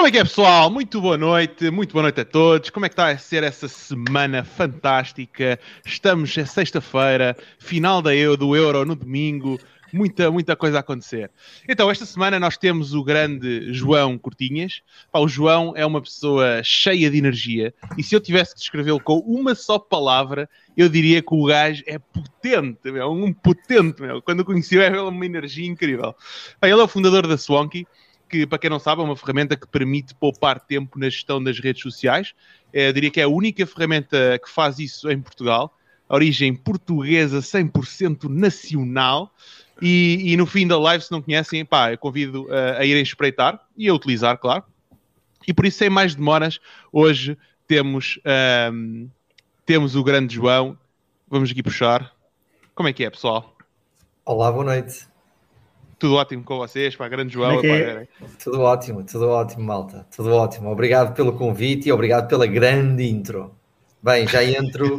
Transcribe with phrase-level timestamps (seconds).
[0.00, 0.70] Como é que é, pessoal?
[0.70, 2.70] Muito boa noite, muito boa noite a todos.
[2.70, 5.60] Como é que está a ser essa semana fantástica?
[5.84, 9.60] Estamos é sexta-feira, final da Euro, do Euro no domingo,
[9.92, 11.30] muita, muita coisa a acontecer.
[11.68, 14.80] Então, esta semana nós temos o grande João Cortinhas.
[15.12, 19.18] O João é uma pessoa cheia de energia e se eu tivesse que descrevê-lo com
[19.18, 24.22] uma só palavra, eu diria que o gajo é potente, meu, um potente, meu.
[24.22, 26.14] Quando o conheci, é uma energia incrível.
[26.62, 27.86] Ele é o fundador da Swanky
[28.30, 31.58] que, para quem não sabe, é uma ferramenta que permite poupar tempo na gestão das
[31.58, 32.32] redes sociais.
[32.72, 35.76] É, diria que é a única ferramenta que faz isso em Portugal.
[36.08, 39.34] A origem portuguesa 100% nacional.
[39.82, 43.02] E, e, no fim da live, se não conhecem, pá, eu convido uh, a irem
[43.02, 44.62] espreitar e a utilizar, claro.
[45.48, 46.60] E por isso, sem mais demoras,
[46.92, 48.20] hoje temos,
[48.72, 49.08] um,
[49.64, 50.78] temos o grande João.
[51.28, 52.12] Vamos aqui puxar.
[52.74, 53.56] Como é que é, pessoal?
[54.24, 55.09] Olá, boa noite.
[56.00, 57.60] Tudo ótimo com vocês, para grande João.
[57.62, 58.08] É é?
[58.42, 60.06] Tudo ótimo, tudo ótimo, malta.
[60.16, 60.70] Tudo ótimo.
[60.70, 63.54] Obrigado pelo convite e obrigado pela grande intro.
[64.02, 64.98] Bem, já entro,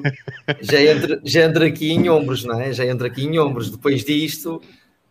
[0.62, 2.72] já entro, já entro aqui em ombros, não é?
[2.72, 3.72] Já entro aqui em ombros.
[3.72, 4.62] Depois disto,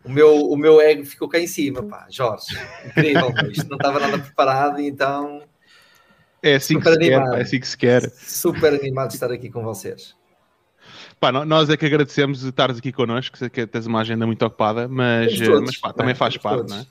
[0.01, 2.07] o meu, o meu ego ficou cá em cima, pá.
[2.09, 5.43] Jorge, incrível, isto não estava nada preparado, então.
[6.41, 8.09] É assim, que se, quer, é assim que se quer.
[8.11, 10.15] Super animado de estar aqui com vocês.
[11.21, 15.37] Pá, nós é que agradecemos estares aqui connosco, que tens uma agenda muito ocupada, mas,
[15.37, 16.71] todos, mas pá, também é, faz parte, todos.
[16.71, 16.85] não é?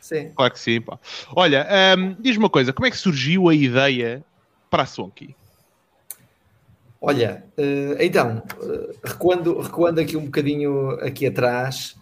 [0.00, 0.32] Sim.
[0.34, 0.98] Claro que sim, pá.
[1.36, 1.64] Olha,
[1.96, 4.24] um, diz-me uma coisa, como é que surgiu a ideia
[4.68, 5.36] para a Sonky?
[7.00, 11.94] Olha, uh, então, uh, recuando, recuando aqui um bocadinho aqui atrás,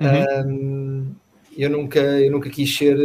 [0.00, 0.44] uhum.
[0.44, 1.14] um,
[1.56, 2.98] eu, nunca, eu nunca quis ser,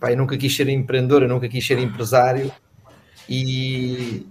[0.00, 2.50] pá, eu nunca quis ser empreendedor, eu nunca quis ser empresário
[3.28, 4.26] e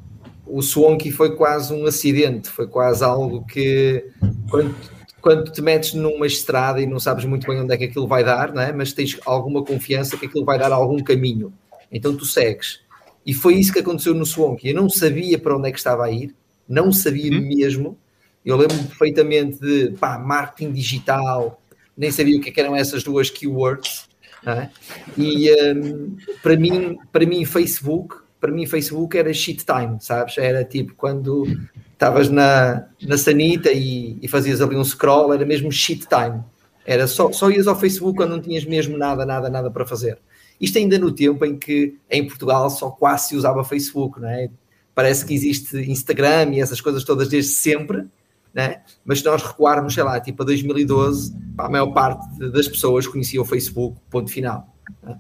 [0.50, 4.06] o Swanky foi quase um acidente, foi quase algo que
[4.50, 4.76] quando,
[5.22, 8.24] quando te metes numa estrada e não sabes muito bem onde é que aquilo vai
[8.24, 8.72] dar, não é?
[8.72, 11.54] mas tens alguma confiança que aquilo vai dar algum caminho,
[11.92, 12.82] então tu segues.
[13.26, 14.70] E foi isso que aconteceu no Swanky.
[14.70, 16.34] Eu não sabia para onde é que estava a ir,
[16.68, 17.42] não sabia hum?
[17.42, 17.98] mesmo.
[18.46, 21.62] Eu lembro perfeitamente de pá, marketing digital,
[21.98, 24.08] nem sabia o que, é eram essas duas keywords.
[24.46, 24.70] É?
[25.18, 30.38] E um, para mim, para mim, Facebook para mim Facebook era shit time, sabes?
[30.38, 31.46] Era tipo quando
[31.94, 36.44] estavas na, na sanita e, e, fazias ali um scroll, era mesmo shit time.
[36.86, 40.20] Era só, só ias ao Facebook quando não tinhas mesmo nada, nada, nada para fazer.
[40.60, 44.50] Isto ainda no tempo em que em Portugal só quase se usava Facebook, não é?
[44.96, 48.08] Parece que existe Instagram e essas coisas todas desde sempre,
[48.54, 48.82] né?
[49.06, 53.40] mas se nós recuarmos, sei lá, tipo a 2012, a maior parte das pessoas conhecia
[53.40, 54.74] o Facebook, ponto final.
[55.04, 55.20] Né?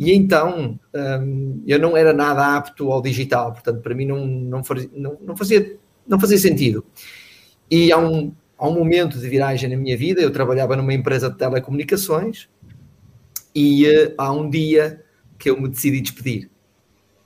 [0.00, 4.64] E então um, eu não era nada apto ao digital, portanto, para mim não, não,
[4.64, 5.76] fazia, não, não, fazia,
[6.08, 6.82] não fazia sentido.
[7.70, 11.28] E há um, há um momento de viragem na minha vida, eu trabalhava numa empresa
[11.28, 12.48] de telecomunicações
[13.54, 15.04] e uh, há um dia
[15.38, 16.46] que eu me decidi despedir.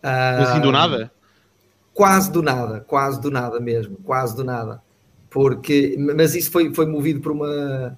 [0.03, 1.13] Uh, assim do nada?
[1.95, 4.83] Quase do nada, quase do nada mesmo, quase do nada.
[5.31, 7.97] Porque, mas isso foi, foi movido por uma,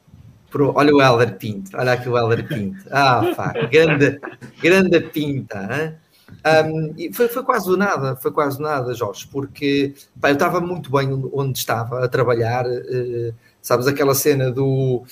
[0.57, 2.83] Pro, olha o Helder Pinto, olha aqui o Helder Pinto.
[2.91, 4.19] Ah, pá, grande,
[4.63, 6.01] grande pinta.
[6.67, 10.33] Um, e foi, foi quase do nada, foi quase do nada, Jorge, porque pá, eu
[10.33, 12.65] estava muito bem onde estava a trabalhar.
[12.65, 15.05] Uh, sabes aquela cena do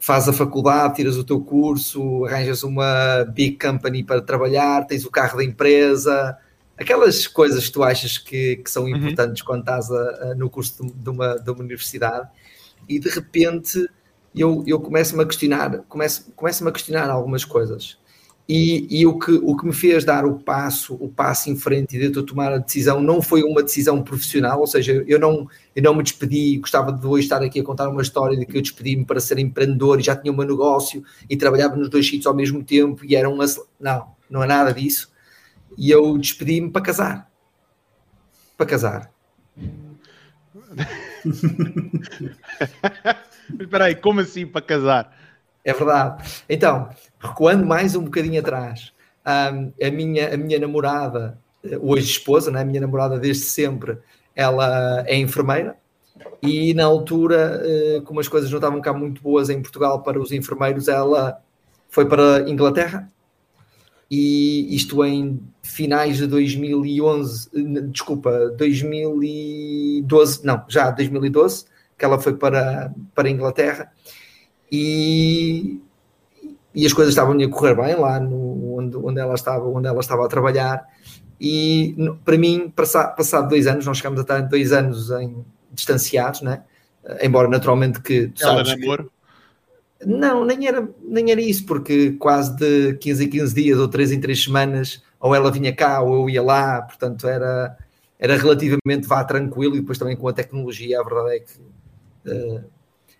[0.00, 5.10] faz a faculdade, tiras o teu curso, arranjas uma big company para trabalhar, tens o
[5.12, 6.36] carro da empresa,
[6.76, 8.96] aquelas coisas que tu achas que, que são uhum.
[8.96, 9.46] importantes uhum.
[9.46, 12.28] quando estás a, a, no curso de, de, uma, de uma universidade,
[12.88, 13.88] e de repente
[14.40, 17.98] eu, eu começo-me a questionar, começo, começo-me a questionar algumas coisas.
[18.48, 21.96] E, e, o, que, o que me fez dar o passo, o passo em frente
[21.96, 25.46] e de eu tomar a decisão não foi uma decisão profissional, ou seja, eu não,
[25.76, 28.56] eu não me despedi, gostava de hoje estar aqui a contar uma história de que
[28.56, 32.06] eu despedi-me para ser empreendedor e já tinha o meu negócio e trabalhava nos dois
[32.06, 33.36] sítios ao mesmo tempo e era um...
[33.78, 35.12] Não, não é nada disso.
[35.76, 37.30] E eu despedi-me para casar.
[38.56, 39.12] Para casar.
[43.60, 45.16] Espera aí, como assim para casar?
[45.64, 46.42] É verdade.
[46.48, 46.88] Então,
[47.18, 48.92] recuando mais um bocadinho atrás,
[49.24, 49.50] a,
[49.90, 51.38] minha, a minha namorada,
[51.80, 53.98] hoje esposa, né, a minha namorada desde sempre,
[54.34, 55.76] ela é enfermeira
[56.42, 60.20] e na altura, eh, como as coisas não estavam cá muito boas em Portugal para
[60.20, 61.40] os enfermeiros, ela
[61.88, 63.08] foi para a Inglaterra
[64.10, 67.50] e isto em finais de 2011,
[67.90, 71.66] desculpa, 2012, não, já 2012,
[71.98, 73.92] que ela foi para, para a Inglaterra
[74.70, 75.80] e,
[76.74, 80.00] e as coisas estavam a correr bem lá no, onde, onde, ela estava, onde ela
[80.00, 80.86] estava a trabalhar.
[81.40, 86.42] E para mim, passado, passado dois anos, nós chegamos a estar dois anos em, distanciados,
[86.42, 86.62] né?
[87.22, 88.32] embora naturalmente que.
[88.40, 89.10] ela namoro?
[90.04, 94.12] Não, nem era, nem era isso, porque quase de 15 em 15 dias ou 3
[94.12, 97.76] em 3 semanas, ou ela vinha cá ou eu ia lá, portanto era,
[98.18, 101.52] era relativamente vá tranquilo e depois também com a tecnologia, a verdade é que.
[102.28, 102.64] Uh,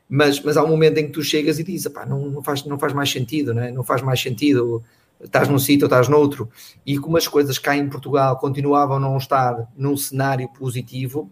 [0.08, 2.78] mas, mas há um momento em que tu chegas e dizes, não, não, faz, não
[2.78, 3.70] faz mais sentido, não, é?
[3.70, 4.82] não faz mais sentido,
[5.22, 6.48] estás num sítio ou estás noutro,
[6.86, 11.30] e como as coisas cá em Portugal continuavam a não estar num cenário positivo,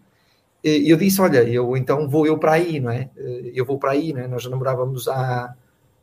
[0.63, 3.09] e eu disse, olha, eu então vou eu para aí, não é?
[3.53, 4.27] Eu vou para aí, não é?
[4.27, 5.53] Nós já namorávamos há,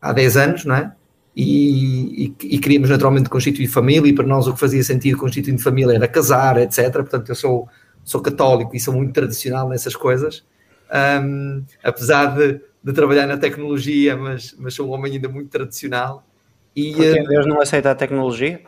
[0.01, 0.93] há 10 anos, não é?
[1.37, 5.59] E, e, e, queríamos naturalmente constituir família, e para nós o que fazia sentido constituir
[5.59, 6.93] família era casar, etc.
[6.93, 7.69] Portanto, eu sou,
[8.05, 10.45] sou católico e sou muito tradicional nessas coisas,
[10.93, 16.27] um, apesar de, de, trabalhar na tecnologia, mas, mas sou um homem ainda muito tradicional.
[16.75, 18.61] E, Porque uh, Deus não aceita a tecnologia?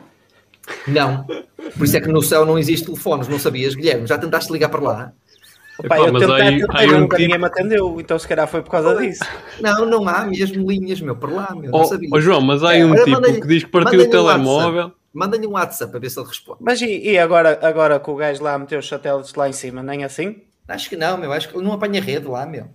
[0.87, 1.25] Não,
[1.77, 4.07] por isso é que no céu não existe telefones, não sabias, Guilherme?
[4.07, 5.13] Já tentaste ligar para lá?
[5.83, 7.27] Epá, eu tentei, aí, tentei, aí um nunca tipo...
[7.27, 9.23] ninguém me atendeu, então se calhar foi por causa disso.
[9.61, 12.09] Não, não há mesmo linhas, meu, por lá, meu, não oh, sabia.
[12.11, 14.91] Oh, João, mas há aí um é, tipo que diz que partiu o telemóvel.
[15.13, 16.59] Manda-lhe um WhatsApp para ver se ele responde.
[16.61, 19.81] Mas e, e, agora, agora que o gajo lá meteu os satélites lá em cima,
[19.81, 20.41] nem assim?
[20.67, 22.69] Acho que não, meu, acho que ele não apanha rede lá, meu.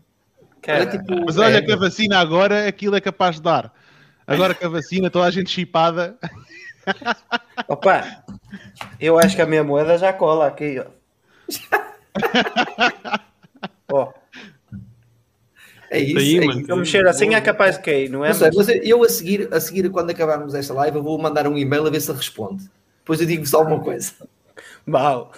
[0.62, 3.72] Cara, tipo, mas olha é, que a vacina agora aquilo é capaz de dar.
[4.26, 6.16] Agora que a vacina, toda a gente chipada.
[7.68, 8.24] Opa,
[9.00, 10.86] eu acho que a minha moeda já cola aqui, ó.
[13.92, 14.12] Ó.
[15.90, 16.18] É isso.
[16.18, 16.76] Aí, é isso.
[16.76, 18.28] mexer assim é capaz de cair, não é?
[18.28, 21.46] Não sei, mas eu a seguir, a seguir, quando acabarmos esta live, eu vou mandar
[21.46, 22.70] um e-mail a ver se ele responde.
[23.00, 24.12] Depois eu digo-vos alguma coisa.
[24.86, 25.32] Mal.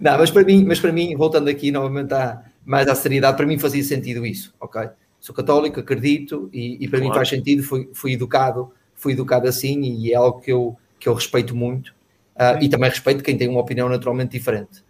[0.00, 3.46] Não, mas para mim, mas para mim, voltando aqui novamente à, mais à seriedade, para
[3.46, 4.88] mim fazia sentido isso, ok?
[5.20, 7.12] Sou católico, acredito e, e para claro.
[7.12, 11.08] mim faz sentido, fui, fui educado, fui educado assim e é algo que eu, que
[11.08, 14.82] eu respeito muito uh, e também respeito quem tem uma opinião naturalmente diferente.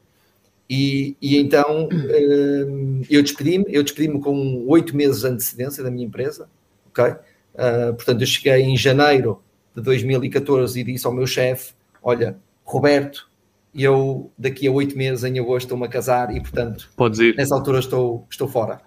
[0.68, 6.06] E, e então uh, eu despedi-me, eu despedi-me com oito meses de antecedência da minha
[6.06, 6.48] empresa,
[6.88, 7.04] ok?
[7.04, 9.42] Uh, portanto, eu cheguei em janeiro
[9.74, 13.29] de 2014 e disse ao meu chefe: Olha, Roberto,
[13.74, 17.36] eu daqui a oito meses, em agosto, estou-me a casar e, portanto, Podes ir.
[17.36, 18.80] nessa altura estou, estou fora.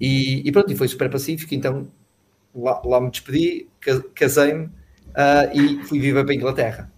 [0.00, 1.54] E, e pronto, e foi super pacífico.
[1.54, 1.88] Então
[2.54, 3.68] lá, lá me despedi,
[4.14, 6.92] casei-me uh, e fui viver para a Inglaterra.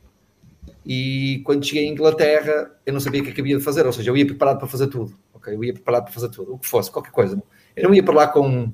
[0.84, 3.92] E quando cheguei à Inglaterra, eu não sabia o que, é havia de fazer, ou
[3.92, 5.16] seja, eu ia preparado para fazer tudo.
[5.34, 5.54] Okay?
[5.54, 7.40] Eu ia preparado para fazer tudo, o que fosse, qualquer coisa.
[7.76, 8.72] Eu não ia para lá com,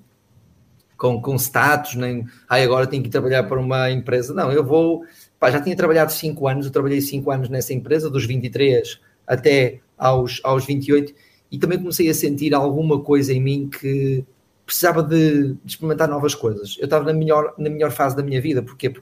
[0.97, 4.33] com, com status, nem ai, agora tenho que trabalhar para uma empresa.
[4.33, 5.05] Não, eu vou.
[5.39, 9.81] Pá, já tinha trabalhado 5 anos, eu trabalhei 5 anos nessa empresa, dos 23 até
[9.97, 11.15] aos, aos 28,
[11.51, 14.25] e também comecei a sentir alguma coisa em mim que
[14.67, 16.77] precisava de, de experimentar novas coisas.
[16.79, 18.93] Eu estava na melhor, na melhor fase da minha vida, porque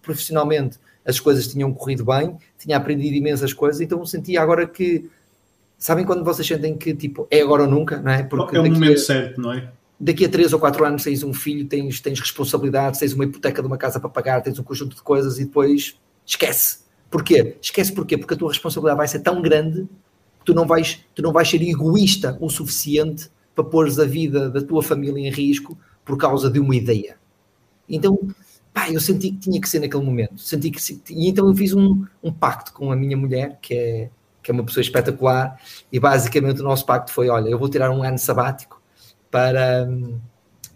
[0.00, 5.08] profissionalmente as coisas tinham corrido bem, tinha aprendido imensas coisas, então sentia agora que
[5.78, 8.22] sabem quando vocês sentem que tipo é agora ou nunca, não é?
[8.22, 9.70] Porque é o momento a, certo, não é?
[9.98, 13.62] Daqui a 3 ou 4 anos tens um filho, tens, tens responsabilidade, tens uma hipoteca
[13.62, 16.80] de uma casa para pagar, tens um conjunto de coisas e depois esquece.
[17.10, 17.56] Porquê?
[17.62, 18.18] Esquece porquê?
[18.18, 19.88] Porque a tua responsabilidade vai ser tão grande
[20.38, 24.50] que tu não vais, tu não vais ser egoísta o suficiente para pôres a vida
[24.50, 27.16] da tua família em risco por causa de uma ideia.
[27.88, 28.18] Então,
[28.74, 30.38] pá, eu senti que tinha que ser naquele momento.
[30.38, 30.78] Senti que
[31.10, 34.10] e então eu fiz um, um pacto com a minha mulher, que é,
[34.42, 35.58] que é uma pessoa espetacular,
[35.90, 38.75] e basicamente o nosso pacto foi: olha, eu vou tirar um ano sabático
[39.30, 39.88] para,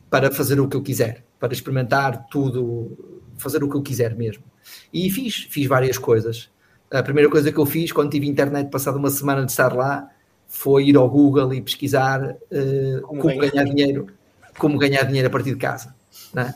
[0.09, 4.45] para fazer o que eu quiser, para experimentar tudo, fazer o que eu quiser mesmo.
[4.93, 6.51] E fiz, fiz várias coisas.
[6.91, 10.11] A primeira coisa que eu fiz quando tive internet, passado uma semana de estar lá,
[10.49, 14.07] foi ir ao Google e pesquisar uh, como, como ganhar dinheiro,
[14.59, 15.95] como ganhar dinheiro a partir de casa.
[16.35, 16.53] Né?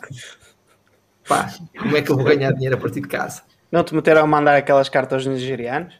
[1.26, 3.42] pá, como é que eu vou ganhar dinheiro a partir de casa?
[3.70, 5.94] Não te meteram a mandar aquelas cartas nigerianos?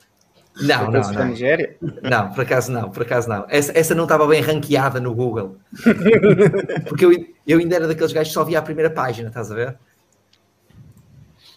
[0.61, 1.28] Não, não, não.
[1.28, 1.76] Nigéria?
[2.02, 3.44] Não, por acaso não, por acaso não.
[3.49, 5.56] Essa, essa não estava bem ranqueada no Google.
[6.88, 9.54] Porque eu, eu ainda era daqueles gajos que só via a primeira página, estás a
[9.54, 9.76] ver?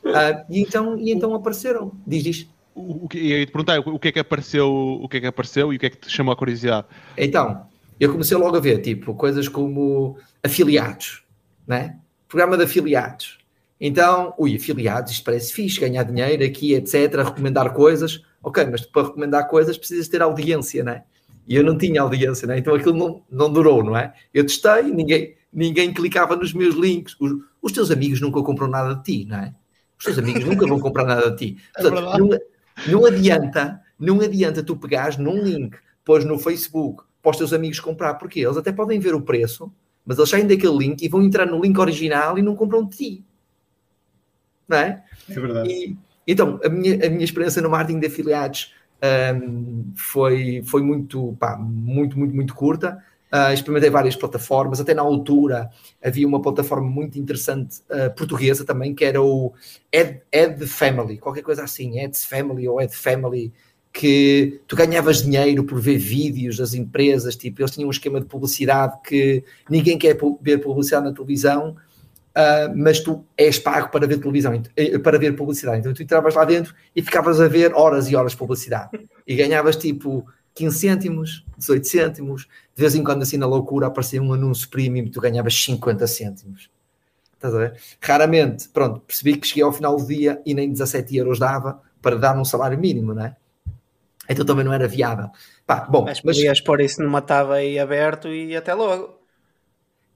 [0.04, 1.92] Uh, e, então, e então apareceram.
[2.06, 2.50] Diz, diz.
[2.74, 5.72] O, o, e te perguntar o que é que apareceu, o que é que apareceu
[5.74, 6.88] e o que é que te chamou a curiosidade?
[7.18, 7.66] Então,
[8.00, 11.24] eu comecei logo a ver, tipo, coisas como afiliados,
[11.68, 11.98] né?
[12.28, 13.38] Programa de afiliados.
[13.80, 18.22] Então, ui, afiliados, isto parece fixe, ganhar dinheiro aqui, etc., recomendar coisas.
[18.42, 21.04] Ok, mas para recomendar coisas precisas ter audiência, né?
[21.48, 22.58] E eu não tinha audiência, né?
[22.58, 24.14] Então aquilo não, não durou, não é?
[24.34, 27.16] Eu testei, ninguém, ninguém clicava nos meus links.
[27.20, 27.32] Os,
[27.62, 29.54] os teus amigos nunca compram nada de ti, não é?
[29.98, 31.58] Os teus amigos nunca vão comprar nada de ti.
[31.78, 37.04] É Portanto, é não, não adianta, não adianta tu pegares num link, pôs no Facebook,
[37.22, 39.72] para os teus amigos comprar, porque eles até podem ver o preço,
[40.06, 42.98] mas eles saem daquele link e vão entrar no link original e não compram de
[42.98, 43.27] ti
[44.68, 45.04] não é?
[45.30, 45.70] É verdade.
[45.70, 45.98] E,
[46.28, 48.74] então, a minha, a minha experiência no marketing de afiliados
[49.44, 53.02] um, foi, foi muito, pá, muito, muito, muito curta.
[53.34, 55.70] Uh, experimentei várias plataformas, até na altura
[56.02, 59.54] havia uma plataforma muito interessante uh, portuguesa também, que era o
[59.92, 63.52] Ed, Ed Family, qualquer coisa assim, Ed's Family ou Ed Family,
[63.92, 68.28] que tu ganhavas dinheiro por ver vídeos das empresas, tipo, eles tinham um esquema de
[68.28, 71.76] publicidade que ninguém quer ver publicidade na televisão,
[72.38, 75.80] uh, mas tu és pago para ver televisão, eh, para ver publicidade.
[75.80, 78.92] Então tu entravas lá dentro e ficavas a ver horas e horas de publicidade
[79.26, 84.22] e ganhavas tipo 15 cêntimos, 18 cêntimos, de vez em quando assim na loucura aparecia
[84.22, 86.70] um anúncio premium e tu ganhavas 50 cêntimos.
[87.34, 87.74] Estás a ver?
[88.02, 92.16] Raramente, pronto, percebi que cheguei ao final do dia e nem 17 euros dava para
[92.16, 93.36] dar um salário mínimo, não é?
[94.30, 95.30] Então também não era viável.
[95.66, 96.62] Pá, bom, mas podias mas...
[96.62, 99.17] pôr isso numa tábua aí aberto e até logo.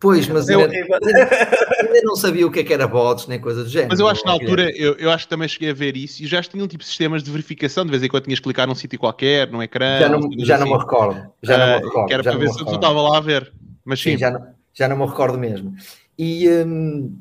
[0.02, 3.64] Pois, mas eu, ainda, ainda, não sabia o que, é que era bots, nem coisa
[3.64, 3.90] do género.
[3.92, 6.24] Mas eu acho que na altura, eu, eu acho que também cheguei a ver isso
[6.24, 8.74] e já tinham tipo sistemas de verificação, de vez em quando tinhas que clicar num
[8.74, 10.00] sítio qualquer, num ecrã.
[10.00, 10.64] Já não, já assim.
[10.66, 11.32] não me recordo.
[11.44, 12.08] Já uh, não me ah, recordo.
[12.08, 13.54] Que era para ver se eu estava lá a ver.
[13.86, 14.14] Mas sim.
[14.14, 15.76] sim já, não, já não me recordo mesmo.
[16.18, 17.16] E, hum,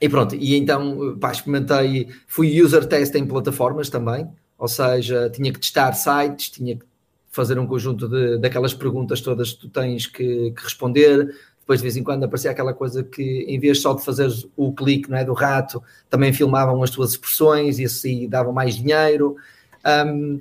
[0.00, 5.52] e pronto, e então pá, experimentei, fui user test em plataformas também, ou seja, tinha
[5.52, 6.84] que testar sites, tinha que
[7.30, 11.34] fazer um conjunto de, daquelas perguntas todas que tu tens que, que responder,
[11.66, 14.72] depois de vez em quando aparecia aquela coisa que em vez só de fazer o
[14.72, 19.36] clique não é, do rato, também filmavam as tuas expressões e assim davam mais dinheiro.
[19.84, 20.38] Um,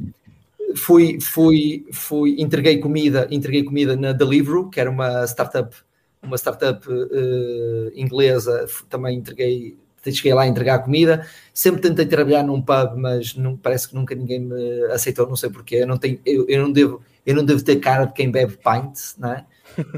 [0.76, 5.76] fui, fui, fui, entreguei comida, entreguei comida na Deliveroo, que era uma startup,
[6.22, 11.26] uma startup uh, inglesa, também entreguei, cheguei lá a entregar comida.
[11.52, 15.50] Sempre tentei trabalhar num pub, mas não, parece que nunca ninguém me aceitou, não sei
[15.50, 15.78] porquê.
[15.78, 18.58] Eu não tenho, eu, eu não devo, eu não devo ter cara de quem bebe
[18.58, 19.44] pints, não é?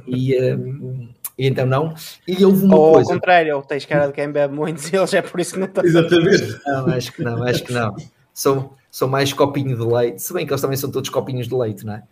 [0.08, 1.94] E, um, e então não.
[2.28, 3.12] E houve uma Ou coisa.
[3.12, 5.68] ao contrário, tens cara de quem bebe muitos e eles é por isso que não
[5.68, 5.84] estão.
[5.84, 6.60] Exatamente.
[6.66, 7.96] Não, acho que não, acho que não.
[8.34, 11.56] São, são mais copinho de leite, se bem que eles também são todos copinhos de
[11.56, 12.04] leite, não é?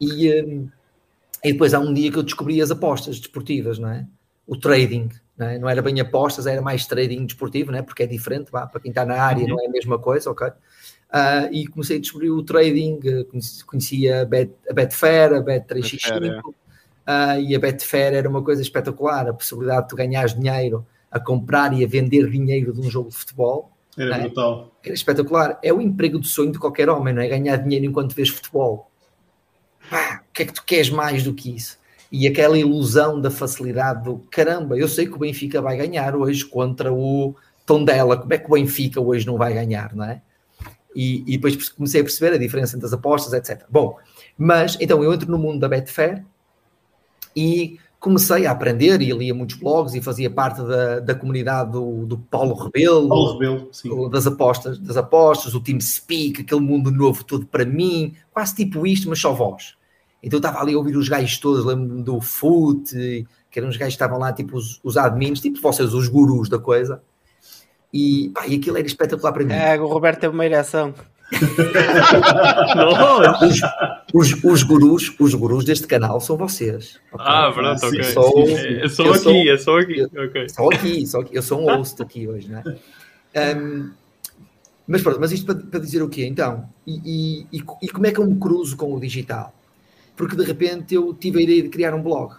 [0.00, 0.68] E, um,
[1.42, 4.06] e depois há um dia que eu descobri as apostas desportivas, não é?
[4.46, 5.58] O trading, não, é?
[5.58, 7.82] não era bem apostas, era mais trading desportivo, não é?
[7.82, 9.50] Porque é diferente, vá, para quem está na área uhum.
[9.50, 10.48] não é a mesma coisa, ok?
[10.48, 13.00] Uh, e comecei a descobrir o trading,
[13.66, 16.54] conhecia a, Bet, a Betfair, a Bet365,
[17.06, 21.20] uh, e a Betfair era uma coisa espetacular, a possibilidade de tu ganhares dinheiro a
[21.20, 23.70] comprar e a vender dinheiro de um jogo de futebol.
[23.96, 24.20] Era é?
[24.20, 24.72] brutal.
[24.84, 25.58] Era espetacular.
[25.62, 27.28] É o emprego do sonho de qualquer homem, não é?
[27.28, 28.90] Ganhar dinheiro enquanto vês futebol.
[29.88, 31.78] Pá, o que é que tu queres mais do que isso?
[32.10, 36.44] E aquela ilusão da facilidade do caramba, eu sei que o Benfica vai ganhar hoje
[36.44, 37.34] contra o
[37.64, 40.20] Tondela, como é que o Benfica hoje não vai ganhar, não é?
[40.94, 43.64] E, e depois comecei a perceber a diferença entre as apostas, etc.
[43.68, 43.98] Bom,
[44.38, 46.24] mas então eu entro no mundo da Betfair
[47.36, 52.06] e comecei a aprender e lia muitos blogs e fazia parte da, da comunidade do,
[52.06, 54.10] do Paulo Rebelo, Paulo Rebelo sim.
[54.10, 58.86] das apostas, das apostas, o Team Speak, aquele mundo novo todo para mim, quase tipo
[58.86, 59.74] isto, mas só voz.
[60.22, 62.90] Então eu estava ali a ouvir os gajos todos, lembro-me do Foot,
[63.50, 66.48] que eram os gajos que estavam lá, tipo os, os admins, tipo vocês, os gurus
[66.48, 67.02] da coisa.
[67.92, 69.52] E, pá, e aquilo era espetacular para mim.
[69.52, 70.92] É, o Roberto teve uma ereção
[73.42, 73.60] os,
[74.14, 77.00] os, os, gurus, os gurus deste canal são vocês.
[77.12, 77.26] Okay?
[77.26, 78.02] Ah, pronto, ok.
[78.04, 80.02] Sou, é só aqui, sou, é só aqui.
[80.02, 80.48] Okay.
[80.48, 81.36] Só aqui, só aqui.
[81.36, 82.62] Eu sou um host aqui hoje, né?
[83.56, 83.90] Um,
[84.86, 86.24] mas pronto, mas isto para, para, dizer o quê?
[86.26, 89.52] Então, e, e, e, como é que eu me cruzo com o digital?
[90.16, 92.34] Porque de repente eu tive a ideia de criar um blog,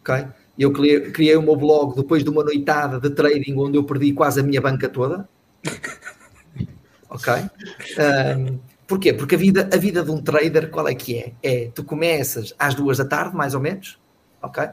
[0.00, 0.26] ok?
[0.58, 4.12] Eu criei, criei o meu blog depois de uma noitada de trading onde eu perdi
[4.12, 5.26] quase a minha banca toda
[7.08, 7.32] ok?
[7.98, 8.58] Um,
[8.92, 9.14] porquê?
[9.14, 11.32] Porque a vida, a vida de um trader, qual é que é?
[11.42, 13.98] É, tu começas às duas da tarde, mais ou menos,
[14.42, 14.64] ok?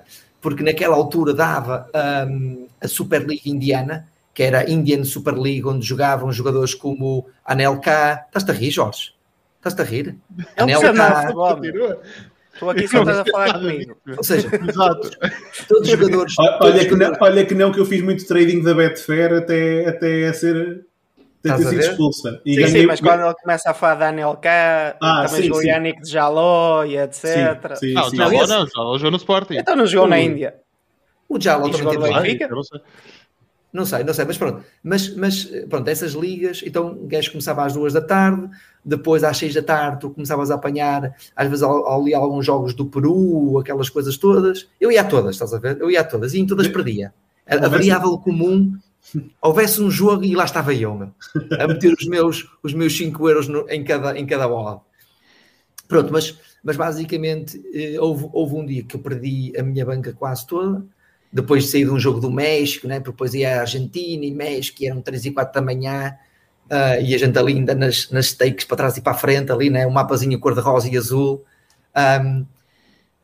[0.41, 1.89] Porque naquela altura dava
[2.27, 7.27] um, a Super League Indiana, que era a Indian Super League, onde jogavam jogadores como
[7.45, 8.25] Anelka.
[8.27, 9.13] Estás-te a rir, Jorge?
[9.57, 10.17] Estás-te a rir?
[10.57, 10.91] É Anelka.
[12.53, 13.95] Estou aqui só estás a falar comigo.
[14.17, 14.49] Ou seja,
[15.65, 16.35] todos os jogadores.
[16.37, 17.17] Olha, todos que jogadores...
[17.17, 20.88] Não, olha que não, que eu fiz muito trading da Betfair até, até ser
[21.41, 22.41] ter sido expulsa.
[22.45, 22.81] E sim, ganhei...
[22.81, 25.67] sim, mas quando ele começa a falar da ANLK, ah, também sim, jogou sim.
[25.67, 27.21] Yannick de Jaló e etc.
[27.75, 28.17] Sim, sim, não, sim.
[28.17, 29.55] Jaló não, Jaló jogou no Sporting.
[29.55, 30.55] Então não jogou na Índia.
[31.27, 32.49] O Jaló também teve Benfica?
[33.71, 34.65] Não sei, não sei, mas pronto.
[34.83, 38.49] Mas, mas pronto, essas ligas, então o gajo começava às duas da tarde,
[38.83, 42.87] depois às seis da tarde tu começavas a apanhar, às vezes ali alguns jogos do
[42.87, 44.67] Peru, aquelas coisas todas.
[44.81, 45.77] Eu ia a todas, estás a ver?
[45.79, 47.13] Eu ia a todas e em todas perdia.
[47.47, 48.75] A, a variável comum
[49.41, 51.11] houvesse um jogo e lá estava eu, meu,
[51.59, 54.81] a meter os meus, os meus 5 euros no, em, cada, em cada bola.
[55.87, 60.13] Pronto, mas, mas basicamente eh, houve, houve um dia que eu perdi a minha banca
[60.13, 60.85] quase toda,
[61.31, 62.99] depois de sair de um jogo do México, né?
[62.99, 66.15] porque depois ia a Argentina e México, e eram 3 e 4 da manhã,
[66.65, 69.51] uh, e a gente ali ainda nas, nas stakes para trás e para a frente,
[69.51, 69.87] ali, né?
[69.87, 71.43] um mapazinho cor-de-rosa e azul.
[71.95, 72.45] Um,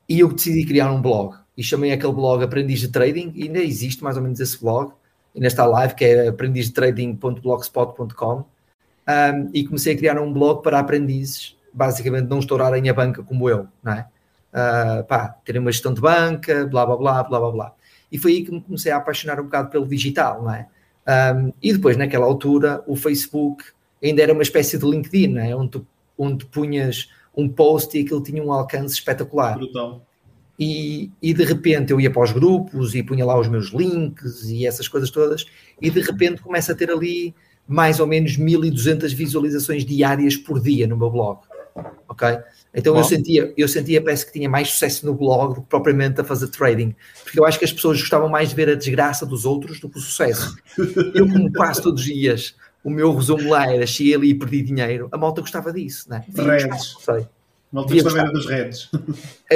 [0.08, 3.60] e eu decidi criar um blog e chamei aquele blog Aprendiz de Trading, e ainda
[3.60, 4.92] existe mais ou menos esse blog,
[5.36, 8.46] está live, que é aprendizdetrading.blogspot.com,
[9.08, 13.48] um, e comecei a criar um blog para aprendizes, basicamente não estourarem a banca como
[13.50, 14.08] eu, não é?
[14.54, 17.74] Uh, pá, terem uma gestão de banca, blá blá blá, blá blá blá.
[18.12, 20.68] E foi aí que me comecei a apaixonar um bocado pelo digital, não é?
[21.08, 23.64] Um, e depois, naquela altura, o Facebook
[24.02, 25.56] ainda era uma espécie de LinkedIn, não é?
[25.56, 25.88] Onde tu,
[26.18, 29.58] onde punhas um post e aquilo tinha um alcance espetacular.
[29.58, 30.02] Brutal.
[30.58, 34.50] E, e de repente eu ia para os grupos e punha lá os meus links
[34.50, 35.46] e essas coisas todas,
[35.82, 37.36] e de repente começa a ter ali
[37.68, 41.40] mais ou menos 1200 visualizações diárias por dia no meu blog.
[42.08, 42.26] Ok?
[42.74, 46.22] Então eu sentia, eu sentia, parece que tinha mais sucesso no blog do que propriamente
[46.22, 49.26] a fazer trading, porque eu acho que as pessoas gostavam mais de ver a desgraça
[49.26, 50.56] dos outros do que o sucesso.
[51.14, 54.62] Eu, como quase todos os dias, o meu resumo lá era cheguei ali e perdi
[54.62, 56.26] dinheiro, a malta gostava disso, não é?
[56.34, 56.98] Reds.
[57.00, 57.28] Sei.
[57.76, 58.90] Malta gostava era dos Reds.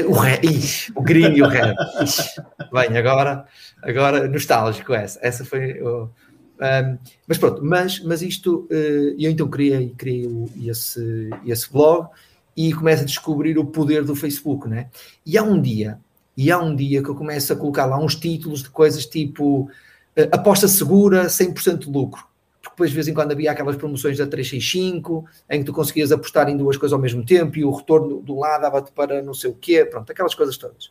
[0.05, 1.73] O, red, ixi, o green e o red.
[2.03, 2.41] Ixi.
[2.71, 3.45] Bem, agora,
[3.81, 5.17] agora nostálgico essa.
[5.21, 5.81] Essa foi.
[5.81, 10.29] O, um, mas pronto, mas, mas isto, uh, eu então criei, criei
[10.65, 12.09] esse, esse blog
[12.57, 14.89] e começo a descobrir o poder do Facebook, né?
[15.25, 15.97] E há um dia,
[16.35, 19.61] e há um dia que eu começo a colocar lá uns títulos de coisas tipo
[19.61, 22.27] uh, aposta segura, 100% de lucro.
[22.79, 26.47] Depois de vez em quando havia aquelas promoções da 365, em que tu conseguias apostar
[26.47, 29.49] em duas coisas ao mesmo tempo e o retorno do lado dava-te para não sei
[29.49, 30.89] o quê, pronto, aquelas coisas todas.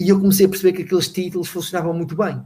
[0.00, 2.42] E eu comecei a perceber que aqueles títulos funcionavam muito bem.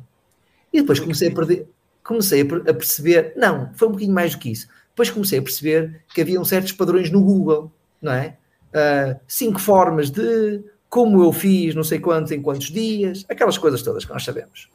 [0.73, 1.69] E depois comecei a perder,
[2.03, 4.67] comecei a perceber, não, foi um bocadinho mais do que isso.
[4.89, 7.71] Depois comecei a perceber que haviam certos padrões no Google
[8.03, 8.37] não é?
[8.75, 13.81] Uh, cinco formas de como eu fiz não sei quantos em quantos dias, aquelas coisas
[13.81, 14.69] todas que nós sabemos.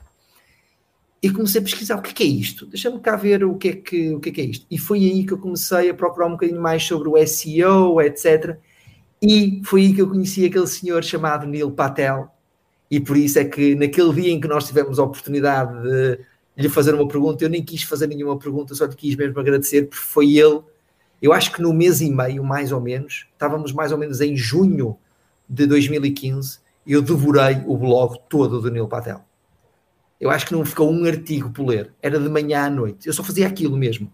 [1.25, 3.69] E comecei a pesquisar o que é, que é isto, deixa-me cá ver o que,
[3.69, 4.67] é que, o que é que é isto.
[4.69, 8.57] E foi aí que eu comecei a procurar um bocadinho mais sobre o SEO, etc.
[9.19, 12.29] E foi aí que eu conheci aquele senhor chamado Neil Patel.
[12.91, 16.19] E por isso é que naquele dia em que nós tivemos a oportunidade de
[16.55, 19.87] lhe fazer uma pergunta, eu nem quis fazer nenhuma pergunta, só lhe quis mesmo agradecer,
[19.87, 20.61] porque foi ele
[21.21, 24.37] eu acho que no mês e meio, mais ou menos, estávamos mais ou menos em
[24.37, 24.95] junho
[25.49, 29.21] de 2015, eu devorei o blog todo do Neil Patel.
[30.19, 31.91] Eu acho que não ficou um artigo por ler.
[32.01, 33.07] Era de manhã à noite.
[33.07, 34.11] Eu só fazia aquilo mesmo.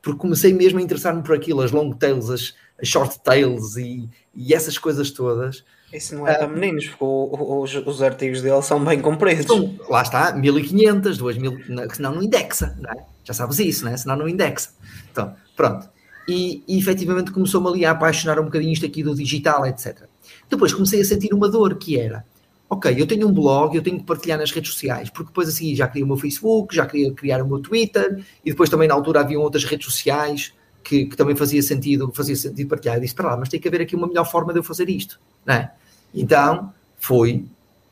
[0.00, 4.08] Porque comecei mesmo a interessar-me por aquilo, as long tails, as, as short tails e,
[4.34, 5.64] e, essas coisas todas.
[5.92, 9.44] Isso não é para uh, meninos, porque os, os, artigos dele são bem compridos.
[9.44, 11.58] Então, lá está, 1500, 2000,
[11.94, 13.04] senão não indexa, não é?
[13.24, 13.96] Já sabes isso, não é?
[13.96, 14.70] Senão não indexa.
[15.10, 15.88] Então, pronto
[16.28, 20.02] e, e efetivamente começou-me ali a apaixonar um bocadinho isto aqui do digital, etc.
[20.48, 22.24] Depois comecei a sentir uma dor que era,
[22.68, 25.74] ok, eu tenho um blog, eu tenho que partilhar nas redes sociais, porque depois assim
[25.74, 28.94] já criei o meu Facebook, já queria criar o meu Twitter, e depois também na
[28.94, 30.52] altura haviam outras redes sociais
[30.84, 32.96] que, que também fazia sentido, fazia sentido partilhar.
[32.96, 34.88] Eu disse, para lá, mas tem que haver aqui uma melhor forma de eu fazer
[34.88, 35.72] isto, não é?
[36.14, 37.44] Então, fui,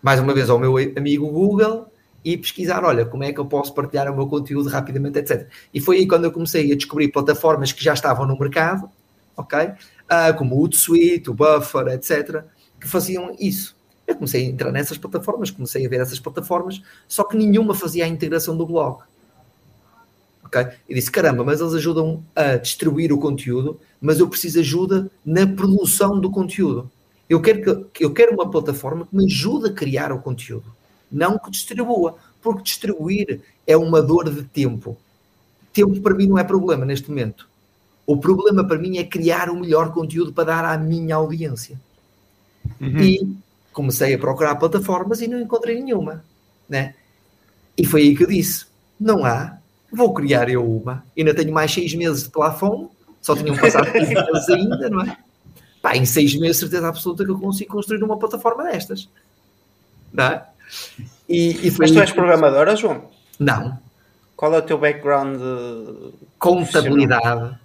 [0.03, 1.87] mais uma vez, ao meu amigo Google,
[2.25, 5.47] e pesquisar, olha, como é que eu posso partilhar o meu conteúdo rapidamente, etc.
[5.73, 8.91] E foi aí quando eu comecei a descobrir plataformas que já estavam no mercado,
[9.37, 9.61] ok?
[9.61, 12.43] Uh, como o Hootsuite, o Buffer, etc.,
[12.81, 13.76] que faziam isso.
[14.07, 18.05] Eu comecei a entrar nessas plataformas, comecei a ver essas plataformas, só que nenhuma fazia
[18.05, 19.03] a integração do blog.
[20.45, 20.65] Ok?
[20.89, 25.11] E disse, caramba, mas eles ajudam a distribuir o conteúdo, mas eu preciso de ajuda
[25.25, 26.91] na produção do conteúdo.
[27.29, 30.77] Eu quero, que, eu quero uma plataforma que me ajude a criar o conteúdo
[31.11, 34.97] não que distribua, porque distribuir é uma dor de tempo.
[35.73, 37.49] Tempo para mim não é problema neste momento.
[38.07, 41.79] O problema para mim é criar o melhor conteúdo para dar à minha audiência.
[42.81, 42.99] Uhum.
[43.01, 43.37] E
[43.77, 46.25] comecei a procurar plataformas e não encontrei nenhuma.
[46.67, 46.95] Né?
[47.77, 48.65] E foi aí que eu disse:
[48.99, 49.59] não há,
[49.93, 51.05] vou criar eu uma.
[51.17, 52.89] Ainda tenho mais seis meses de plafond,
[53.21, 55.19] só tinham passado 15 meses ainda, não é?
[55.83, 59.11] Pá, em seis meses, certeza absoluta que eu consigo construir uma plataforma destas.
[60.11, 60.47] Não é?
[61.29, 63.11] E, e Mas tu és programadora, João?
[63.39, 63.79] Não.
[64.35, 65.37] Qual é o teu background?
[65.37, 66.13] De...
[66.39, 67.59] Contabilidade.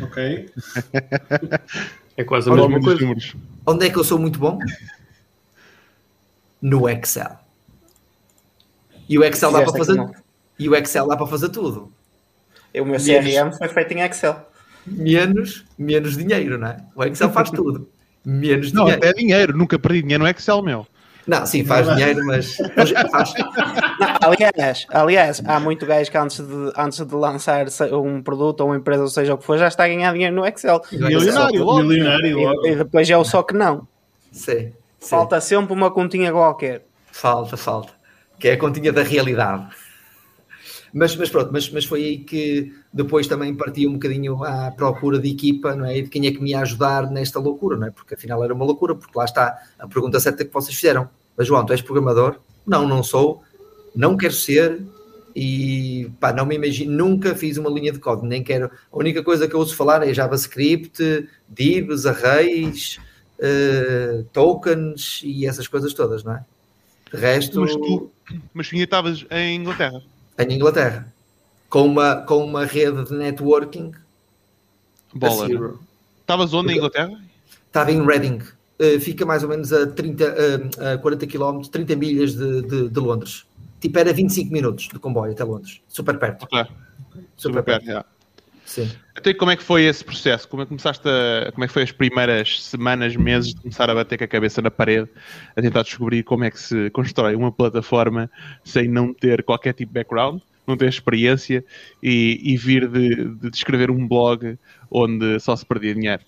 [0.00, 0.48] Ok.
[2.16, 3.00] é quase a mesma coisa.
[3.00, 3.36] Números.
[3.66, 4.58] Onde é que eu sou muito bom?
[6.60, 7.38] No Excel.
[9.08, 10.10] E o Excel dá para fazer.
[10.58, 11.92] E o Excel dá para fazer tudo.
[12.74, 14.48] O meu CRM foi feito em Excel.
[14.86, 16.76] Menos, menos dinheiro, não é?
[16.94, 17.88] O Excel faz tudo.
[18.24, 19.02] Menos não, dinheiro.
[19.02, 19.56] Não, até dinheiro.
[19.56, 20.86] Nunca perdi dinheiro no Excel, meu.
[21.26, 22.56] Não, sim, faz dinheiro, mas.
[23.10, 23.34] faz...
[23.34, 28.68] Não, aliás, aliás, há muito gajo que antes de, antes de lançar um produto ou
[28.68, 30.80] uma empresa, ou seja o que for, já está a ganhar dinheiro no Excel.
[30.92, 31.82] Milionário, logo.
[31.82, 32.66] Milionário, logo.
[32.66, 33.88] E, e depois é o só que não.
[34.30, 35.08] Sim, sim.
[35.08, 36.86] Falta sempre uma continha qualquer.
[37.10, 37.92] Falta, falta.
[38.38, 39.66] Que é a continha da realidade.
[40.92, 45.18] Mas, mas pronto, mas, mas foi aí que depois também partia um bocadinho à procura
[45.18, 45.98] de equipa, não é?
[45.98, 47.90] E de quem é que me ia ajudar nesta loucura, não é?
[47.90, 51.08] Porque afinal era uma loucura, porque lá está a pergunta certa que vocês fizeram.
[51.36, 52.36] Mas João, tu és programador?
[52.66, 53.42] Não, não sou,
[53.94, 54.82] não quero ser,
[55.34, 58.70] e pá, não me imagino, nunca fiz uma linha de código, nem quero.
[58.90, 62.98] A única coisa que eu ouço falar é JavaScript, divs, arrays,
[63.38, 66.44] uh, tokens e essas coisas todas, não é?
[67.12, 67.60] De resto.
[67.60, 68.10] Mas tu,
[68.54, 70.02] mas tu estavas em Inglaterra?
[70.38, 71.12] Em Inglaterra,
[71.68, 73.92] com uma, com uma rede de networking.
[75.14, 75.48] Bola.
[75.48, 75.70] Né?
[76.20, 77.18] Estavas onde em Inglaterra?
[77.66, 78.40] Estava em Reading.
[78.78, 82.88] Uh, fica mais ou menos a, 30, uh, a 40 km, 30 milhas de, de,
[82.90, 83.46] de Londres
[83.80, 85.80] tipo, era 25 minutos de comboio até Londres.
[85.88, 86.44] Super perto.
[86.44, 86.64] Okay.
[87.36, 87.84] Super, Super, perto.
[87.84, 88.15] perto
[88.66, 88.90] Sim.
[89.16, 90.46] Então, como é que foi esse processo?
[90.48, 93.88] Como é que começaste a, como é que foi as primeiras semanas, meses de começar
[93.88, 95.08] a bater com a cabeça na parede,
[95.54, 98.30] a tentar descobrir como é que se constrói uma plataforma
[98.64, 101.64] sem não ter qualquer tipo de background, não ter experiência
[102.02, 104.58] e, e vir de, de escrever um blog
[104.90, 106.22] onde só se perdia dinheiro?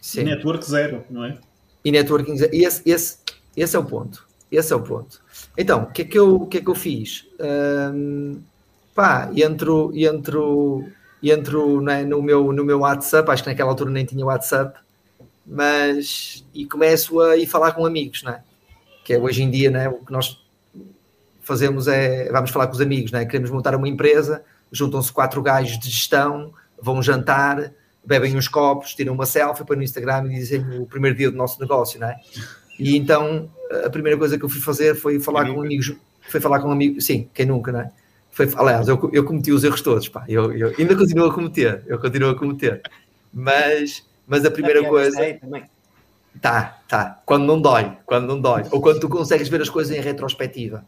[0.00, 0.22] Sim.
[0.22, 1.36] Network zero, não é?
[1.84, 2.54] E networking zero.
[2.54, 3.18] E esse, esse,
[3.56, 4.24] esse é o ponto.
[4.50, 5.20] Esse é o ponto.
[5.58, 7.26] Então, o que é que eu, que é que eu fiz?
[7.40, 8.40] Um,
[8.94, 10.86] pá, entro, entro,
[11.30, 14.78] entro né, no, meu, no meu WhatsApp, acho que naquela altura nem tinha WhatsApp,
[15.46, 18.42] mas e começo a ir falar com amigos, né?
[19.04, 20.40] que é hoje em dia né, o que nós
[21.40, 23.24] fazemos é vamos falar com os amigos, né?
[23.24, 27.72] queremos montar uma empresa, juntam-se quatro gajos de gestão, vão jantar,
[28.04, 31.36] bebem uns copos, tiram uma selfie, põem no Instagram e dizem o primeiro dia do
[31.36, 32.16] nosso negócio, né?
[32.78, 33.48] E então
[33.84, 35.94] a primeira coisa que eu fui fazer foi falar com amigos,
[36.28, 37.92] foi falar com amigos, sim, quem nunca, né?
[38.32, 41.82] Foi, aliás, eu, eu cometi os erros todos, pá, eu, eu ainda continuo a cometer,
[41.86, 42.80] eu continuo a cometer,
[43.32, 45.18] mas, mas a primeira coisa.
[46.40, 49.94] Tá, tá, quando não dói, quando não dói, ou quando tu consegues ver as coisas
[49.94, 50.82] em retrospectiva.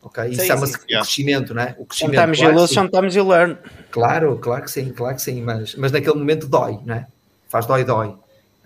[0.00, 0.30] Ok?
[0.30, 1.76] Isso chama-se crescimento, não é?
[1.78, 2.16] O crescimento.
[2.16, 3.58] Sometimes claro, you lose, sometimes you learn.
[3.90, 7.06] Claro, claro que sim, claro que sim, mas, mas naquele momento dói, não é?
[7.50, 8.16] Faz dói, dói.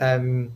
[0.01, 0.49] Um,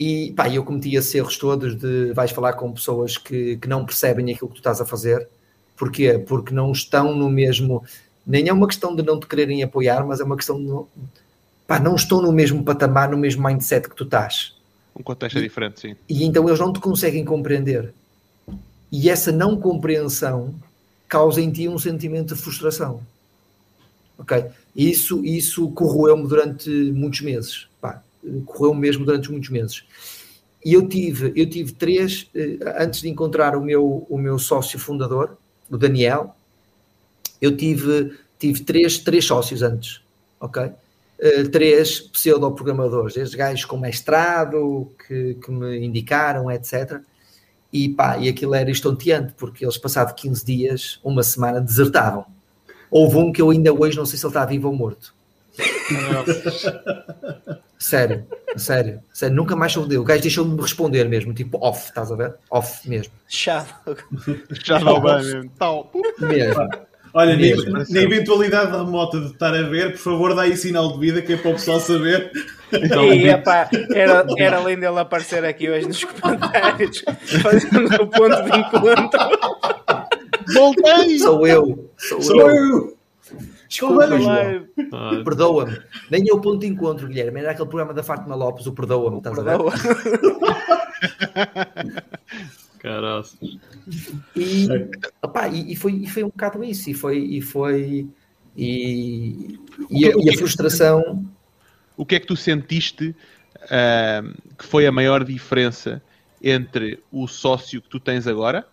[0.00, 3.84] e pá, eu cometi esses erros todos de vais falar com pessoas que, que não
[3.84, 5.28] percebem aquilo que tu estás a fazer.
[5.76, 6.18] Porquê?
[6.18, 7.84] Porque não estão no mesmo.
[8.26, 10.64] Nem é uma questão de não te quererem apoiar, mas é uma questão de.
[10.64, 10.86] Não,
[11.66, 14.54] pá, não estão no mesmo patamar, no mesmo mindset que tu estás.
[14.98, 15.96] Um contexto é diferente, sim.
[16.08, 17.92] E então eles não te conseguem compreender.
[18.90, 20.54] E essa não compreensão
[21.08, 23.00] causa em ti um sentimento de frustração.
[24.18, 24.46] Ok?
[24.74, 27.68] Isso, isso corroeu-me durante muitos meses
[28.44, 29.84] correu mesmo durante muitos meses.
[30.64, 34.78] E eu tive, eu tive três, eh, antes de encontrar o meu, o meu sócio
[34.78, 35.36] fundador,
[35.70, 36.34] o Daniel,
[37.40, 40.00] eu tive, tive três, três sócios antes,
[40.40, 40.64] ok?
[40.64, 47.00] Uh, três pseudo-programadores, estes gajos com mestrado, que, que me indicaram, etc.
[47.72, 52.26] E pá, e aquilo era estonteante, porque eles, passado 15 dias, uma semana, desertavam.
[52.90, 55.15] Houve um que eu ainda hoje não sei se ele está vivo ou morto.
[57.78, 59.96] Sério, sério, sério, nunca mais soube.
[59.96, 62.34] O gajo deixou-me de responder mesmo, tipo off, estás a ver?
[62.50, 63.12] Off mesmo.
[63.28, 63.96] Chato.
[64.62, 65.50] Chato bem mesmo.
[65.58, 65.90] Tal.
[66.20, 66.68] Mesmo.
[67.16, 67.70] Olha, mesmo.
[67.72, 71.22] Na, na, eventualidade remota de estar a ver, por favor, dá aí sinal de vida
[71.22, 72.30] que é para o pessoal saber.
[72.70, 77.02] Então, e, epá, era, era lindo ele aparecer aqui hoje nos comentários,
[77.42, 79.20] fazendo o ponto de encontro.
[80.52, 81.18] Voltei!
[81.18, 81.90] Sou eu!
[81.96, 82.48] Sou, sou eu.
[82.50, 82.95] eu.
[83.76, 84.08] Desculpa,
[84.92, 85.22] ah.
[85.22, 85.78] Perdoa-me.
[86.10, 87.40] Nem é o ponto de encontro, Guilherme.
[87.40, 89.18] Era aquele programa da Fátima Lopes, o Perdoa-me.
[89.18, 89.74] Estás Perdoa.
[89.74, 89.90] a ver?
[92.80, 93.38] Caraças.
[94.34, 94.66] E,
[95.20, 96.88] opa, e, e, foi, e foi um bocado isso.
[96.88, 97.18] E foi.
[97.18, 98.08] E, foi,
[98.56, 99.58] e,
[99.90, 101.28] e, a, e a é frustração.
[101.96, 103.14] O que é que tu sentiste
[103.64, 106.02] uh, que foi a maior diferença
[106.42, 108.66] entre o sócio que tu tens agora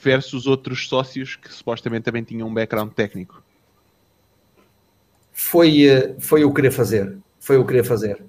[0.00, 3.42] versus outros sócios que supostamente também tinham um background técnico?
[5.38, 7.16] Foi, eh, foi o querer fazer.
[7.38, 8.22] Foi o querer fazer.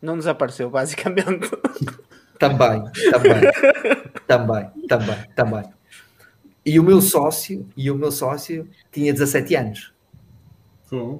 [0.00, 1.50] Não desapareceu, basicamente.
[2.38, 3.40] Também, também,
[4.28, 5.64] também, também, também.
[6.64, 9.92] E o meu sócio, e o meu sócio tinha 17 anos.
[10.92, 11.18] Uhum.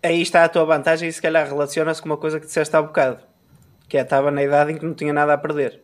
[0.00, 2.80] Aí está a tua vantagem e se calhar relaciona-se com uma coisa que disseste há
[2.80, 3.18] bocado.
[3.88, 5.82] Que é, estava na idade em que não tinha nada a perder.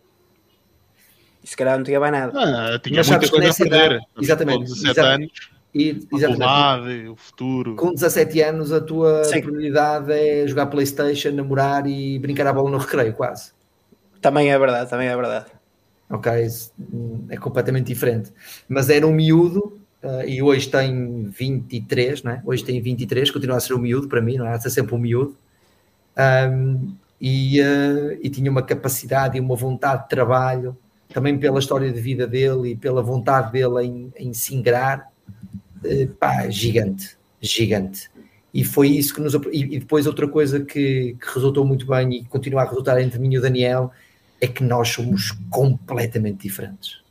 [1.42, 2.32] E se calhar não tinha mais nada.
[2.36, 3.92] Ah, tinha Mas muita coisa a perder.
[3.96, 4.58] Idade, exatamente.
[4.58, 7.74] Com 17 anos e, exatamente, o futuro.
[7.74, 9.42] Com 17 anos, a tua Sim.
[9.42, 13.50] prioridade é jogar Playstation, namorar e brincar a bola no recreio, quase.
[14.20, 15.46] Também é verdade, também é verdade.
[16.08, 16.32] Ok,
[17.28, 18.32] é completamente diferente.
[18.68, 22.42] Mas era um miúdo uh, e hoje tem 23, não é?
[22.44, 24.54] Hoje tem 23, continua a ser um miúdo para mim, não é?
[24.54, 25.36] A ser sempre um miúdo.
[26.16, 30.76] Um, e, uh, e tinha uma capacidade e uma vontade de trabalho,
[31.12, 35.12] também pela história de vida dele e pela vontade dele em, em se ingrar
[36.18, 38.10] pá, gigante, gigante.
[38.52, 39.34] E foi isso que nos.
[39.52, 43.34] E, depois outra coisa que, que, resultou muito bem e continua a resultar entre mim
[43.34, 43.90] e o Daniel
[44.40, 47.02] é que nós somos completamente diferentes.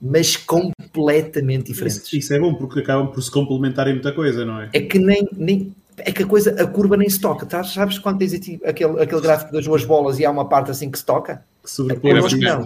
[0.00, 2.04] Mas completamente diferentes.
[2.06, 4.70] Isso, isso é bom porque acabam por se complementarem muita coisa, não é?
[4.72, 7.44] É que nem, nem é que a coisa, a curva nem se toca.
[7.44, 7.62] Tá?
[7.64, 8.32] Sabes quando tens
[8.64, 11.44] aquele, aquele gráfico das duas bolas e há uma parte assim que se toca?
[11.62, 12.64] Que sobrepõe não.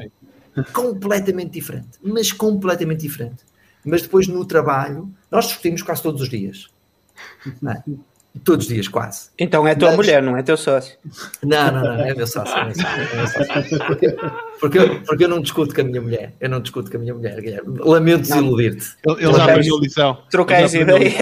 [0.73, 1.99] completamente diferente.
[2.03, 3.39] Mas completamente diferente.
[3.85, 6.69] Mas depois no trabalho, nós discutimos quase todos os dias.
[7.69, 7.83] É?
[8.45, 9.31] Todos os dias, quase.
[9.39, 9.97] Então é tua Mas...
[9.97, 10.97] mulher, não é teu sócio?
[11.43, 12.57] Não, não, não, é meu sócio.
[12.57, 14.17] É meu sócio, Porque,
[14.61, 16.33] porque, eu, porque eu não discuto com a minha mulher.
[16.41, 17.79] Eu não discuto com a minha mulher, Guilherme.
[17.81, 18.97] Lamento desiludir-te.
[19.07, 20.19] Ele, já aprendeu lição.
[20.31, 21.15] Trocais ideias.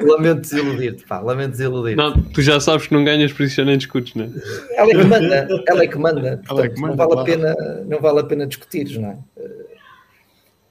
[0.00, 1.20] Lamento desiludir-te, pá.
[1.20, 1.96] Lamento desiludir-te.
[1.96, 4.30] Não, tu já sabes que não ganhas, por isso já nem discutes, não é?
[4.76, 5.48] Ela é que manda.
[5.68, 6.42] Ela é que manda.
[6.46, 7.20] Portanto, é que manda não, vale claro.
[7.20, 9.18] a pena, não vale a pena discutir, não é?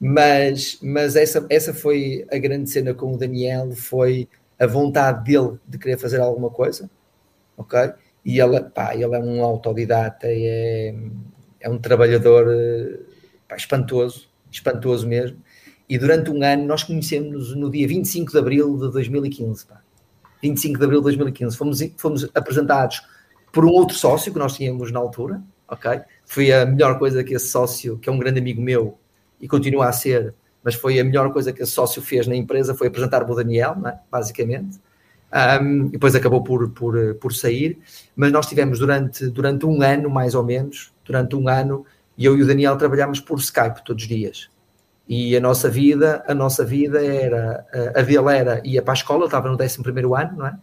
[0.00, 4.28] Mas, mas essa, essa foi a grande cena com o Daniel, foi
[4.58, 6.90] a vontade dele de querer fazer alguma coisa,
[7.56, 7.92] ok?
[8.24, 10.94] E ele, pá, ele é um autodidata, é,
[11.60, 12.46] é um trabalhador
[13.48, 15.38] pá, espantoso, espantoso mesmo.
[15.88, 19.66] E durante um ano nós conhecemos no dia 25 de abril de 2015.
[19.66, 19.80] Pá.
[20.42, 21.56] 25 de abril de 2015.
[21.56, 23.02] Fomos, fomos apresentados
[23.52, 26.00] por um outro sócio que nós tínhamos na altura, ok?
[26.24, 28.98] Foi a melhor coisa que esse sócio, que é um grande amigo meu
[29.40, 32.74] e continua a ser, mas foi a melhor coisa que esse sócio fez na empresa,
[32.74, 33.98] foi apresentar-me o Daniel, é?
[34.10, 34.80] basicamente.
[35.32, 37.78] Um, e depois acabou por, por, por sair,
[38.14, 41.84] mas nós tivemos durante, durante um ano, mais ou menos, durante um ano,
[42.18, 44.48] eu e o Daniel trabalhámos por Skype todos os dias.
[45.08, 49.26] E a nossa vida, a nossa vida era, a dele era, ia para a escola,
[49.26, 49.80] estava no 11
[50.16, 50.58] ano, não é?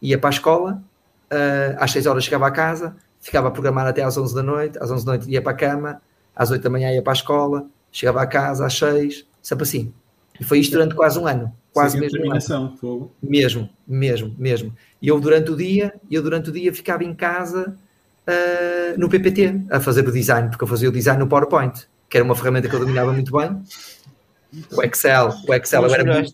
[0.00, 0.82] Ia para a escola,
[1.30, 4.78] uh, às 6 horas chegava a casa, ficava a programar até às 11 da noite,
[4.78, 6.02] às 11 da noite ia para a cama,
[6.34, 9.94] às 8 da manhã ia para a escola, chegava a casa às 6, sempre assim.
[10.38, 11.54] E foi isto durante quase um ano.
[11.72, 12.18] Quase mesmo.
[12.34, 13.12] Um fogo.
[13.22, 14.74] Mesmo, mesmo, mesmo.
[15.00, 17.76] E eu durante o dia, eu durante o dia ficava em casa
[18.26, 22.16] uh, no PPT a fazer o design, porque eu fazia o design no PowerPoint, que
[22.16, 23.62] era uma ferramenta que eu dominava muito bem.
[24.72, 26.32] O Excel, o Excel um era muito...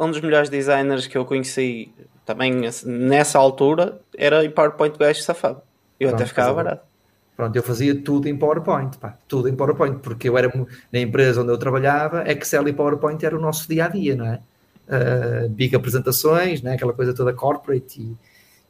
[0.00, 1.92] Um dos melhores designers que eu conheci
[2.26, 2.52] também
[2.84, 5.62] nessa altura era em PowerPoint gajo safado.
[6.00, 6.91] Eu Pronto, até ficava barato.
[7.36, 10.52] Pronto, eu fazia tudo em PowerPoint, pá, tudo em PowerPoint, porque eu era
[10.92, 14.26] na empresa onde eu trabalhava, Excel e PowerPoint era o nosso dia a dia, não
[14.26, 14.40] é?
[14.86, 16.74] Uh, big apresentações, né?
[16.74, 18.00] aquela coisa toda corporate,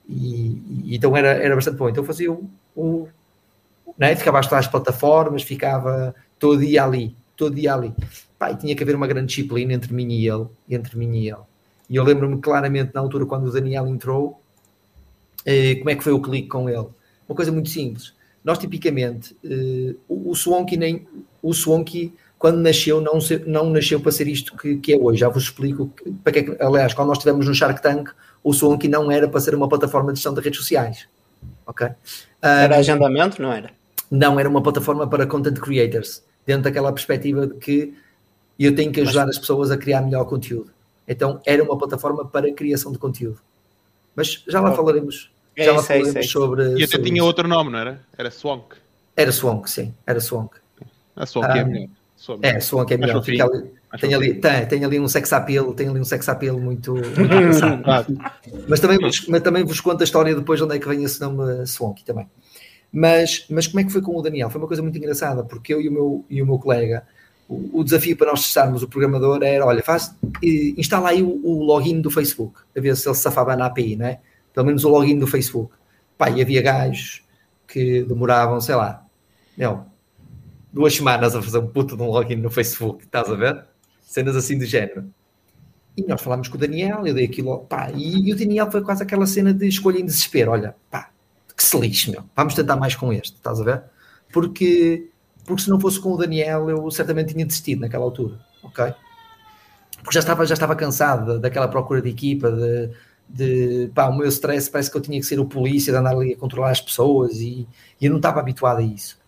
[0.08, 1.88] e, e, e, então era, era bastante bom.
[1.88, 3.08] Então eu fazia o, o
[3.98, 4.14] né?
[4.14, 7.92] ficava às as plataformas, ficava todo dia ali, todo dia ali.
[8.38, 11.28] Pá, e tinha que haver uma grande disciplina entre mim e ele, entre mim e
[11.28, 11.40] ele.
[11.90, 14.40] E eu lembro-me claramente na altura quando o Daniel entrou,
[15.44, 16.86] eh, como é que foi o clique com ele.
[17.28, 18.14] Uma coisa muito simples
[18.44, 21.06] nós tipicamente, uh, o, o Swanky nem
[21.42, 25.20] o Swanky quando nasceu não, não nasceu para ser isto que, que é hoje.
[25.20, 25.92] Já vos explico
[26.24, 28.10] para que, é que aliás, quando nós estivemos no Shark Tank,
[28.42, 31.06] o Swanky não era para ser uma plataforma de gestão de redes sociais.
[31.64, 31.88] Ok?
[32.40, 33.70] Era agendamento, não era?
[34.10, 37.94] Não, era uma plataforma para content creators, dentro daquela perspectiva de que
[38.58, 39.36] eu tenho que ajudar Mas...
[39.36, 40.72] as pessoas a criar melhor conteúdo.
[41.06, 43.38] Então era uma plataforma para criação de conteúdo.
[44.16, 46.22] Mas já lá falaremos é, Já sei, sei.
[46.22, 46.62] sobre.
[46.62, 47.26] E até sobre tinha isso.
[47.26, 48.00] outro nome, não era?
[48.16, 48.76] Era Swank.
[49.16, 50.56] Era Swank, sim, era Swank.
[51.14, 51.88] A Swank é melhor.
[52.40, 53.22] É, Swank é melhor.
[53.22, 56.94] Ali, tem, ali, tem, tem ali um sex appeal, tem ali um sex appeal muito,
[56.94, 57.82] muito engraçado.
[58.68, 61.04] mas, também vos, mas também vos conto a história depois de onde é que vem
[61.04, 62.26] esse nome Swank também.
[62.90, 64.50] Mas, mas como é que foi com o Daniel?
[64.50, 67.04] Foi uma coisa muito engraçada, porque eu e o meu, e o meu colega,
[67.48, 71.62] o, o desafio para nós testarmos o programador era, olha, faz, instala aí o, o
[71.62, 74.20] login do Facebook, a ver se ele se safava na API, não é?
[74.52, 75.74] Pelo menos o login do Facebook.
[76.16, 77.22] Pá, e havia gajos
[77.66, 79.04] que demoravam, sei lá,
[79.56, 79.86] não,
[80.72, 83.64] duas semanas a fazer um puto de um login no Facebook, estás a ver?
[84.00, 85.12] Cenas assim do género.
[85.96, 88.80] E nós falámos com o Daniel, eu dei aquilo, pá, e, e o Daniel foi
[88.82, 91.10] quase aquela cena de escolha em desespero, olha, pá,
[91.54, 93.82] que se lixe, meu, vamos tentar mais com este, estás a ver?
[94.32, 95.10] Porque,
[95.44, 98.94] porque se não fosse com o Daniel, eu certamente tinha desistido naquela altura, ok?
[100.02, 102.90] Porque já estava, já estava cansado daquela procura de equipa, de,
[103.32, 106.14] de pá, o meu stress parece que eu tinha que ser o polícia, de andar
[106.14, 107.66] ali a controlar as pessoas e,
[108.00, 109.18] e eu não estava habituado a isso.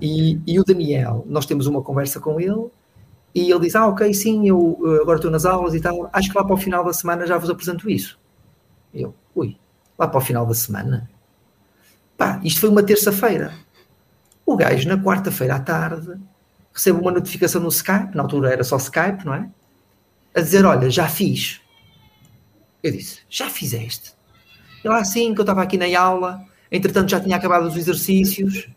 [0.00, 2.66] E, e, o Daniel, nós temos uma conversa com ele
[3.34, 6.38] e ele diz: Ah, ok, sim, eu agora estou nas aulas e tal, acho que
[6.38, 8.18] lá para o final da semana já vos apresento isso.
[8.94, 9.56] Eu, ui,
[9.98, 11.10] lá para o final da semana?
[12.16, 13.52] Pá, isto foi uma terça-feira.
[14.46, 16.18] O gajo, na quarta-feira à tarde,
[16.72, 19.48] recebe uma notificação no Skype, na altura era só Skype, não é?
[20.34, 21.61] A dizer: Olha, já fiz
[22.82, 24.12] eu disse, já fizeste?
[24.84, 28.68] Ele assim, que eu estava aqui na aula, entretanto já tinha acabado os exercícios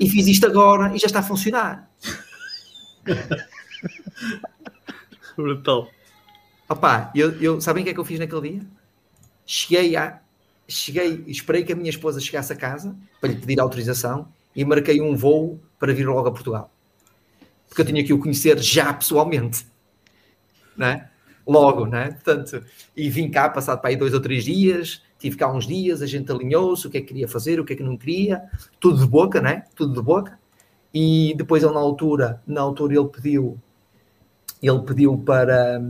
[0.00, 1.90] e fiz isto agora e já está a funcionar.
[5.36, 5.90] Brutal.
[6.68, 8.62] Opa, eu, eu, sabem o que é que eu fiz naquele dia?
[9.44, 10.20] Cheguei a.
[10.68, 15.00] Cheguei, esperei que a minha esposa chegasse a casa para lhe pedir autorização e marquei
[15.00, 16.72] um voo para vir logo a Portugal.
[17.68, 19.66] Porque eu tinha que o conhecer já pessoalmente.
[20.76, 21.10] Né?
[21.46, 22.10] Logo, né?
[22.12, 22.64] Portanto,
[22.96, 26.06] e vim cá, passado para aí dois ou três dias, tive cá uns dias, a
[26.06, 28.42] gente alinhou-se, o que é que queria fazer, o que é que não queria,
[28.78, 29.64] tudo de boca, né?
[29.74, 30.38] Tudo de boca.
[30.94, 33.58] E depois ele na altura, na altura ele pediu,
[34.62, 35.82] ele pediu para,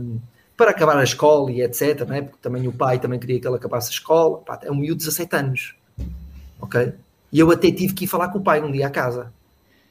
[0.55, 2.21] para acabar a escola e etc, né?
[2.21, 4.37] Porque também o pai também queria que ele acabasse a escola.
[4.39, 5.75] Pá, é um miúdo de 17 anos,
[6.59, 6.93] ok?
[7.31, 9.33] E eu até tive que ir falar com o pai um dia à casa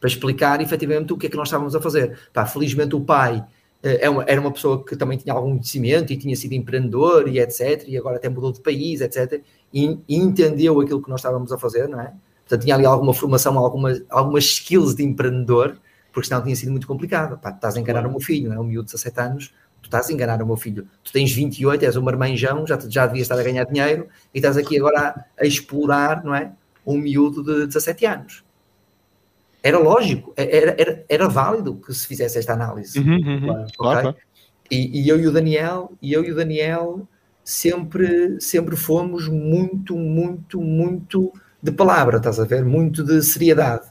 [0.00, 2.18] para explicar efetivamente o que é que nós estávamos a fazer.
[2.32, 3.44] Pá, felizmente o pai
[3.82, 7.98] era uma pessoa que também tinha algum conhecimento e tinha sido empreendedor e etc, e
[7.98, 9.42] agora até mudou de país, etc,
[9.74, 12.12] e, e entendeu aquilo que nós estávamos a fazer, não é?
[12.40, 15.76] Portanto, tinha ali alguma formação, algumas, algumas skills de empreendedor,
[16.12, 17.38] porque senão tinha sido muito complicado.
[17.38, 18.60] Pá, tu estás a enganar o meu filho, não é?
[18.60, 20.86] Um miúdo de 17 anos, tu estás a enganar o meu filho.
[21.02, 24.56] Tu tens 28, és um marmanjão, já, já devias estar a ganhar dinheiro, e estás
[24.56, 26.52] aqui agora a, a explorar, não é?
[26.86, 28.44] Um miúdo de 17 anos
[29.62, 32.98] era lógico, era, era, era válido que se fizesse esta análise.
[32.98, 33.72] Uhum, uhum, okay?
[33.76, 34.16] claro,
[34.70, 37.06] E, e, eu e o Daniel, e eu e o Daniel
[37.44, 42.64] sempre, sempre fomos muito, muito, muito de palavra, estás a ver?
[42.64, 43.88] Muito de seriedade.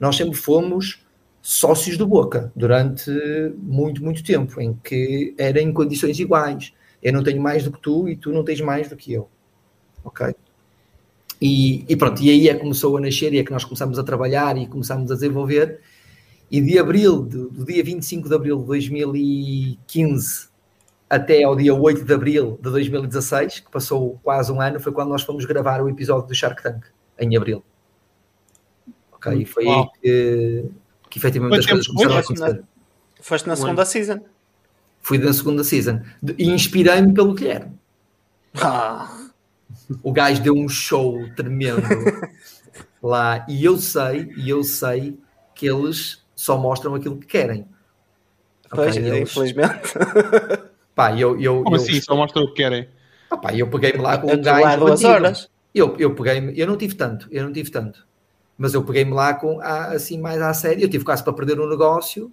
[0.00, 1.04] Nós sempre fomos
[1.40, 3.10] sócios do Boca durante
[3.56, 6.72] muito, muito tempo, em que era em condições iguais.
[7.00, 9.28] Eu não tenho mais do que tu e tu não tens mais do que eu.
[10.02, 10.34] Ok?
[11.40, 13.98] E, e, pronto, e aí é que começou a nascer e é que nós começamos
[13.98, 15.80] a trabalhar e começamos a desenvolver.
[16.50, 20.48] E de abril, do, do dia 25 de abril de 2015
[21.08, 25.10] até ao dia 8 de abril de 2016, que passou quase um ano, foi quando
[25.10, 26.84] nós fomos gravar o episódio do Shark Tank,
[27.18, 27.62] em abril.
[29.12, 30.64] Ok, e foi aí que,
[31.10, 32.64] que efetivamente as coisas começaram a acontecer.
[33.20, 34.20] Foste na segunda season.
[35.00, 36.00] Fui na segunda season.
[36.36, 37.72] E inspirei-me pelo Guilherme.
[38.60, 39.25] Ah.
[40.02, 41.82] O gajo deu um show tremendo
[43.02, 43.44] lá.
[43.48, 45.18] E eu sei, e eu sei
[45.54, 47.66] que eles só mostram aquilo que querem.
[48.70, 49.30] Pois, okay, eles...
[49.30, 49.94] infelizmente.
[50.94, 51.80] Pá, eu, eu, Como eu...
[51.80, 52.00] assim?
[52.00, 52.88] Só mostram o que querem?
[53.30, 54.78] Ah, pá, eu peguei-me lá com um gajo.
[54.78, 55.50] duas horas.
[55.74, 58.06] Eu, eu peguei-me, eu não tive tanto, eu não tive tanto.
[58.56, 60.82] Mas eu peguei-me lá com, assim, mais à série.
[60.82, 62.32] Eu tive quase para perder o um negócio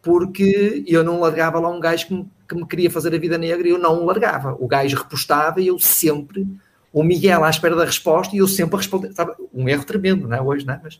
[0.00, 3.36] porque eu não largava lá um gajo que me, que me queria fazer a vida
[3.36, 4.56] negra e eu não o largava.
[4.60, 6.46] O gajo repostava e eu sempre
[6.96, 9.12] o Miguel à espera da resposta e eu sempre a responder.
[9.12, 9.34] Sabe?
[9.52, 10.40] Um erro tremendo, não é?
[10.40, 10.80] Hoje, não é?
[10.82, 10.98] Mas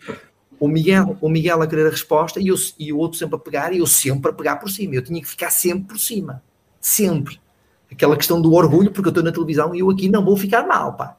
[0.61, 3.39] o Miguel, o Miguel a querer a resposta e, eu, e o outro sempre a
[3.39, 4.95] pegar e eu sempre a pegar por cima.
[4.95, 6.43] Eu tinha que ficar sempre por cima.
[6.79, 7.41] Sempre.
[7.91, 10.67] Aquela questão do orgulho, porque eu estou na televisão e eu aqui não vou ficar
[10.67, 11.16] mal, pá.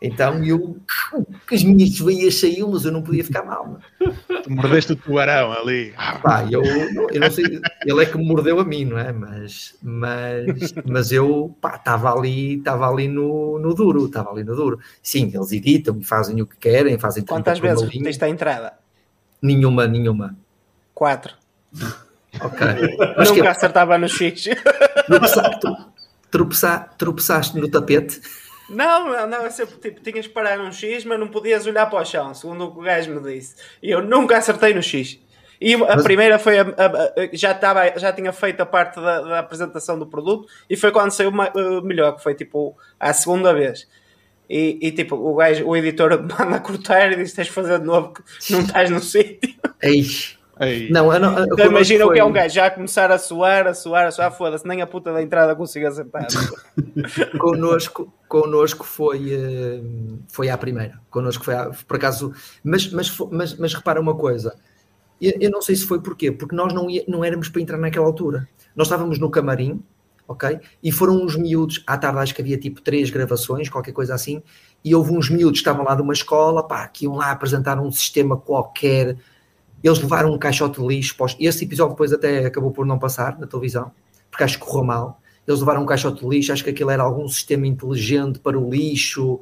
[0.00, 0.76] Então eu,
[1.46, 3.80] que as minhas veias saíam, mas eu não podia ficar mal.
[4.44, 5.92] Tu mordeste o tubarão ali.
[6.22, 9.12] Pá, eu, eu não sei, ele é que me mordeu a mim, não é?
[9.12, 14.78] Mas, mas, mas eu estava ali, estava ali no, no duro, estava ali no duro.
[15.02, 18.74] Sim, eles editam e fazem o que querem, fazem Quantas vezes repetiste a entrada?
[19.42, 20.36] Nenhuma, nenhuma.
[20.94, 21.34] Quatro.
[22.40, 22.66] Ok.
[23.16, 23.48] Mas Nunca que...
[23.48, 24.48] acertava no X.
[26.30, 28.20] Tropeçaste, tropeçaste no tapete.
[28.68, 32.00] Não, não, não, sempre, tipo, tinhas que parar num X, mas não podias olhar para
[32.00, 33.56] o chão, segundo o que o gajo me disse.
[33.82, 35.18] E eu nunca acertei no X.
[35.60, 36.02] E a mas...
[36.02, 39.98] primeira foi a, a, a, já, estava, já tinha feito a parte da, da, apresentação
[39.98, 43.88] do produto e foi quando saiu uh, melhor, que foi tipo a segunda vez.
[44.48, 47.84] E, e, tipo, o gajo, o editor manda cortar e diz: tens de fazer de
[47.84, 49.54] novo que não estás no sítio.
[49.82, 50.37] Eixe.
[50.60, 50.90] Ei.
[50.90, 53.18] Não, eu não, eu então, imagina o que é um gajo já a começar a
[53.18, 56.26] suar, a suar, a suar, foda-se, nem a puta da entrada consigo acertar.
[57.38, 59.80] connosco, connosco foi, eh,
[60.28, 61.00] foi à primeira.
[61.10, 62.32] Connosco foi à, por acaso,
[62.64, 64.56] mas, mas, mas, mas repara uma coisa,
[65.20, 67.78] eu, eu, não sei se foi porquê, porque nós não, ia, não éramos para entrar
[67.78, 68.48] naquela altura.
[68.74, 69.82] Nós estávamos no camarim,
[70.26, 70.60] ok?
[70.82, 74.42] E foram uns miúdos, à tarde acho que havia tipo três gravações, qualquer coisa assim,
[74.84, 77.80] e houve uns miúdos que estavam lá de uma escola, pá, que iam lá apresentar
[77.80, 79.16] um sistema qualquer
[79.82, 81.14] eles levaram um caixote de lixo.
[81.38, 83.90] E esse episódio depois até acabou por não passar na televisão,
[84.30, 85.20] porque acho que correu mal.
[85.46, 88.68] Eles levaram um caixote de lixo, acho que aquilo era algum sistema inteligente para o
[88.70, 89.40] lixo.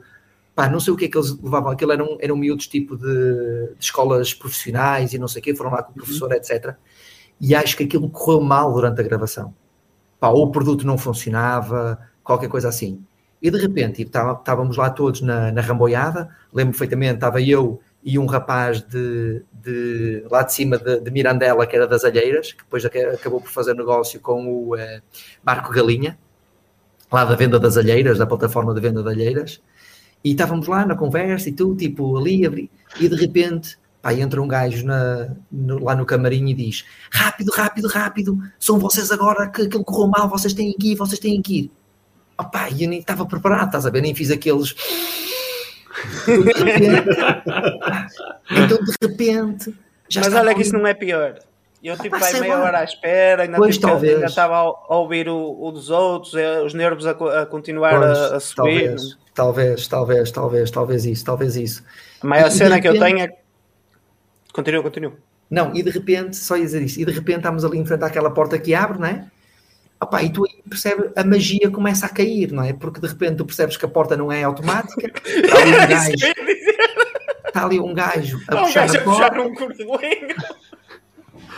[0.54, 1.72] Pá, não sei o que é que eles levavam.
[1.72, 5.72] Aquilo eram, eram miúdos tipo de, de escolas profissionais e não sei o quê, foram
[5.72, 6.02] lá com o uhum.
[6.02, 6.36] professor, uhum.
[6.36, 6.74] etc.
[7.40, 9.54] E acho que aquilo correu mal durante a gravação.
[10.20, 13.04] Pá, ou o produto não funcionava, qualquer coisa assim.
[13.40, 18.26] E de repente estávamos lá todos na, na ramboiada, lembro perfeitamente, estava eu e um
[18.26, 22.84] rapaz de, de lá de cima de, de, Mirandela, que era das Alheiras, que depois
[22.84, 25.02] acabou por fazer negócio com o eh,
[25.44, 26.16] Marco Galinha,
[27.10, 29.60] lá da venda das Alheiras, da plataforma de venda de Alheiras,
[30.22, 34.46] e estávamos lá na conversa e tudo, tipo, ali, e de repente, Pá, entra um
[34.46, 39.62] gajo na, no, lá no camarim e diz: Rápido, rápido, rápido, são vocês agora que
[39.62, 41.72] aquilo correu mal, vocês têm que ir, vocês têm que ir.
[42.76, 44.02] E eu nem estava preparado, estás a ver?
[44.02, 44.76] Nem fiz aqueles.
[48.50, 49.74] então de repente.
[50.14, 51.38] Mas olha que isso não é pior.
[51.82, 55.56] Eu tipo, vai meia hora à espera, ainda, pois, tipo, ainda estava a, ouvir o,
[55.60, 58.96] o, dos outros, eh, os nervos a, a continuar pois, a, a, subir.
[59.32, 61.84] Talvez, talvez, talvez, talvez, isso, talvez isso.
[62.20, 62.82] A maior e, cena repente...
[62.82, 63.36] que eu tenho é.
[64.52, 65.12] Continua, continua.
[65.48, 68.02] Não, e de repente, só ia dizer isso, e de repente estamos ali em frente
[68.02, 69.24] àquela porta que abre, não é?
[70.06, 72.72] Opa, e tu aí percebes, a magia começa a cair, não é?
[72.72, 75.58] Porque de repente tu percebes que a porta não é automática, está
[77.66, 79.42] ali um gajo, está ali um gajo a puxar a porta.
[79.42, 79.52] Um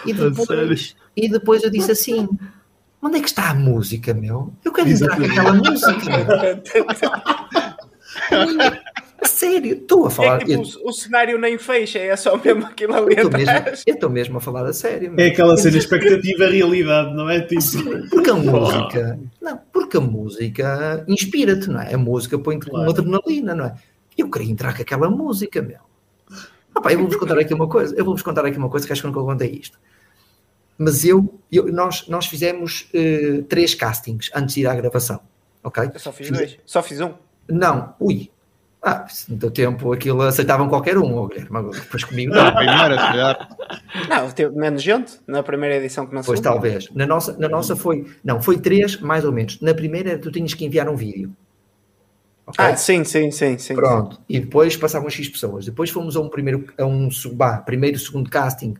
[0.07, 2.27] e depois, e depois eu disse assim:
[3.03, 4.51] onde é que está a música, meu?
[4.65, 5.93] Eu quero entrar com aquela música.
[9.21, 10.43] a sério, estou a falar.
[10.43, 10.85] É tipo, eu...
[10.85, 13.83] o, o, cenário nem fecha, é só mesmo aquilo ali eu atrás.
[13.87, 15.13] eu estou mesmo a falar a sério.
[15.19, 17.41] É aquela cena expectativa-realidade, não é?
[17.41, 17.61] Tipo...
[17.61, 21.95] Sim, porque a música, não, porque a música inspira-te, não é?
[21.95, 22.85] A música põe-te claro.
[22.85, 23.75] com adrenalina, não é?
[24.17, 25.81] Eu queria entrar com aquela música, meu.
[26.85, 29.03] Ah, eu vou-vos contar aqui uma coisa, eu vou-vos contar aqui uma coisa que acho
[29.03, 29.79] que nunca contei isto.
[30.77, 35.21] Mas eu, eu nós, nós fizemos uh, três castings antes de ir à gravação,
[35.65, 35.91] ok?
[35.93, 37.15] Eu só fiz, fiz dois, só fiz um.
[37.49, 38.31] Não, ui,
[38.83, 42.55] ah, no teu tempo aquilo aceitavam qualquer um, oh, Guilherme, depois comigo não.
[42.55, 43.49] primeira, se calhar.
[44.09, 46.89] Não, teve menos gente na primeira edição que não Pois talvez.
[46.95, 49.61] Na nossa, na nossa foi, não, foi três, mais ou menos.
[49.61, 51.35] Na primeira tu tinhas que enviar um vídeo.
[52.47, 52.65] Okay?
[52.65, 53.75] Ah, sim, sim, sim, sim.
[53.75, 54.19] Pronto.
[54.29, 55.67] E depois passavam X pessoas.
[55.67, 58.75] Depois fomos a um primeiro, a um bah, primeiro, segundo casting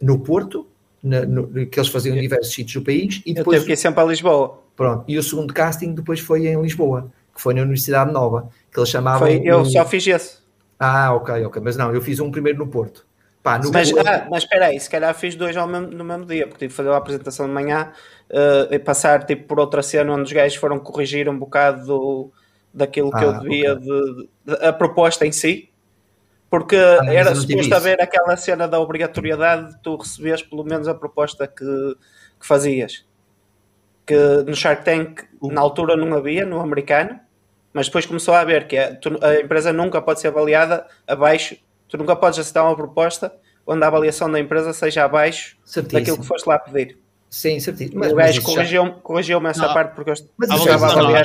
[0.00, 0.66] no Porto,
[1.02, 3.20] na, no, que eles faziam em diversos sítios do país.
[3.26, 4.60] E depois, Eu teve que ir sempre a Lisboa.
[4.76, 5.04] Pronto.
[5.08, 8.88] E o segundo casting depois foi em Lisboa, que foi na Universidade Nova, que eles
[8.88, 9.26] chamavam.
[9.26, 9.64] Foi, eu um...
[9.64, 10.38] só fiz esse.
[10.78, 11.60] Ah, ok, ok.
[11.62, 13.06] Mas não, eu fiz um primeiro no Porto.
[13.42, 14.06] Pá, no mas, Porto...
[14.06, 16.72] ah, mas espera aí, se calhar fiz dois ao mesmo, no mesmo dia, porque tive
[16.72, 17.92] que fazer a apresentação de manhã
[18.30, 22.30] uh, e passar tipo, por outra cena onde os gajos foram corrigir um bocado do
[22.72, 23.84] daquilo que ah, eu devia okay.
[23.84, 25.68] de, de, a proposta em si
[26.48, 30.94] porque ah, era suposto haver aquela cena da obrigatoriedade de tu receberes pelo menos a
[30.94, 31.64] proposta que,
[32.38, 33.04] que fazias
[34.06, 34.16] que
[34.46, 37.18] no Shark Tank na altura não havia no americano
[37.72, 40.86] mas depois começou a haver que a, é, tu, a empresa nunca pode ser avaliada
[41.06, 41.56] abaixo
[41.88, 43.32] tu nunca podes aceitar uma proposta
[43.66, 46.00] onde a avaliação da empresa seja abaixo Certíssimo.
[46.00, 46.98] daquilo que foste lá pedir
[47.28, 48.00] Sim, certíssimo.
[48.00, 51.24] Mas, o gajo corrigiu-me corrigiu essa não, parte porque eu estava a avaliar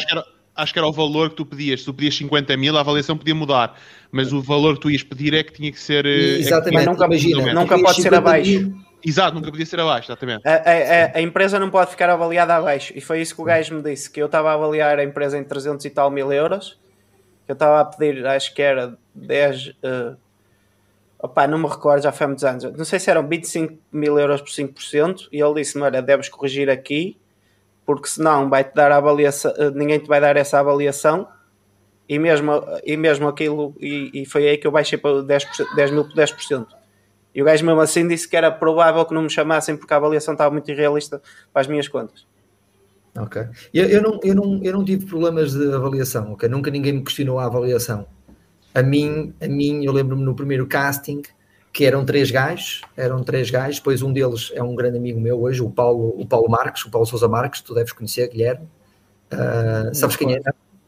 [0.55, 1.81] acho que era o valor que tu pedias.
[1.81, 3.77] Se tu pedias 50 mil, a avaliação podia mudar.
[4.11, 6.05] Mas o valor que tu ias pedir é que tinha que ser.
[6.05, 8.49] Eh, exatamente, é que nunca, imagina, nunca pode ser abaixo.
[8.49, 8.84] Mil.
[9.06, 10.47] Exato, nunca podia ser abaixo, exatamente.
[10.47, 12.91] A, a, a, empresa não pode ficar avaliada abaixo.
[12.95, 15.38] E foi isso que o gajo me disse: que eu estava a avaliar a empresa
[15.38, 16.80] em 300 e tal mil euros.
[17.47, 19.68] Eu estava a pedir, acho que era 10.
[19.68, 20.16] Uh, eh,
[21.20, 22.64] opá, não me recordo, já foi há muitos anos.
[22.64, 25.28] Não sei se eram 25 mil euros por 5%.
[25.32, 27.16] E ele disse-me: olha, deves corrigir aqui
[27.86, 31.28] porque senão vai-te dar a avaliação, eh, ninguém te vai dar essa avaliação
[32.10, 32.51] e mesmo,
[32.84, 36.14] e mesmo aquilo, e, e foi aí que eu baixei para 10, 10 mil por
[36.14, 36.68] 10%.
[37.36, 39.97] E o gajo mesmo assim disse que era provável que não me chamassem porque a
[39.97, 41.21] avaliação estava muito irrealista
[41.51, 42.25] para as minhas contas.
[43.17, 43.45] Ok.
[43.73, 46.47] Eu, eu, não, eu, não, eu não tive problemas de avaliação, ok?
[46.47, 48.07] Nunca ninguém me questionou a avaliação.
[48.73, 51.21] A mim, a mim eu lembro-me no primeiro casting,
[51.73, 55.41] que eram três gajos, eram três gajos, depois um deles é um grande amigo meu
[55.41, 58.65] hoje, o Paulo, o Paulo Marques, o Paulo Sousa Marques, tu deves conhecer, Guilherme.
[59.33, 60.41] Uh, sabes quem é?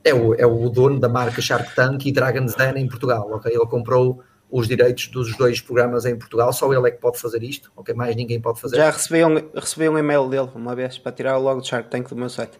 [0.03, 3.51] É o, é o dono da marca Shark Tank e Dragon's Den em Portugal, ok?
[3.53, 7.43] Ele comprou os direitos dos dois programas em Portugal, só ele é que pode fazer
[7.43, 7.93] isto, ok?
[7.93, 8.77] Mais ninguém pode fazer.
[8.77, 12.09] Já recebi um, recebi um e-mail dele uma vez para tirar logo do Shark Tank
[12.09, 12.57] do meu site.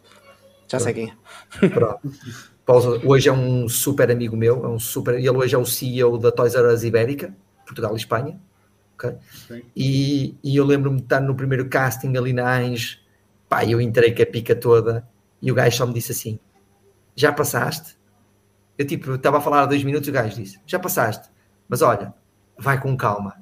[0.67, 1.13] Já sei quem
[1.61, 1.67] é.
[1.69, 1.99] Pronto.
[3.05, 6.31] Hoje é um super amigo meu, é um super, ele hoje é o CEO da
[6.31, 7.33] Toys R Us Ibérica,
[7.65, 8.39] Portugal e Espanha.
[8.95, 9.15] Okay?
[9.75, 12.99] E, e, eu lembro-me de estar no primeiro casting ali na Ange,
[13.47, 15.07] pá, eu entrei com a pica toda
[15.41, 16.39] e o gajo só me disse assim:
[17.15, 17.95] Já passaste?
[18.77, 21.29] Eu tipo, estava a falar há dois minutos e o gajo disse: Já passaste,
[21.67, 22.13] mas olha,
[22.57, 23.35] vai com calma,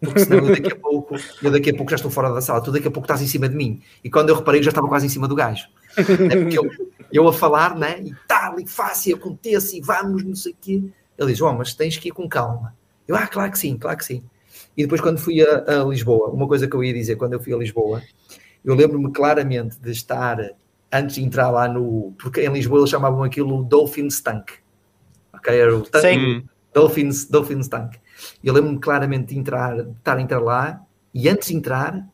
[0.00, 2.62] porque senão eu daqui a pouco, eu daqui a pouco já estou fora da sala,
[2.62, 3.82] tu daqui a pouco estás em cima de mim.
[4.02, 5.68] E quando eu reparei, eu já estava quase em cima do gajo.
[5.96, 6.70] É porque eu,
[7.12, 8.00] eu a falar, né?
[8.00, 10.82] E tal, e fácil, acontece, e vamos, não sei o quê.
[11.18, 12.74] Ele diz: Oh, mas tens que ir com calma.
[13.06, 14.24] Eu, ah, claro que sim, claro que sim.
[14.76, 17.40] E depois, quando fui a, a Lisboa, uma coisa que eu ia dizer, quando eu
[17.40, 18.02] fui a Lisboa,
[18.64, 20.38] eu lembro-me claramente de estar,
[20.92, 22.14] antes de entrar lá no.
[22.18, 24.52] Porque em Lisboa eles chamavam aquilo Dolphins Tank.
[25.34, 25.54] Ok?
[25.54, 26.48] Era o Sim.
[26.72, 27.96] Dolphins, Dolphins Tank.
[28.42, 30.80] Eu lembro-me claramente de entrar, de estar a entrar lá,
[31.12, 32.06] e antes de entrar,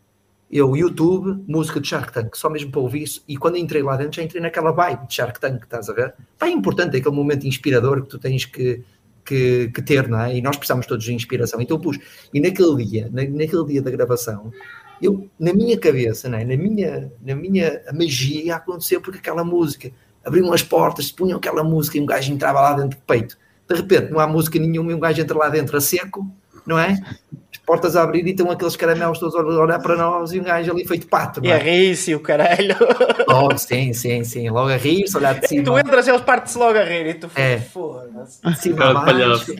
[0.51, 3.25] eu, YouTube, música de Shark Tank, só mesmo para ouvir isso.
[3.27, 6.15] E quando entrei lá dentro, já entrei naquela vibe de Shark Tank, estás a ver?
[6.41, 8.85] É importante, é aquele momento inspirador que tu tens que
[9.27, 10.37] que, que, ter, não é?
[10.37, 11.61] E nós precisamos todos de inspiração.
[11.61, 11.99] Então pus.
[12.33, 14.53] E naquele dia, na, naquele dia da gravação,
[15.03, 16.45] eu, na minha cabeça, não é?
[16.45, 19.91] na, minha, na minha magia aconteceu porque aquela música
[20.25, 23.37] abriam as portas, punham aquela música e um gajo entrava lá dentro do peito.
[23.69, 26.27] De repente não há música nenhuma e um gajo entra lá dentro a seco,
[26.67, 26.99] não é?
[27.67, 30.71] portas a abrir e estão aqueles caramelos todos a olhar para nós e um gajo
[30.71, 31.41] ali feito pato.
[31.43, 32.77] E a rir-se o caralho.
[33.29, 34.49] Logo, sim, sim, sim.
[34.49, 35.65] Logo a rir-se, olhar de cima.
[35.65, 37.59] Tu entras, eles partem-se logo a rir e tu é.
[37.59, 38.41] foda-se.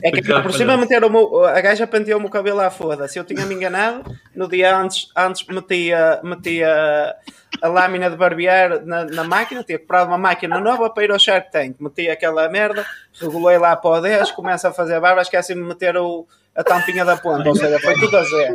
[0.01, 3.19] É que por cima meteram meu, a gaja penteou-me o cabelo à foda-se.
[3.19, 7.13] Eu tinha-me enganado, no dia antes, antes metia, metia
[7.61, 11.19] a lâmina de barbear na, na máquina, tinha comprado uma máquina nova para ir ao
[11.19, 11.75] Shark Tank.
[11.79, 12.85] Meti aquela merda,
[13.19, 16.25] regulei lá para o 10, começa a fazer barba, esqueci-me de meter o
[16.57, 18.53] a tampinha da ponta, ou seja, foi tudo a zero.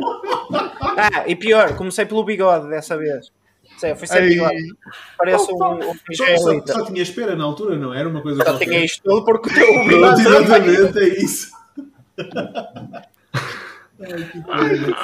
[0.97, 3.31] Ah, e pior, comecei pelo bigode dessa vez.
[3.77, 4.75] Sei, fui sem bigode.
[5.17, 8.43] Parece oh, um, um só, só, só, tinha espera na altura, não era uma coisa
[8.43, 10.21] Só tinha isto tudo porque o teu bigode.
[10.21, 11.51] Exatamente, é isso.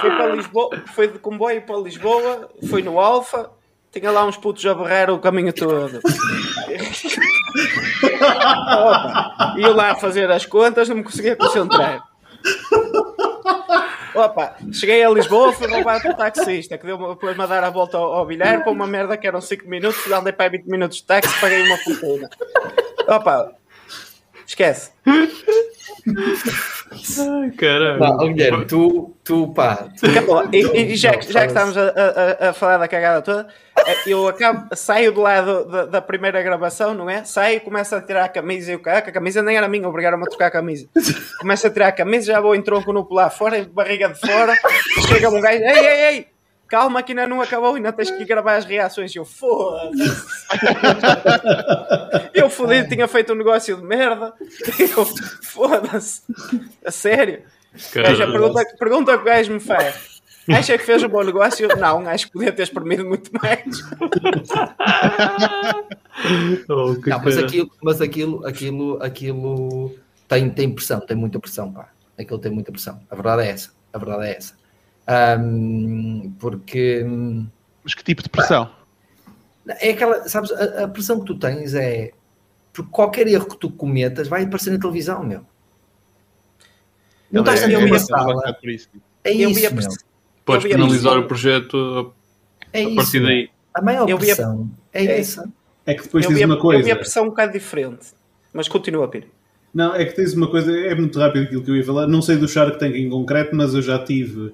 [0.01, 3.49] foi para Lisboa, foi de comboio para Lisboa, foi no Alfa,
[3.93, 6.01] tinha lá uns putos a berrar o caminho todo.
[8.13, 12.08] Opa, ia lá fazer as contas, não me conseguia concentrar.
[14.15, 17.69] Opa, cheguei a Lisboa, fui roubar para o taxista que deu-me depois-me a dar a
[17.69, 20.97] volta ao, ao bilhar para uma merda que eram 5 minutos, andei para 20 minutos
[20.97, 22.29] de táxi, paguei uma fortuna.
[23.07, 23.53] Opa,
[24.49, 24.91] esquece.
[27.19, 27.99] Ai, caralho.
[27.99, 29.89] Não, Guilherme, tu, tu pá.
[29.99, 30.07] Tu,
[30.55, 33.47] e, e, já, já que estamos a, a, a, falar da cagada toda,
[33.85, 37.23] eh, eu acabo, saio do lado da, da primeira gravação, não é?
[37.23, 40.23] Saio, começo a tirar a camisa e o cara, a camisa nem era minha, obrigaram-me
[40.23, 40.87] a trocar a camisa.
[41.39, 44.55] Começo a tirar a camisa, já vou em tronco no pular fora, barriga de fora,
[45.07, 46.38] chega um gajo, ei, ei, ei!
[46.69, 49.13] Calma que ainda não acabou, ainda tens que gravar as reações.
[49.15, 50.25] Eu, foda-se.
[52.33, 54.33] eu fodido, tinha feito um negócio de merda.
[54.79, 55.05] Eu,
[55.41, 56.21] foda-se.
[56.85, 57.43] A sério.
[57.93, 60.19] Gaja, pergunta, pergunta que o gajo me faz.
[60.47, 61.67] Acha que fez um bom negócio?
[61.77, 63.63] Não, acho que podia ter espremido muito mais.
[66.67, 69.95] oh, não, mas aquilo, mas aquilo, aquilo, aquilo
[70.27, 71.89] tem, tem pressão, tem muita pressão, pá.
[72.17, 72.99] Aquilo tem muita pressão.
[73.09, 73.69] A verdade é essa.
[73.93, 74.58] A verdade é essa.
[75.09, 77.03] Um, porque.
[77.83, 78.69] Mas que tipo de pressão?
[79.67, 82.11] É aquela, sabes, a, a, pressão que tu tens é.
[82.71, 85.41] Porque qualquer erro que tu cometas vai aparecer na televisão, meu.
[87.31, 88.57] Não estás a uma sala.
[89.23, 89.87] É isso, eu meu.
[90.45, 92.13] Podes penalizar o projeto
[92.73, 93.49] a, é a partir daí.
[93.73, 95.51] A maior pressão é, é essa.
[95.85, 96.81] É que depois tens uma coisa.
[96.81, 98.07] Eu vi a pressão um bocado diferente.
[98.53, 99.27] Mas continua, Piro.
[99.73, 102.07] Não, é que tens uma coisa, é muito rápido aquilo que eu ia falar.
[102.07, 104.51] Não sei do Shark Tank em concreto, mas eu já tive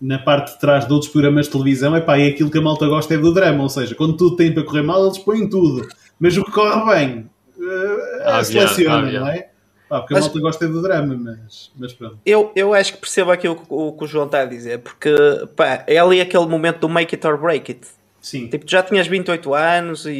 [0.00, 2.62] na parte de trás de outros programas de televisão, é pá, e aquilo que a
[2.62, 5.48] malta gosta é do drama, ou seja, quando tudo tem para correr mal, eles põem
[5.48, 5.86] tudo,
[6.18, 9.48] mas o que corre bem uh, ah, seleciona, não é?
[9.88, 12.18] Pá, porque mas, a malta gosta é do drama, mas, mas pronto.
[12.24, 15.14] Eu, eu acho que percebo aquilo que o, que o João está a dizer, porque
[15.56, 17.86] pá, é ali aquele momento do make it or break it.
[18.20, 18.48] Sim.
[18.48, 20.10] Tipo, tu já tinhas 28 anos e,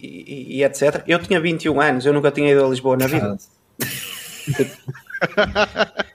[0.00, 1.04] e, e, etc.
[1.06, 3.38] Eu tinha 21 anos, eu nunca tinha ido a Lisboa na vida.
[4.58, 4.66] Eu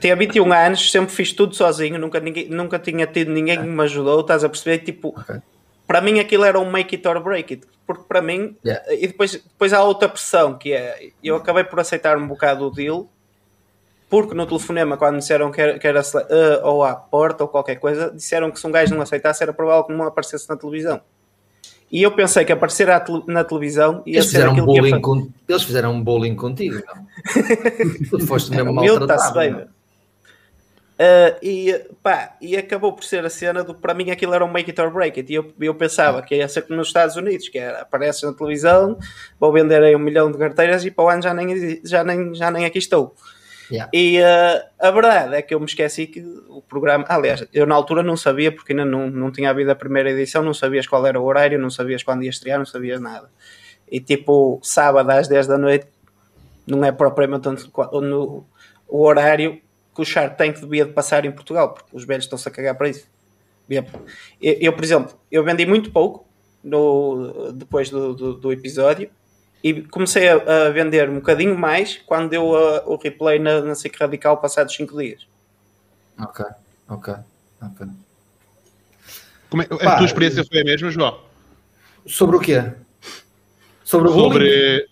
[0.00, 3.82] tinha 21 anos, sempre fiz tudo sozinho, nunca, ninguém, nunca tinha tido ninguém que me
[3.82, 4.78] ajudou, estás a perceber?
[4.78, 5.36] Tipo, okay.
[5.86, 8.84] para mim aquilo era um make it or break it, porque para mim, yeah.
[8.92, 12.70] e depois, depois há outra pressão que é, eu acabei por aceitar um bocado o
[12.70, 13.08] deal,
[14.08, 17.76] porque no telefonema, quando disseram que era, que era uh, ou à porta ou qualquer
[17.76, 21.00] coisa, disseram que se um gajo não aceitasse era provável que não aparecesse na televisão.
[21.94, 22.88] E eu pensei que aparecer
[23.28, 25.28] na televisão ia eles ser aquilo que ia com...
[25.48, 27.06] Eles fizeram um bullying contigo, não?
[28.10, 29.38] tu foste mesmo maltratado.
[29.38, 29.54] bem.
[29.54, 34.50] Uh, e, pá, e acabou por ser a cena do para mim aquilo era um
[34.50, 35.32] make it or break it.
[35.32, 38.32] E eu, eu pensava que ia ser como nos Estados Unidos, que era aparece na
[38.32, 38.98] televisão,
[39.38, 42.34] vou vender aí um milhão de carteiras e para o ano já nem, já nem,
[42.34, 43.14] já nem aqui estou.
[43.70, 43.90] Yeah.
[43.92, 47.04] E uh, a verdade é que eu me esqueci que o programa.
[47.08, 50.42] Aliás, eu na altura não sabia, porque ainda não, não tinha havido a primeira edição,
[50.42, 53.30] não sabias qual era o horário, não sabias quando ia estrear, não sabias nada.
[53.90, 55.86] E tipo, sábado às 10 da noite,
[56.66, 58.46] não é propriamente no,
[58.88, 59.60] o horário
[59.94, 62.74] que o Shark Tank devia de passar em Portugal, porque os velhos estão-se a cagar
[62.74, 63.06] para isso.
[63.70, 63.84] Eu,
[64.40, 66.26] eu, por exemplo, eu vendi muito pouco
[66.62, 69.10] no, depois do, do, do episódio
[69.64, 70.34] e comecei a,
[70.66, 74.76] a, vender um bocadinho mais quando deu a, o replay na, na SIC Radical passados
[74.76, 75.26] 5 dias.
[76.18, 76.44] Ok,
[76.86, 77.14] ok,
[77.62, 77.86] ok.
[79.48, 81.18] Como é, Pá, a tua experiência foi a mesma, João?
[82.06, 82.62] Sobre o quê?
[83.82, 84.86] Sobre o sobre, bullying?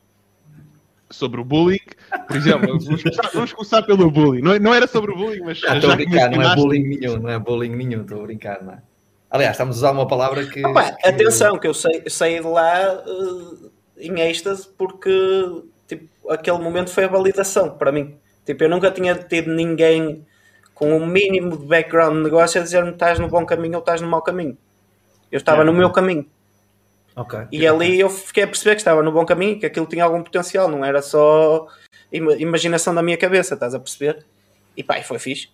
[1.11, 1.87] Sobre o bullying,
[2.27, 4.41] por exemplo, vamos começar, vamos começar pelo bullying.
[4.41, 5.61] Não, não, era sobre o bullying, mas.
[5.67, 8.63] Ah, estou a brincar, não é bullying nenhum, não é bullying nenhum, estou a brincar,
[8.63, 8.83] não é?
[9.31, 10.65] Aliás, estamos a usar uma palavra que.
[10.65, 11.07] Opa, que...
[11.07, 13.05] Atenção, que eu saí, saí de lá.
[13.07, 15.11] Uh em êxtase porque
[15.87, 18.17] tipo, aquele momento foi a validação para mim.
[18.45, 20.27] Tipo, eu nunca tinha tido ninguém
[20.75, 23.81] com o um mínimo de background de negócio a dizer-me estás no bom caminho ou
[23.81, 24.57] estás no mau caminho.
[25.31, 26.27] Eu estava é, no meu caminho.
[27.15, 27.47] Okay.
[27.53, 30.23] E ali eu fiquei a perceber que estava no bom caminho, que aquilo tinha algum
[30.23, 31.67] potencial, não era só
[32.11, 34.25] imaginação da minha cabeça, estás a perceber?
[34.77, 35.49] E pá, e foi fixe.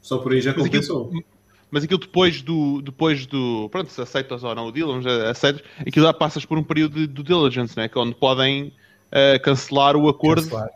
[0.00, 1.10] Só por aí já compensou.
[1.10, 1.35] Mas aquilo,
[1.70, 3.68] mas aquilo depois do, depois do.
[3.70, 4.90] Pronto, se aceitas ou não o deal,
[5.30, 7.88] aceitas, aquilo já passas por um período de due diligence, né?
[7.88, 8.72] Que é onde podem
[9.08, 10.42] uh, cancelar o acordo.
[10.42, 10.70] Cancelar.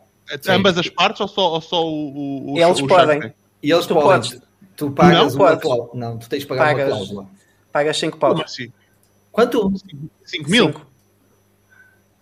[0.47, 3.33] Ambas as partes ou só, ou só o, o Eles o podem.
[3.61, 4.09] E eles tu podem.
[4.09, 4.41] Podes.
[4.75, 5.89] Tu pagas não, uma cláusula.
[5.93, 7.27] Não, tu tens de pagar pagas, uma cláusula.
[7.71, 8.41] Pagas 5 paus.
[8.41, 8.71] Assim?
[9.31, 9.73] Quanto?
[10.25, 10.67] 5 mil?
[10.67, 10.87] Cinco.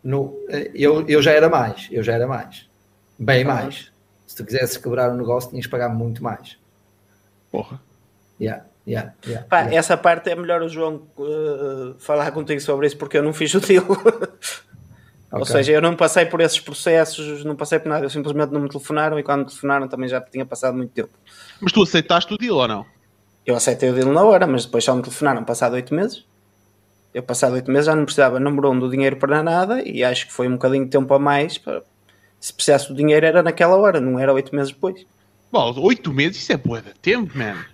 [0.03, 1.87] No, eh, eu, eu já era mais.
[1.91, 2.67] Eu já era mais.
[3.17, 3.91] Bem ah, mais.
[4.27, 6.57] Se tu quisesses quebrar o negócio, tinhas de pagar muito mais.
[7.51, 7.81] Porra.
[8.39, 9.75] Yeah, yeah, yeah, Pá, yeah.
[9.75, 13.53] Essa parte é melhor o João uh, falar contigo sobre isso porque eu não fiz
[13.53, 13.85] o deal.
[15.31, 15.39] Okay.
[15.41, 18.61] Ou seja, eu não passei por esses processos, não passei por nada, eu simplesmente não
[18.61, 21.11] me telefonaram e quando me telefonaram também já tinha passado muito tempo.
[21.61, 22.85] Mas tu aceitaste o deal ou não?
[23.45, 26.25] Eu aceitei o deal na hora, mas depois só me telefonaram passado oito meses.
[27.13, 30.25] Eu passado oito meses já não precisava, número um, do dinheiro para nada e acho
[30.25, 31.59] que foi um bocadinho de tempo a mais.
[31.59, 31.83] Para...
[32.39, 35.05] Se precisasse do dinheiro era naquela hora, não era oito meses depois.
[35.51, 37.65] Bom, oito meses isso é boa de tempo, man.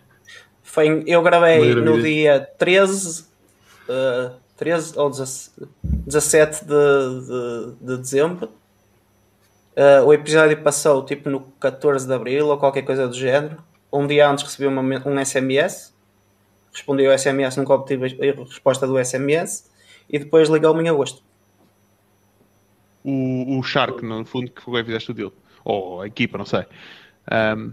[0.75, 3.23] Foi, eu gravei no dia 13,
[3.87, 8.49] uh, 13 ou 17 de, de, de dezembro.
[9.71, 13.57] Uh, o episódio passou tipo no 14 de abril ou qualquer coisa do género.
[13.91, 15.93] Um dia antes recebi uma, um SMS.
[16.73, 19.71] Respondi ao SMS, nunca obtive a resposta do SMS.
[20.09, 21.23] E depois ligou-me em agosto.
[23.01, 25.31] O, o Shark, no fundo, que foi fizeste o deal.
[25.63, 26.65] Ou a equipa, não sei.
[27.31, 27.71] Um,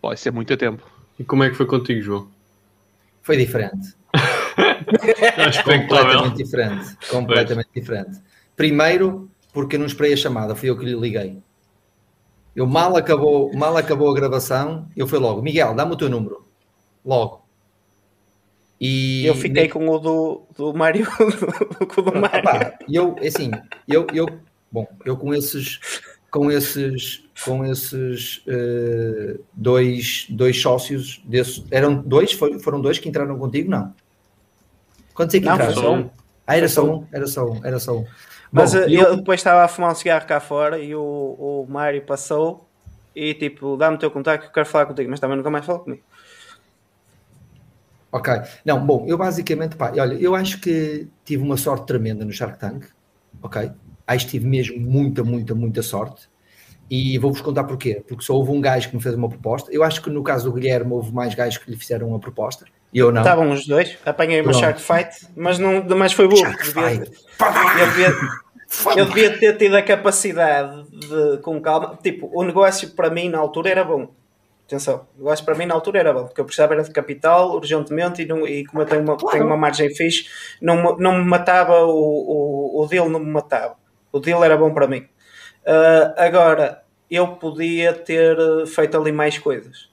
[0.00, 0.91] pô, isso é muito tempo.
[1.18, 2.28] E como é que foi contigo, João?
[3.22, 3.94] Foi diferente.
[5.64, 6.96] completamente diferente.
[7.08, 7.84] Completamente pois.
[7.84, 8.20] diferente.
[8.56, 11.38] Primeiro, porque eu não esperei a chamada, fui eu que lhe liguei.
[12.54, 16.46] Eu mal acabou, mal acabou a gravação, eu fui logo, Miguel, dá-me o teu número.
[17.04, 17.42] Logo.
[18.80, 21.06] E eu fiquei com o do, do Mário.
[21.94, 22.74] com o do Mário.
[22.88, 23.50] eu, assim,
[23.86, 24.26] eu, eu,
[24.70, 25.78] bom, eu com esses,
[26.32, 33.38] com esses, com esses uh, dois, dois sócios, desse, eram dois, foram dois que entraram
[33.38, 33.70] contigo?
[33.70, 33.94] Não.
[35.12, 35.74] Quantos é que entraram?
[35.74, 36.10] Só um.
[36.46, 38.06] Ah, era só um, era só um, era só um.
[38.50, 39.16] Mas Bom, eh, eu...
[39.16, 42.66] depois estava a fumar um cigarro cá fora e o, o Mário passou
[43.14, 45.66] e tipo, dá-me o teu contacto que eu quero falar contigo, mas também nunca mais
[45.66, 46.02] falou comigo.
[48.10, 48.32] Ok.
[48.64, 52.58] Não, bom, eu basicamente, pá, olha, eu acho que tive uma sorte tremenda no Shark
[52.58, 52.86] Tank,
[53.42, 53.70] ok?
[54.06, 56.28] Acho que tive mesmo muita, muita, muita sorte.
[56.90, 58.02] E vou-vos contar porquê.
[58.06, 59.72] Porque só houve um gajo que me fez uma proposta.
[59.72, 62.66] Eu acho que no caso do Guilherme houve mais gajos que lhe fizeram uma proposta.
[62.92, 63.22] E eu não.
[63.22, 63.96] Estavam os dois.
[64.04, 66.54] Apanhei uma Shark Fight, mas, não, mas foi burro.
[66.58, 66.82] Devia,
[67.80, 68.14] eu, devia,
[68.96, 71.98] eu devia ter tido a capacidade de, com calma.
[72.02, 74.08] Tipo, o negócio para mim na altura era bom.
[74.66, 77.56] Atenção, o negócio para mim na altura era bom, porque eu precisava era de capital
[77.56, 79.36] urgentemente e, não, e como eu tenho uma, claro.
[79.36, 80.26] tenho uma margem fixe,
[80.62, 83.76] não, não me matava, o, o, o deal não me matava.
[84.12, 85.06] O deal era bom para mim.
[85.66, 88.36] Uh, agora, eu podia ter
[88.66, 89.90] feito ali mais coisas.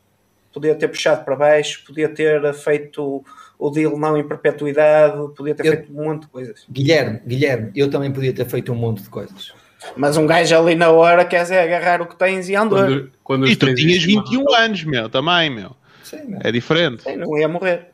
[0.54, 3.24] Podia ter puxado para baixo, podia ter feito
[3.58, 6.66] o deal não em perpetuidade, podia ter eu, feito um monte de coisas.
[6.72, 9.54] Guilherme, Guilherme, eu também podia ter feito um monte de coisas.
[9.96, 12.88] Mas um gajo ali na hora quer dizer agarrar o que tens e andar.
[12.88, 14.58] Quando, quando e tu tinhas 21 uma...
[14.58, 15.76] anos, meu, também, meu.
[16.04, 16.40] Sim, meu.
[16.44, 17.04] É diferente.
[17.04, 17.90] Sim, não ia morrer.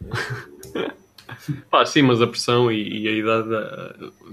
[1.70, 3.48] Pá, sim, mas a pressão e, e a idade,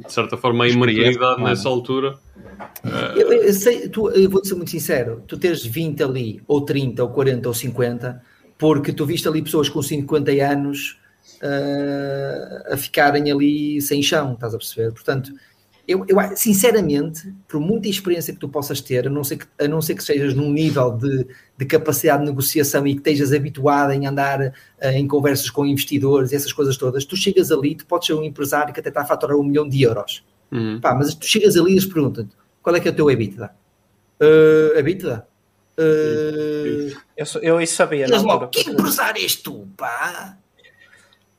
[0.06, 2.18] de certa forma, a imaturidade nessa altura.
[3.16, 7.04] Eu, eu, sei, tu, eu vou ser muito sincero, tu teres 20 ali, ou 30,
[7.04, 8.22] ou 40, ou 50,
[8.58, 11.00] porque tu viste ali pessoas com 50 anos
[11.42, 14.92] uh, a ficarem ali sem chão, estás a perceber?
[14.92, 15.32] Portanto,
[15.88, 19.68] eu, eu, sinceramente, por muita experiência que tu possas ter, a não ser que, a
[19.68, 21.26] não ser que sejas num nível de,
[21.58, 24.54] de capacidade de negociação e que estejas habituado em andar uh,
[24.94, 28.74] em conversas com investidores, essas coisas todas, tu chegas ali, tu podes ser um empresário
[28.74, 30.26] que até está a faturar um milhão de euros.
[30.52, 30.80] Uhum.
[30.82, 32.28] Pá, mas tu chegas ali e eles perguntam
[32.62, 33.50] qual é que é o teu EBITDA?
[34.22, 35.26] Uh, EBITDA?
[35.80, 38.04] Uh, eu, eu isso sabia.
[38.04, 40.38] Eles logo, que empresário és tu, pá?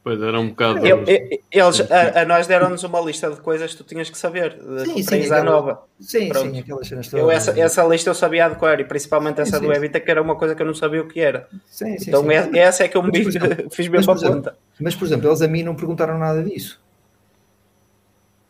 [0.02, 0.86] Pois era um bocado.
[0.86, 4.16] Eu, eu, eles, a, a nós deram-nos uma lista de coisas que tu tinhas que
[4.16, 5.82] saber sim, sim, aquela, nova.
[6.00, 6.50] Sim, Pronto.
[6.50, 7.24] sim, aquelas cenas todas.
[7.24, 10.22] Eu, essa, essa lista eu sabia adequar e principalmente essa sim, do Evita, que era
[10.22, 11.48] uma coisa que eu não sabia o que era.
[11.66, 12.58] Sim, sim, então sim.
[12.58, 14.56] essa é que eu me mas, fiz mesmo a conta.
[14.80, 16.80] Mas, por exemplo, eles a mim não perguntaram nada disso.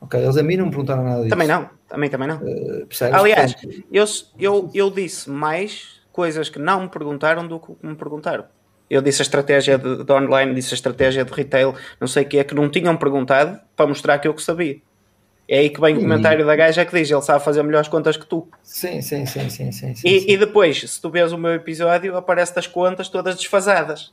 [0.00, 1.30] Ok, eles a mim não me perguntaram nada disso.
[1.30, 2.36] Também não, também, também não.
[2.36, 3.56] Uh, Aliás,
[3.90, 4.04] eu,
[4.38, 8.44] eu, eu disse mais coisas que não me perguntaram do que me perguntaram.
[8.90, 12.26] Eu disse a estratégia de, de, online, disse a estratégia de retail, não sei o
[12.26, 14.78] que é, que não tinham perguntado para mostrar que eu que sabia.
[15.48, 18.18] É aí que vem o comentário da gaja que diz: ele sabe fazer melhores contas
[18.18, 18.46] que tu.
[18.62, 19.94] Sim, sim, sim, sim, sim.
[19.94, 20.26] sim, E, sim.
[20.28, 24.12] e depois, se tu vês o meu episódio, aparece as contas todas desfasadas.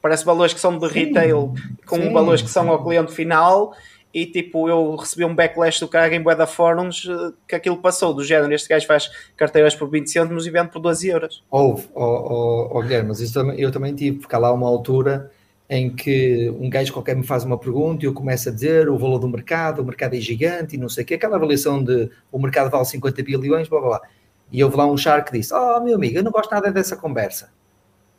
[0.00, 1.52] Parece valores que são de retail
[1.84, 3.74] com valores que são ao cliente final.
[4.12, 8.14] E tipo, eu recebi um backlash do cara em Boeda Fóruns eh, que aquilo passou
[8.14, 8.52] do género.
[8.54, 11.44] Este gajo faz carteiras por 20 cêntimos e vende por 12 euros.
[11.50, 15.30] Houve, ó ó, ó, Guilherme, mas isso eu também tive, porque há lá uma altura
[15.68, 18.96] em que um gajo qualquer me faz uma pergunta e eu começo a dizer o
[18.96, 22.10] valor do mercado, o mercado é gigante e não sei o quê, aquela avaliação de
[22.32, 24.02] o mercado vale 50 bilhões, blá blá blá.
[24.50, 26.96] E houve lá um char que disse: Oh, meu amigo, eu não gosto nada dessa
[26.96, 27.52] conversa.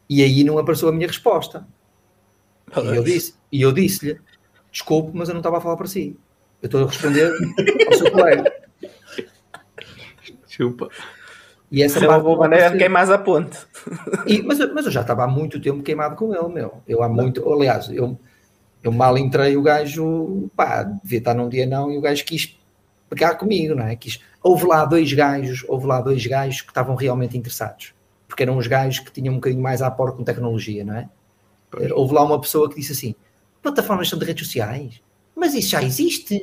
[0.07, 1.67] E aí não apareceu a minha resposta.
[3.51, 4.19] E eu disse-lhe:
[4.71, 6.15] Desculpe, mas eu não estava a falar para si.
[6.61, 7.31] Eu estou a responder
[7.87, 8.51] ao seu colega.
[10.47, 10.89] Chupa.
[11.71, 13.57] E essa é uma parte não maneira de queimar a ponte.
[14.25, 16.81] E- mas, eu- mas eu já estava há muito tempo queimado com ele, meu.
[16.87, 18.17] Eu há muito, aliás, eu,
[18.83, 22.57] eu mal entrei, o gajo, pá, devia estar num dia não, e o gajo quis
[23.09, 23.95] pegar comigo, não é?
[23.95, 27.93] Quis, houve lá dois gajos, houve lá dois gajos que estavam realmente interessados,
[28.27, 31.07] porque eram os gajos que tinham um bocadinho mais à porta com tecnologia, não é?
[31.93, 33.15] Houve lá uma pessoa que disse assim:
[33.61, 35.01] plataformas são de redes sociais,
[35.35, 36.41] mas isso já existe.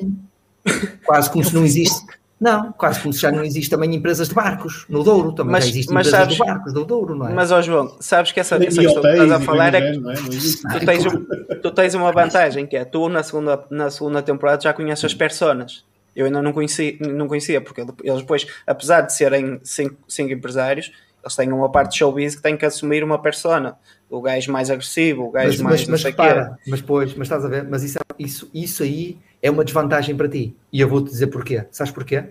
[1.04, 2.04] Quase como se não existe.
[2.38, 5.64] Não, quase como se já não existe também empresas de barcos no Douro, também Mas-
[5.64, 7.32] já existem mas empresas sabes- de barcos do Douro, não é?
[7.32, 10.78] Mas, ó João, sabes que essa, essa questão que estás a falar é que é?
[10.78, 11.24] Tu tens, um-
[11.62, 15.14] tu tens uma vantagem que é tu na segunda, na segunda temporada já conheces as
[15.14, 15.82] personas.
[16.14, 20.92] Eu ainda não conhecia, não conhecia porque eles depois, apesar de serem cinco, cinco empresários,
[21.26, 23.76] eles têm uma parte de showbiz que têm que assumir uma persona.
[24.08, 27.44] O gajo mais agressivo, o gajo mas, mais mas, mas repara, mas pois, mas estás
[27.44, 30.54] a ver, mas isso, isso, isso aí é uma desvantagem para ti.
[30.72, 31.66] E eu vou-te dizer porquê.
[31.72, 32.26] Sabes porquê?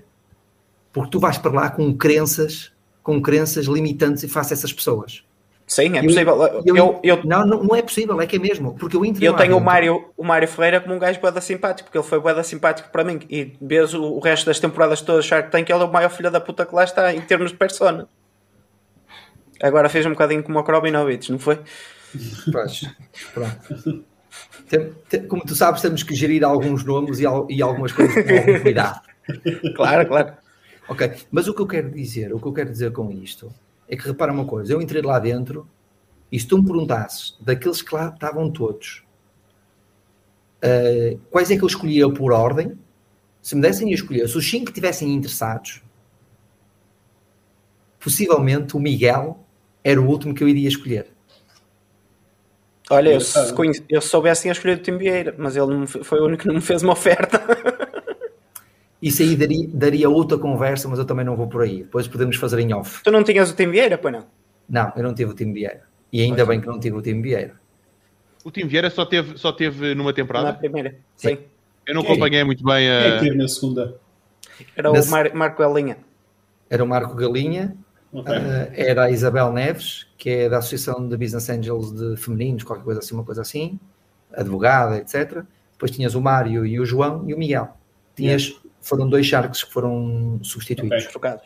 [0.93, 2.71] Porque tu vais para lá com crenças,
[3.03, 5.25] com crenças limitantes e face a essas pessoas.
[5.67, 6.41] Sim, é Eu- possível.
[6.65, 8.75] Eu, Eu, eu, não, não, é possível, é que é mesmo.
[8.75, 11.87] Porque eu entrei eu tenho o Mário, o Mário Ferreira como um gajo boeda simpático,
[11.87, 13.19] porque ele foi boeda simpático para mim.
[13.29, 16.31] E vês o, o resto das temporadas todas Shark Tank, ele é o maior filho
[16.31, 18.07] da puta que lá está em termos de persona.
[19.66, 21.59] Agora fez um bocadinho como o Krobinovich, não foi?
[22.51, 22.82] Pois,
[23.34, 24.05] pronto.
[24.70, 28.13] Tem- tem- como tu sabes, temos que gerir alguns nomes e, al- e algumas coisas
[28.26, 29.01] com algum cuidado.
[29.76, 30.34] Claro, claro.
[30.88, 33.51] Ok, mas o que eu quero dizer, o que eu quero dizer com isto
[33.89, 35.68] é que repara uma coisa, eu entrei lá dentro
[36.32, 39.03] e se tu me perguntasses daqueles que lá estavam todos,
[40.61, 42.78] eh, quais é que eu escolhia por ordem,
[43.41, 45.82] se me dessem a escolher, se os cinco estivessem interessados,
[47.99, 49.39] possivelmente o Miguel
[49.86, 51.07] era o último que eu iria escolher.
[52.89, 55.88] Olha, eu se, conhece- eu se soubesse tinha escolhido o Tim Vieira, mas ele me
[55.88, 57.41] foi o único que não me fez uma oferta.
[59.01, 61.83] Isso aí daria, daria outra conversa, mas eu também não vou por aí.
[61.83, 63.03] Depois podemos fazer em off.
[63.03, 64.25] tu não tinhas o Tim Vieira, pois não?
[64.67, 65.83] Não, eu não tive o time Vieira.
[66.11, 67.53] E ainda bem que não tive o time Vieira.
[68.43, 70.53] O Tim Vieira só teve, só teve numa Na temporada.
[70.53, 70.95] primeira.
[71.15, 71.38] Sim.
[71.86, 72.11] Eu não Quem?
[72.11, 73.19] acompanhei muito bem Quem é a.
[73.19, 73.99] que teve na segunda?
[74.75, 75.97] Era o Mar- Marco Elinha.
[76.69, 77.75] Era o Marco Galinha,
[78.12, 78.34] Ok.
[78.34, 82.84] eh, era a Isabel Neves, que é da Associação de Business Angels de Femininos, qualquer
[82.84, 83.80] coisa assim, uma coisa assim,
[84.34, 85.43] advogada, etc.
[85.74, 87.70] Depois tinhas o Mário e o João e o Miguel.
[88.16, 91.03] Tinhas, foram dois sharks que foram substituídos.
[91.03, 91.12] Ok.
[91.12, 91.41] Trocado.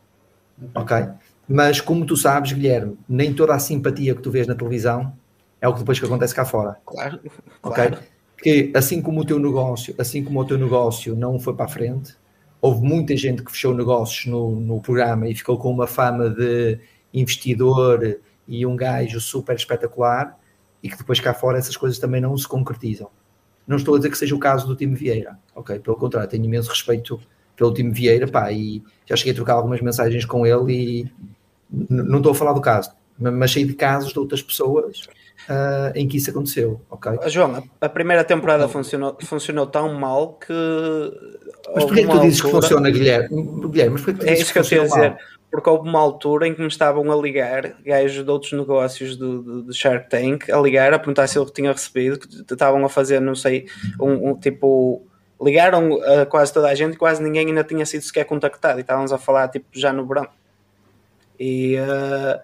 [0.75, 1.07] ok?
[1.47, 5.13] Mas como tu sabes, Guilherme, nem toda a simpatia que tu vês na televisão
[5.59, 6.77] é o que depois que acontece cá fora.
[6.85, 7.19] Claro.
[7.63, 7.87] ok?
[7.87, 7.99] claro.
[8.37, 11.67] Que assim como o teu negócio, assim como o teu negócio não foi para a
[11.67, 12.15] frente,
[12.61, 16.79] houve muita gente que fechou negócios no, no programa e ficou com uma fama de
[17.13, 20.37] investidor e um gajo super espetacular
[20.81, 23.09] e que depois cá fora essas coisas também não se concretizam.
[23.67, 25.77] Não estou a dizer que seja o caso do time Vieira, ok?
[25.79, 27.19] Pelo contrário, tenho imenso respeito
[27.55, 31.11] pelo time Vieira, pá, e já cheguei a trocar algumas mensagens com ele e
[31.89, 35.07] não estou a falar do caso, ma- mas sei de casos de outras pessoas
[35.47, 37.11] ah, em que isso aconteceu, ok?
[37.21, 40.53] Ó, João, a primeira temporada funcionou, funcionou tão mal que.
[41.75, 43.69] Mas porquê é que tu dizes que altura- funciona, Guilherme?
[43.69, 45.23] Guilherme, mas porquê que tu É dizes isso que eu tinha a funciona dizer.
[45.51, 49.41] Porque houve uma altura em que me estavam a ligar, gajos de outros negócios do,
[49.41, 52.89] do, do Shark Tank, a ligar, a perguntar se eu tinha recebido, que estavam a
[52.89, 53.65] fazer, não sei,
[53.99, 55.05] um, um tipo.
[55.41, 58.77] Ligaram a quase toda a gente e quase ninguém ainda tinha sido sequer contactado.
[58.77, 60.27] E estávamos a falar, tipo, já no verão.
[61.39, 61.75] E.
[61.77, 62.41] eh,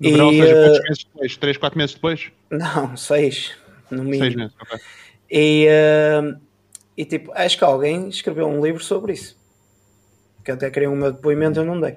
[0.00, 1.36] No verão, ou e, seja, quantos meses depois?
[1.36, 2.32] 3, 4 meses depois?
[2.50, 3.52] não, seis.
[3.90, 4.24] No mínimo.
[4.24, 4.78] 6 meses, ok.
[5.30, 6.34] E, eh,
[6.96, 9.36] e tipo, acho que alguém escreveu um livro sobre isso.
[10.44, 11.96] Que até queria o meu depoimento, eu não dei.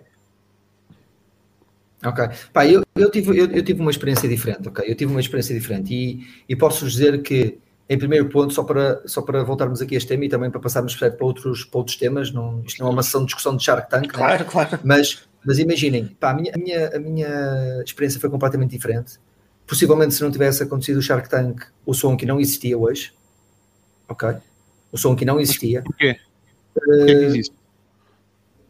[2.04, 2.30] Ok.
[2.54, 4.86] Pá, eu, eu, tive, eu, eu tive uma experiência diferente, ok?
[4.88, 7.58] Eu tive uma experiência diferente e, e posso dizer que,
[7.90, 10.60] em primeiro ponto, só para, só para voltarmos aqui a este tema e também para
[10.60, 13.64] passarmos para outros, para outros temas, não, isto não é uma sessão de discussão de
[13.64, 14.10] Shark Tank, né?
[14.14, 14.80] Claro, claro.
[14.84, 19.20] mas, mas imaginem, pá, a, minha, a, minha, a minha experiência foi completamente diferente.
[19.66, 23.12] Possivelmente, se não tivesse acontecido o Shark Tank, o som que não existia hoje,
[24.08, 24.38] ok?
[24.92, 25.82] O som que não existia.
[25.82, 26.18] Porquê?
[26.74, 27.58] Porquê que diz isso?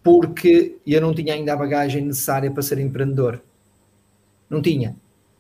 [0.08, 3.42] porque eu não tinha ainda a bagagem necessária para ser empreendedor.
[4.50, 4.96] Não tinha.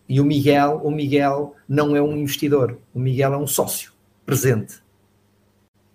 [0.09, 3.93] E o Miguel, o Miguel não é um investidor, o Miguel é um sócio
[4.25, 4.83] presente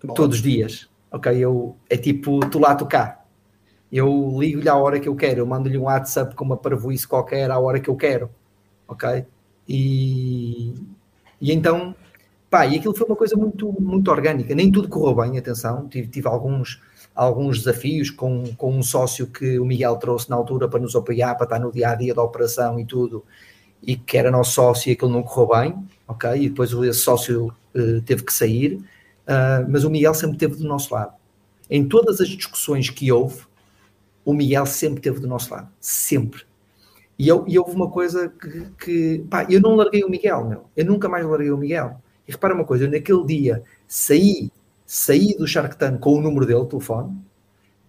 [0.03, 0.89] Bom, todos os dias.
[1.11, 3.23] Ok, eu é tipo tu lá tu cá.
[3.91, 7.51] Eu ligo-lhe à hora que eu quero, eu mando-lhe um WhatsApp com uma parvoíce qualquer
[7.51, 8.31] à hora que eu quero.
[8.87, 9.23] Ok?
[9.69, 10.73] E,
[11.39, 11.93] e então,
[12.53, 14.53] pá, e aquilo foi uma coisa muito, muito orgânica.
[14.53, 15.87] Nem tudo correu bem, atenção.
[15.87, 16.79] Tive, tive alguns,
[17.15, 21.33] alguns desafios com, com um sócio que o Miguel trouxe na altura para nos apoiar,
[21.33, 23.25] para estar no dia a dia da operação e tudo,
[23.81, 26.29] e que era nosso sócio e aquilo não correu bem, ok?
[26.43, 28.79] E depois esse sócio eh, teve que sair,
[29.25, 31.13] ah, mas o Miguel sempre esteve do nosso lado.
[31.67, 33.45] Em todas as discussões que houve,
[34.23, 36.43] o Miguel sempre esteve do nosso lado, sempre.
[37.17, 40.65] E, eu, e houve uma coisa que, que pá, eu não larguei o Miguel, meu.
[40.77, 42.02] Eu nunca mais larguei o Miguel.
[42.27, 44.51] E repara uma coisa, eu naquele dia saí,
[44.85, 47.17] saí do Shark Tank com o número dele, telefone.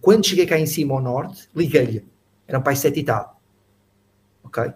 [0.01, 2.05] Quando cheguei cá em cima ao norte, liguei-lhe.
[2.47, 3.39] Era um pai sete e tal.
[4.43, 4.71] Ok?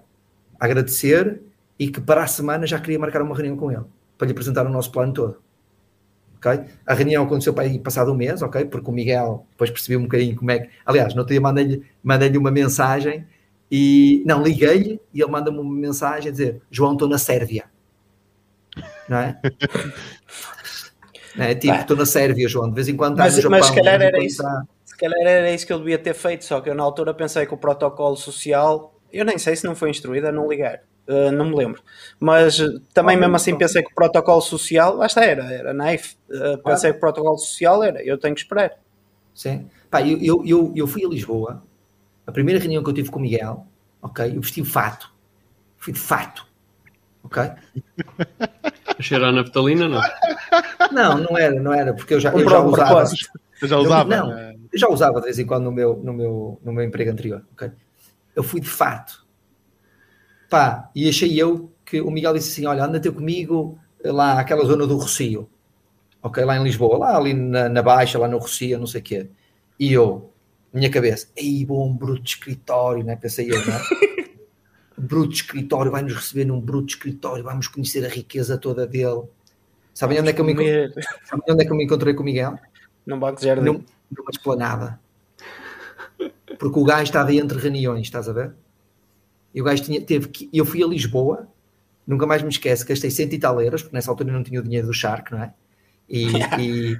[0.59, 1.41] Agradecer
[1.77, 3.85] e que para a semana já queria marcar uma reunião com ele
[4.17, 5.37] para lhe apresentar o nosso plano todo.
[6.37, 6.65] Ok?
[6.85, 8.65] A reunião aconteceu para aí passado um mês, ok?
[8.65, 10.69] Porque o Miguel depois percebeu um bocadinho como é que.
[10.85, 13.25] Aliás, no outro dia mandei-lhe mandei uma mensagem
[13.71, 14.23] e.
[14.25, 17.65] Não, liguei-lhe e ele manda-me uma mensagem a dizer: João, estou na Sérvia.
[19.09, 19.39] Não é?
[21.35, 21.55] Não é?
[21.55, 22.69] Tipo, estou na Sérvia, João.
[22.69, 23.75] De vez em quando está Mas- no mas Japão.
[23.75, 24.41] se calhar era isso.
[24.41, 27.13] está- Se calhar era isso que ele devia ter feito, só que eu na altura
[27.13, 30.81] pensei que o protocolo social, eu nem sei se não foi instruído a não ligar,
[31.07, 31.81] uh, não me lembro,
[32.19, 32.57] mas
[32.93, 36.57] também Ah, mesmo assim pensei que o protocolo social, lá está, era, era naif, Uh,
[36.63, 38.73] pensei que o protocolo social era, eu tenho que esperar.
[39.33, 39.69] Sim.
[39.89, 41.63] Pá, eu, eu, eu, eu fui a Lisboa,
[42.27, 43.65] a primeira reunião que eu tive com o Miguel,
[44.01, 44.35] ok?
[44.35, 45.11] Eu vesti o fato.
[45.77, 46.45] Fui de fato.
[47.23, 47.41] Ok?
[48.99, 50.01] A cheirar a naftalina, não.
[50.91, 53.03] Não, não era, não era, porque eu já, eu Comprou já um usava.
[53.61, 54.09] Eu já Eu- usava.
[54.17, 54.37] não.
[54.37, 57.09] eh, Eu já usava de vez em quando no meu, no meu, no meu emprego
[57.11, 57.71] anterior, ok?
[58.35, 59.25] Eu fui de fato.
[60.49, 64.65] Pá, e achei eu que o Miguel disse assim: olha, anda ter comigo lá àquela
[64.65, 65.49] zona do Rocio,
[66.21, 66.43] ok?
[66.43, 69.29] Lá em Lisboa, lá ali na, na Baixa, lá no Rocio, não sei o quê.
[69.79, 70.33] E eu,
[70.73, 73.15] minha cabeça, ei, bom, bruto de escritório, né?
[73.15, 73.79] Pensei eu, não é?
[74.99, 79.23] bruto escritório, vai-nos receber num bruto escritório, vamos conhecer a riqueza toda dele.
[79.93, 80.53] Sabem onde é que eu me,
[81.25, 82.57] sabem onde é que eu me encontrei com o Miguel?
[83.05, 83.65] num banco de jardim.
[83.65, 83.83] Num-
[84.15, 84.99] numa esplanada.
[86.57, 88.53] Porque o gajo estava entre reuniões, estás a ver?
[89.53, 90.49] E o gajo tinha, teve que.
[90.53, 91.47] Eu fui a Lisboa,
[92.05, 94.59] nunca mais me esqueço, gastei cento e tal euros, porque nessa altura eu não tinha
[94.59, 95.53] o dinheiro do Shark, não é?
[96.09, 96.25] E,
[96.59, 96.99] e,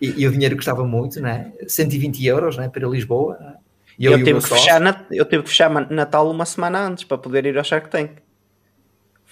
[0.00, 1.52] e- e o dinheiro custava muito, não é?
[1.66, 2.68] 120 euros, não é?
[2.68, 3.36] Para Lisboa.
[3.40, 3.54] não é?
[4.00, 6.80] E eu, e o tive que fechar Nat- eu tive que fechar Natal uma semana
[6.86, 8.12] antes para poder ir ao Shark Tank.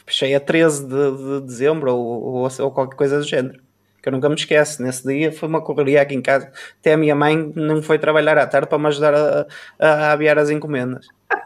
[0.07, 3.61] Fechei a 13 de, de dezembro ou, ou, ou qualquer coisa do género.
[4.03, 4.83] Que eu nunca me esqueço.
[4.83, 6.53] Nesse dia foi uma correria aqui em casa.
[6.81, 9.47] Até a minha mãe não foi trabalhar à tarde para me ajudar a,
[9.79, 11.07] a, a aviar as encomendas.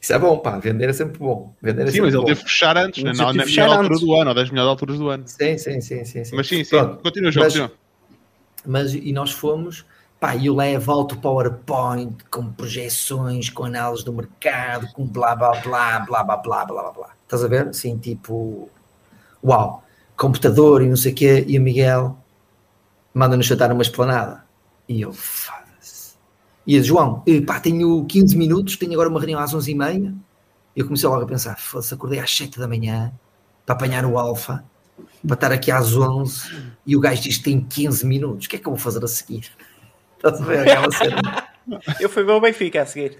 [0.00, 0.58] Isso é bom, pá.
[0.58, 1.54] Vender é sempre bom.
[1.60, 2.26] Vender é Sim, sempre mas ele bom.
[2.26, 4.00] teve que fechar antes, Mas na, eu na tive melhor que fechar altura antes.
[4.06, 5.24] do ano, ou das melhores alturas do ano.
[5.26, 6.36] Sim, sim, sim, sim, sim.
[6.36, 6.70] Mas sim, sim.
[6.76, 7.02] Pronto.
[7.02, 7.76] Continua, João, Mas- continua.
[8.64, 9.84] mas e nós fomos,
[10.20, 16.00] pá, eu levo alto PowerPoint com projeções, com análise do mercado, com blá blá blá
[16.00, 17.10] blá blá blá blá blá.
[17.24, 17.68] Estás a ver?
[17.68, 18.68] Assim, tipo,
[19.44, 19.84] uau,
[20.16, 22.16] computador e não sei o quê, e o Miguel
[23.12, 24.44] manda-nos chatar uma esplanada.
[24.88, 26.14] E eu, foda-se.
[26.66, 30.14] E eu, João, eh, pá, tenho 15 minutos, tenho agora uma reunião às 11h30.
[30.74, 33.12] E eu comecei logo a pensar, foda-se, acordei às 7 da manhã
[33.64, 34.62] para apanhar o Alfa,
[35.26, 38.46] para estar aqui às 11 e o gajo diz que tem 15 minutos.
[38.46, 39.50] O que é que eu vou fazer a seguir?
[40.28, 41.46] Estás a ver aquela cena?
[42.00, 43.16] Eu fui ver o Benfica a seguir.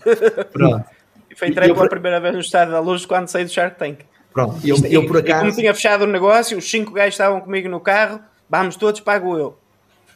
[0.53, 0.85] Pronto,
[1.31, 3.51] E foi entregue eu pela por- primeira vez no Estádio da Luz quando saí do
[3.51, 4.01] Shark Tank.
[4.33, 4.57] pronto.
[4.65, 5.57] Eu, E- eu por e como acaso.
[5.57, 8.21] tinha fechado o negócio, os cinco gajos estavam comigo no carro.
[8.49, 9.59] Vamos todos, pago eu.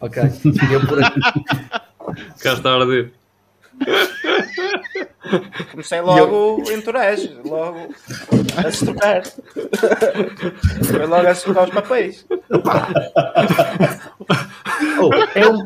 [0.01, 0.22] Ok.
[0.72, 1.45] Eu por acaso.
[2.43, 3.12] Cá está a arder.
[5.70, 7.95] Comecei logo o entourage, logo
[8.57, 9.22] a estocar.
[10.84, 12.26] Foi logo a estocar os papéis.
[15.01, 15.64] Oh, é, um,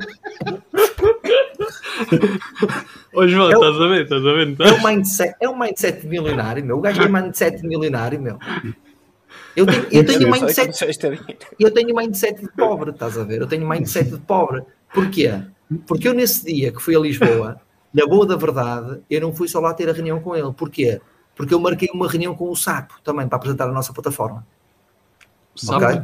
[3.12, 4.02] Ô João, Eu- estás a ver?
[4.04, 4.56] Estás a ver?
[4.58, 6.78] Não é, um mindset, é um mindset de milionário, meu.
[6.78, 8.38] O gajo tem mindset de milionário, meu.
[9.56, 10.84] Eu tenho, eu tenho sei mindset
[11.60, 13.40] eu tenho mindset de pobre, estás a ver?
[13.40, 14.62] Eu tenho mindset de pobre.
[14.92, 15.42] Porquê?
[15.86, 17.60] Porque eu nesse dia que fui a Lisboa,
[17.92, 20.52] na boa da verdade, eu não fui só lá ter a reunião com ele.
[20.52, 21.00] Porquê?
[21.36, 24.44] Porque eu marquei uma reunião com o Sapo também para apresentar a nossa plataforma.
[25.54, 25.84] Sabe?
[25.84, 26.02] Ok?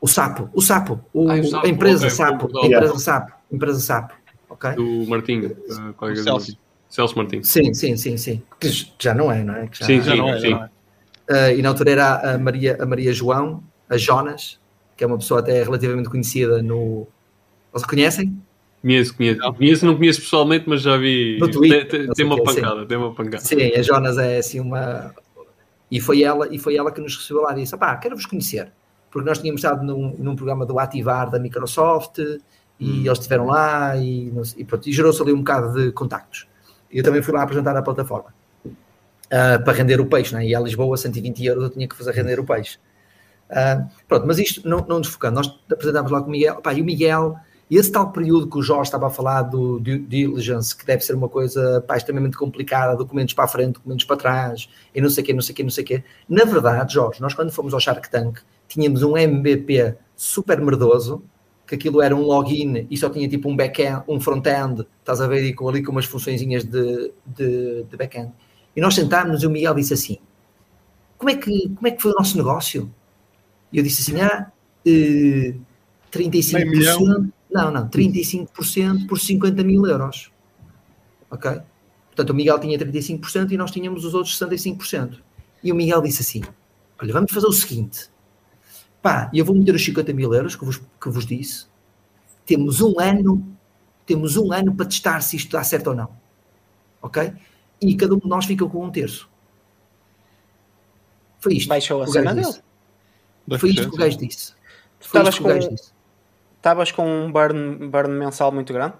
[0.00, 3.32] O Sapo, o Sapo, o- Ah, o Sapo, a empresa ok, Sapo, a empresa Sapo,
[3.32, 4.14] a empresa Sapo.
[4.56, 4.72] Ok?
[4.74, 5.50] Do Martinho.
[5.50, 6.58] uh, qualquer O coisa Celso.
[6.88, 7.44] Celso Martinho.
[7.44, 8.42] Sim, sim, sim, sim.
[8.58, 9.66] Que já não é, não é?
[9.66, 10.50] Que já- Sim, Já sim, não é, sim.
[10.50, 10.70] não é.
[11.28, 14.58] Ah, e na altura era a Maria, a Maria João, a Jonas,
[14.96, 17.06] que é uma pessoa até relativamente conhecida no,
[17.72, 18.40] Vocês conhecem?
[18.80, 19.40] Conheço, conheço.
[19.40, 19.52] Não.
[19.52, 21.36] Conheço, não conheço pessoalmente, mas já vi.
[21.40, 22.86] No Twitter, tem, tem uma pancada, sim.
[22.86, 23.38] tem uma pancada.
[23.40, 25.12] Sim, a Jonas é assim uma.
[25.90, 28.70] E foi ela, e foi ela que nos recebeu lá e disse: pá, quero-vos conhecer.
[29.10, 32.18] Porque nós tínhamos estado num, num programa do Ativar da Microsoft
[32.78, 33.04] e hum.
[33.04, 36.46] eles estiveram lá e, e, pronto, e gerou-se ali um bocado de contactos.
[36.90, 38.34] Eu também fui lá apresentar a plataforma
[39.26, 40.46] uh, para render o peixe, né?
[40.46, 42.78] e a Lisboa, 120 euros, eu tinha que fazer render o peixe.
[43.50, 46.82] Uh, pronto, mas isto não, não desfocando, nós apresentámos lá com o Miguel, pá, e
[46.82, 47.36] o Miguel,
[47.70, 51.28] esse tal período que o Jorge estava a falar do diligence, que deve ser uma
[51.28, 55.26] coisa pá, extremamente complicada, documentos para a frente, documentos para trás, e não sei o
[55.26, 56.04] quê, não sei o quê, não sei o quê.
[56.28, 61.22] Na verdade, Jorge, nós quando fomos ao Shark Tank, tínhamos um MVP super merdoso,
[61.66, 65.26] que aquilo era um login e só tinha tipo um back-end, um front-end, estás a
[65.26, 68.32] ver, e com, ali com umas funçõezinhas de, de, de back-end.
[68.74, 70.18] E nós sentámos e o Miguel disse assim,
[71.18, 72.92] como é que, como é que foi o nosso negócio?
[73.72, 74.52] E eu disse assim, ah,
[74.86, 75.54] eh,
[76.12, 80.30] 35%, não, não, 35% por 50 mil euros.
[81.30, 81.50] Ok?
[82.08, 85.18] Portanto, o Miguel tinha 35% e nós tínhamos os outros 65%.
[85.64, 86.42] E o Miguel disse assim,
[87.00, 88.08] olha, vamos fazer o seguinte,
[89.06, 91.66] pá, eu vou meter os 50 mil euros que vos, que vos disse,
[92.44, 93.56] temos um ano,
[94.04, 96.10] temos um ano para testar se isto dá certo ou não.
[97.00, 97.32] Ok?
[97.80, 99.30] E cada um de nós fica com um terço.
[101.38, 101.68] Foi isto.
[101.68, 102.52] Baixou a cena dele.
[103.60, 104.54] Foi isto que o gajo disse.
[105.00, 105.50] Estavas com,
[106.56, 108.94] estavas com um burn, burn mensal muito grande?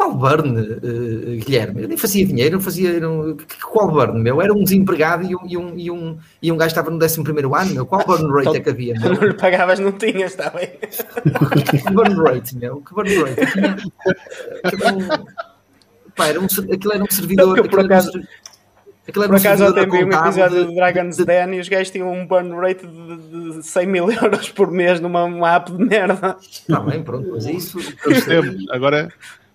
[0.00, 1.82] Qual burn, uh, Guilherme?
[1.82, 2.98] Eu nem fazia dinheiro, não fazia.
[2.98, 3.36] Não,
[3.70, 4.40] qual burn, meu?
[4.40, 7.20] Era um desempregado e um, e um, e um, e um gajo estava no 11
[7.20, 7.84] ano, meu.
[7.84, 8.94] Qual burn rate é que havia?
[8.98, 9.12] Meu?
[9.12, 10.70] Não lhe pagavas, não tinhas, está bem.
[10.80, 12.80] que burn rate, meu?
[12.80, 13.52] Que burn rate?
[13.52, 13.76] Tinha,
[14.64, 15.26] aquilo,
[16.16, 17.56] pá, era um, aquilo era um servidor.
[17.58, 18.12] Não, por acaso,
[19.06, 21.24] Aquilo Por acaso ontem vi um episódio de, Dragon's de...
[21.24, 24.98] Den e os gajos tinham um burn rate de, de 100 mil euros por mês
[24.98, 26.36] numa app de merda.
[26.40, 27.78] Está bem, pronto, mas isso.
[28.24, 29.10] Temos, agora.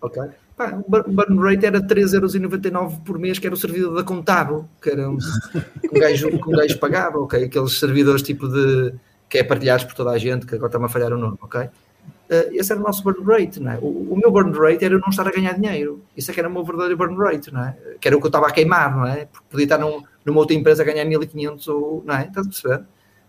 [0.05, 0.23] Ok.
[0.55, 4.89] Pá, o burn rate era 3,99€ por mês, que era o servidor da Contábil, que
[4.89, 7.43] era um, um, gajo, que um gajo pagava, ok?
[7.43, 8.93] Aqueles servidores tipo de.
[9.29, 11.61] que é partilhados por toda a gente, que agora está-me a falhar o nome, ok?
[11.61, 13.77] Uh, esse era o nosso burn rate, não é?
[13.81, 16.01] O, o, meu burn rate era não estar a ganhar dinheiro.
[16.15, 17.77] Isso é que era o meu verdadeiro burn rate, não é?
[17.99, 19.25] Que era o que eu estava a queimar, não é?
[19.25, 22.27] Porque podia estar num, numa outra empresa a ganhar 1500 ou, não é?
[22.27, 22.83] Estás a perceber?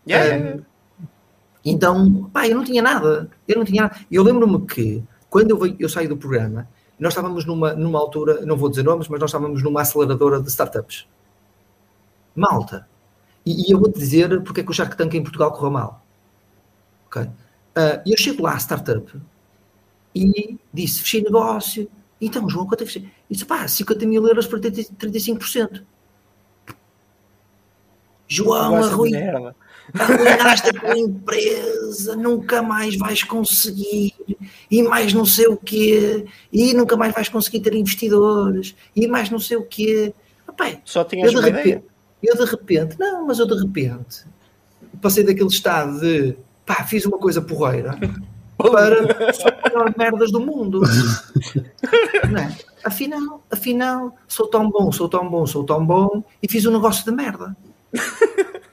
[0.09, 0.57] Yeah.
[0.57, 0.63] Uh,
[1.65, 3.29] então, pá, eu não tinha nada.
[3.49, 3.97] Eu não tinha nada.
[4.11, 5.03] Eu lembro-me que
[5.37, 6.67] quando eu, eu saí do programa,
[6.99, 10.49] nós estávamos numa, numa altura, não vou dizer nomes, mas nós estávamos numa aceleradora de
[10.49, 11.07] startups.
[12.35, 12.89] Malta.
[13.45, 16.03] E, e eu vou-te dizer porque é que o Shark Tank em Portugal correu mal.
[17.07, 17.21] Ok?
[17.21, 17.31] Uh,
[18.07, 19.13] eu chego lá à startup
[20.15, 21.87] e disse: fechei negócio.
[22.19, 23.11] Então, João, quanto é que fechei?
[23.31, 25.83] Disse: pá, 50 mil euros para 35%.
[28.27, 29.55] João, arruinaste
[29.95, 34.15] arruinaste a tua empresa, nunca mais vais conseguir,
[34.71, 39.31] e mais não sei o quê, e nunca mais vais conseguir ter investidores, e mais
[39.31, 40.15] não sei o quê.
[40.49, 41.85] Epá, Só tinhas eu de, repente,
[42.23, 44.25] eu de repente, não, mas eu de repente
[45.01, 47.99] passei daquele estado de pá, fiz uma coisa porreira
[48.57, 50.81] para as melhores merdas do mundo.
[52.31, 52.57] Não é?
[52.85, 57.05] Afinal, afinal, sou tão bom, sou tão bom, sou tão bom e fiz um negócio
[57.05, 57.57] de merda.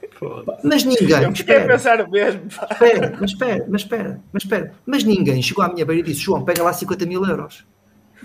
[0.62, 1.32] Mas ninguém.
[1.32, 2.42] espera, pensar o mesmo.
[2.46, 4.72] Espera, mas espera, mas espera, mas espera.
[4.86, 7.64] Mas ninguém chegou à minha beira e disse: João, pega lá 50 mil euros.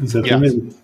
[0.02, 0.56] Exatamente.
[0.56, 0.76] Yeah.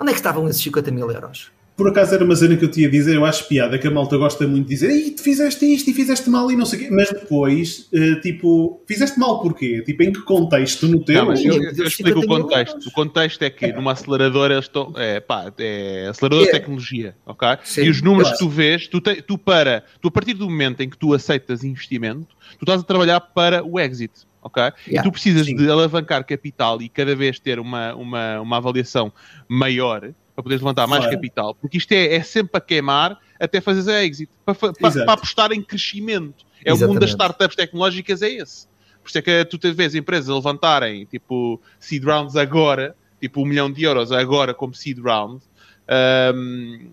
[0.00, 1.50] Onde é que estavam esses 50 mil euros?
[1.76, 3.90] Por acaso era uma cena que eu tinha a dizer, eu acho piada que a
[3.90, 6.78] malta gosta muito de dizer Ei, tu fizeste isto e fizeste mal e não sei
[6.78, 9.82] o quê, mas depois, uh, tipo, fizeste mal porquê?
[9.82, 11.24] Tipo, em que contexto no teu?
[11.24, 12.88] Não, eu, eu, explico o contexto.
[12.88, 16.52] O contexto é que numa aceleradora eles estão, é, pá, é acelerador de é.
[16.52, 17.48] tecnologia, ok?
[17.64, 20.48] Sim, e os números que tu vês, tu, te, tu para, tu a partir do
[20.48, 24.62] momento em que tu aceitas investimento, tu estás a trabalhar para o exit, ok?
[24.62, 25.56] Yeah, e tu precisas sim.
[25.56, 29.12] de alavancar capital e cada vez ter uma, uma, uma avaliação
[29.48, 31.16] maior para poderes levantar mais claro.
[31.16, 35.12] capital, porque isto é, é sempre a queimar até fazer a exit, para, para, para,
[35.12, 36.44] apostar em crescimento.
[36.64, 36.84] É Exatamente.
[36.84, 38.66] o mundo das startups tecnológicas, é esse.
[39.02, 43.42] Por isso é que tu te vês empresas a levantarem tipo seed rounds agora, tipo
[43.42, 45.42] um milhão de euros agora como seed round,
[46.34, 46.90] um,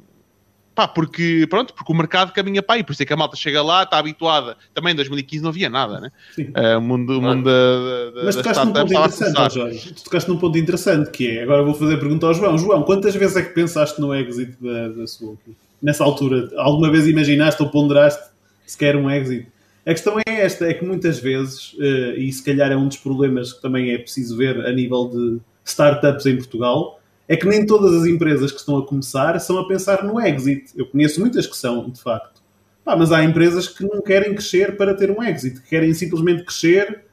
[0.82, 3.36] Pá, porque, pronto, porque o mercado caminha para aí, por isso é que a malta
[3.36, 4.58] chega lá, está habituada.
[4.74, 6.12] Também em 2015 não havia nada, né?
[6.40, 9.94] Uh, o mundo, o mundo da, da, Mas tocaste num ponto interessante, Jorge.
[9.94, 12.58] Tu tocaste num ponto interessante que é, agora vou fazer a pergunta ao João.
[12.58, 15.36] João, quantas vezes é que pensaste no exit da, da sua
[15.84, 18.24] Nessa altura, alguma vez imaginaste ou ponderaste
[18.66, 19.48] sequer um exit?
[19.86, 22.98] A questão é esta, é que muitas vezes, uh, e se calhar é um dos
[22.98, 27.00] problemas que também é preciso ver a nível de startups em Portugal,
[27.32, 30.66] é que nem todas as empresas que estão a começar são a pensar no exit.
[30.76, 32.42] Eu conheço muitas que são, de facto.
[32.84, 36.44] Pá, mas há empresas que não querem crescer para ter um exit, que querem simplesmente
[36.44, 37.06] crescer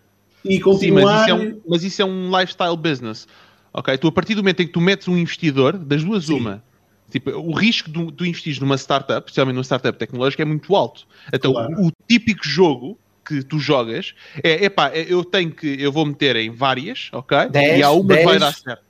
[0.44, 1.20] e E Sim, mas continuar...
[1.20, 3.28] isso, é um, mas isso é um lifestyle business.
[3.72, 3.96] Ok?
[3.96, 6.40] Tu, a partir do momento em que tu metes um investidor, das duas, Sim.
[6.40, 6.64] uma.
[7.12, 11.06] Tipo, o risco de tu investires numa startup, especialmente numa startup tecnológica, é muito alto.
[11.32, 11.74] Então, Claro.
[11.80, 16.34] o típico jogo que tu jogas é, epá, é, eu tenho que, eu vou meter
[16.34, 17.50] em várias, ok?
[17.50, 18.40] Dez, e há uma que vai dez.
[18.40, 18.87] dar certo.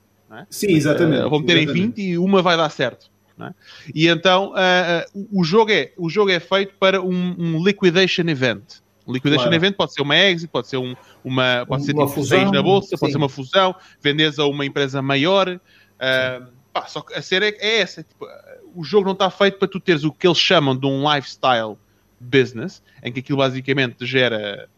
[0.50, 1.24] Sim, exatamente.
[1.24, 1.80] Uh, vou meter exatamente.
[1.80, 3.10] em 20 e uma vai dar certo.
[3.40, 3.52] é?
[3.94, 8.80] E então uh, o, jogo é, o jogo é feito para um, um liquidation event.
[9.06, 9.56] Um liquidation Claro.
[9.56, 12.62] event pode ser uma exit, pode ser, um, uma, pode ser Uma tipo fusão, na
[12.62, 13.12] bolsa, pode sim.
[13.12, 15.48] ser uma fusão, vendes a uma empresa maior.
[15.48, 18.02] Uh, pá, só que a série é, é essa.
[18.02, 18.26] tipo,
[18.74, 21.78] o jogo não está feito para tu teres o que eles chamam de um lifestyle
[22.20, 24.68] business, em que aquilo basicamente gera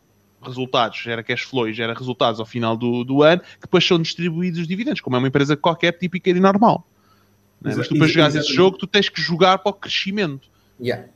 [0.42, 4.00] resultados, gera cash flow e gera resultados ao final do, do ano, que depois são
[4.00, 6.86] distribuídos os dividendos, como é uma empresa qualquer típica e normal.
[7.64, 7.68] É?
[7.68, 10.48] Exa- Mas tu para jogares esse jogo, tu tens que jogar para o crescimento.
[10.80, 11.06] Yeah.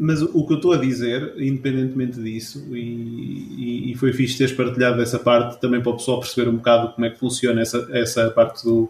[0.00, 4.52] Mas o que eu estou a dizer, independentemente disso, e, e- e foi fixe teres
[4.52, 7.88] partilhado essa parte também para o pessoal perceber um bocado como é que funciona essa,
[7.92, 8.88] essa parte do,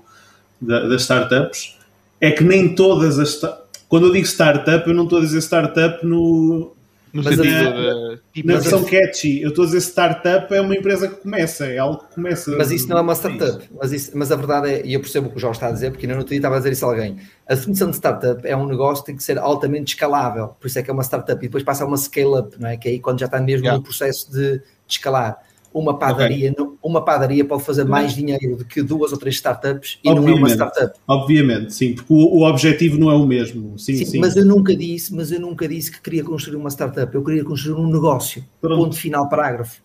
[0.61, 1.79] da- das startups,
[2.21, 3.41] é que nem todas as.
[3.89, 6.75] Quando eu digo startup, eu não estou a dizer startup no,
[7.13, 8.21] No Mas sentido a- de.
[8.35, 9.41] Tipo, na Mas versão a- catchy.
[9.43, 12.51] Eu estou a dizer startup é uma empresa que começa, é algo que começa.
[12.57, 13.23] Mas isso não é uma Isso.
[13.29, 13.69] startup.
[13.81, 15.73] Mas, isso- mas a verdade é, e eu percebo o que o Jorge está a
[15.73, 17.17] dizer, porque ainda no outro dia estava a dizer isso a alguém.
[17.47, 20.49] A definição de startup é um negócio que tem que ser altamente escalável.
[20.61, 21.39] Por isso é que é uma startup.
[21.45, 22.77] E depois passa a uma scale-up, não é?
[22.77, 23.79] Que é aí quando já está mesmo Yeah.
[23.79, 25.39] no processo de, de escalar.
[25.79, 29.99] Uma padaria, não- uma padaria pode fazer mais dinheiro do que duas ou três startups
[30.03, 30.53] e não é uma Obviamente.
[30.55, 30.99] startup.
[31.07, 33.79] Obviamente, sim, porque o, o objetivo não é o mesmo.
[33.79, 34.19] Sim, Sim, sim.
[34.19, 37.15] Mas eu nunca disse, mas eu nunca disse que queria construir uma startup.
[37.15, 38.45] Eu queria construir um negócio.
[38.61, 38.83] Pronto.
[38.85, 39.81] Ponto final, parágrafo.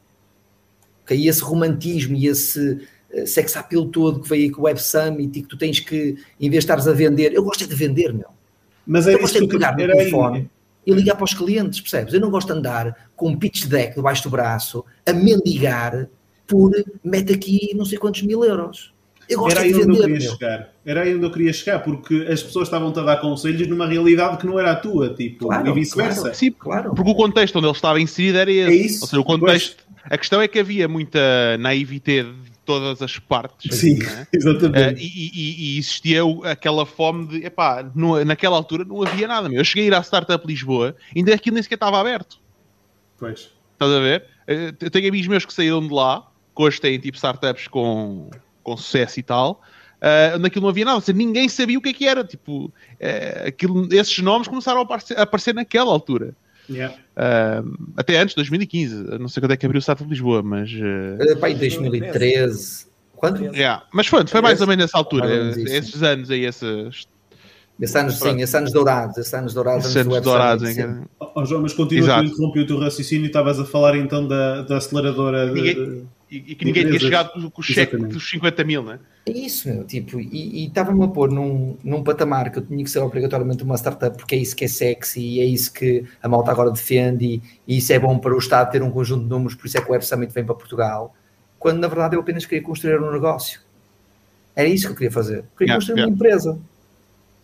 [1.03, 1.17] Ok?
[1.17, 2.79] E esse romantismo e esse
[3.11, 5.79] eh, sex appeal todo que veio aí com o Web Summit e que tu tens
[5.79, 8.27] que, em vez de estares a vender, eu gosto é de vender, meu.
[8.85, 10.47] Mas Eu é gosto isso é de eu pegar no era aí.
[10.85, 12.13] E ligar para os clientes, percebes?
[12.13, 16.07] Eu não gosto de andar com um pitch deck debaixo do braço a mendigar
[16.47, 16.71] por
[17.03, 18.91] mete aqui não sei quantos mil euros.
[19.29, 20.31] Eu gosto Era é aí de onde eu vender, queria meu.
[20.37, 20.69] chegar.
[20.85, 24.37] Era aí onde eu queria chegar, porque as pessoas estavam-te a dar conselhos numa realidade
[24.37, 26.19] que não era a tua, tipo, Claro, e vice-versa.
[26.21, 26.35] claro.
[26.35, 26.93] Sim, Claro.
[26.93, 28.69] porque o contexto onde ele estava inserido era esse.
[28.69, 29.83] É isso, Ou seja, o contexto.
[30.03, 33.75] A questão é que havia muita naivete de todas as partes.
[33.77, 34.21] Sim, não é?
[34.33, 35.01] Eh, exatamente.
[35.03, 39.49] e, e- e existia aquela fome de, epá, no- naquela altura não havia nada.
[39.49, 39.59] Meu.
[39.59, 42.37] Eu cheguei a ir à Startup Lisboa, ainda aquilo nem sequer estava aberto.
[43.17, 43.51] Pois.
[43.73, 44.25] Estás a ver?
[44.47, 48.29] Eh, Eu tenho amigos meus que saíram de lá, que hoje têm tipo startups com,
[48.63, 49.61] com sucesso e tal.
[50.03, 52.25] Uh, naquilo não havia nada, seja, ninguém sabia o que é que era.
[52.25, 56.35] Tipo, eh, aquilo, esses nomes começaram a aparecer, a aparecer naquela altura.
[56.69, 56.95] Yeah.
[57.17, 59.05] Uh, até antes, 2015.
[59.11, 60.69] Eu Não sei quando é que abriu o Startup Lisboa, mas.
[60.71, 62.85] uh, em 2013.
[63.15, 63.41] Quanto?
[63.55, 63.83] yeah.
[63.93, 65.27] Mas foi, foi mais ou menos nessa altura.
[65.57, 67.07] Esses anos aí, esses,
[67.81, 68.35] Esses anos, Pronto.
[68.35, 69.85] sim, esses anos dourados, esses anos dourados.
[69.85, 70.69] esses anos dourados.
[70.69, 72.27] Em que- Oh, João, mas continua, Exato.
[72.29, 75.47] tu interrompi o teu raciocínio e estavas a falar então da, da aceleradora.
[75.47, 78.81] de- Ninguém- E, e que ninguém tinha chegado com, com o cheque dos 50 mil,
[78.81, 78.99] né?
[79.27, 82.83] É isso, meu, tipo, e e estava-me a pôr num, num patamar que eu tinha
[82.83, 86.03] que ser obrigatoriamente uma startup, porque é isso que é sexy e é isso que
[86.23, 89.23] a malta agora defende e, e isso é bom para o Estado ter um conjunto
[89.23, 91.15] de números, por isso é que o Web Summit vem para Portugal,
[91.59, 93.61] quando na verdade eu apenas queria construir um negócio.
[94.55, 95.37] Era isso que eu queria fazer.
[95.37, 96.09] Eu queria Yeah, construir yeah.
[96.11, 96.59] uma empresa,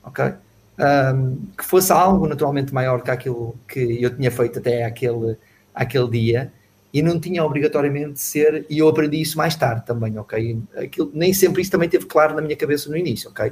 [0.03, 0.33] ok?
[0.79, 5.37] Ahm, que fosse algo naturalmente maior que aquilo que eu tinha feito até aquele,
[5.75, 6.51] aquele dia
[6.93, 10.57] e não tinha obrigatoriamente de ser, e eu aprendi isso mais tarde também, ok?
[10.75, 13.51] Aquilo, nem sempre isso também teve claro na minha cabeça no início, ok?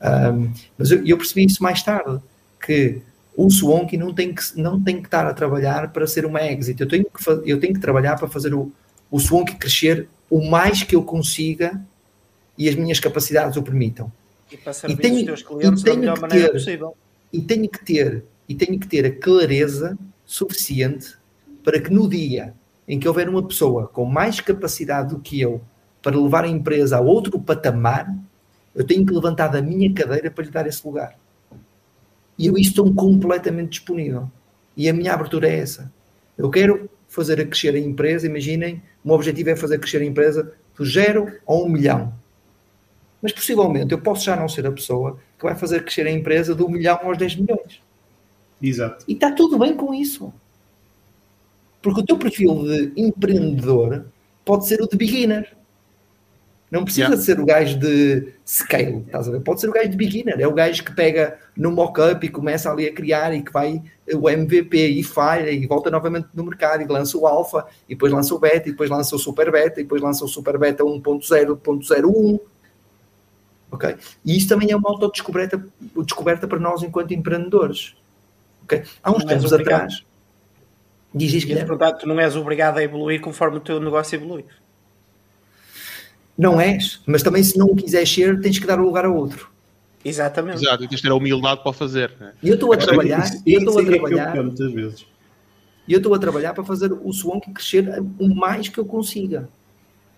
[0.00, 2.20] Ahm, mas eu, eu percebi isso mais tarde,
[2.64, 3.00] que
[3.36, 6.80] o Swanky não tem que, não tem que estar a trabalhar para ser uma exit,
[6.80, 8.70] eu tenho que, eu tenho que trabalhar para fazer o,
[9.10, 11.80] o Swanky crescer o mais que eu consiga
[12.58, 14.10] e as minhas capacidades o permitam.
[14.50, 16.96] E para servir tenho- os teus clientes da melhor maneira ter- possível.
[17.32, 21.14] e tenho que ter e tenho que ter a clareza suficiente
[21.64, 22.54] para que no dia
[22.88, 25.60] em que houver uma pessoa com mais capacidade do que eu
[26.02, 28.14] para levar a empresa a outro patamar,
[28.74, 31.18] eu tenho que levantar da minha cadeira para lhe dar esse lugar.
[32.38, 34.30] E eu estou completamente disponível.
[34.76, 35.90] E a minha abertura é essa.
[36.36, 40.04] Eu quero fazer a crescer a empresa, imaginem, o meu objetivo é fazer crescer a
[40.04, 42.12] empresa do zero a um milhão.
[43.22, 46.54] Mas possivelmente eu posso já não ser a pessoa que vai fazer crescer a empresa
[46.54, 47.80] do milhão aos 10 milhões.
[48.60, 49.04] Exato.
[49.08, 50.32] E está tudo bem com isso.
[51.86, 54.06] Porque o teu perfil de empreendedor
[54.44, 55.52] pode ser o de beginner.
[56.68, 57.22] Não precisa Yeah.
[57.24, 59.40] ser o gajo de scale, estás a ver?
[59.40, 60.40] Pode ser o gajo de beginner.
[60.40, 63.80] É o gajo que pega no mock-up e começa ali a criar e que vai
[64.12, 68.12] o MVP e falha e volta novamente no mercado e lança o alfa e depois
[68.12, 70.82] lança o beta e depois lança o super beta e depois lança o super beta
[70.82, 72.40] 1.0.01.
[73.70, 73.96] Ok?
[74.24, 75.64] E isso também é uma autodescoberta
[75.98, 77.94] descoberta para nós enquanto empreendedores.
[78.64, 78.82] Ok?
[79.04, 79.82] Há uns Não és tempos obrigado.
[79.82, 80.05] atrás.
[81.16, 81.68] Diz isto, E, Guilherme.
[81.68, 84.44] portanto, tu não és obrigado a evoluir conforme o teu negócio evolui.
[86.36, 89.10] Não és, mas também se não o quiseres ser, tens que dar o lugar a
[89.10, 89.50] outro.
[90.04, 90.62] Exatamente.
[90.62, 92.12] Exato, e tens de ter a humildade para fazer.
[92.20, 92.32] né?
[92.42, 95.06] E eu estou a trabalhar, eu estou a é que eu trabalhar, muitas vezes.
[95.88, 97.88] e eu estou a trabalhar para fazer o Swonk crescer
[98.18, 99.48] o mais que eu consiga.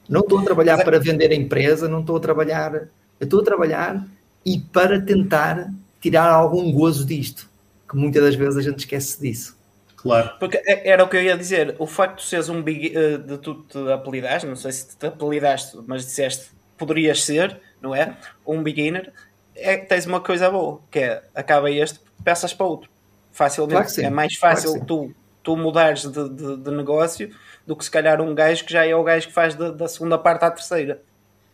[0.09, 2.75] Não estou a trabalhar é- para vender a empresa, não estou a trabalhar.
[3.21, 4.05] Eu estou a trabalhar
[4.45, 7.49] e para tentar tirar algum gozo disto.
[7.89, 9.57] Que muitas das vezes a gente esquece disso.
[10.01, 10.31] Claro.
[10.39, 11.75] Porque é- era o que eu ia dizer.
[11.79, 15.07] O facto de seres um big, eh, de tu te apelidaste, não sei se te
[15.07, 18.17] apelidaste, mas disseste poderias ser, não é?
[18.47, 19.13] Um beginner,
[19.57, 22.89] é, tens uma coisa boa, que é acaba este, peças para outro.
[23.33, 23.73] Facilmente.
[23.73, 24.05] Claro que sim.
[24.05, 24.85] É mais Claro fácil sim.
[24.85, 25.13] tu,
[25.43, 27.31] tu mudares de, de- de negócio
[27.67, 29.89] do que se calhar um gajo que já é o gajo que faz da- da
[29.89, 31.03] segunda parte à terceira.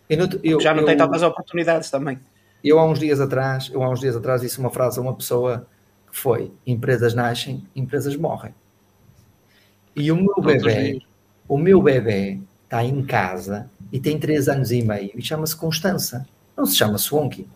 [0.08, 2.18] Eu não, eu, já não eu, tem tantas oportunidades também.
[2.62, 5.14] eu há uns dias atrás, eu há uns dias atrás disse uma frase a uma
[5.14, 5.66] pessoa
[6.14, 8.54] foi: empresas nascem, empresas morrem.
[9.96, 11.02] E o meu bebê,
[11.48, 16.26] o meu bebê está em casa e tem 3 anos e meio e chama-se Constança.
[16.56, 17.48] Não se chama Swonky.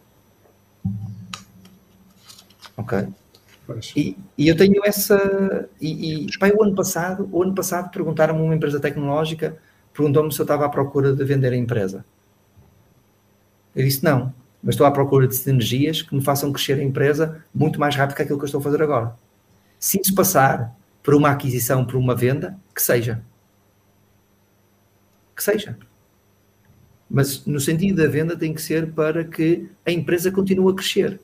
[2.76, 3.08] Ok?
[3.94, 5.68] E, e eu tenho essa.
[5.80, 9.56] E, e pá, o ano passado, o ano passado perguntaram-me uma empresa tecnológica,
[9.94, 12.04] perguntou-me se eu estava à procura de vender a empresa.
[13.76, 17.44] Eu disse não, mas estou à procura de sinergias que me façam crescer a empresa
[17.54, 19.14] muito mais rápido que aquilo que eu estou a fazer agora.
[19.78, 23.22] Se isso passar por uma aquisição, por uma venda, que seja.
[25.34, 25.78] Que seja.
[27.08, 31.20] Mas no sentido da venda tem que ser para que a empresa continue a crescer.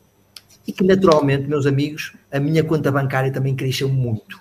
[0.67, 4.41] E que naturalmente, meus amigos, a minha conta bancária também cresceu muito.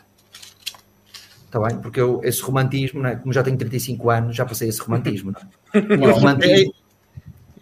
[1.45, 1.77] Está bem?
[1.79, 3.15] Porque eu, esse romantismo, é?
[3.15, 5.33] como já tenho 35 anos, já passei esse romantismo.
[5.73, 5.79] É?
[6.11, 6.73] Romantismo,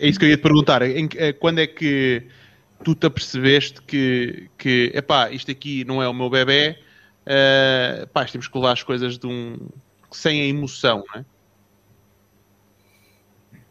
[0.02, 0.82] É isso que eu ia te perguntar.
[0.82, 2.28] Em eh, quando é que
[2.84, 6.80] tu te apercebeste que, que epá, isto aqui não é o meu bebê,
[7.24, 9.70] eh, pá, temos que levar as coisas de um
[10.12, 11.26] sem a emoção, não é?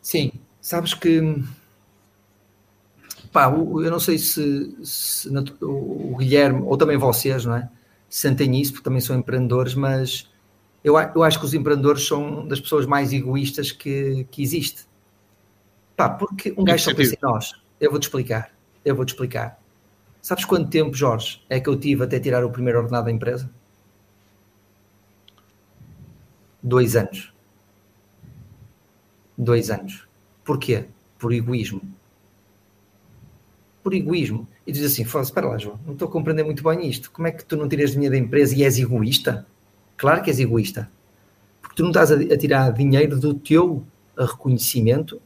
[0.00, 0.30] Sim,
[0.60, 1.20] sabes que
[3.32, 5.28] pá, eu não sei se, se
[5.60, 7.68] o Guilherme ou também vocês, não é?
[8.08, 10.30] Sentem isso, porque também são empreendedores, mas
[10.84, 14.88] eu, eu acho que os empreendedores são das pessoas mais egoístas que, que existe.
[16.00, 17.52] Pá, porque um gajo só pensa em nós.
[17.78, 18.50] Eu vou-te explicar.
[18.82, 19.60] Eu vou-te explicar.
[20.22, 23.50] Sabes quanto tempo, Jorge, é que eu tive até tirar o primeiro ordenado da empresa?
[26.62, 27.34] Dois anos.
[29.36, 30.08] Dois anos.
[30.42, 30.86] Porquê?
[31.18, 31.82] Por egoísmo.
[33.82, 34.48] Por egoísmo.
[34.66, 37.10] E diz assim: "Fala, espera lá, João, não estou a compreender muito bem isto.
[37.10, 39.46] Como é que tu não tiras dinheiro da empresa e és egoísta?
[39.98, 40.90] Claro que és egoísta.
[41.60, 43.84] Porque tu não estás a, a tirar dinheiro do teu
[44.16, 45.20] reconhecimento,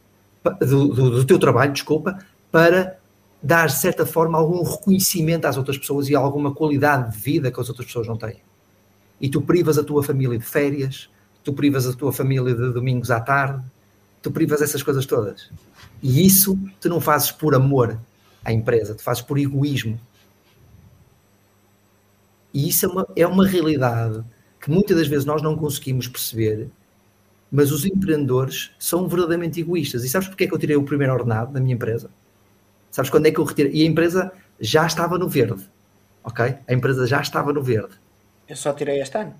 [0.61, 2.19] do, do- do teu trabalho, desculpa,
[2.51, 2.99] para
[3.43, 7.61] dar, de certa forma, algum reconhecimento às outras pessoas e alguma qualidade de vida que
[7.61, 8.37] as outras pessoas não têm.
[9.21, 11.09] E tu privas a tua família de férias,
[11.43, 13.63] tu privas a tua família de domingos à tarde,
[14.23, 15.51] tu privas essas coisas todas.
[16.03, 17.99] E isso tu não fazes por amor
[18.45, 20.01] à empresa, tu fazes por egoísmo.
[22.53, 24.23] E isso é uma, é uma realidade
[24.61, 26.69] que muitas das vezes nós não conseguimos perceber,
[27.57, 30.03] mas os empreendedores são verdadeiramente egoístas.
[30.05, 32.11] E sabes porque é que eu tirei o primeiro ordenado da minha empresa?
[32.91, 33.71] Sabes quando é que eu retirei?
[33.73, 35.65] E a empresa já estava no verde.
[36.25, 36.45] Ok?
[36.67, 37.95] A empresa já estava no verde.
[38.49, 39.35] Eu só tirei este ano.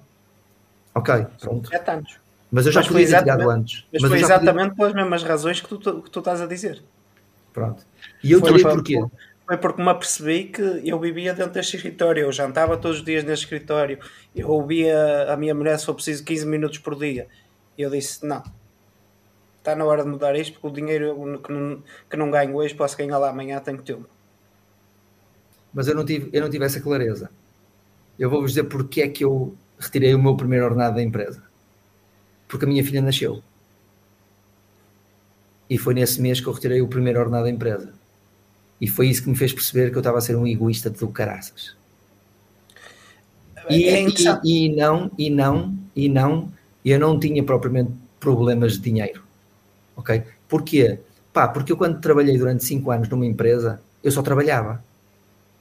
[0.95, 1.69] Ok, pronto.
[1.69, 2.17] Sete anos.
[2.53, 3.85] Mas eu já Mas podia ter tirado exatamente- antes.
[3.93, 6.47] Mas, Mas foi já podia- exatamente pelas mesmas razões que tu, que tu estás a
[6.47, 6.83] dizer.
[7.53, 7.85] Pronto.
[8.23, 9.05] E eu Foi tirei por- porquê?
[9.47, 13.25] Foi porque me apercebi que eu vivia dentro deste escritório, eu jantava todos os dias
[13.25, 13.99] neste escritório,
[14.35, 17.27] eu ouvia a minha mulher se for preciso 15 minutos por dia.
[17.77, 18.43] E eu disse: não,
[19.59, 22.75] está na hora de mudar isto, porque o dinheiro que não, que não ganho hoje
[22.75, 24.09] posso ganhar lá amanhã, tenho tempo.
[25.73, 27.31] Mas eu não tive, eu não tive essa clareza.
[28.19, 31.43] Eu vou-vos dizer porque é que eu retirei o meu primeiro ordenado da empresa.
[32.47, 33.43] Porque a minha filha nasceu.
[35.69, 37.93] E foi nesse mês que eu retirei o primeiro ordenado da empresa.
[38.81, 40.99] E foi isso que me fez perceber que eu estava a ser um egoísta de
[40.99, 41.75] do caraças.
[43.69, 44.47] E, é interessante.
[44.47, 46.53] e, e não, e não, e não,
[46.85, 49.23] eu não tinha propriamente problemas de dinheiro.
[49.97, 50.23] Ok?
[50.49, 50.99] Porquê?
[51.33, 54.85] Pá, porque eu quando trabalhei durante 5 anos numa empresa, eu só trabalhava.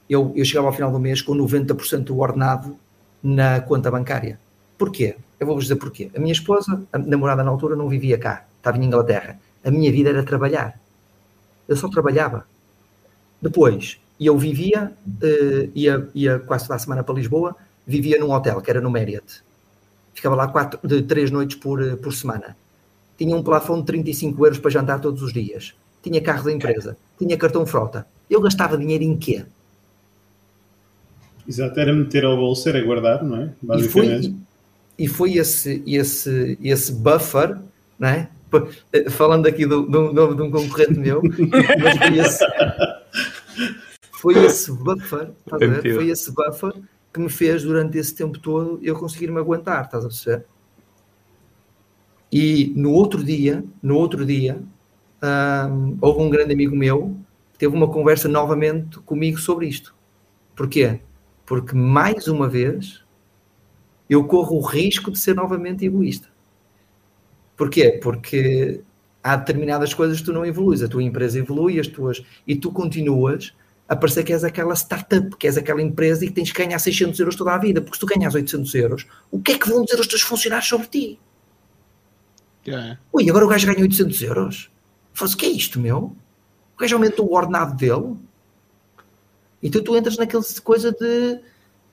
[0.08, 2.76] Eu, eu chegava ao final do mês com 90% do ordenado
[3.22, 4.38] na conta bancária.
[4.76, 5.16] Porquê?
[5.40, 6.10] Eu vou-vos dizer porquê.
[6.14, 9.38] A minha esposa, a namorada na altura, não vivia cá, estava em Inglaterra.
[9.64, 10.78] A minha vida era trabalhar.
[11.66, 12.46] Eu só trabalhava.
[13.40, 14.92] Depois, eu vivia,
[15.22, 17.56] eh, ia, ia quase toda a semana para Lisboa,
[17.86, 19.42] vivia num hotel, que era no Marriott.
[20.14, 22.56] Ficava lá quatro, de três noites por, eh, por semana.
[23.18, 25.74] Tinha um plafond de 35 euros para jantar todos os dias.
[26.02, 26.96] Tinha carro da empresa.
[27.18, 28.06] Tinha cartão frota.
[28.28, 29.44] Eu gastava dinheiro em quê?
[31.46, 33.44] Exato, era meter ao bolso, era guardar, não é?
[33.44, 34.36] E foi, Basicamente.
[34.98, 37.58] e foi esse, esse, esse buffer,
[37.98, 38.28] não é?
[39.10, 42.44] falando aqui de um concorrente meu, mas foi esse,
[44.12, 45.94] foi esse buffer, estás a ver?
[45.94, 46.72] Foi esse buffer
[47.14, 50.44] que me fez durante esse tempo todo eu conseguir me aguentar, estás a perceber?
[52.30, 54.60] E no outro dia, no outro dia,
[55.22, 57.16] um, houve um grande amigo meu
[57.52, 59.94] que teve uma conversa novamente comigo sobre isto.
[60.56, 60.98] Porquê?
[61.46, 63.04] Porque mais uma vez
[64.10, 66.28] eu corro o risco de ser novamente egoísta.
[67.56, 68.00] Porquê?
[68.02, 68.80] Porque
[69.22, 70.82] há determinadas coisas que tu não evoluís.
[70.82, 73.54] A tua empresa evolui, as tuas, e tu continuas
[73.88, 76.78] a parecer que és aquela startup, que és aquela empresa e que tens que ganhar
[76.78, 77.82] 600 euros toda a vida.
[77.82, 80.68] Porque se tu ganhas 800 euros, o que é que vão dizer os teus funcionários
[80.68, 81.20] sobre ti?
[82.66, 82.98] Yeah.
[83.12, 84.70] Ui, agora o gajo ganha 800 euros.
[85.12, 86.16] Faz o que é isto, meu?
[86.76, 88.16] O gajo aumentou o ordenado dele.
[89.62, 91.40] Então tu entras naquela coisa de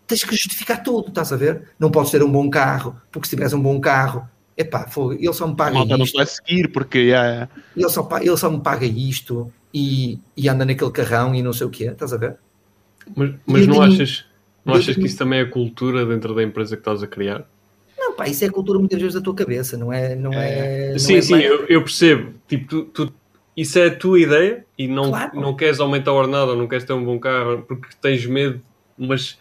[0.08, 1.70] tens que justificar tudo, estás a ver?
[1.80, 4.28] Não podes ter um bom carro, porque se tiveres um bom carro,
[4.58, 4.86] epá,
[5.18, 6.14] ele só me paga Malta isto.
[6.14, 7.50] não vai seguir, porque yeah.
[7.76, 11.68] ele, só, ele só me paga isto e, e anda naquele carrão e não sei
[11.68, 12.38] o que é, estás a ver?
[13.16, 14.26] Mas, mas não achas,
[14.64, 17.46] não achas que isso também é cultura dentro da empresa que estás a criar?
[17.98, 20.16] Não, pá, isso é cultura muitas vezes da tua cabeça, não é?
[20.16, 22.34] Não é, é sim, é sim, eu, eu, percebo.
[22.48, 23.14] Tipo, tu, tu,
[23.56, 25.40] isso é a tua ideia e não, claro.
[25.40, 28.62] não queres aumentar a ordenada ou não queres ter um bom carro porque tens medo,
[28.98, 29.40] mas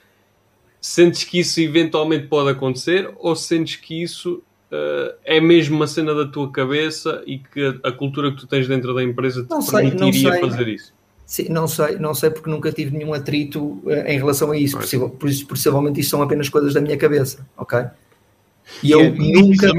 [0.81, 6.15] sentes que isso eventualmente pode acontecer ou sentes que isso uh, é mesmo uma cena
[6.15, 9.65] da tua cabeça e que a, cultura que tu tens dentro da empresa te não
[9.65, 10.41] permitiria sei, sei.
[10.41, 10.95] fazer isso?
[11.27, 14.77] Sim, não sei, não sei porque nunca tive nenhum atrito uh, em relação a isso.
[14.77, 15.11] Possivel,
[15.49, 17.85] possivelmente isto são apenas coisas da minha cabeça, ok?
[18.83, 19.71] E, eu é, nunca.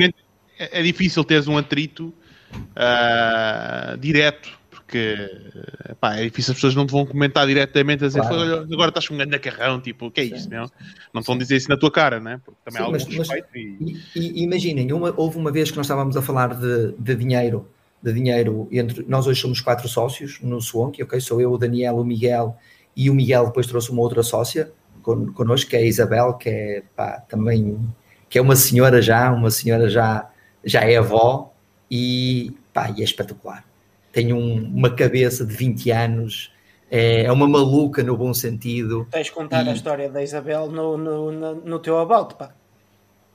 [0.57, 2.13] É, é difícil teres um atrito
[2.53, 4.60] uh, direto
[4.91, 8.67] porque pá, é difícil, as pessoas não te vão comentar diretamente a dizer claro.
[8.71, 10.49] agora estás com um grande carrão, tipo, o que é isso?
[10.49, 10.69] Não,
[11.13, 12.41] não te vão dizer isso na tua cara, né?
[12.43, 13.47] porque também Sim, há algum mas, respeito.
[13.79, 14.19] Mas, e...
[14.19, 17.69] E, imaginem, uma, houve uma vez que nós estávamos a falar de, de dinheiro,
[18.03, 21.21] de dinheiro entre nós hoje somos quatro sócios no Swonk, ok?
[21.21, 22.57] Sou eu, o Daniel, o Miguel
[22.93, 26.49] e o Miguel depois trouxe uma outra sócia con, connosco, que é a Isabel, que
[26.49, 27.79] é pá, também
[28.27, 30.29] que é uma senhora já, uma senhora já,
[30.65, 31.53] já é avó
[31.89, 33.70] e, pá, e é espetacular
[34.11, 36.53] tem um, uma cabeça de 20 anos,
[36.89, 39.07] é, é, uma maluca no bom sentido.
[39.09, 39.69] Tens de contar e...
[39.69, 42.51] a história da Isabel no, no, no, no teu about, pá.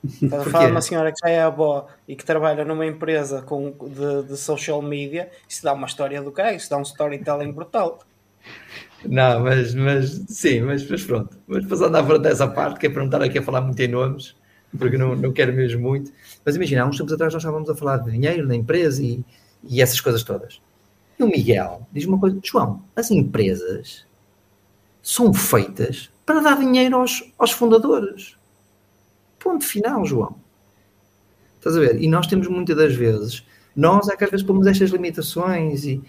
[0.23, 3.43] Estás a falar de uma senhora que já é avó e que trabalha numa empresa
[3.43, 7.51] com, de, de social media, isso dá uma história do que isso dá um storytelling
[7.51, 7.98] brutal.
[9.05, 11.36] Não, mas, mas sim, mas, mas pronto.
[11.47, 13.81] Mas passando à frente dessa parte, que é para não estar aqui a falar muito
[13.81, 14.36] em nomes,
[14.78, 16.12] porque não, não quero mesmo muito.
[16.44, 19.24] Mas imagina, há uns tempos atrás nós estávamos a falar de dinheiro na empresa e,
[19.65, 20.61] e essas coisas todas.
[21.18, 24.05] E o Miguel diz uma coisa: João, as empresas
[25.02, 28.36] são feitas para dar dinheiro aos, aos fundadores.
[29.38, 30.34] Ponto final, João.
[31.56, 32.02] Estás a ver?
[32.02, 33.44] E nós temos muitas das vezes,
[33.74, 36.02] nós é que às vezes pomos estas limitações e,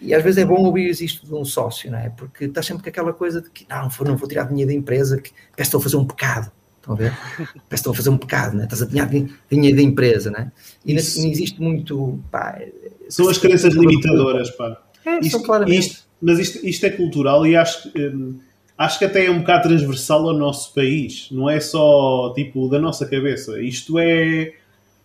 [0.00, 2.10] e às vezes é bom ouvir isto de um sócio, não é?
[2.10, 5.20] Porque estás sempre com aquela coisa de que não, não vou tirar dinheiro da empresa,
[5.20, 6.50] que que estou a fazer um pecado.
[6.82, 7.16] Estão a ver?
[7.36, 8.64] Parece que estou a fazer um pecado, né?
[8.64, 10.50] estás a tirar dinheiro da empresa, né?
[10.84, 12.18] E não, existe muito.
[12.28, 12.60] Pá,
[13.08, 14.82] são as crenças limitadoras, pá.
[15.06, 18.34] É, isto, isto, mas isto, isto é cultural e acho, hum,
[18.76, 21.28] acho que até é um bocado transversal ao nosso país.
[21.30, 23.60] Não é só tipo da nossa cabeça.
[23.62, 24.52] Isto é.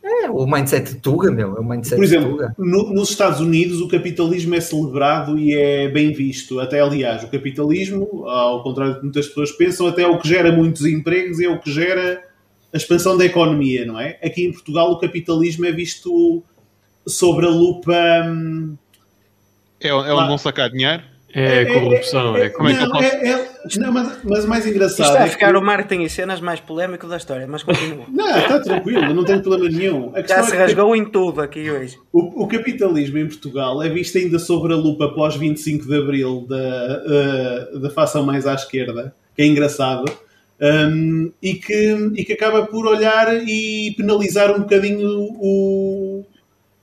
[0.10, 1.58] É, o mindset de Tuga, meu.
[1.58, 5.90] É o mindset Por exemplo, no, nos Estados Unidos o capitalismo é celebrado e é
[5.90, 6.60] bem visto.
[6.62, 10.28] Até, aliás, o capitalismo, ao contrário do que muitas pessoas pensam, até é o que
[10.28, 12.24] gera muitos empregos e é o que gera
[12.74, 14.18] a expansão da economia, não é?
[14.24, 16.42] Aqui em Portugal o capitalismo é visto
[17.06, 17.94] sobre a lupa.
[18.26, 18.78] Hum,
[19.80, 21.04] é, é onde vão sacar dinheiro?
[21.34, 23.04] É, é corrupção, é, é, como é que eu posso...
[23.04, 23.48] É, é,
[23.80, 25.58] não, mas, mas o mais engraçado Isto a ficar que...
[25.58, 28.06] o marketing e cenas mais polémico da história, mas continua.
[28.12, 30.14] não, está tranquilo, não tem problema nenhum.
[30.26, 31.00] Já se rasgou que...
[31.00, 31.98] em tudo aqui hoje.
[32.14, 36.46] O, o, capitalismo em Portugal é visto ainda sobre a lupa após 25 de Abril
[36.48, 40.06] da, uh, da facção mais à esquerda, que é engraçado.
[40.60, 45.08] Um, e, que, e que acaba por olhar e penalizar um bocadinho
[45.40, 46.26] o,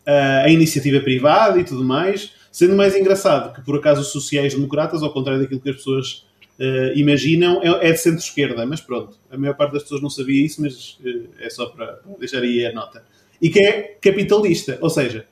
[0.06, 5.12] a iniciativa privada e tudo mais, sendo mais engraçado que, por acaso, os sociais-democratas, ao
[5.12, 6.24] contrário daquilo que as pessoas
[6.56, 8.64] uh, imaginam, é, é de centro-esquerda.
[8.64, 11.98] Mas pronto, a maior parte das pessoas não sabia isso, mas uh, é só para
[12.16, 13.02] deixar aí a nota.
[13.43, 15.26] E que é capitalista, ou seja,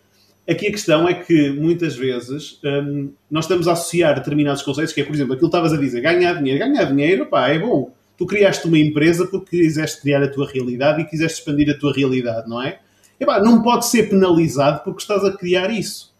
[0.51, 5.01] aqui a questão é que muitas vezes um, nós estamos a associar determinados conceitos, que
[5.01, 6.59] é, por exemplo, aquilo que estavas a dizer, ganhar dinheiro.
[6.59, 7.95] Ganhar dinheiro, pá, é bom.
[8.19, 11.93] Tu criaste uma empresa porque quiseste criar a tua realidade e quiseste expandir a tua
[11.93, 12.81] realidade, não é?
[13.21, 16.12] Epá, não pode ser penalizado porque estás a criar isso.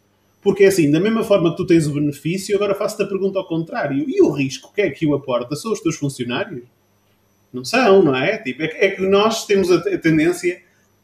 [0.43, 3.47] Porque assim, da mesma forma que tu tens o benefício, agora faço-te a pergunta ao
[3.47, 4.05] contrário.
[4.09, 5.55] E o risco, quem é que o aporta?
[5.55, 6.65] São os teus funcionários?
[7.53, 8.39] Não são, não é?
[8.39, 10.61] Tipo, é, que, é nós temos a, tendência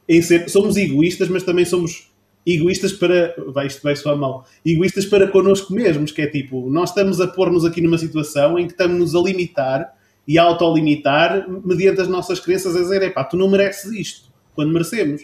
[0.08, 0.48] em ser.
[0.48, 2.10] Somos egoístas, mas também somos
[2.44, 3.34] egoístas para.
[3.48, 4.44] Vai, isto vai soar mal.
[4.66, 8.66] Egoístas para connosco mesmos, que é tipo, nós estamos a pôr-nos aqui numa situação em
[8.66, 9.94] que estamos a limitar
[10.26, 14.72] e a autolimitar mediante as nossas crenças a dizer, pá, tu não mereces isto, quando
[14.72, 15.22] merecemos.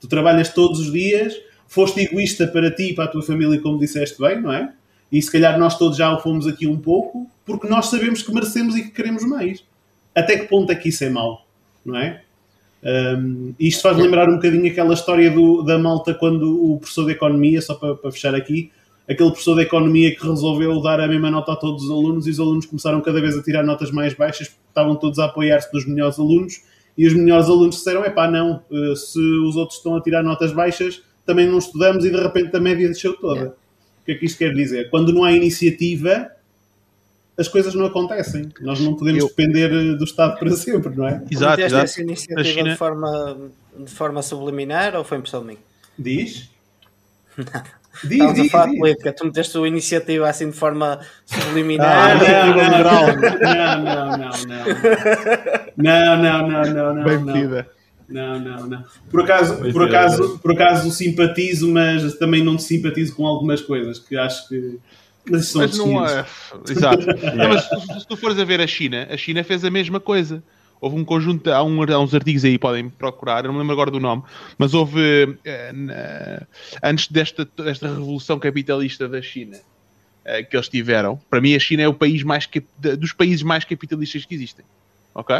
[0.00, 1.34] Tu trabalhas todos os dias,
[1.66, 4.72] foste egoísta para ti e para a tua família, como disseste bem, não é?
[5.10, 8.32] E se calhar nós todos já o fomos aqui um pouco, porque nós sabemos que
[8.32, 9.64] merecemos e que queremos mais.
[10.14, 11.46] Até que ponto é que isso é mau,
[11.84, 12.22] não é?
[12.82, 17.12] Um, isto faz lembrar um bocadinho aquela história do, da malta quando o professor de
[17.12, 18.70] Economia, só para, para, fechar aqui,
[19.08, 22.30] aquele professor de Economia que resolveu dar a mesma nota a todos os alunos e
[22.30, 25.72] os alunos começaram cada vez a tirar notas mais baixas porque estavam todos a apoiar-se
[25.72, 26.62] nos melhores alunos
[26.96, 30.22] e os melhores alunos disseram, é pá, não, eh, se os outros estão a tirar
[30.22, 33.48] notas baixas, também não estudamos e de repente a média desceu toda.
[34.00, 34.88] O que é que isto quer dizer?
[34.88, 36.30] Quando não há iniciativa,
[37.36, 38.48] as coisas não acontecem.
[38.60, 39.28] Nós não podemos eu...
[39.28, 41.22] depender eh, do Estado para sempre, não é?
[41.30, 41.84] Exato, exato.
[41.84, 42.70] essa iniciativa China...
[42.70, 45.58] de, forma, de forma subliminar ou foi impressão de mim?
[45.98, 46.48] Diz?
[47.36, 47.76] Nada.
[48.04, 52.10] Diz, Estamos diz, a falar de política, tu meteste a iniciativa assim de forma subliminar.
[52.10, 53.22] Ah, não, não, não, não,
[53.56, 54.18] não,
[55.78, 57.24] não, não, não, não, não, Bem não.
[57.24, 57.75] Não, não, não.
[59.10, 64.16] Por acaso, por acaso, por acaso simpatizo, mas também não simpatizo com algumas coisas que
[64.16, 64.78] acho que
[65.28, 66.24] mas, mas não é.
[66.68, 67.06] Exato.
[67.34, 69.98] não, mas se, se tu fores a ver a China, a China fez a mesma
[69.98, 70.42] coisa.
[70.80, 73.72] Houve um conjunto, há, um, há uns artigos aí, podem procurar, eu não me lembro
[73.72, 74.22] agora do nome,
[74.58, 76.46] mas houve, eh, na,
[76.82, 79.58] antes desta, desta revolução capitalista da China,
[80.22, 82.46] eh, que eles tiveram, para mim a China é o país mais,
[82.98, 84.66] dos países mais capitalistas que existem.
[85.14, 85.34] Ok?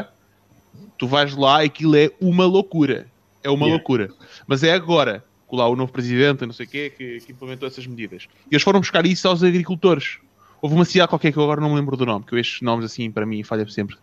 [0.98, 3.06] Tu vais lá e aquilo é uma loucura.
[3.42, 3.76] É uma yeah.
[3.76, 4.10] loucura.
[4.46, 7.86] Mas é agora lá o novo presidente, não sei o quê, que, que, implementou essas
[7.86, 8.26] medidas.
[8.50, 10.18] E eles foram buscar isso aos agricultores.
[10.60, 12.62] Houve uma cidade qualquer que eu agora não me lembro do nome, que eu estes
[12.62, 13.96] nomes assim para mim falha sempre.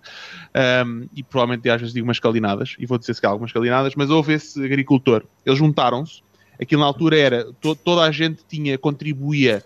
[0.86, 3.96] Um, e provavelmente às vezes digo umas calinadas, e vou dizer se há algumas calinadas,
[3.96, 5.24] mas houve esse agricultor.
[5.46, 6.22] Eles juntaram-se,
[6.62, 9.64] aquilo na altura era, to, toda a gente tinha, contribuía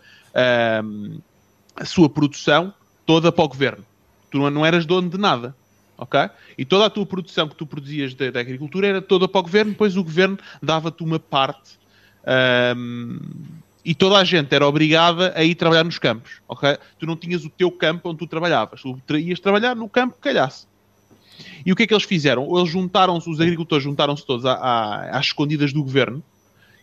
[0.83, 1.19] um,
[1.75, 2.73] a sua produção
[3.05, 3.83] toda para o governo.
[4.31, 5.55] Tu não eras dono de nada
[5.97, 6.29] ok?
[6.57, 9.71] E toda a tua produção que tu produzias da, agricultura era toda para o governo,
[9.71, 11.77] depois o governo dava-te uma parte
[12.75, 13.19] um,
[13.83, 16.77] e toda a gente era obrigada a ir trabalhar nos campos, ok?
[16.99, 20.21] Tu não tinhas o teu campo onde tu trabalhavas, tu ias trabalhar no campo que
[20.21, 20.67] calhasse.
[21.65, 22.57] E o que é que eles fizeram?
[22.57, 26.21] Eles juntaram-se, os agricultores juntaram-se todos às escondidas do governo,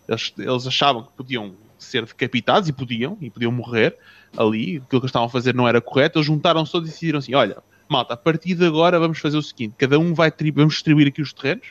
[0.08, 3.96] eles, eles achavam que podiam ser decapitados e podiam, e podiam morrer
[4.36, 7.18] ali, aquilo que eles estavam a fazer não era correto, eles juntaram-se todos e decidiram
[7.18, 7.58] assim, olha,
[7.94, 11.22] malta, a partir de agora vamos fazer o seguinte: cada um vai vamos distribuir aqui
[11.22, 11.68] os terrenos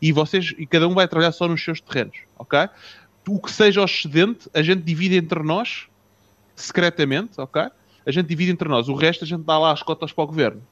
[0.00, 2.68] e vocês e cada um vai trabalhar só nos seus terrenos, ok?
[3.28, 5.86] O que seja o excedente, a gente divide entre nós,
[6.54, 7.62] secretamente, ok?
[8.06, 10.26] A gente divide entre nós, o resto a gente dá lá as cotas para o
[10.26, 10.62] governo.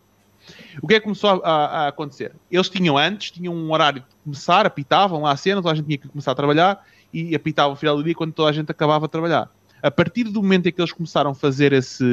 [0.82, 2.32] O que é que começou a, a, a acontecer?
[2.50, 5.86] Eles tinham antes, tinham um horário de começar, apitavam lá a cena, toda a gente
[5.86, 8.70] tinha que começar a trabalhar e apitavam no final do dia quando toda a gente
[8.70, 9.50] acabava a trabalhar.
[9.82, 12.04] A partir do momento em que eles começaram a fazer esse.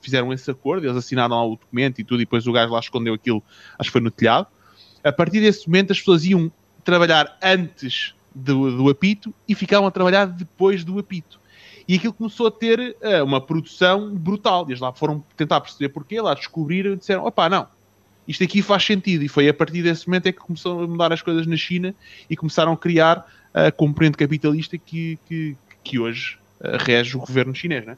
[0.00, 2.80] fizeram esse acordo, eles assinaram lá o documento e tudo, e depois o gajo lá
[2.80, 3.42] escondeu aquilo,
[3.78, 4.48] acho que foi no telhado.
[5.04, 6.50] A partir desse momento as pessoas iam
[6.82, 11.38] trabalhar antes do, do apito e ficavam a trabalhar depois do apito.
[11.86, 14.66] E aquilo começou a ter uh, uma produção brutal.
[14.68, 17.66] Eles lá foram tentar perceber porquê, lá descobriram e disseram: opá, não,
[18.26, 19.22] isto aqui faz sentido.
[19.22, 21.94] E foi a partir desse momento é que começaram a mudar as coisas na China
[22.28, 26.38] e começaram a criar a componente capitalista que, que, que hoje
[26.84, 27.86] rege o governo chinês.
[27.86, 27.96] Né?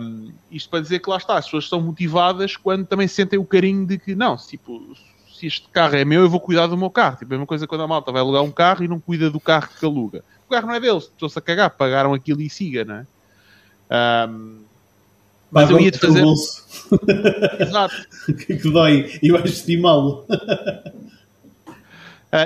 [0.00, 3.44] Um, isto para dizer que lá está, as pessoas são motivadas quando também sentem o
[3.44, 4.96] carinho de que, não, tipo,
[5.34, 7.16] se este carro é meu, eu vou cuidar do meu carro.
[7.16, 9.38] Tipo, é uma coisa quando a malta vai alugar um carro e não cuida do
[9.38, 10.24] carro que aluga.
[10.46, 13.06] O carro não é deles, estão-se a cagar, pagaram aquilo e siga, não é?
[14.28, 14.64] Um,
[15.50, 16.24] mas eu ia te fazer.
[17.60, 17.94] Exato.
[18.26, 20.26] que, que dói, e vais estimá-lo.
[20.28, 20.92] uh,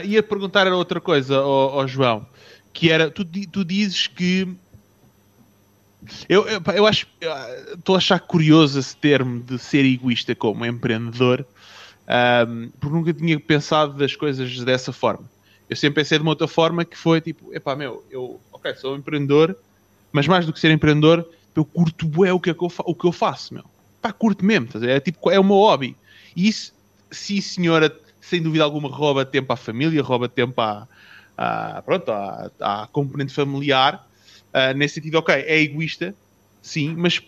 [0.05, 2.27] ia perguntar outra coisa ao, ao João,
[2.73, 4.49] que era, tu, tu dizes que
[6.29, 7.07] eu, eu, eu acho.
[7.77, 11.45] Estou a achar curioso esse termo de ser egoísta como empreendedor,
[12.49, 15.25] um, porque nunca tinha pensado das coisas dessa forma.
[15.69, 18.95] Eu sempre pensei de uma outra forma que foi tipo: epá, meu, eu, ok, sou
[18.95, 19.57] um empreendedor,
[20.13, 22.95] mas mais do que ser empreendedor, eu curto bué o que, é que eu, o
[22.95, 23.65] que eu faço, meu.
[24.01, 25.95] Pá, curto mesmo, é, tipo, é o meu hobby.
[26.35, 26.73] E isso,
[27.11, 30.89] sim, senhora, sem dúvida alguma, rouba tempo à família, rouba tempo à,
[31.37, 34.10] à pronto, à, à componente familiar
[34.53, 36.15] Uh, nesse sentido, ok, é egoísta,
[36.61, 37.23] sim, mas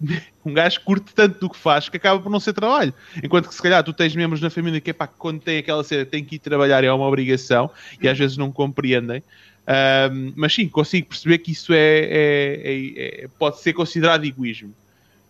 [0.44, 2.92] um gajo curte tanto do que faz que acaba por não ser trabalho.
[3.22, 6.04] Enquanto que se calhar tu tens membros na família que pá, quando tem aquela cena
[6.04, 7.70] tem que ir trabalhar, é uma obrigação
[8.00, 9.22] e às vezes não compreendem.
[9.62, 14.74] Um, mas sim, consigo perceber que isso é, é, é, é, pode ser considerado egoísmo.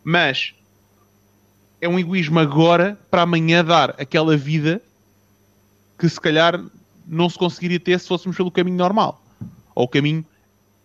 [0.03, 0.55] Mas
[1.81, 4.81] é um egoísmo agora para amanhã dar aquela vida
[5.99, 6.63] que se calhar
[7.07, 9.23] não se conseguiria ter se fôssemos pelo caminho normal
[9.75, 10.25] ou o caminho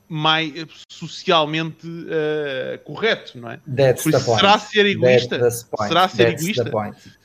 [0.09, 0.53] mais
[0.89, 3.59] socialmente uh, correto, não é?
[3.75, 5.51] That's Por isso, será ser egoísta?
[5.51, 7.17] Será ser That's egoísta?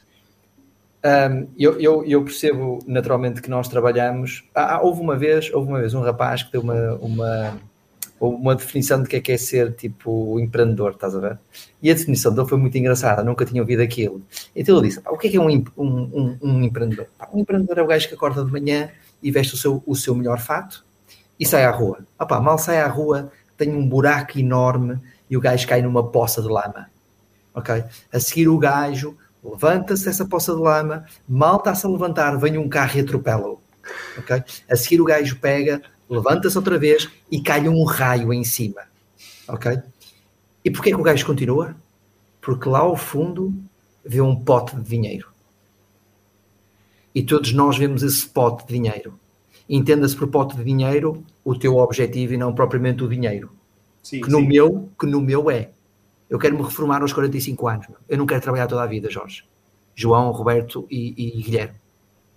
[1.04, 4.44] Um, eu, eu, eu, percebo naturalmente que nós trabalhamos.
[4.54, 7.60] Ah, houve uma vez, houve uma vez um rapaz que deu uma, uma,
[8.20, 11.38] uma definição de que é que é ser tipo empreendedor, estás a ver?
[11.82, 14.22] E a definição dele foi muito engraçada, nunca tinha ouvido aquilo.
[14.54, 17.08] Então ele disse: o que é que é um, um, um, um empreendedor?
[17.32, 18.88] um empreendedor é o gajo que acorda de manhã
[19.20, 20.84] e veste o seu, o seu melhor fato
[21.42, 21.98] e sai à rua.
[22.20, 26.40] Opa, mal sai à rua, tem um buraco enorme e o gajo cai numa poça
[26.40, 26.88] de lama.
[27.52, 27.82] Ok?
[28.12, 32.68] A seguir o gajo levanta-se dessa poça de lama, mal está-se a levantar, vem um
[32.68, 33.60] carro e atropela-o.
[34.18, 34.44] Okay?
[34.70, 38.82] A seguir o gajo pega, levanta-se outra vez e cai um raio em cima.
[39.48, 39.80] Ok?
[40.64, 41.74] E porquê que o gajo continua?
[42.40, 43.52] Porque lá ao fundo
[44.04, 45.26] vê um pote de dinheiro.
[47.12, 49.18] E todos nós vemos esse pote de dinheiro.
[49.74, 53.50] Entenda-se por pote de dinheiro o teu objetivo e não propriamente o dinheiro.
[54.02, 54.46] Sim, que, no sim.
[54.46, 55.70] meu, que no meu é
[56.28, 57.86] eu quero me reformar aos 45 anos.
[58.08, 59.44] Eu não quero trabalhar toda a vida, Jorge.
[59.94, 61.76] João, Roberto e, e Guilherme.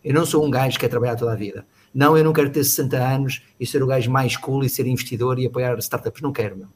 [0.04, 1.66] Eu não sou um gajo que quer trabalhar toda a vida.
[1.94, 4.86] Não, eu não quero ter 60 anos e ser o gajo mais cool e ser
[4.86, 6.22] investidor e apoiar startups.
[6.22, 6.68] Não quero, meu.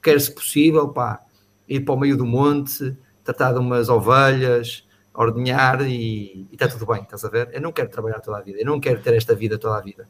[0.00, 1.20] Quero, se possível, pá,
[1.68, 4.83] ir para o meio do monte, tratar de umas ovelhas,
[5.14, 7.48] ordenhar e, está tudo bem, estás a ver?
[7.52, 8.58] Eu não quero trabalhar toda a vida.
[8.58, 10.08] Eu não quero ter esta vida toda a vida.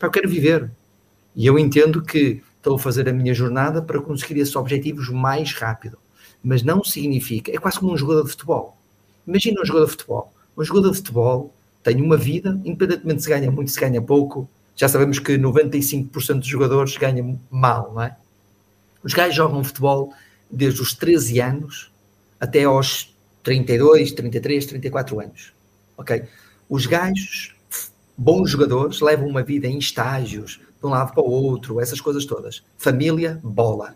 [0.00, 0.70] Eu quero viver.
[1.36, 5.52] E eu entendo que estou a fazer a minha jornada para conseguir esses objetivos mais
[5.52, 5.98] rápido.
[6.42, 8.76] Mas não significa, é quase como um jogador de futebol.
[9.26, 10.32] Imagina um jogador de futebol.
[10.56, 14.48] Um jogador de futebol tem uma vida, independentemente se ganha muito, se ganha pouco.
[14.74, 18.16] Já sabemos que 95% dos jogadores ganham mal, não é?
[19.02, 20.12] Os gajos jogam futebol
[20.50, 21.92] desde os 13 anos
[22.40, 23.14] até aos
[23.48, 25.54] 32, 33, 34 anos.
[25.96, 26.22] Ok?
[26.68, 27.56] Os gajos,
[28.14, 32.26] bons jogadores, levam uma vida em estágios, de um lado para o outro, essas coisas
[32.26, 32.62] todas.
[32.76, 33.94] Família, bola.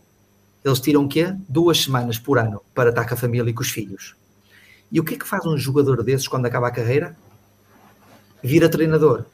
[0.65, 1.35] Eles tiram o quê?
[1.47, 4.17] Duas semanas por ano para estar com a família e com os filhos.
[4.91, 7.15] E o que é que faz um jogador desses quando acaba a carreira?
[8.43, 9.27] Vira treinador.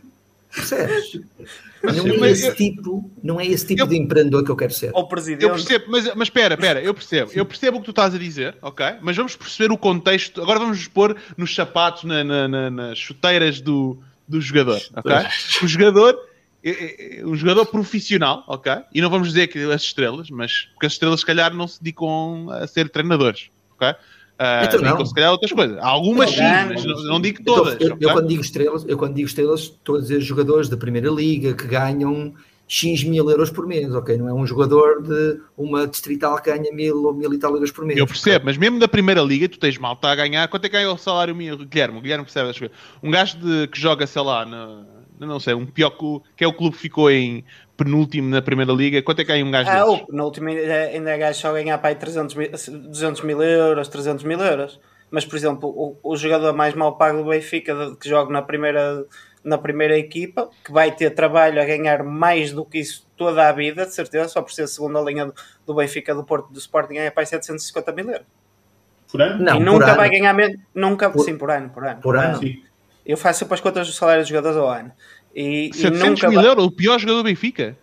[0.56, 1.20] Percebes?
[1.82, 4.90] Não é, esse tipo, não é esse tipo eu, de empreendedor que eu quero ser.
[4.92, 5.44] Ou presidente.
[5.44, 7.30] Eu percebo, mas, mas espera, espera, eu percebo.
[7.32, 8.86] Eu percebo o que tu estás a dizer, ok?
[9.02, 10.42] Mas vamos perceber o contexto.
[10.42, 15.12] Agora vamos pôr nos sapatos, na, na, na, nas chuteiras do, do jogador, ok?
[15.62, 16.18] O jogador
[16.64, 18.72] é, é um jogador profissional, ok?
[18.92, 21.80] E não vamos dizer que as estrelas, mas porque as estrelas se calhar não se
[21.80, 23.94] dedicam a ser treinadores, ok?
[24.38, 25.06] Uh, então, não.
[25.06, 25.78] se calhar outras coisas.
[25.80, 27.74] Algumas sim, mas não, digo todas.
[27.74, 30.76] Então, eu, eu, quando digo estrelas, eu quando digo estrelas, estou a dizer jogadores da
[30.76, 32.34] primeira liga que ganham
[32.68, 34.18] X mil euros por mês, ok?
[34.18, 37.70] Não é um jogador de uma distrital que ganha mil ou mil e tal euros
[37.70, 37.98] por mês.
[37.98, 40.46] Eu percebo, mas mesmo da primeira liga, tu tens malta a ganhar.
[40.48, 41.64] Quanto é que ganha o salário mínimo?
[41.64, 42.76] Guilherme, Guilherme percebe as coisas.
[43.02, 44.84] Um gajo de, que joga, sei lá, na,
[45.18, 47.44] não sei, um pior que, que é o clube que ficou em
[47.76, 50.02] penúltimo na primeira liga, quanto é que ganha um gajo ah, desses?
[50.02, 54.24] o penúltimo ainda é gajo só ganhar para aí 300 mil, 200 mil euros, 300
[54.24, 54.80] mil euros.
[55.10, 59.05] Mas, por exemplo, o, o jogador mais mal pago do Benfica, que joga na primeira,
[59.44, 63.52] na primeira equipa, que vai ter trabalho a ganhar mais do que isso toda a
[63.52, 65.34] vida, de certeza, só por ser a segunda linha do,
[65.64, 68.26] do Benfica, do Porto, do Sporting, ganha para aí 750 mil euros.
[69.10, 69.43] Por ano?
[69.43, 69.97] Não, e nunca ano.
[69.97, 72.01] vai ganhar menos, nunca, por, sim, por ano, por ano.
[72.01, 72.38] Por, ano.
[72.38, 72.62] Sim.
[73.06, 74.92] Eu faço sempre as contas dos salários dos jogadores ao ano.
[75.34, 77.76] E, 700 e nunca mil euros, o pior jogador do Benfica?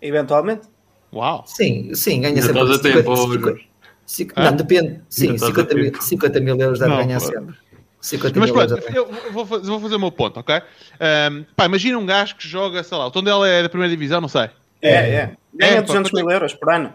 [0.00, 0.66] Eventualmente.
[1.12, 1.44] Uau!
[1.46, 2.62] Sim, sim, ganha sempre.
[2.62, 3.60] Estás a tempo, 50,
[4.06, 5.00] 50, não, depende.
[5.08, 7.54] Sim, 50 mil, 50 mil euros deve não, ganhar sempre.
[8.00, 10.56] 50 Mas pronto, eu vou fazer, vou fazer o meu ponto, ok?
[10.56, 13.90] Um, pá, imagina um gajo que joga, sei lá, o tom dela é da primeira
[13.90, 14.48] divisão, não sei.
[14.80, 15.36] É, é.
[15.52, 16.94] Ganha é, 200 mil euros por ano.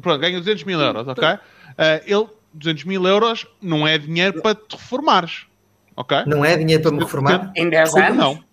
[0.00, 1.28] Pronto, ganha 200 mil euros, ok?
[1.28, 1.38] Uh,
[2.06, 5.46] ele, 200 mil euros não é dinheiro para te reformares,
[6.00, 6.24] ok?
[6.26, 7.52] Não é dinheiro para me reformar?
[7.54, 8.16] Em 10 anos?
[8.16, 8.44] Não.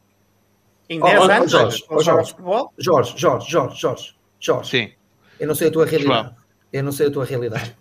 [0.90, 1.52] Em 10 oh, oh, anos?
[1.52, 2.36] Jorge, oh, Jorge,
[2.78, 4.70] Jorge, Jorge, Jorge, Jorge, Jorge.
[4.70, 4.92] Sim.
[5.40, 6.28] Eu não sei a tua realidade.
[6.28, 6.36] João.
[6.72, 7.76] Eu não sei a tua realidade.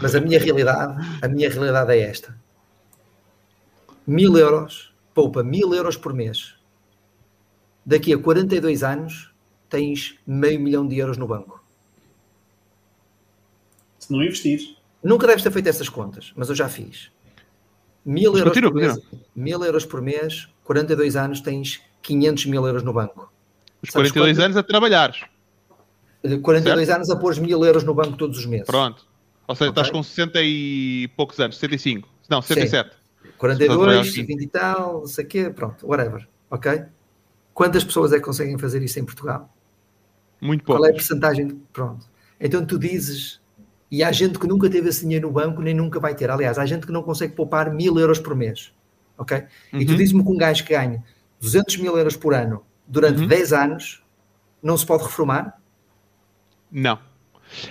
[0.00, 2.38] Mas a minha realidade, a minha realidade é esta.
[4.06, 6.54] Mil euros, poupa mil euros por mês.
[7.84, 9.32] Daqui a 42 anos
[9.68, 11.62] tens meio milhão de euros no banco.
[13.98, 14.76] Se não investir.
[15.02, 17.10] Nunca deves ter feito essas contas, mas eu já fiz.
[18.08, 18.98] Mil euros, por mês,
[19.36, 23.30] mil euros por mês, 42 anos tens 500 mil euros no banco.
[23.82, 24.44] Os 42 quanto?
[24.46, 25.30] anos a trabalhar.
[26.22, 26.96] 42 certo?
[26.96, 28.66] anos a pôr mil euros no banco todos os meses.
[28.66, 29.06] Pronto.
[29.46, 29.82] Ou seja, okay.
[29.82, 32.08] estás com 60 e poucos anos, 65.
[32.30, 32.88] Não, 67.
[32.88, 33.28] Sim.
[33.36, 36.26] 42, 20 e tal, não sei o quê, pronto, whatever.
[36.50, 36.84] Ok?
[37.52, 39.54] Quantas pessoas é que conseguem fazer isso em Portugal?
[40.40, 40.80] Muito pouco.
[40.80, 41.60] Qual é a porcentagem?
[41.74, 42.06] Pronto.
[42.40, 43.38] Então tu dizes,
[43.90, 46.30] e há gente que nunca teve esse dinheiro no banco, nem nunca vai ter.
[46.30, 48.72] Aliás, há gente que não consegue poupar mil euros por mês.
[49.16, 49.36] Ok?
[49.72, 49.96] E tu Uhum.
[49.96, 51.02] dizes-me que um gajo que ganha
[51.40, 53.26] 200 mil euros por ano durante Uhum.
[53.26, 54.02] 10 anos
[54.62, 55.60] não se pode reformar?
[56.70, 56.98] Não.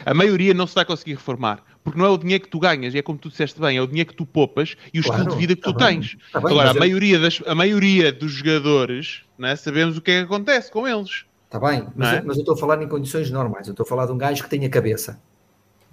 [0.06, 1.64] A maioria não se vai conseguir reformar.
[1.84, 3.88] Porque não é o dinheiro que tu ganhas, é como tu disseste bem, é o
[3.88, 6.18] dinheiro que tu poupas e o Claro, estilo de vida que tá tu bem, tens.
[6.34, 10.11] tá bem, Agora, a eu- maioria, das, a maioria dos jogadores, né, sabemos o que
[10.11, 11.23] é que acontece com eles.
[11.45, 12.19] Está bem, mas, é?
[12.19, 13.68] eu, mas eu estou a falar em condições normais.
[13.68, 15.22] Eu estou a falar de um gajo que tenha cabeça.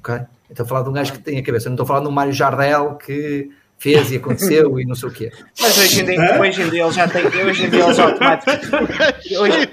[0.05, 0.15] Ok?
[0.61, 1.67] A falar de um gajo que tenha cabeça.
[1.67, 4.95] Eu não estou a falar de um Mário Jardel que fez e aconteceu e não
[4.95, 5.33] sei o quê.
[5.59, 7.27] Mas hoje em dia, hoje em dia ele já tem.
[7.27, 9.37] Hoje em dia ele já automaticamente.
[9.39, 9.69] Hoje-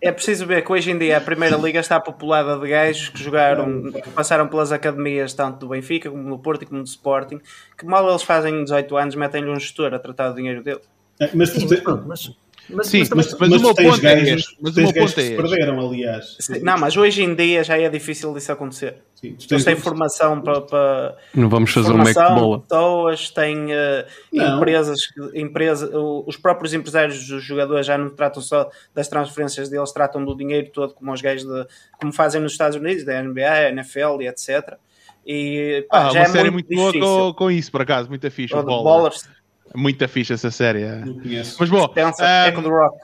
[0.00, 3.18] É preciso ver que hoje em dia a Primeira Liga está populada de gajos que
[3.22, 7.40] jogaram, que passaram pelas academias tanto do Benfica como do Porto e como do Sporting,
[7.76, 10.80] que mal eles fazem 18 anos metem-lhe um gestor a tratar do dinheiro dele.
[11.18, 12.30] É, Mas tu Sim, te- mas pronto, mas,
[12.68, 15.06] mas, Sim, mas mas- mas o meu tens ponto é este, mas o tens meu
[15.06, 15.36] ponto é este.
[15.36, 16.36] perderam, aliás.
[16.62, 18.98] Não, mas hoje em dia já é difícil disso acontecer.
[19.14, 22.38] Sim, tu Eles tens- têm formação para, para Não vamos fazer um Mac de formação,
[22.38, 22.60] bola.
[22.60, 23.56] pessoas, têm
[24.32, 24.56] Não.
[24.58, 24.98] empresas,
[25.34, 30.36] empresa, os próprios empresários dos jogadores já não tratam só das transferências deles, tratam do
[30.36, 31.66] dinheiro todo como os gajos de,
[32.00, 34.74] como fazem nos Estados Unidos, da NBA, NFL e etc.
[35.28, 37.14] E pá, Ah, já uma é série muito, muito boa difícil.
[37.16, 38.54] com, com isso, por acaso, muito fixe.
[38.54, 38.84] Ou O de Baller.
[38.84, 39.28] Ballers,
[39.76, 40.82] Muito fixe essa série.
[40.82, 40.96] é.
[41.04, 41.56] Não conheço.
[41.60, 42.96] Mas bom, pensa, ah, é com o The Rock.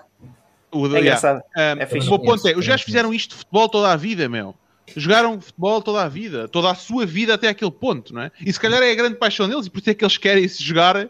[0.73, 1.01] o, É yeah.
[1.01, 1.43] engraçado.
[1.57, 2.09] Ah, É fixe.
[2.11, 4.55] o ponto é, os gajos fizeram isto de futebol toda a vida, meu.
[4.97, 8.31] Jogaram futebol toda a vida, toda a sua vida até aquele ponto, não é?
[8.44, 10.47] E se calhar é a grande paixão deles e por isso é que eles querem
[10.49, 11.09] se jogar, ah,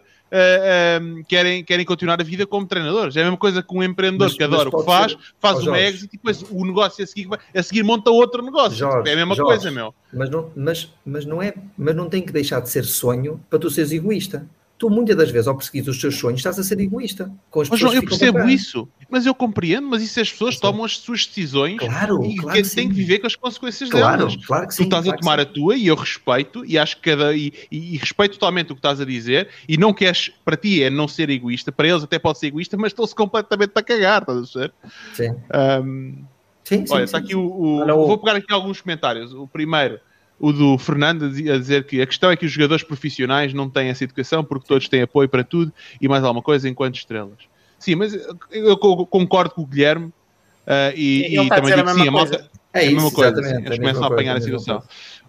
[1.27, 3.15] querem, querem continuar a vida como treinadores.
[3.17, 5.55] É a mesma coisa que um empreendedor Mas- que adora o que faz, ser- faz
[5.59, 5.83] uma Jorge.
[5.85, 8.77] exit e depois o negócio a seguir, a seguir monta outro negócio.
[8.77, 9.51] Jorge, é a mesma Jorge.
[9.53, 9.93] coisa, meu.
[10.13, 13.59] mas, não, mas, mas, não é, mas não tem que deixar de ser sonho para
[13.59, 14.45] tu seres egoísta.
[14.83, 17.31] Tu, muitas das vezes, ao perseguir os teus sonhos, estás a ser egoísta.
[17.49, 20.59] Com as Mas pessoas João, eu percebo isso, mas eu compreendo, mas isso as pessoas
[20.59, 24.17] tomam as suas decisões Claro, e claro que têm que viver com as consequências Claro,
[24.17, 24.35] delas.
[24.45, 24.83] claro que tu sim.
[24.83, 27.93] estás claro a tomar a tua e eu respeito e acho que cada e, e-
[27.93, 31.07] e respeito totalmente o que estás a dizer e não queres para ti é não
[31.07, 34.59] ser egoísta, para eles até pode ser egoísta, mas estão-se completamente a cagar, estás a
[34.59, 34.73] ver?
[35.13, 36.25] Sim, Ahm,
[36.65, 39.31] sim, sim, olha, sim, está aqui o, o- Olha o- vou pegar aqui alguns comentários.
[39.33, 39.97] O primeiro,
[40.39, 43.53] o do Fernando a dizer- a dizer que a questão é que os jogadores profissionais
[43.53, 46.95] não têm essa educação porque todos têm apoio para tudo e mais alguma coisa enquanto
[46.95, 47.37] estrelas.
[47.79, 48.13] Sim, mas
[48.51, 50.11] eu co- concordo com o Guilherme
[50.65, 52.49] ah, e, e também digo que sim, mesma a malta, coisa.
[52.73, 54.39] É é a isso, mesma coisa, exatamente, sim, é eles a começam a apanhar a
[54.39, 54.83] coisa, é situação.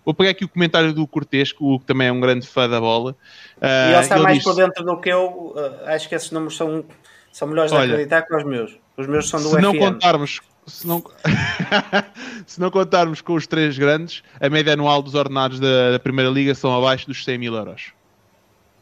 [0.04, 2.68] Vou pegar aqui o comentário do Cortês, que o que também é um grande fã
[2.68, 3.14] da bola.
[3.56, 5.54] E Ah, ele está ele mais diz- por dentro do que eu.
[5.56, 6.84] uh, acho que esses números são,
[7.32, 8.78] são melhores de Olha, acreditar que os meus.
[8.96, 9.78] Os meus são do se não FM.
[9.78, 11.02] contarmos se não,
[12.46, 16.30] se não contarmos com os três grandes, a média anual dos ordenados da, da Primeira
[16.30, 17.92] Liga são abaixo dos 100 mil euros.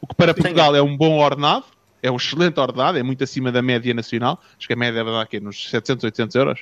[0.01, 1.65] O que para Portugal é um bom ordenado,
[2.01, 4.39] é um excelente ordenado, é muito acima da média nacional.
[4.57, 6.59] Acho que a média vai dar aqui nos 700, 800 euros.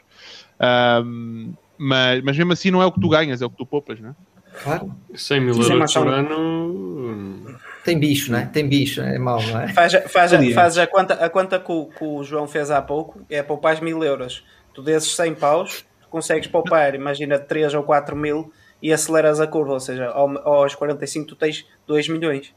[0.60, 3.66] Ahm, mas, mas mesmo assim não é o que tu ganhas, é o que tu
[3.66, 4.16] poupas, não é?
[4.64, 4.94] Claro.
[5.16, 7.58] 100 mil Sim, euros por ano.
[7.84, 8.46] Tem bicho, não é?
[8.46, 9.70] Tem bicho, é mau, não é?
[9.70, 12.80] Faz, a- faz, faz a conta, a conta que, o, que o João fez há
[12.82, 14.44] pouco é poupar mil euros.
[14.74, 19.74] Tu desses 100 paus, consegues poupar, imagina, 3 ou 4 mil e aceleras a curva,
[19.74, 22.54] ou seja, ao- aos 45 tu tens 2 milhões.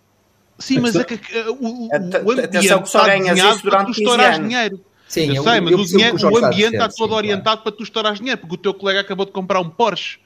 [0.59, 3.71] Sim, mas é que, que, uh, o, o, atenção que só está ganhas isso para
[3.83, 4.49] durante tu 15 estourares anos.
[4.49, 4.81] dinheiro.
[5.09, 8.55] Sim, eu, sei, mas o, ambiente está todo sim, orientado para tu estourares dinheiro, porque
[8.55, 10.19] o teu colega acabou de comprar um Porsche,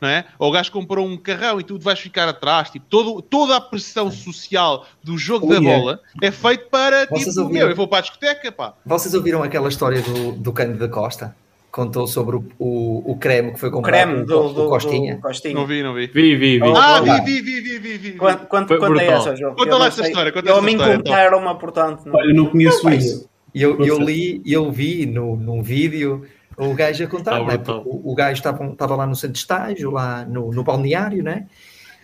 [0.00, 0.24] não é?
[0.38, 2.70] Ou o gajo comprou um carrão e tu vais ficar atrás.
[2.70, 7.28] Tipo, todo, toda a pressão social do jogo da Ui, bola é feito para, Vocês
[7.28, 7.60] tipo, ouviram?
[7.66, 8.74] meu, eu vou para a discoteca, pá.
[8.84, 11.34] Vocês ouviram aquela história do, do Cândido da Costa?
[11.70, 15.16] Contou sobre o, o, o creme que foi O comprado creme com do, do, Costinha.
[15.16, 15.54] do Costinha.
[15.54, 16.06] Não vi, não vi.
[16.06, 16.72] Vi, vi, vi.
[16.74, 18.12] Ah, vi, vi, vi, vi, vi, vi.
[18.12, 19.54] Quanto, quanto, quanto é essa, João?
[19.54, 21.12] Conta lá não essa história, conta Eu me história, então.
[21.12, 22.06] contaram-me, portanto.
[22.06, 22.14] Não.
[22.14, 23.28] Olha, eu não conheço Pá, isso.
[23.54, 26.24] E eu, eu li, eu vi no, num vídeo
[26.56, 27.58] o gajo a contar, Tá é?
[27.58, 31.46] Porque o, o gajo estava, lá no centro de estágio, lá no, no balneário, né?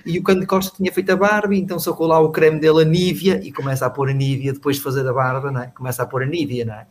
[0.05, 2.85] E o Cândido Costa tinha feito a barba, então sacou lá o creme dele, a
[2.85, 5.67] Nívia, e começa a pôr a Nívia depois de fazer a barba, não é?
[5.69, 6.87] Começa a pôr a Nívia, não é?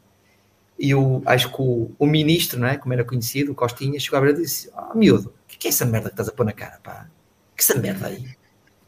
[0.79, 2.77] E o, acho que o, o ministro, não é?
[2.77, 5.67] Como era conhecido, o Costinha, chegou a ver e disse: Ah, miúdo, o que, que
[5.67, 7.07] é essa merda que estás a pôr na cara, pá?
[7.55, 8.25] Que essa merda aí?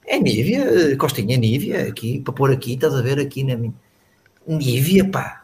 [0.07, 3.73] É Nívia, Costinha, é Nívia, aqui, para pôr aqui, estás a ver aqui na minha.
[4.47, 5.43] Nívia, pá.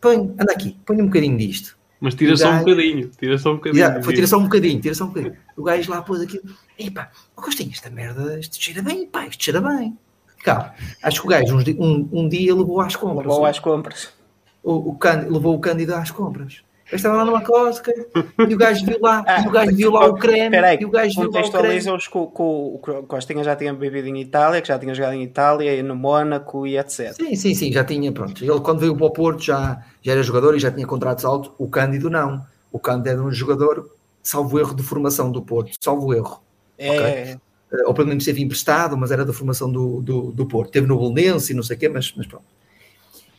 [0.00, 1.78] Põe, anda aqui, põe um bocadinho disto.
[2.02, 3.10] Mas tira O só um bocadinho.
[3.16, 4.02] Tira só um bocadinho.
[4.02, 5.36] Foi, tira só um bocadinho, tira só um bocadinho.
[5.56, 6.42] O gajo lá pôs aquilo.
[6.76, 9.96] Epá, oh, Costinha, esta merda, isto cheira bem, pá, isto cheira bem.
[10.42, 13.24] Calma, acho que o gajo um, um dia levou às compras.
[13.28, 14.08] Levou às compras.
[14.64, 16.62] O, o Cândido- levou o Cândido às compras.
[16.96, 17.92] Estava lá numa cosca
[18.48, 20.50] e o gajo viu lá, e o gajo viu lá o creme.
[20.50, 21.44] Peraí, e o gajo viu lá o creme.
[21.46, 22.26] contextualizam-os que o-
[22.82, 25.82] que o Costinha já tinha vivido em Itália, que já tinha jogado em Itália, e
[25.82, 27.12] no Mónaco e etc.
[27.14, 28.44] Sim, sim, sim, já tinha, pronto.
[28.44, 31.50] Ele quando veio para o Porto já, já era jogador e já tinha contratos altos.
[31.58, 32.44] O Cândido não.
[32.70, 33.90] O Cândido era um jogador,
[34.22, 35.72] salvo erro, de formação do Porto.
[35.80, 36.42] Salvo erro.
[36.78, 37.36] É,
[37.72, 40.70] Eh, Ou pelo menos esteve emprestado, mas era da formação do, do, do Porto.
[40.70, 42.44] Teve no Bolonense e não sei o quê, mas, mas pronto.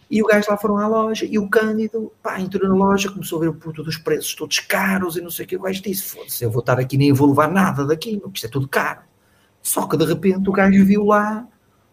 [0.10, 3.38] E o gajo lá foram à loja e o Cândido, pá, entrou na loja, começou
[3.38, 5.56] a ver o puto dos preços todos caros e não sei o que.
[5.56, 8.48] O gajo disse: Foda-se, eu vou estar aqui nem vou levar nada daqui, porque isto
[8.48, 9.02] é tudo caro.
[9.62, 11.48] Só que de repente o gajo viu lá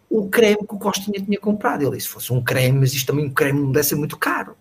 [0.08, 1.82] o creme que o Costinha tinha comprado.
[1.82, 4.56] Ele disse: fosse um creme, mas isto também um creme não deve ser muito caro.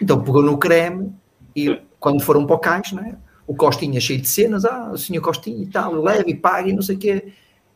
[0.00, 1.12] Então pegou no creme
[1.54, 3.16] e quando foram para o caixa, não é?
[3.48, 6.82] o Costinha cheio de cenas, ah, o senhor Costinha e tal, leve e pague não
[6.82, 7.32] sei o quê.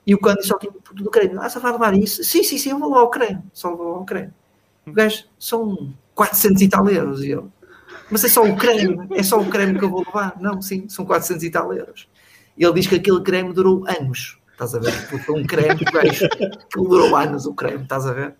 [0.06, 1.34] E o Cândido só tinha tudo do creme.
[1.38, 2.22] Ah, só vai levar isso?
[2.22, 3.40] Sim, sim, sim, eu vou lá ao creme.
[3.54, 4.32] Só vou ao creme.
[4.86, 7.22] O gajo, são 400 e tal euros.
[7.22, 7.50] E eu,
[8.10, 10.36] mas é só o creme, é só o creme que eu vou levar.
[10.40, 12.08] Não, sim, são 400 e tal euros.
[12.56, 14.38] E ele diz que aquele creme durou anos.
[14.52, 14.92] Estás a ver?
[14.92, 18.34] Foi um creme que o gajo, que durou anos o creme, estás a ver?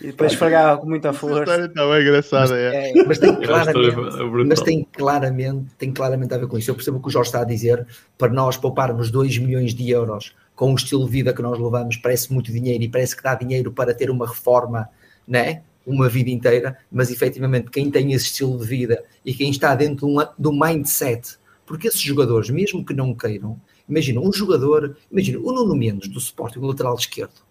[0.00, 2.90] e depois esfregava com muita história está bem engraçada, é.
[2.90, 6.70] É, Mas tem claramente, é mas tem claramente, tem claramente a ver com isso.
[6.70, 7.86] Eu percebo o que o Jorge está a dizer.
[8.18, 11.96] Para nós pouparmos 2 milhões de euros com o estilo de vida que nós levamos,
[11.96, 14.88] parece muito dinheiro e parece que dá dinheiro para ter uma reforma,
[15.26, 15.62] né?
[15.86, 20.06] Uma vida inteira, mas efetivamente quem tem esse estilo de vida e quem está dentro
[20.06, 24.96] de um, de um mindset, porque esses jogadores, mesmo que não queiram, imagina um jogador,
[25.10, 27.46] imagina o Nuno Mendes do Sporting, o lateral esquerdo,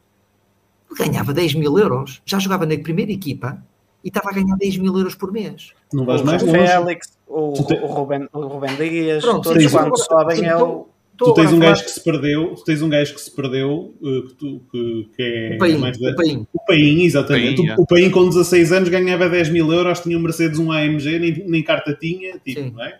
[0.97, 3.63] ganhava 10 mil euros, já jogava na primeira equipa
[4.03, 5.73] e estava a ganhar 10 mil euros por mês.
[5.91, 6.57] Não vais o mais longe.
[6.57, 10.87] Félix, o, o, Ruben, o Ruben Dias, Pronto, todos quando sobem é o.
[11.17, 13.93] Tu tens um gajo falar- que se perdeu, tu tens um gajo que se perdeu,
[14.03, 16.47] eh, que, tu- que- que é O Paim, mais de- o Paim.
[16.53, 17.55] O Paim, exatamente.
[17.57, 17.75] Paim, o, é.
[17.79, 21.47] o Paim com 16 anos ganhava 10 mil euros, tinha um Mercedes, um AMG, nem,
[21.47, 22.71] nem carta tinha, tipo, Sim.
[22.75, 22.99] não é?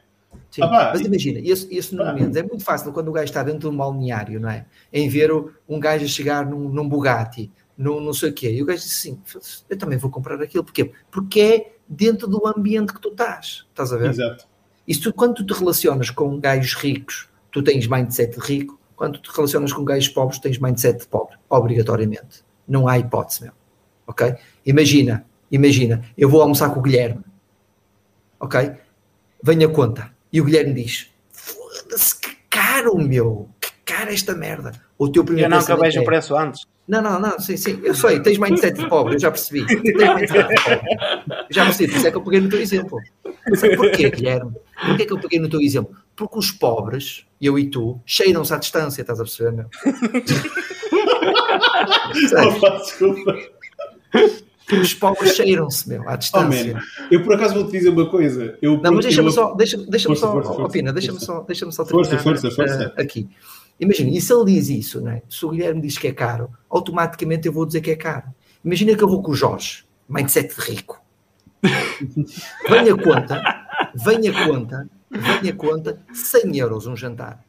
[0.51, 2.13] Sim, Ah, pá, mas imagina, esse, esse Nuno Pá.
[2.13, 4.65] Mendes é muito fácil quando o gajo está dentro de um balneário, não é?
[4.93, 8.49] Em ver o- um gajo a chegar num, num Bugatti, num não sei o quê,
[8.51, 9.19] e o gajo diz assim:
[9.69, 10.91] eu também vou comprar aquilo, porquê?
[11.11, 14.11] Porque é dentro do ambiente que tu estás, estás a ver?
[14.11, 14.45] Exato.
[14.87, 18.77] E se tu, quando tu te relacionas com gajos ricos, tu tens mindset de rico,
[18.97, 22.43] quando tu te relacionas com gajos pobres, tens mindset de pobre, obrigatoriamente.
[22.67, 23.53] Não há hipótese, meu.
[24.05, 24.35] Ok?
[24.65, 27.23] Imagina, imagina, eu vou almoçar com o Guilherme,
[28.41, 28.73] ok?
[29.41, 34.73] Venho a conta, e o Guilherme diz: foda-se, que caro, meu, que cara esta merda.
[34.97, 36.67] O teu primeiro Eu não acabei pensamento o é, preço antes.
[36.85, 39.65] não, não, não, sim, sim, eu sei, tens mindset de pobre, eu já percebi.
[39.65, 40.89] Tens mindset de pobre.
[41.29, 42.99] Eu já percebi, por isso é que eu peguei no teu exemplo.
[43.77, 44.53] Porquê, Guilherme?
[44.85, 45.95] Porquê que eu peguei no teu exemplo?
[46.15, 49.65] Porque os pobres, eu e tu, cheiram-se à distância, estás a perceber, meu?
[52.47, 53.37] Opa, desculpa.
[54.81, 56.73] Os pobres cheiram-se, meu, à Oh, distância.
[56.73, 56.81] man,
[57.11, 58.57] eu por acaso vou-te dizer uma coisa.
[58.61, 61.41] Eu, Não, mas deixa-me eu- só, deixa, deixa-me Força, só, força, oh, Pina, deixa-me só,
[61.41, 62.93] deixa-me só Força, terminar força, força.
[62.97, 63.29] eh, aqui.
[63.79, 65.21] Imagina, e se ele diz isso, né?
[65.29, 68.27] se o Guilherme diz que é caro, automaticamente eu vou dizer que é caro.
[68.63, 70.99] Imagina que eu vou com o Jorge, mindset de rico.
[72.69, 73.41] Venha conta,
[73.95, 77.43] venha conta, venha conta, 100 euros um jantar.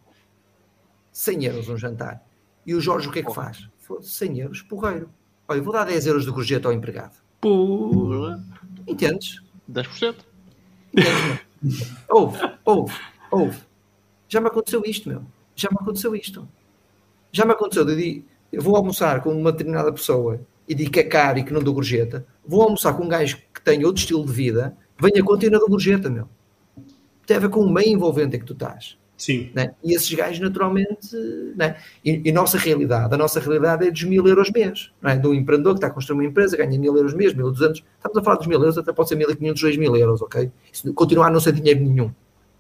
[1.12, 2.22] 100 euros um jantar.
[2.64, 3.68] E o Jorge o que é que faz?
[3.78, 5.08] Foda-se, 100 euros, porreiro.
[5.48, 7.16] Olha, vou dar 10 euros de gorjeta ao empregado.
[7.40, 8.42] Porra.
[8.86, 9.42] Entendes?
[9.70, 10.16] 10%.
[10.92, 11.46] Entendes?
[12.08, 12.94] Ouve, ouve,
[13.30, 13.58] ouve.
[14.28, 15.22] Já me aconteceu isto, meu.
[15.54, 16.48] Já me aconteceu isto.
[17.32, 21.04] Já me aconteceu de eu vou almoçar com uma determinada pessoa e digo que é
[21.04, 22.26] caro e que não dou gorjeta.
[22.46, 25.58] Vou almoçar com um gajo que tem outro estilo de vida, venha conta e não
[25.58, 26.28] dou gorjeta, meu.
[27.26, 28.96] Tem a ver com o meio envolvente em que tu estás.
[29.16, 29.50] Sim.
[29.54, 29.72] né?
[29.82, 31.16] E esses gajos, naturalmente,
[31.56, 31.76] né?
[32.04, 35.16] e, e nossa realidade, a nossa realidade é dos mil euros mês, não é?
[35.16, 37.82] De um empreendedor que está a construir uma empresa, ganha mil euros mês, mil duzentos,
[37.96, 40.20] estamos a falar dos mil euros, até pode ser mil e quinhentos, dois mil euros,
[40.20, 40.50] ok?
[40.70, 42.10] Isso continuar a não ser dinheiro nenhum.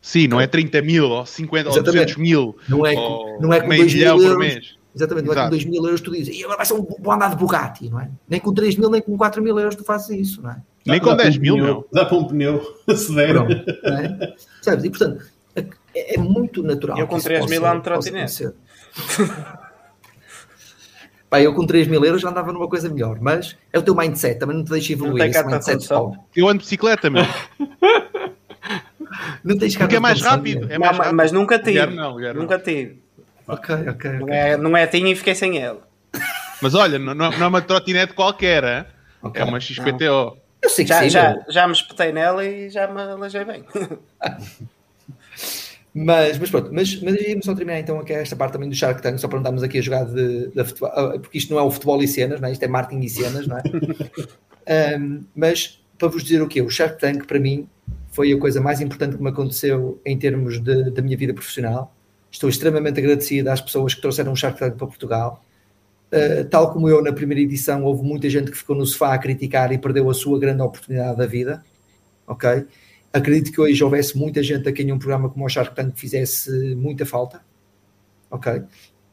[0.00, 2.14] Sim, não é 30 mil ou 50 ou Exatamente.
[2.14, 2.56] 200 mil.
[2.68, 4.78] Não é, ou com- não é com meio dois mil milhão por euros, mês.
[4.96, 5.50] Exatamente, não é com Exato.
[5.50, 8.00] dois mil euros tu dizes, e agora vai ser um bom andar de Bugatti, não
[8.00, 8.10] é?
[8.28, 10.56] Nem com 3 mil, nem com 4 mil euros tu fazes isso, não é?
[10.84, 11.88] Nem Dá- com dá para 10 um mil, pneu- meu.
[11.92, 12.62] Dá para um pneu,
[12.96, 13.32] se der.
[13.34, 13.54] Pronto,
[13.84, 14.34] não é?
[14.62, 14.84] Sabes?
[14.84, 15.24] E portanto,
[15.94, 16.98] é, é muito natural.
[16.98, 18.48] Eu com isso 3 possa- mil ando trotinete.
[21.28, 23.96] Pá, eu com 3 mil euros já andava numa coisa melhor, mas é o teu
[23.96, 25.86] mindset, também não te deixa evoluir esse mindset.
[26.36, 27.24] Eu ando de bicicleta, meu.
[29.42, 30.66] Não tens Porque é mais rápido.
[30.70, 31.16] É mais Não, rápido.
[31.16, 31.86] mas nunca tive.
[31.94, 32.42] Não, Guilherme não.
[32.42, 33.00] Nunca tive.
[33.48, 34.34] Ok, ok, Não ok.
[34.34, 35.78] é, não é tinha e fiquei sem ele.
[36.60, 38.84] Mas olha, não, não é uma trotinete qualquer, hein?
[39.22, 39.40] Ok.
[39.40, 40.38] é uma XPTO.
[40.62, 43.64] Eu sei que Já, sim, já, já me espetei nela e já me alejei bem.
[45.98, 49.00] Mas, mas pronto, mas, mas íamos só terminar então aqui esta parte também do Shark
[49.00, 51.58] Tank, só para não darmos aqui a jogar de, de futebol, ah, porque isto não
[51.58, 52.52] é o futebol e cenas, não é?
[52.52, 53.62] isto é marketing e cenas, não é?
[54.94, 56.60] Ahm, mas para vos dizer o quê?
[56.60, 57.66] O Shark Tank para mim
[58.10, 61.94] foi a coisa mais importante que me aconteceu em termos de, da minha vida profissional.
[62.30, 65.44] Estou extremamente agradecido às pessoas que trouxeram o Shark Tank para Portugal.
[66.12, 69.18] Uh, tal como eu na primeira edição, houve muita gente que ficou no sofá a
[69.18, 71.64] criticar e perdeu a sua grande oportunidade da vida.
[72.26, 72.66] Ok?
[73.12, 76.74] Acredito que hoje houvesse muita gente a quem um programa como o Shark Tank fizesse
[76.74, 77.40] muita falta.
[78.30, 78.62] Ok?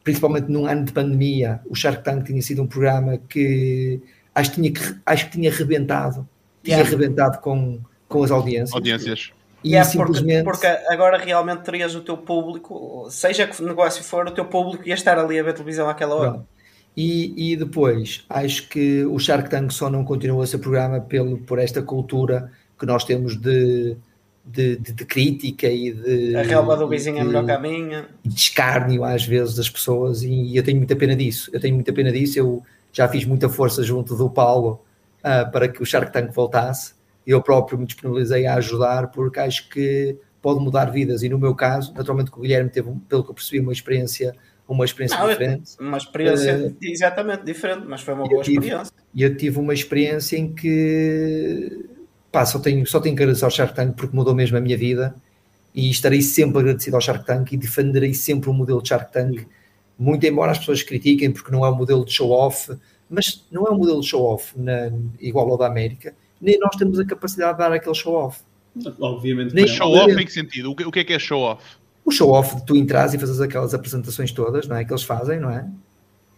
[0.02, 4.00] Principalmente num ano de pandemia, o Shark Tank tinha sido um programa que
[4.34, 6.28] acho que tinha, acho que tinha rebentado.
[6.62, 6.90] Tinha yeah.
[6.90, 8.74] rebentado com, com as audiências.
[8.74, 9.32] Audiências.
[9.64, 10.44] E yeah, simplesmente...
[10.44, 14.86] porque, porque, agora realmente terias o teu público, seja que negócio for, o teu público
[14.86, 16.30] ia estar ali a ver televisão àquela hora.
[16.32, 16.54] Pronto.
[16.96, 21.38] E, e depois, acho que o Shark Tank só não continua a ser programa pelo,
[21.38, 23.96] por esta cultura que nós temos de,
[24.44, 26.36] de, de, de crítica e de.
[26.36, 28.06] A relva do vizinho é melhor que a minha.
[28.24, 31.50] De escárnio, às vezes, das pessoas, e, e, eu tenho muita pena disso.
[31.52, 32.38] Eu tenho muita pena disso.
[32.38, 32.62] Eu
[32.92, 34.80] já fiz muita força junto do Paulo
[35.18, 36.94] uh, para que o Shark Tank voltasse.
[37.26, 41.22] Eu próprio me disponibilizei a ajudar, porque acho que pode mudar vidas.
[41.22, 44.34] E no meu caso, naturalmente, que o Guilherme teve, pelo que eu percebi, uma experiência
[44.66, 45.70] uma experiência não, diferente.
[45.78, 48.92] Uma experiência uh, exatamente diferente, mas foi uma boa tive, experiência.
[49.14, 51.86] E eu tive uma experiência em que
[52.32, 54.76] pá, só tenho, só tenho que agradecer ao Shark Tank porque mudou mesmo a minha
[54.76, 55.14] vida
[55.74, 59.46] e estarei sempre agradecido ao Shark Tank e defenderei sempre o modelo de Shark Tank,
[59.98, 62.76] muito embora as pessoas critiquem porque não é um modelo de show-off,
[63.08, 64.54] mas não é um modelo de show-off
[65.20, 68.40] igual ao da América, nem nós temos a capacidade de dar aquele show-off.
[69.00, 69.54] Obviamente.
[69.54, 70.70] Nem show-off em que sentido?
[70.70, 71.62] O que é que é show-off?
[72.04, 74.84] o show-off de tu entras e fazes aquelas apresentações todas, não é?
[74.84, 75.66] Que eles fazem, não é?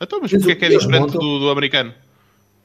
[0.00, 1.92] Então, mas porquê é que é diferente do, do, americano?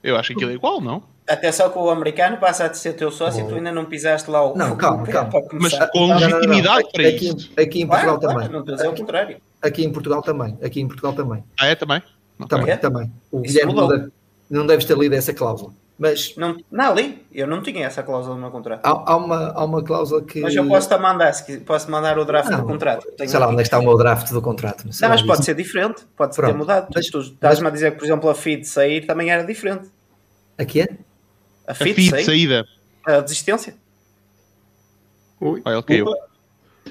[0.04, 1.04] Eu acho que aquilo é igual, não?
[1.28, 3.48] Até só que o americano passa a ser teu sócio oh.
[3.48, 4.56] e tu ainda não pisaste lá o.
[4.56, 5.32] Não, calma, calma.
[5.54, 7.52] Mas com legitimidade para aqui, isso.
[7.58, 8.52] Aqui em Portugal claro, também.
[8.52, 9.38] Não estou a dizer o contrário.
[9.62, 10.58] Aqui em Portugal também.
[10.62, 11.44] Aqui em Portugal também.
[11.60, 12.02] Ah, é também?
[12.50, 12.78] Também, okay.
[12.78, 13.12] também.
[13.32, 14.12] O Guilherme não, deve,
[14.50, 15.72] não deves ter lido essa cláusula.
[15.98, 18.84] Mas, não, não li, eu não tinha essa cláusula no meu contrato.
[18.84, 20.42] Há, há, uma, há uma cláusula que.
[20.42, 23.08] Mas eu posso-te mandar, se posso mandar o draft não, do contrato.
[23.16, 24.84] Tenho sei lá onde é está o meu draft do contrato.
[24.86, 26.52] Não, mas pode ser diferente, pode Pronto.
[26.52, 26.88] ter mudado.
[26.94, 29.90] Mas, tu estás-me a dizer que, por exemplo, a feed sair também era diferente.
[30.58, 30.90] A quê?
[31.68, 32.68] A feed, a feed sair, saída.
[33.06, 33.76] A desistência.
[35.40, 36.04] Ui, Olha, okay.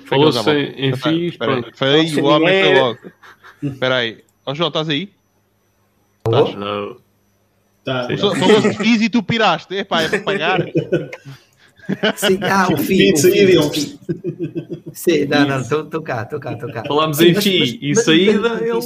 [0.07, 1.71] Falou-se em, pronto.
[1.75, 2.99] Foi aí, o homem foi logo.
[3.63, 4.25] Espera aí.
[4.47, 5.13] Ó João, estás aí?
[6.27, 6.55] Estás?
[6.55, 6.97] Não.
[7.85, 8.09] Tá.
[8.19, 9.75] Falou de FIIs e tu piraste.
[9.75, 10.61] Epá, é para pagar.
[12.17, 13.17] Sim, ah, o FII.
[14.93, 16.85] Sim, não, não, estou cá, estou cá, estou cá.
[16.87, 18.81] Falámos em FII e saída, ele...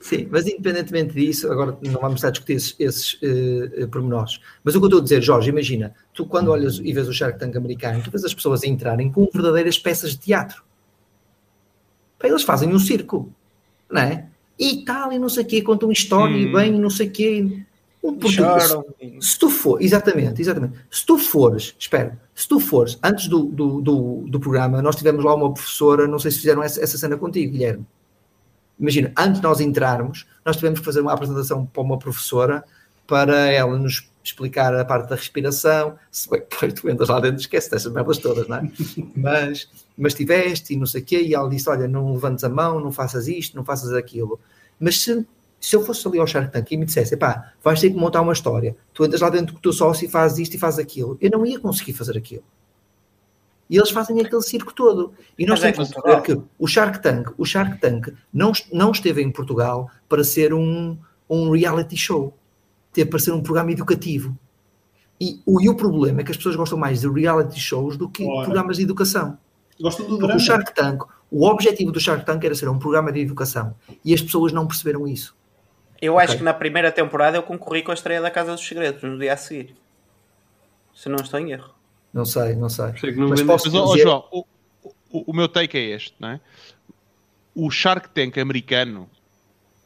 [0.00, 4.38] Sim, mas independentemente disso, agora não vamos estar a discutir esses, esses uh, pormenores.
[4.62, 7.12] Mas o que eu estou a dizer, Jorge, imagina, tu quando olhas e vês o
[7.12, 10.62] Shark Tank americano, tu vês as pessoas entrarem com verdadeiras peças de teatro.
[12.22, 13.32] Eles fazem um circo,
[13.90, 14.26] não é?
[14.58, 16.38] E tal, e não sei o quê, contam história hum.
[16.38, 17.64] e bem, não sei o quê.
[18.04, 18.18] Um
[19.18, 20.76] Se tu for, exatamente, exatamente.
[20.90, 25.24] Se tu fores, espera, se tu fores, antes do, do, do, do, programa, nós tivemos
[25.24, 27.86] lá uma professora, não sei se fizeram essa, essa cena contigo, Guilherme.
[28.78, 32.62] Imagina, antes de nós entrarmos, nós tivemos que fazer uma apresentação para uma professora
[33.06, 35.96] para ela nos explicar a parte da respiração.
[36.10, 38.70] Se bem que tu entras lá dentro, esquece dessas merdas todas, não é?
[39.16, 39.66] mas,
[39.96, 42.80] mas tiveste e não sei o quê, e ela disse: Olha, não levantes a mão,
[42.80, 44.38] não faças isto, não faças aquilo.
[44.78, 45.26] Mas se
[45.64, 48.20] se eu fosse ali ao Shark Tank e me dissesse, pá, vais ter que montar
[48.20, 50.78] uma história, tu entras lá dentro com o teu sócio e fazes isto e fazes
[50.78, 52.44] aquilo, eu não ia conseguir fazer aquilo.
[53.70, 55.14] E eles fazem aquele circo todo.
[55.38, 59.22] E nós temos que perceber que o Shark Tank, o Shark Tank não, não esteve
[59.22, 60.98] em Portugal para ser um,
[61.30, 62.36] um reality show.
[62.92, 64.36] Teve para ser um programa educativo.
[65.18, 68.06] E o, e o problema é que as pessoas gostam mais de reality shows do
[68.06, 68.44] que Ora.
[68.44, 69.38] programas de educação.
[69.80, 70.36] Gostam do drama.
[70.36, 73.74] O Shark Tank, o objetivo do Shark Tank era ser um programa de educação.
[74.04, 75.34] E as pessoas não perceberam isso.
[76.04, 76.38] Eu acho okay.
[76.38, 79.32] que na primeira temporada eu concorri com a estreia da Casa dos Segredos no dia
[79.32, 79.74] a seguir.
[80.94, 81.70] Se não estou em erro.
[82.12, 82.94] Não sei, não sei.
[82.98, 84.02] sei não mas posso mas, dizer...
[84.02, 84.44] João, o,
[85.10, 86.40] o, o, meu take é este, não é?
[87.54, 89.08] O Shark Tank americano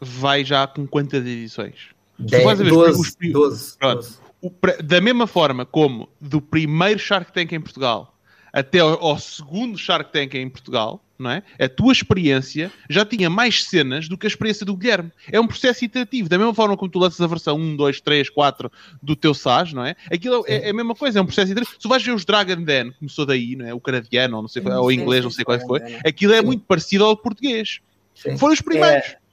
[0.01, 1.90] vai já com quantas edições?
[2.19, 4.19] 10, 12, 12, 12.
[4.43, 4.51] O,
[4.82, 8.18] da mesma forma como do primeiro Shark Tank em Portugal
[8.53, 11.43] até ao, ao segundo Shark Tank em Portugal, não é?
[11.59, 15.11] A tua experiência já tinha mais cenas do que a experiência do Guilherme.
[15.31, 16.29] É um processo iterativo.
[16.29, 18.70] Da mesma forma como tu lanças a versão 1, 2, 3, 4
[19.03, 19.97] do teu SAS, não é?
[20.12, 21.77] Aquilo é, é, a mesma coisa, é um processo iterativo.
[21.81, 23.75] Se vais ver os Dragon Den, começou daí, não é?
[23.75, 26.65] O canadiano, ou, não sei, ou o inglês, não sei qual foi, aquilo é muito
[26.65, 27.81] parecido ao português.
[28.15, 28.37] Sim.
[28.37, 29.09] Foram os primeiros.
[29.09, 29.28] É.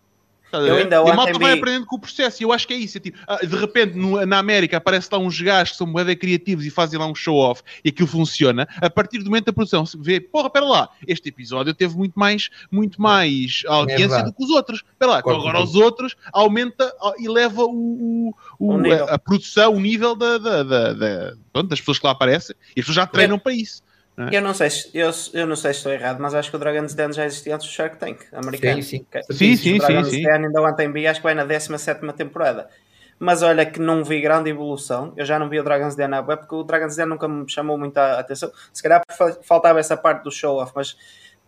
[0.51, 2.41] Eu ainda e a malta vai aprendendo com o processo.
[2.41, 2.97] E eu acho que é isso.
[2.97, 6.15] É tipo, ah, de repente, no, na América, aparece lá uns gajos que são moeda
[6.15, 8.67] criativos e fazem lá um show-off e aquilo funciona.
[8.81, 12.17] A partir do momento da produção, se vê, porra, pera lá, este episódio teve muito
[12.17, 14.83] mais, muito mais audiência é do que os outros.
[14.91, 19.73] Espera lá, então agora os outros aumenta e leva o, o, o a, a, produção,
[19.73, 22.95] o nível da, da, da, da pronto, das pessoas que lá aparecem e as pessoas
[22.95, 23.39] já treinam é.
[23.39, 23.83] para isso.
[24.17, 24.35] Não é?
[24.35, 26.59] eu, não sei se, eu, eu não sei se estou errado, mas acho que o
[26.59, 28.81] Dragon's Den já existia antes do Shark Tank americano.
[28.81, 29.05] Sim, sim.
[29.31, 32.69] Sim, sim, o Dragon's sim, Den ainda ontem vi, acho que vai na 17 temporada.
[33.17, 35.13] Mas olha que não vi grande evolução.
[35.15, 37.49] Eu já não vi o Dragon's Den na web porque o Dragon's Den nunca me
[37.49, 38.51] chamou muita atenção.
[38.73, 39.01] Se calhar
[39.43, 40.97] faltava essa parte do show-off, mas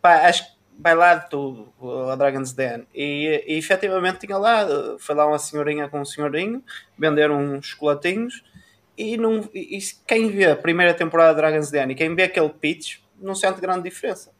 [0.01, 1.73] pá, acho que vai lá de tudo
[2.09, 2.85] a Dragon's Den.
[2.93, 4.65] E, e efetivamente tinha lá,
[4.99, 6.63] foi lá uma senhorinha com um senhorinho,
[6.97, 8.43] vender uns chocolatinhos.
[8.97, 12.49] E, não, e, quem vê a primeira temporada de Dragon's Den e quem vê aquele
[12.49, 14.31] pitch não sente grande diferença.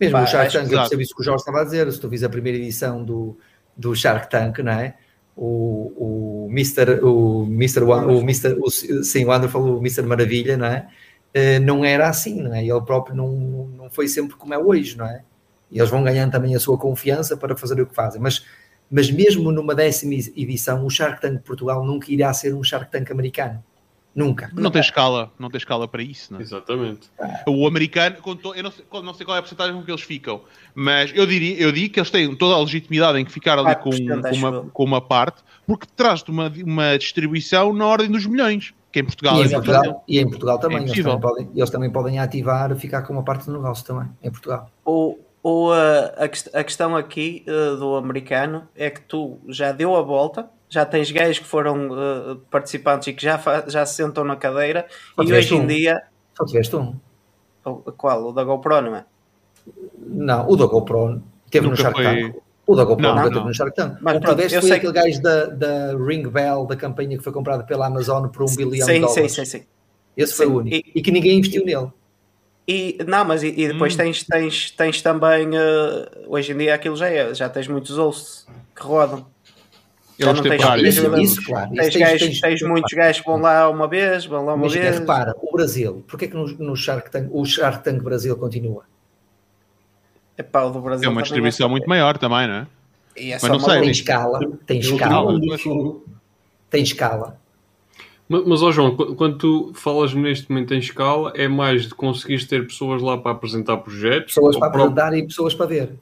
[0.00, 1.92] Mesmo Pá, o Shark Tank, eu percebi isso que o Jorge estava a dizer.
[1.92, 3.38] Se tu vis a primeira edição do,
[3.76, 4.94] do Shark Tank, não é?
[5.36, 7.04] O, o Mr.
[7.04, 7.82] O Mr.
[7.82, 8.56] O, o Mr.
[8.58, 10.02] O, sim, o Wonderful, o Mr.
[10.02, 10.88] Maravilha, não é?
[11.36, 12.64] Uh, não era assim, não é?
[12.64, 13.28] Ele próprio não,
[13.76, 15.22] não foi sempre como é hoje, não é?
[15.70, 18.20] E eles vão ganhando também a sua confiança para fazer o que fazem.
[18.20, 18.44] Mas,
[18.90, 23.12] mas mesmo numa décima edição, o Shark Tank Portugal nunca irá ser um Shark Tank
[23.12, 23.62] americano.
[24.14, 24.50] Nunca.
[24.52, 26.42] Não tem escala, não tem escala para isso, não é?
[26.42, 27.08] Exatamente.
[27.46, 28.16] O americano,
[28.56, 30.40] eu não sei, não sei qual é a porcentagem com que eles ficam,
[30.74, 33.74] mas eu diria, eu digo que eles têm toda a legitimidade em que ficar ali
[33.76, 38.74] com, com, uma, com uma parte, porque traz-te uma, uma distribuição na ordem dos milhões,
[38.90, 41.48] que em Portugal e em é Portugal, e em Portugal também, é eles também, podem,
[41.54, 44.68] eles também podem ativar, ficar com uma parte do negócio também, em Portugal.
[44.84, 50.02] O, ou a, a, questão aqui uh, do americano é que tu já deu a
[50.02, 54.36] volta, já tens gajos que foram uh, participantes e que já, já se sentam na
[54.36, 54.86] cadeira
[55.16, 55.62] Só e hoje um.
[55.62, 56.02] em dia.
[56.34, 56.94] Só tiveste um.
[57.64, 58.28] O, qual?
[58.28, 59.04] O da GoPro, não é?
[59.98, 62.04] Não, o da GoPro teve nunca no Shark foi...
[62.04, 62.42] Tank.
[62.66, 63.32] O da GoPro não, nunca não.
[63.32, 63.98] teve no Shark Tank.
[64.00, 65.00] Mas o pronto, tiveste foi aquele que...
[65.00, 68.86] gajo da, da Ring Bell, da campanha que foi comprada pela Amazon por um bilhão
[68.86, 69.32] de dólares.
[69.32, 69.64] Sim, sim, sim.
[70.16, 70.36] Esse sim.
[70.36, 70.76] foi o único.
[70.76, 71.88] E, e que ninguém investiu nele.
[72.68, 73.96] E, não, mas e, e depois hum.
[73.96, 78.46] tens, tens, tens também, uh, hoje em dia aquilo já é, já tens muitos hosts
[78.76, 79.26] que rodam.
[80.20, 81.70] Já não tens, tens, isso, isso, claro.
[81.70, 84.64] Tens, isso tens, tens, tens muitos gajos que vão lá uma vez, vão lá uma
[84.64, 84.98] mas, vez.
[84.98, 88.84] repara, o Brasil, porquê que no, no Shark Tank, o Shark Tank Brasil continua?
[90.36, 91.08] É pá, o do Brasil.
[91.08, 92.66] É uma distribuição é muito maior também, não é?
[93.16, 93.80] E é mas não sei.
[93.80, 95.40] Tem escala, tem escala.
[96.68, 97.40] Tem escala.
[98.28, 102.46] Mas, mas oh João, quando tu falas neste momento em escala, é mais de conseguires
[102.46, 104.34] ter pessoas lá para apresentar projetos?
[104.34, 105.94] Pessoas para apresentar e pessoas para ver.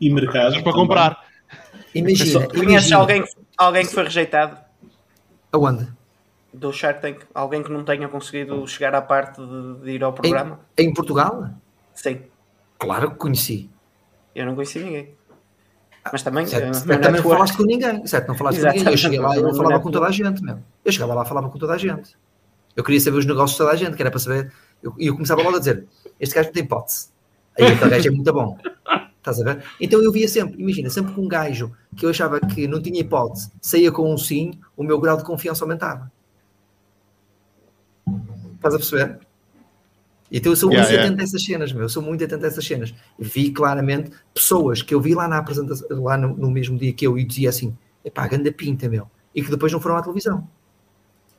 [0.00, 1.24] E mercados para comprar.
[1.94, 2.46] Imagina.
[2.48, 3.24] Conheces alguém,
[3.56, 4.56] alguém que foi rejeitado?
[5.52, 5.88] Aonde?
[6.52, 7.20] Do Shark Tank?
[7.34, 10.60] Alguém que não tenha conseguido chegar à parte de, de ir ao programa?
[10.78, 11.50] Em, em Portugal?
[11.94, 12.22] Sim.
[12.78, 13.70] Claro que conheci.
[14.34, 15.14] Eu não conheci ninguém.
[16.12, 16.46] Mas também.
[16.46, 18.06] Certo, uh, também não falaste com ninguém.
[18.06, 18.84] Certo, não falaste Exatamente.
[18.84, 18.92] com ninguém.
[18.92, 20.64] Eu cheguei lá e não falava com toda a gente mesmo.
[20.84, 22.16] Eu chegava lá e falava com toda a gente.
[22.76, 24.52] Eu queria saber os negócios de toda a gente, que era para saber.
[24.82, 25.86] E eu, eu, começava logo a dizer:
[26.20, 27.08] Este gajo não tem hipótese.
[27.58, 28.58] Aí aquele gajo é muito bom.
[29.18, 29.64] Estás a ver?
[29.80, 33.00] Então eu via sempre, imagina, sempre que um gajo que eu achava que não tinha
[33.00, 36.10] hipótese saía com um sim, o meu grau de confiança aumentava.
[38.54, 39.18] Estás a perceber?
[40.30, 41.04] Então eu sou muito yeah.
[41.04, 41.82] atento a essas cenas, meu.
[41.82, 42.94] Eu sou muito atento a essas cenas.
[43.18, 47.06] Vi claramente pessoas que eu vi lá na apresentação, lá no, no mesmo dia que
[47.06, 49.08] eu, e dizia assim: epá, ganda pinta, meu.
[49.34, 50.48] E que depois não foram à televisão.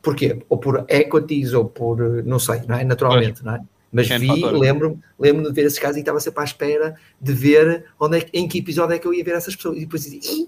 [0.02, 0.46] Porquê?
[0.48, 2.84] Ou por equities, ou por, não sei, não é?
[2.84, 3.62] Naturalmente, não é?
[3.96, 7.86] Mas vi, lembro-me lembro de ver esses casos e estava sempre à espera de ver
[7.98, 9.78] onde é, em que episódio é que eu ia ver essas pessoas.
[9.78, 10.48] E depois dizia,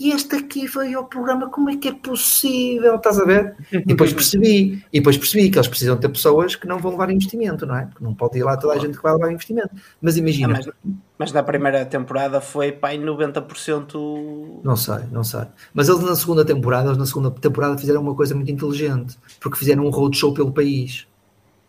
[0.00, 2.96] e este aqui veio ao programa, como é que é possível?
[2.96, 3.54] Estás a ver?
[3.70, 7.08] E depois percebi, e depois percebi que eles precisam ter pessoas que não vão levar
[7.10, 7.86] investimento, não é?
[7.86, 9.70] Porque não pode ir lá toda a gente que vai levar investimento.
[10.00, 10.54] Mas imagina.
[10.54, 14.62] Ah, mas, mas, na primeira temporada foi pai 90%.
[14.64, 15.42] Não sei, não sei.
[15.72, 19.56] Mas eles na segunda temporada, eles na segunda temporada fizeram uma coisa muito inteligente, porque
[19.56, 21.06] fizeram um roadshow pelo país.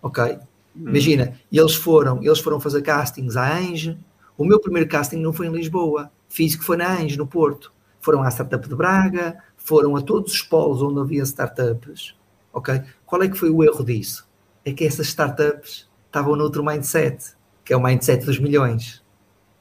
[0.01, 0.39] Ok?
[0.75, 0.89] Hum.
[0.89, 3.97] Imagina, eles foram, eles foram fazer castings à Ange.
[4.37, 7.73] O meu primeiro casting não foi em Lisboa, fiz que foi na Ange, no Porto
[8.03, 12.15] foram à Startup de Braga, foram a todos os polos onde havia startups,
[12.51, 12.81] ok?
[13.05, 14.27] Qual é que foi o erro disso?
[14.65, 17.33] É que essas startups estavam noutro mindset,
[17.63, 19.01] que é o mindset dos milhões.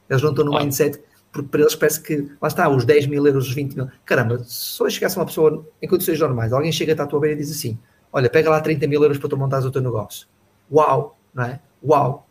[0.09, 3.25] Eles não estão no mindset, porque para eles parece que, lá está, os 10 mil
[3.25, 3.87] euros, os 20 mil.
[4.05, 7.39] Caramba, se hoje chegasse uma pessoa em condições normais, alguém chega à tua beira e
[7.39, 7.79] diz assim:
[8.11, 10.27] Olha, pega lá 30 mil euros para tu montares o teu negócio.
[10.73, 11.59] Uau, não é?
[11.83, 12.27] Uau,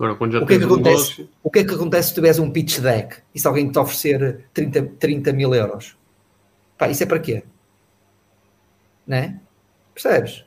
[0.00, 1.28] Agora, o que, é que acontece, negócio...
[1.42, 4.46] o que é que acontece se tiveres um pitch deck e se alguém te oferecer
[4.54, 5.94] 30, 30 mil euros?
[6.78, 7.44] Pá, isso é para quê?
[9.06, 9.38] Né?
[9.92, 10.42] Percebes?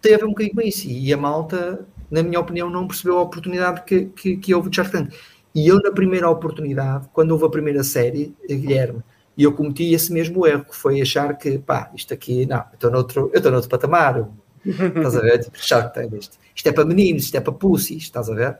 [0.00, 0.88] Tem a ver um bocadinho com isso.
[0.88, 4.76] E a malta, na minha opinião, não percebeu a oportunidade que, que, que houve de
[4.76, 5.14] Shark Tank.
[5.54, 9.02] E eu, na primeira oportunidade, quando houve a primeira série, Guilherme,
[9.36, 12.74] e eu cometi esse mesmo erro, que foi achar que, pá, isto aqui, não, eu
[12.74, 14.26] estou noutro, eu estou noutro patamar,
[14.64, 15.38] Estás a ver?
[15.38, 16.12] Tipo, Shark Tank.
[16.14, 16.38] Isto.
[16.54, 18.58] isto é para meninos, isto é para pussies, estás a ver?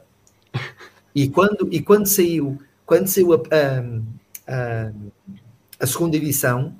[1.14, 4.92] E quando, e quando saiu, quando saiu a, a, a,
[5.80, 6.74] a segunda edição,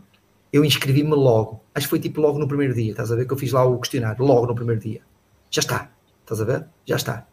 [0.53, 1.63] eu inscrevi-me logo.
[1.75, 3.27] Acho que foi tipo logo no primeiro dia, estás a ver?
[3.27, 5.03] Que eu fiz lá o questionário, logo no primeiro dia.
[5.51, 5.91] Já está.
[6.23, 6.67] Estás a ver?
[6.85, 7.27] Já está.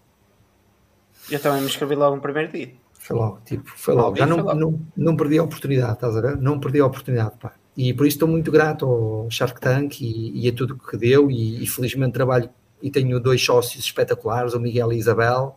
[1.30, 2.74] Eu também me inscrevi logo no primeiro dia.
[2.94, 4.18] Foi logo, tipo, foi logo.
[4.18, 6.38] Já não, não, não perdi a oportunidade, estás a ver?
[6.38, 7.54] Não perdi a oportunidade, pá.
[7.78, 11.30] E por isso estou muito grato ao Shark Tank e, e a tudo que deu
[11.30, 12.50] e, e, felizmente trabalho
[12.82, 15.56] e tenho dois sócios espetaculares, o Miguel e a Isabel.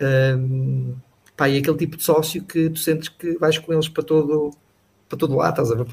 [0.00, 0.94] Um,
[1.36, 4.52] pá, e aquele tipo de sócio que tu sentes que vais com eles para todo,
[5.08, 5.92] para todo lado, estás a ver?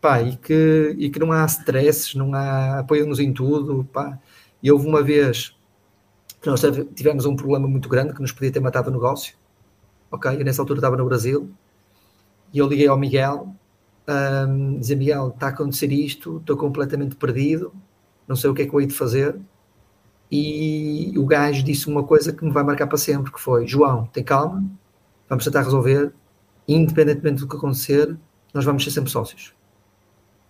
[0.00, 4.18] Pá, e que, e que não há stresses, não há apoio-nos em tudo, pá.
[4.62, 5.54] E houve uma vez
[6.40, 6.62] que nós
[6.94, 9.36] tivemos um problema muito grande que nos podia ter matado o negócio,
[10.10, 10.40] ok?
[10.40, 11.50] Eu nessa altura estava no Brasil
[12.52, 13.54] e eu liguei ao Miguel,
[14.08, 17.72] um, dizia Miguel, está a acontecer isto, estou completamente perdido,
[18.26, 19.38] não sei o que é que eu hei de fazer.
[20.30, 24.06] E o gajo disse uma coisa que me vai marcar para sempre, que foi, João,
[24.06, 24.64] tem calma,
[25.28, 26.12] vamos tentar resolver,
[26.66, 28.16] independentemente do que acontecer,
[28.52, 29.54] nós vamos ser sempre sócios.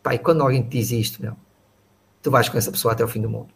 [0.03, 1.37] Pai, quando alguém te diz isto, meu,
[2.23, 3.53] tu vais com essa pessoa até o fim do mundo.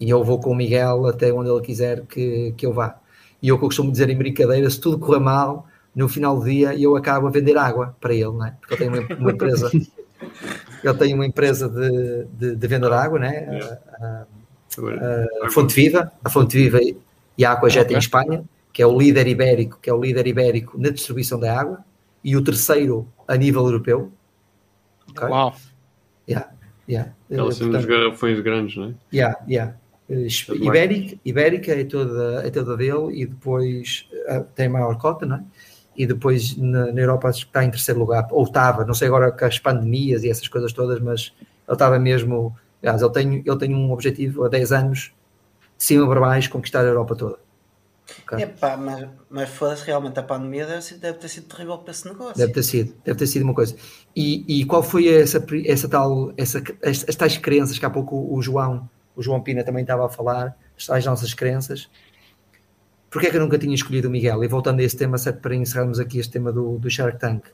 [0.00, 3.00] E eu vou com o Miguel até onde ele quiser que, que eu vá.
[3.42, 5.66] E eu costumo dizer em brincadeira, se tudo correr mal,
[5.98, 8.52] no final do dia eu acabo a vender água para ele, não é?
[8.60, 9.68] Porque eu tenho uma, uma empresa,
[10.84, 13.60] eu tenho uma empresa de, de, de venda de água, né?
[14.00, 16.78] A, a, a, Fonte Viva, a Fonte Viva
[17.36, 20.80] e a Aquajet em Espanha, que é o líder ibérico, que é o líder ibérico
[20.80, 21.84] na distribuição da água
[22.22, 24.12] e o terceiro a nível europeu.
[25.10, 25.26] Okay?
[25.26, 25.56] Uau!
[26.28, 26.48] Yeah,
[26.88, 27.12] yeah.
[27.28, 28.94] Elas são garrafões grandes, não é?
[29.12, 29.74] Yeah, yeah.
[30.08, 35.44] Ibérica, Ibérica é toda, é toda dele e depois uh, tem maior cota, não é?
[35.98, 39.08] E depois na, na, Europa acho que está em terceiro lugar, ou estava, não sei
[39.08, 41.32] agora com as pandemias e essas coisas todas, mas
[41.66, 42.56] ele estava mesmo.
[42.80, 45.12] Aliás, ele tem, ele tem um objetivo há 10 anos,
[45.76, 47.38] de cima para baixo, conquistar a Europa toda.
[48.22, 48.44] Okay?
[48.44, 52.36] Epá, mas, mas foda-se, realmente a pandemia deve, deve, ter sido terrível para esse negócio.
[52.36, 53.74] Deve ter sido, deve ter sido uma coisa.
[54.14, 58.32] E, e qual foi essa, essa tal, essa, as, as tais crenças que há pouco
[58.32, 58.88] o João
[59.18, 60.56] o João Pina também estava a falar,
[60.90, 61.90] as nossas crenças.
[63.10, 64.44] Porquê é que eu nunca tinha escolhido o Miguel?
[64.44, 67.46] E voltando a esse tema, certo, para encerrarmos aqui este tema do, do Shark Tank.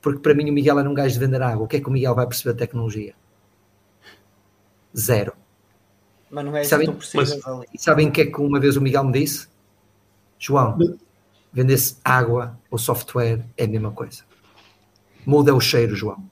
[0.00, 1.64] Porque para mim o Miguel era um gajo de vender água.
[1.64, 3.14] O que é que o Miguel vai perceber de tecnologia?
[4.96, 5.32] Zero.
[6.30, 7.66] Mas não é isso sabem, que precisas ali.
[7.72, 9.48] E sabem o que é que uma vez o Miguel me disse?
[10.38, 10.78] João,
[11.52, 14.22] vender-se água ou software é a mesma coisa.
[15.24, 16.22] Muda o cheiro, João.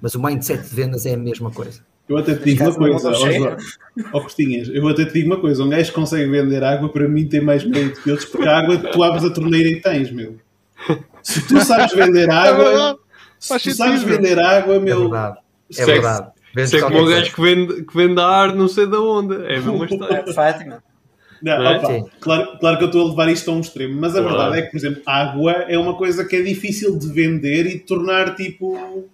[0.00, 1.84] Mas o mindset de vendas é a mesma coisa.
[2.08, 3.12] Eu até te digo uma coisa,
[4.12, 7.08] ó, Costinhas, eu até te digo uma coisa, um gajo que consegue vender água para
[7.08, 10.10] mim tem mais mérito que outros, porque a água tu abres a torneira e tens,
[10.10, 10.36] meu.
[11.22, 12.98] Se tu sabes vender é água,
[13.38, 14.98] se tu sabes vender água, meu.
[14.98, 15.38] É verdade.
[15.78, 16.28] É verdade.
[16.56, 19.34] Isso é como um gajo que vende, que vende ar não sei de onde.
[19.46, 20.24] É a mesma história.
[20.26, 20.82] É Fátima.
[21.42, 21.76] Não, não é?
[21.76, 24.58] opa, claro, claro que eu estou a levar isto a um extremo, mas a verdade
[24.58, 27.80] é que, por exemplo, água é uma coisa que é difícil de vender e de
[27.80, 29.04] tornar tipo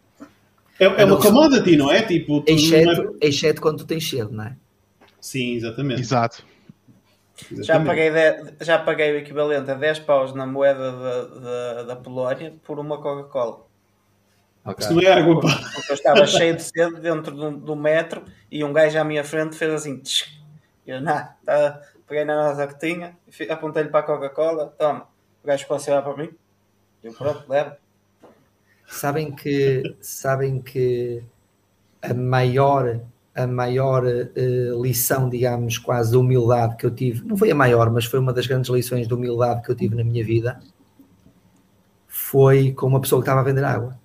[0.80, 2.00] é, é uma commodity, não é?
[2.02, 3.28] Tipo, exceto, é...
[3.28, 4.56] exceto quando tu tens cedo, não é?
[5.20, 6.00] Sim, exatamente.
[6.00, 6.42] Exato.
[7.52, 12.54] Já paguei, de, já paguei o equivalente a 10 paus na moeda da, da, Polónia
[12.64, 13.66] por uma Coca-Cola.
[14.64, 14.84] Okay.
[14.84, 15.60] Isso não é água, pá.
[15.74, 19.24] Porque eu estava cheio de sede dentro do, do, metro e um gajo à minha
[19.24, 19.98] frente fez assim.
[19.98, 20.38] Tch.
[20.86, 23.16] Eu, não, tá, peguei na nossa que tinha,
[23.48, 25.08] apontei-lhe para a Coca-Cola, toma.
[25.42, 26.30] O gajo a olhar para mim.
[27.02, 27.78] Eu, pronto, leva.
[28.90, 31.22] Sabem que, sabem que
[32.02, 33.00] a maior,
[33.34, 37.88] a maior uh, lição, digamos, quase de humildade que eu tive, não foi a maior,
[37.88, 40.58] mas foi uma das grandes lições de humildade que eu tive na minha vida,
[42.08, 43.96] foi com uma pessoa que estava a vender água.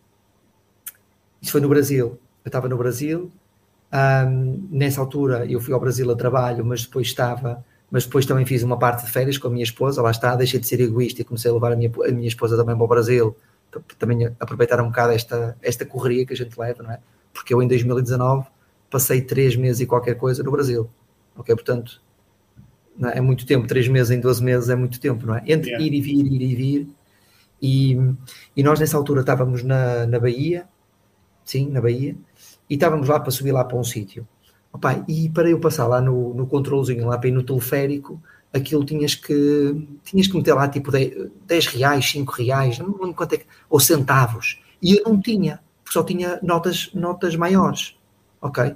[1.42, 2.20] Isso foi no Brasil.
[2.44, 3.32] Eu estava no Brasil,
[3.92, 8.46] um, nessa altura eu fui ao Brasil a trabalho, mas depois estava, mas depois também
[8.46, 11.22] fiz uma parte de férias com a minha esposa, lá está, deixei de ser egoísta
[11.22, 13.36] e comecei a levar a minha, a minha esposa também para o Brasil
[13.98, 17.00] também aproveitar um bocado esta, esta correria que a gente leva, não é?
[17.34, 18.48] Porque eu em 2019
[18.90, 20.90] passei três meses e qualquer coisa no Brasil,
[21.36, 21.56] ok?
[21.56, 22.02] Portanto,
[23.04, 23.18] é?
[23.18, 25.44] é muito tempo, três meses em 12 meses é muito tempo, não é?
[25.46, 25.86] Entre yeah.
[25.86, 26.88] ir e vir, ir e vir,
[27.62, 27.98] e,
[28.56, 30.68] e nós nessa altura estávamos na, na Bahia,
[31.44, 32.16] sim, na Bahia,
[32.70, 34.28] e estávamos lá para subir lá para um sítio.
[35.08, 38.22] E para eu passar lá no, no controlezinho, lá para ir no teleférico,
[38.56, 43.14] aquilo tinhas que tinhas que meter lá tipo 10, 10 reais, 5 reais, não lembro
[43.14, 44.62] quanto é que, ou centavos.
[44.82, 47.98] E eu não tinha, porque só tinha notas, notas maiores.
[48.42, 48.76] Ok?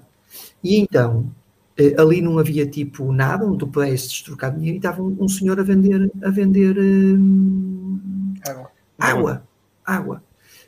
[0.63, 1.31] E então,
[1.77, 5.27] eh, ali não havia tipo nada onde tu pudesses trocar dinheiro e estava um, um,
[5.29, 8.71] senhor a vender, a vender hum, água.
[8.99, 9.43] água.
[9.85, 10.23] Água.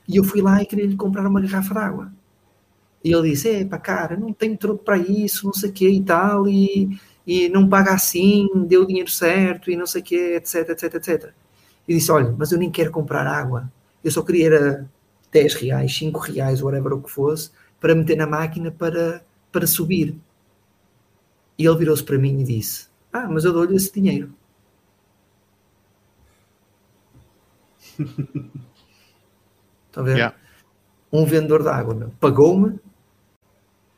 [0.08, 2.12] E eu fui lá e queria lhe comprar uma garrafa de água.
[3.04, 5.90] E ele disse: É, pá, cara, não tenho troco para isso, não sei o que
[5.90, 6.48] e tal.
[6.48, 10.70] E e não paga assim, deu o dinheiro certo e não sei o quê, etc,
[10.70, 11.34] etc, etc.
[11.88, 13.72] E disse, olha, mas eu nem quero comprar água,
[14.04, 14.90] eu só queria era
[15.32, 20.16] 10 reais, 5 reais, whatever o que fosse, para meter na máquina para, para subir.
[21.58, 24.34] E ele virou-se para mim e disse: Ah, mas eu dou-lhe esse dinheiro.
[29.88, 30.16] Estão a ver?
[30.16, 30.36] Yeah.
[31.12, 32.80] Um vendedor de água pagou-me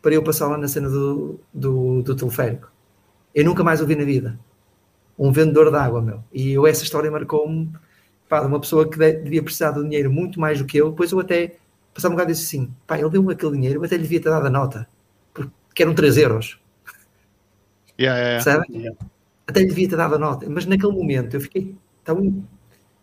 [0.02, 2.73] para eu passar lá na cena do, do, do teleférico.
[3.34, 4.39] Eu nunca mais o vi na vida.
[5.18, 6.23] Um vendedor de água, meu.
[6.34, 7.72] E eu, essa história marcou-me
[8.30, 10.89] pá, de uma pessoa que de- devia precisar do dinheiro muito mais do que eu.
[10.91, 11.55] Depois eu até,
[11.93, 14.22] passava um bocado e disse assim: pá, ele deu-me aquele dinheiro, eu até lhe devia
[14.22, 14.88] ter dado a nota.
[15.34, 16.60] Porque eram 3 euros.
[17.99, 18.43] Yeah, yeah, yeah.
[18.43, 18.65] Percebe?
[18.80, 18.99] Yeah.
[19.47, 20.49] Até lhe devia ter dado a nota.
[20.49, 22.43] Mas naquele momento eu fiquei tão.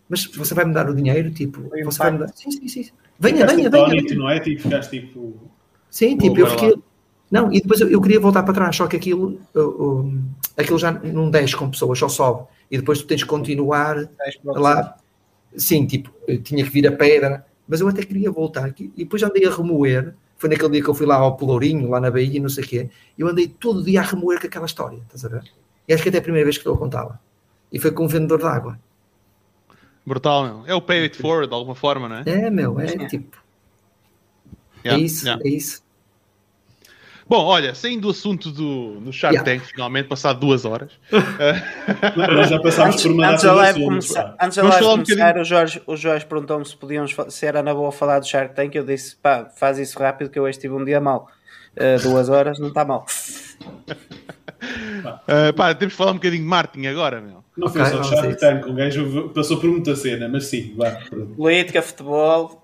[0.09, 1.31] Mas você vai me dar o dinheiro?
[1.31, 2.27] Tipo, você vai me dar.
[2.35, 2.89] Sim, sim, sim.
[3.19, 3.83] Venha, Ficaste venha, venha.
[3.85, 4.19] atónito, venha.
[4.19, 4.39] não é?
[4.39, 5.35] Tipo, ficaste tipo.
[5.89, 6.75] Sim, tipo, eu fiquei.
[7.31, 10.21] Não, e depois eu, eu queria voltar para trás, só que aquilo, uh,
[10.57, 12.45] aquilo já não desce com pessoas, só sobe.
[12.69, 14.09] E depois tu tens que continuar
[14.43, 14.97] lá.
[15.55, 18.91] Sim, tipo, eu tinha que vir a pedra, mas eu até queria voltar aqui.
[18.97, 20.13] E depois andei a remoer.
[20.37, 22.67] Foi naquele dia que eu fui lá ao Pelourinho, lá na Bahia, não sei o
[22.67, 22.89] quê.
[23.17, 25.43] Eu andei todo dia a remoer com aquela história, estás a ver?
[25.87, 27.19] E acho que até é a primeira vez que estou a contá-la.
[27.71, 28.79] E foi com um vendedor de água.
[30.05, 30.65] Brutal, meu.
[30.65, 32.23] É o pay it forward, de alguma forma, não é?
[32.25, 33.37] É, meu, é tipo.
[34.83, 35.41] Yeah, é isso, yeah.
[35.45, 35.83] é isso.
[37.31, 39.49] Bom, olha, saindo do assunto do, do Shark Yeah.
[39.49, 40.91] Tank, finalmente, passado duas horas.
[42.17, 44.75] Nós já passámos Antes, por uma antes data da de live começar, antes da Vamos
[44.75, 47.89] live falar um começar o Jorge, o Jorge perguntou-me se podíamos se era na boa
[47.89, 48.75] falar do Shark Tank.
[48.75, 51.29] Eu disse, pá, faz isso rápido que eu hoje tive um dia mau.
[51.77, 53.05] Uh, duas horas não está mal.
[53.79, 57.41] Uh, pá, temos que falar um bocadinho de marketing agora, meu.
[57.55, 58.39] Não foi Ok, só a Shark.
[58.41, 60.99] Tank, o gajo passou por muita cena, mas sim, vá.
[61.37, 62.60] Política, futebol.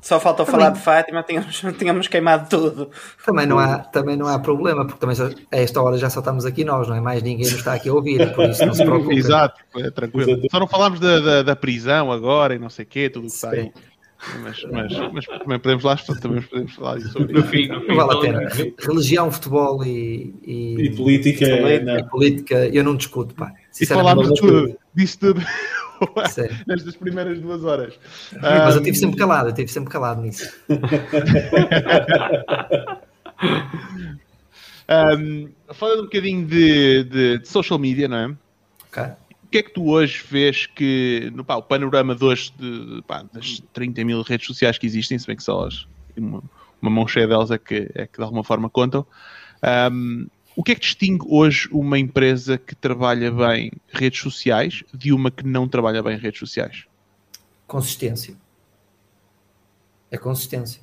[0.00, 0.60] Só faltou Também.
[0.60, 2.90] falar de Fátima, tínhamos, tínhamos queimado tudo.
[3.26, 5.16] Também não, há, também não há problema, porque também
[5.52, 7.00] a esta hora já só estamos aqui nós, não é?
[7.00, 9.16] Mais ninguém nos está aqui a ouvir, por isso não se preocupe.
[9.16, 10.30] Exato, é tranquilo.
[10.30, 10.46] Exato.
[10.50, 13.28] Só não falámos da, da, da prisão agora e não sei o quê, tudo o
[13.28, 13.72] que está aí.
[14.42, 17.48] Mas, mas, mas também podemos lá também podemos falar isso sobre No isso.
[17.50, 17.86] fim, no fim.
[17.88, 18.48] Não vale a então, pena.
[18.48, 21.74] Re- Religião, futebol e, e- E política, Política.
[21.74, 22.08] e não.
[22.08, 23.52] política, eu não discuto, pá.
[23.80, 25.40] E falámos tudo, disso tudo.
[26.66, 27.98] nestas primeiras duas horas.
[28.40, 30.52] Mas eu estive sempre calado, eu estive sempre calado nisso.
[35.18, 38.36] um, falando um bocadinho de, de- de social media, não é?
[38.90, 39.02] ok?
[39.44, 43.02] O que é que tu hoje vês que no pá, o panorama de hoje de,
[43.06, 46.42] pá, das 30 mil redes sociais que existem, se bem que só as, uma,
[46.82, 49.06] uma mão cheia delas é que, é que de alguma forma contam.
[49.90, 50.26] um,
[50.58, 55.30] o que é que distingue hoje uma empresa que trabalha bem redes sociais de uma
[55.30, 56.84] que não trabalha bem redes sociais?
[57.64, 58.34] Consistência.
[60.10, 60.82] É consistência.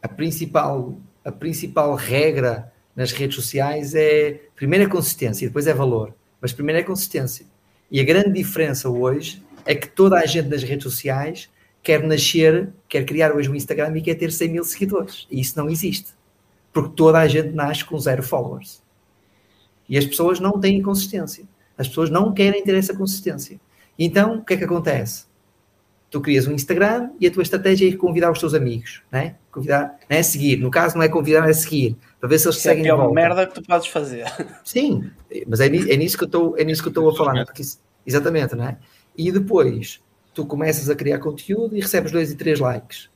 [0.00, 5.74] A principal, a principal regra nas redes sociais é primeiro é consistência e depois é
[5.74, 6.14] valor.
[6.40, 7.46] Mas primeiro é consistência.
[7.90, 11.50] E a grande diferença hoje é que toda a gente nas redes sociais
[11.82, 15.26] quer nascer, quer criar hoje um Instagram e quer ter 100 mil seguidores.
[15.28, 16.16] E isso não existe.
[16.82, 18.82] Porque toda a gente nasce com zero followers.
[19.88, 21.44] E as pessoas não têm consistência.
[21.76, 23.58] As pessoas não querem ter essa consistência.
[23.98, 25.26] Então, o que é que acontece?
[26.10, 29.36] Tu crias um Instagram e a tua estratégia é convidar os teus amigos, né?
[29.50, 30.56] Convidar, não é seguir.
[30.58, 31.96] No caso, não é convidar, é seguir.
[32.18, 34.24] Para ver se eles Isso é a seguem pior merda que tu podes fazer.
[34.64, 35.10] Sim,
[35.46, 37.44] mas é, é nisso que eu estou, é nisso que eu estou a falar, né?
[37.44, 38.78] Porque isso- exatamente, não é?
[39.16, 40.00] E depois
[40.32, 43.10] tu começas a criar conteúdo e recebes dois e três likes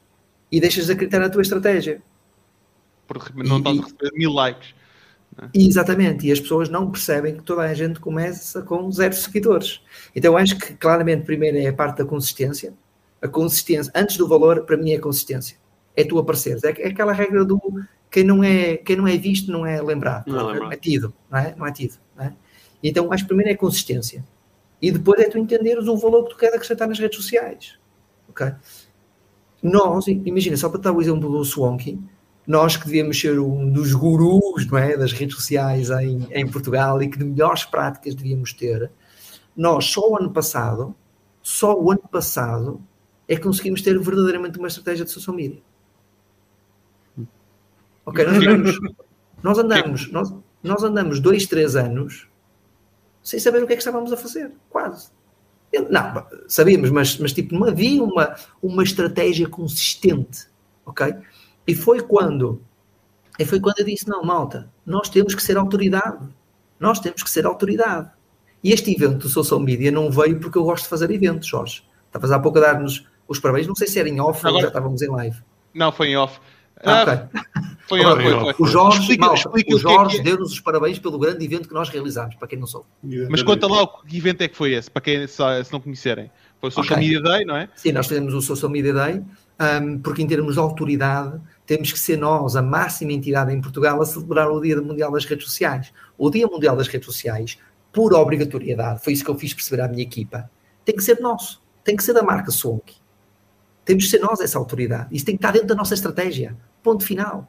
[0.50, 2.02] e deixas de acreditar na tua estratégia.
[3.12, 4.74] Porque não estás a receber mil likes.
[5.54, 9.80] E, exatamente, e as pessoas não percebem que toda a gente começa com zero seguidores.
[10.14, 12.74] Então acho que claramente primeiro é a parte da consistência.
[13.20, 15.56] A consistência, antes do valor, para mim é a consistência.
[15.96, 16.64] É tu apareceres.
[16.64, 17.60] É, é aquela regra do
[18.10, 20.26] quem não é, quem não é visto não é lembrado.
[20.26, 20.72] Não é lembrado.
[20.72, 21.54] é tido, não é?
[21.56, 21.98] Não é tido.
[22.14, 22.34] Não é?
[22.82, 24.24] Então acho que primeiro é a consistência.
[24.80, 27.78] E depois é tu entenderes o valor que tu queres acrescentar nas redes sociais.
[28.28, 28.52] Ok?
[29.62, 31.98] Nós, imagina, só para dar o exemplo do Swanky,
[32.46, 37.02] nós que devíamos ser um dos gurus não é, das redes sociais em, em Portugal
[37.02, 38.90] e que de melhores práticas devíamos ter,
[39.56, 40.94] nós só o ano passado,
[41.42, 42.80] só o ano passado,
[43.28, 45.62] é que conseguimos ter verdadeiramente uma estratégia de social media.
[48.04, 48.80] Ok, nós andamos,
[49.42, 52.28] nós andamos, nós, nós andamos dois, três anos
[53.22, 55.10] sem saber o que é que estávamos a fazer, quase.
[55.88, 60.46] Não, sabíamos, mas, mas tipo, não havia uma, uma estratégia consistente,
[60.84, 61.14] ok?
[61.66, 62.60] E foi quando,
[63.38, 66.26] e foi quando eu disse, não, malta, nós temos que ser autoridade,
[66.78, 68.10] nós temos que ser autoridade.
[68.64, 71.82] E este evento do social media não veio porque eu gosto de fazer eventos, Jorge.
[72.06, 74.62] Estavas há pouco a dar-nos os parabéns, não sei se era em off ou Agora-
[74.62, 75.36] já estávamos em live.
[75.74, 76.38] Não, foi em off.
[76.84, 77.40] Ah, Ah, ok.
[77.88, 78.54] Foi em off, foi, foi.
[78.58, 80.22] O Jorge, Explica- malta, explica o é Jorge é.
[80.22, 82.86] deu-nos os parabéns pelo grande evento que nós realizámos, para quem não soube.
[83.30, 85.80] Mas conta lá o que evento é que foi esse, para quem se, se não
[85.80, 86.30] conhecerem.
[86.60, 87.08] Foi o Social Ok.
[87.08, 87.68] Media Day, não é?
[87.76, 89.22] Sim, nós fizemos o Social Media Day.
[89.62, 94.02] Um, porque em termos de autoridade, temos que ser nós, a máxima entidade em Portugal,
[94.02, 95.92] a celebrar o Dia Mundial das Redes Sociais.
[96.18, 97.58] O Dia Mundial das Redes Sociais,
[97.92, 100.50] por obrigatoriedade, foi isso que eu fiz perceber à minha equipa,
[100.84, 102.94] tem que ser nosso, tem que ser da marca Sonk.
[103.84, 105.08] Temos que ser nós essa autoridade.
[105.10, 106.56] Isso tem que estar dentro da nossa estratégia.
[106.82, 107.48] Ponto final.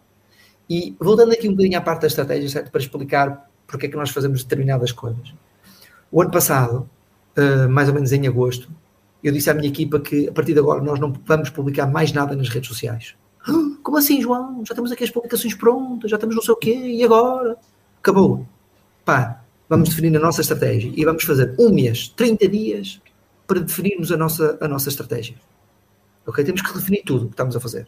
[0.68, 2.72] E voltando aqui um bocadinho à parte da estratégia, certo?
[2.72, 5.34] Para explicar porque é que nós fazemos determinadas coisas.
[6.12, 6.90] O ano passado,
[7.38, 8.70] uh, mais ou menos em agosto,
[9.24, 12.12] eu disse à minha equipa que a partir de agora nós não vamos publicar mais
[12.12, 13.16] nada nas redes sociais.
[13.82, 14.64] Como assim, João?
[14.66, 17.58] Já temos aqui as publicações prontas, já temos não sei o quê, e agora?
[18.00, 18.46] Acabou.
[19.06, 23.02] Pá, vamos definir a nossa estratégia e vamos fazer um mês, 30 dias,
[23.48, 25.36] para definirmos a nossa, a nossa estratégia.
[26.26, 26.44] Ok?
[26.44, 27.88] Temos que definir tudo o que estamos a fazer.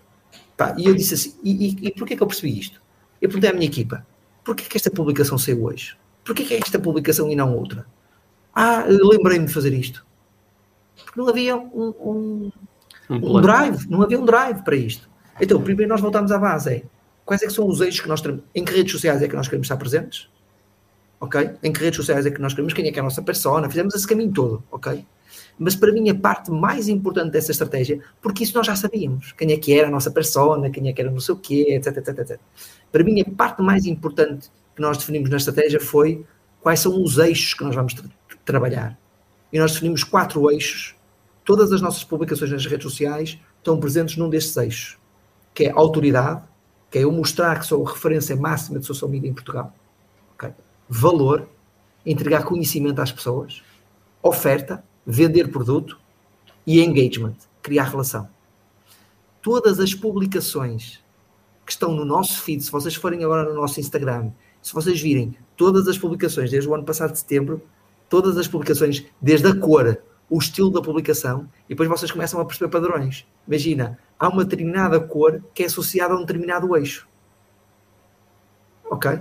[0.57, 2.81] Pá, e eu disse assim, e, e, e porquê que eu percebi isto?
[3.21, 4.05] Eu perguntei à minha equipa,
[4.43, 5.97] porquê que esta publicação saiu hoje?
[6.23, 7.85] Porquê que é esta publicação e não outra?
[8.53, 10.05] Ah, lembrei-me de fazer isto.
[11.03, 12.51] Porque não havia um, um,
[13.09, 15.09] um, um drive, não havia um drive para isto.
[15.39, 16.83] Então, primeiro nós voltamos à base, é
[17.25, 19.35] quais é que são os eixos que nós temos, em que redes sociais é que
[19.35, 20.29] nós queremos estar presentes?
[21.19, 21.51] Ok?
[21.63, 23.69] Em que redes sociais é que nós queremos, quem é que é a nossa persona,
[23.69, 25.05] fizemos esse caminho todo, ok?
[25.57, 29.51] Mas para mim a parte mais importante dessa estratégia, porque isso nós já sabíamos, quem
[29.51, 31.97] é que era a nossa persona, quem é que era não sei o quê, etc,
[31.97, 32.39] etc, etc.
[32.91, 36.25] Para mim a parte mais importante que nós definimos na estratégia foi
[36.61, 38.05] quais são os eixos que nós vamos tra
[38.43, 38.97] trabalhar.
[39.55, 40.93] E nós definimos quatro eixos.
[41.45, 44.97] Todas as nossas publicações nas redes sociais estão presentes num destes eixos,
[45.53, 46.43] que é autoridade,
[46.91, 49.73] que é eu mostrar que sou a referência máxima de social media em Portugal.
[50.33, 50.51] Okay.
[50.89, 51.47] Valor,
[52.05, 53.63] entregar conhecimento às pessoas.
[54.21, 55.97] Oferta, vender produto.
[56.67, 58.27] E engagement, criar relação.
[59.41, 60.99] Todas as publicações
[61.65, 65.37] que estão no nosso feed, se vocês forem agora no nosso Instagram, se vocês virem
[65.55, 67.61] todas as publicações desde o ano passado de setembro,
[68.09, 69.97] todas as publicações, desde a cor,
[70.29, 73.25] o estilo da publicação, e depois vocês começam a perceber padrões.
[73.47, 77.07] Imagina, há uma determinada cor que é associada a um determinado eixo.
[78.89, 79.19] Ok?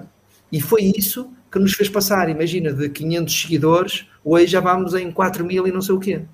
[0.50, 5.10] E foi isso que nos fez passar, imagina, de 500 seguidores, hoje já vamos em
[5.10, 6.24] 4 mil e não sei o quê.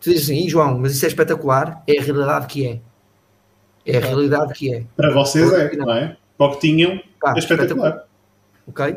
[0.00, 2.80] Tu dizes assim, João, mas isso é espetacular, é a realidade que é.
[3.84, 4.84] É a realidade que é.
[4.96, 6.16] Para vocês é, não é?
[6.38, 7.38] Para o que tinham, é espetacular.
[7.38, 8.06] espetacular.
[8.66, 8.96] Ok?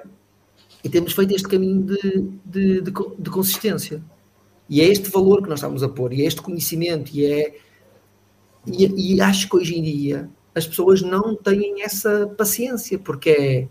[0.85, 4.03] E temos feito este caminho de, de, de, de, consistência.
[4.69, 7.55] E é este valor que nós estamos a pôr, e é este conhecimento, e é.
[8.67, 13.67] E, e acho que hoje em dia as pessoas não têm essa paciência, porque é.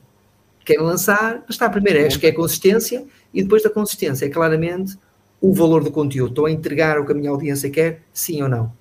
[0.65, 4.99] Querem lançar, está, primeiro acho que é consistência, e depois da consistência é claramente
[5.41, 6.31] o valor do conteúdo.
[6.31, 8.73] Estou a entregar o que a minha audiência quer, sim ou não.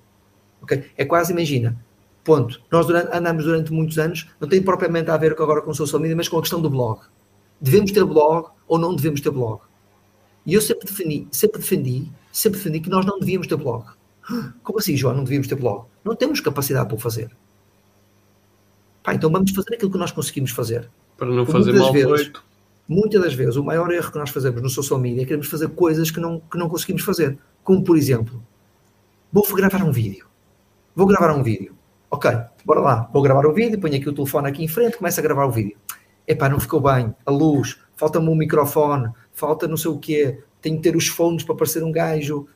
[0.62, 0.86] Okay?
[0.96, 1.78] É quase, imagina,
[2.24, 2.60] ponto.
[2.72, 6.00] Nós durante, andamos durante muitos anos, não tem propriamente a ver agora com o social
[6.00, 7.02] media, mas com a questão do blog
[7.64, 9.62] devemos ter blog ou não devemos ter blog.
[10.44, 13.86] E eu sempre defendi, sempre defendi, sempre defendi que nós não devíamos ter blog.
[14.62, 15.86] Como assim, João, não devíamos ter blog?
[16.04, 17.34] Não temos capacidade para o fazer.
[19.02, 20.90] Pá, então vamos fazer aquilo que nós conseguimos fazer.
[21.16, 22.44] Para não fazer mal vezes, feito.
[22.86, 25.68] Muitas das vezes, o maior erro que nós fazemos no social media é queremos fazer
[25.70, 27.38] coisas que não, que não conseguimos fazer.
[27.62, 28.42] Como, por exemplo,
[29.32, 30.26] vou gravar um vídeo.
[30.94, 31.74] Vou gravar um vídeo.
[32.10, 32.30] Ok,
[32.62, 33.08] bora lá.
[33.10, 35.50] Vou gravar o vídeo, ponho aqui o telefone aqui em frente, começo a gravar o
[35.50, 35.78] vídeo
[36.26, 40.76] epá, não ficou bem, a luz, falta-me um microfone, falta não sei o quê, tenho
[40.76, 42.48] que ter os fones para parecer um gajo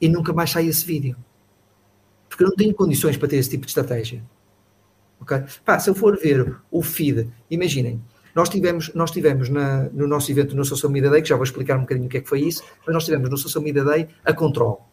[0.00, 1.16] e nunca mais sai esse vídeo.
[2.28, 4.24] Porque eu não tenho condições para ter esse tipo de estratégia.
[5.20, 5.42] Ok?
[5.64, 8.00] Pá, se eu for ver o feed, imaginem,
[8.34, 11.44] nós tivemos, nós tivemos na, no nosso evento no Social Media Day, que já vou
[11.44, 13.84] explicar um bocadinho o que é que foi isso, mas nós tivemos no Social Media
[13.84, 14.84] Day a Control,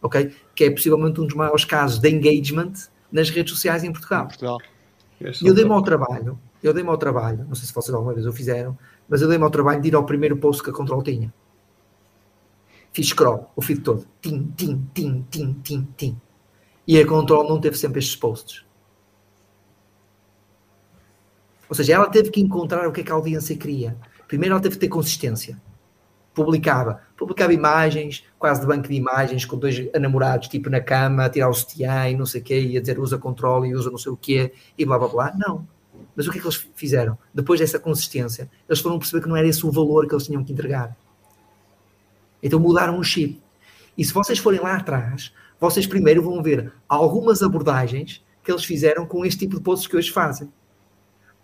[0.00, 0.32] ok?
[0.54, 2.72] Que é possivelmente um dos maiores casos de engagement
[3.10, 4.26] nas redes sociais em Portugal.
[4.26, 4.58] Portugal.
[5.20, 6.38] E eu dei-me ao trabalho
[6.68, 8.76] eu dei-me ao trabalho, não sei se vocês alguma vez o fizeram,
[9.08, 11.32] mas eu dei-me ao trabalho de ir ao primeiro post que a Control tinha.
[12.92, 14.06] Fiz scroll, o feed todo.
[14.22, 16.20] Tim, tim, tim, tim, tim, tim.
[16.86, 18.64] E a Control não teve sempre estes posts.
[21.68, 23.96] Ou seja, ela teve que encontrar o que é que a audiência queria.
[24.26, 25.60] Primeiro ela teve que ter consistência.
[26.32, 27.02] Publicava.
[27.16, 31.48] Publicava imagens, quase de banco de imagens, com dois namorados, tipo na cama, a tirar
[31.48, 33.98] o sutiã e não sei o quê, e a dizer usa controle e usa não
[33.98, 35.32] sei o quê, e blá blá blá.
[35.36, 35.75] Não
[36.16, 37.18] mas o que é que eles fizeram?
[37.32, 40.42] Depois dessa consistência, eles foram perceber que não era esse o valor que eles tinham
[40.42, 40.96] que entregar.
[42.42, 43.40] Então mudaram o chip.
[43.96, 49.06] E se vocês forem lá atrás, vocês primeiro vão ver algumas abordagens que eles fizeram
[49.06, 50.50] com este tipo de posts que hoje fazem.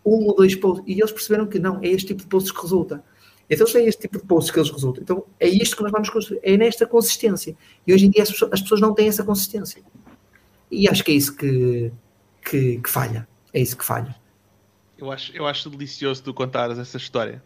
[0.05, 0.85] Um ou dois posts.
[0.87, 3.05] E eles perceberam que não, é este tipo de posts que resulta.
[3.51, 6.09] Então, é este tipo de posts que eles resultam, então é isto que nós vamos
[6.09, 6.41] construir.
[6.43, 7.55] É nesta consistência.
[7.87, 9.83] E hoje em dia as pessoas, as pessoas não têm essa consistência.
[10.71, 11.93] E acho que é isso que,
[12.43, 13.29] que, que falha.
[13.53, 14.17] É isso que falha.
[15.03, 17.43] Eu acho, eu acho delicioso tu contares essa história.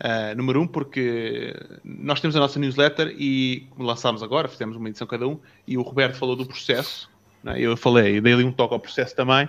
[0.00, 1.54] Uh, número um, porque
[1.84, 5.82] nós temos a nossa newsletter e lançámos agora, fizemos uma edição cada um, e o
[5.82, 7.08] Roberto falou do processo
[7.46, 7.60] é?
[7.60, 9.48] Eu falei, dei ali um toque ao processo também.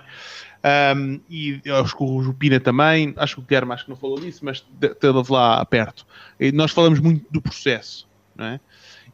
[0.96, 4.18] Um, e acho que o Jupina também, acho que o Guilherme acho que não falou
[4.18, 6.06] disso, mas esteve lá perto.
[6.40, 8.60] E nós falamos muito do processo, não é?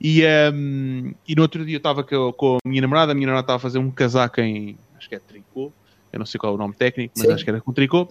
[0.01, 0.23] E,
[0.55, 3.57] um, e no outro dia eu estava com, a minha namorada, a minha namorada estava
[3.57, 5.71] a fazer um casaco em, acho que é tricô,
[6.13, 7.33] eu não sei qual é o nome técnico, mas Sim.
[7.33, 8.09] acho que era com tricô.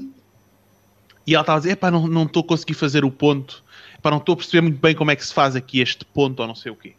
[1.25, 3.63] E ela estava a dizer, epá, não, estou a conseguir fazer o ponto,
[3.97, 6.39] epá, não estou a perceber muito bem como é que se faz aqui este ponto
[6.39, 6.93] ou não sei o quê.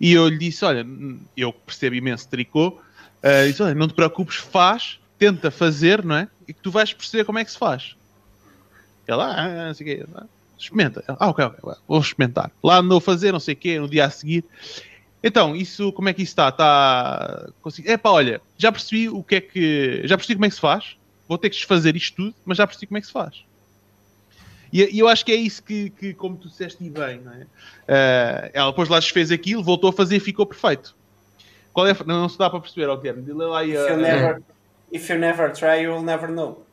[0.00, 0.86] E eu lhe disse, olha,
[1.36, 6.28] eu percebo imenso tricô, uh, disse, olha, não te preocupes, faz, tenta fazer, não é?
[6.46, 7.96] E que tu vais perceber como é que se faz.
[9.06, 10.06] Ela, ah, não sei o quê,
[10.58, 11.04] experimenta.
[11.08, 12.50] Ah, ok, ok, vou experimentar.
[12.62, 14.44] Lá andou a fazer, não sei o quê, no dia a seguir.
[15.22, 16.48] Então, isso, como é que isso está?
[16.48, 17.48] Está.
[17.84, 20.02] É pá, olha, já percebi o que é que.
[20.04, 20.96] Já percebi como é que se faz.
[21.28, 23.44] Vou ter que desfazer isto tudo, mas já percebi como é que se faz.
[24.72, 27.32] E, e eu acho que é isso que, que como tu disseste e bem, não
[27.32, 27.42] é?
[27.44, 30.94] Uh, ela depois lá desfez aquilo, voltou a fazer e ficou perfeito.
[31.72, 33.22] Qual é, não, não se dá para perceber, ó, Guilherme.
[33.22, 34.42] Dile lá e, uh, if, you never,
[34.92, 36.64] if you never try, you will never know.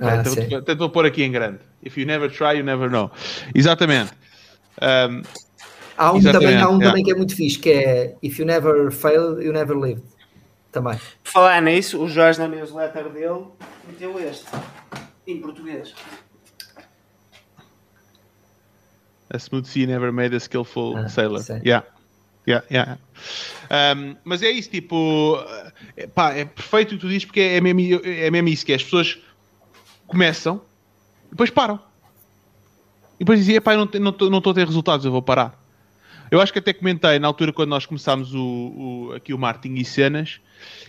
[0.00, 1.60] Ah, então, vou pôr aqui em grande.
[1.82, 3.10] If you never try, you never know.
[3.54, 4.12] Exatamente.
[4.80, 5.22] Um,
[5.96, 6.86] há um, também, há um yeah.
[6.86, 10.04] também que é muito fixe, que é If you never failed, you never lived.
[10.70, 10.98] Também.
[11.22, 13.46] Por falar nisso, o Jorge na newsletter dele
[13.86, 14.46] meteu este,
[15.26, 15.94] em português.
[19.30, 21.42] A smooth sea never made a skillful ah, sailor.
[21.42, 21.60] Sim.
[21.64, 21.86] Yeah.
[22.46, 22.98] Yeah, yeah.
[23.70, 25.38] Um, mas é isso, tipo,
[26.14, 28.74] pá, é perfeito o que tu dizes porque é mesmo, é mesmo isso, que é,
[28.74, 29.18] as pessoas
[30.06, 30.60] começam
[31.26, 31.78] e depois param.
[33.14, 35.61] E depois dizem, pá, não estou não, não a ter resultados, eu vou parar.
[36.32, 39.74] Eu acho que até comentei na altura quando nós começámos o, o, aqui o marketing
[39.74, 40.40] e cenas,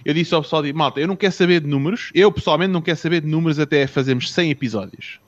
[0.05, 2.81] eu disse ao pessoal, de, malta, eu não quero saber de números, eu pessoalmente não
[2.81, 5.19] quero saber de números até fazermos 100 episódios.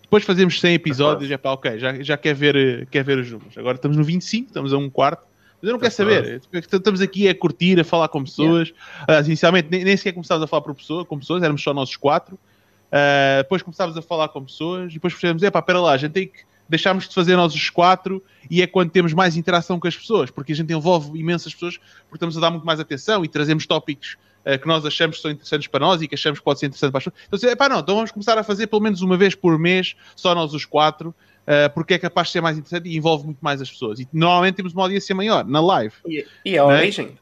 [0.00, 3.58] Depois fazemos 100 episódios, é pá, ok, já, já quer, ver, quer ver os números.
[3.58, 5.26] Agora estamos no 25, estamos a um quarto,
[5.60, 6.40] mas eu não quero saber.
[6.50, 8.68] Estamos aqui a curtir, a falar com pessoas.
[8.70, 9.22] Yeah.
[9.22, 11.94] Uh, inicialmente nem, nem sequer começámos a falar por pessoa, com pessoas, éramos só nós
[11.96, 12.36] quatro.
[12.36, 15.98] Uh, depois começámos a falar com pessoas e depois percebemos, é pá, espera lá, a
[15.98, 19.80] gente tem que deixarmos de fazer nós os quatro e é quando temos mais interação
[19.80, 22.78] com as pessoas, porque a gente envolve imensas pessoas, porque estamos a dar muito mais
[22.78, 24.16] atenção e trazemos tópicos
[24.46, 26.66] uh, que nós achamos que são interessantes para nós e que achamos que pode ser
[26.66, 27.42] interessante para as pessoas.
[27.42, 29.96] Então, é pá, não, então vamos começar a fazer pelo menos uma vez por mês,
[30.14, 33.40] só nós os quatro, uh, porque é capaz de ser mais interessante e envolve muito
[33.40, 33.98] mais as pessoas.
[33.98, 35.94] E normalmente temos uma audiência maior na live.
[36.06, 36.78] E, e é a né?
[36.78, 37.18] origem.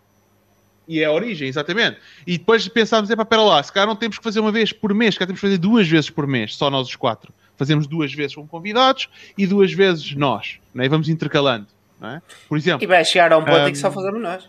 [0.86, 1.98] E é a origem, exatamente.
[2.26, 4.72] E depois pensámos, é para pera lá, se calhar não temos que fazer uma vez
[4.72, 7.32] por mês, se calhar temos que fazer duas vezes por mês, só nós os quatro.
[7.58, 10.86] Fazemos duas vezes com convidados e duas vezes nós, né?
[10.86, 11.66] e vamos intercalando.
[12.00, 12.22] É?
[12.48, 12.84] Por exemplo.
[12.84, 14.48] E vai chegar a um ponto um, em que só fazemos nós.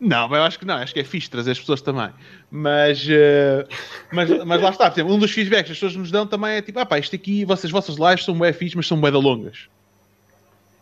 [0.00, 2.10] Não, mas eu acho que não, acho que é fixe trazer as pessoas também.
[2.50, 3.68] Mas, uh,
[4.10, 6.54] mas, mas lá está, por exemplo, um dos feedbacks que as pessoas nos dão também
[6.54, 9.12] é tipo, ah pá, isto aqui, vocês, vossas lives são bem fixe, mas são bem
[9.12, 9.68] longas.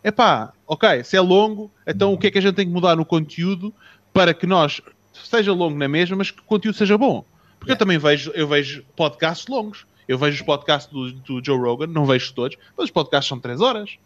[0.03, 2.71] É pá, ok, se é longo, então o que é que a gente tem que
[2.71, 3.71] mudar no conteúdo
[4.11, 4.81] para que nós
[5.13, 7.23] seja longo na mesma, mas que o conteúdo seja bom.
[7.59, 9.85] Porque eu também vejo, eu vejo podcasts longos.
[10.11, 13.39] Eu vejo os podcasts do, do, Joe Rogan, não vejo todos, mas os podcasts são
[13.39, 13.97] 3 horas.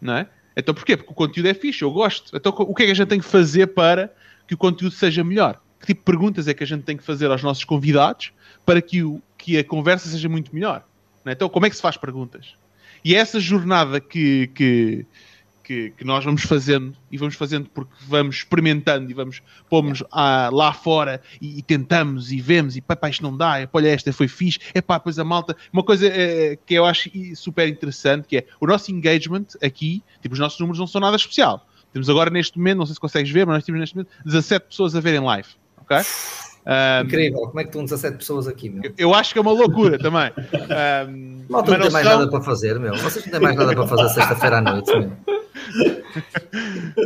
[0.00, 0.28] Não é?
[0.56, 0.96] Então porquê?
[0.96, 2.36] Porque o conteúdo é fixe, eu gosto.
[2.36, 4.12] Então o que é que a gente tem que fazer para
[4.48, 5.60] que o conteúdo seja melhor?
[5.78, 8.32] Que tipo de perguntas é que a gente tem que fazer aos nossos convidados
[8.66, 10.84] para que, o, que a conversa seja muito melhor?
[11.24, 11.30] É?
[11.30, 12.52] Então como é que se faz perguntas?
[13.04, 15.06] E é essa jornada que, que,
[15.64, 20.72] que, que, nós vamos fazendo e vamos fazendo porque vamos experimentando e vamos pomos lá
[20.72, 24.12] fora e, e, tentamos e vemos e pá, pá, isto não dá, é, olha esta
[24.12, 28.28] foi fixe, é pá, depois a malta uma coisa é, que eu acho super interessante
[28.28, 32.10] que é o nosso engagement aqui, tipo os nossos números não são nada especial temos
[32.10, 34.94] agora neste momento, não sei se consegues ver mas nós temos neste momento 17 pessoas
[34.94, 35.98] a verem live, ok?
[36.66, 38.82] Um, Incrível, como é que estão 17 pessoas aqui, meu?
[38.84, 40.32] Eu, eu acho que é uma loucura também.
[40.64, 42.18] Um, Malta não tem mais são...
[42.18, 42.96] nada para fazer, meu.
[42.96, 45.33] Vocês não têm mais nada para fazer sexta-feira à noite, meu.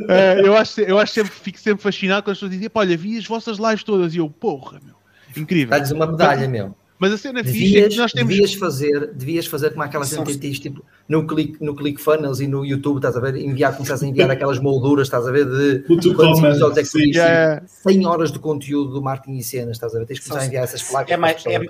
[0.00, 3.18] Uh, eu, acho, eu acho sempre, fico sempre fascinado quando as pessoas dizem, olha, vi
[3.18, 4.94] as vossas lives todas e eu, porra, meu,
[5.36, 5.70] incrível.
[5.70, 6.74] Dá-lhes uma medalha, meu.
[6.98, 8.28] Mas a cena devias, fixe é que nós temos.
[8.28, 12.48] Devias fazer, devias fazer como aquela gente que diz, tipo, no Click, no Funnels e
[12.48, 13.36] no YouTube, estás a ver?
[13.36, 15.46] Enviar, começares a enviar aquelas molduras, estás a ver?
[15.46, 17.62] De quantos episódios é que sim, yeah.
[17.66, 20.06] 100 horas de conteúdo do marketing e cenas, estás a ver?
[20.06, 21.12] Tens que começar a enviar essas placas.
[21.12, 21.60] É mais, é,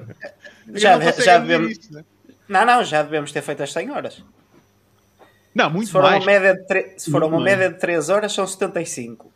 [0.74, 1.72] já, já devemos.
[1.72, 2.04] Isso, né?
[2.48, 4.24] Não, não, já devemos ter feito as 100 horas.
[5.58, 6.22] Não, muito se for mais.
[6.22, 6.92] Uma média de tre...
[6.96, 9.28] Se for muito uma média de 3 horas, são 75.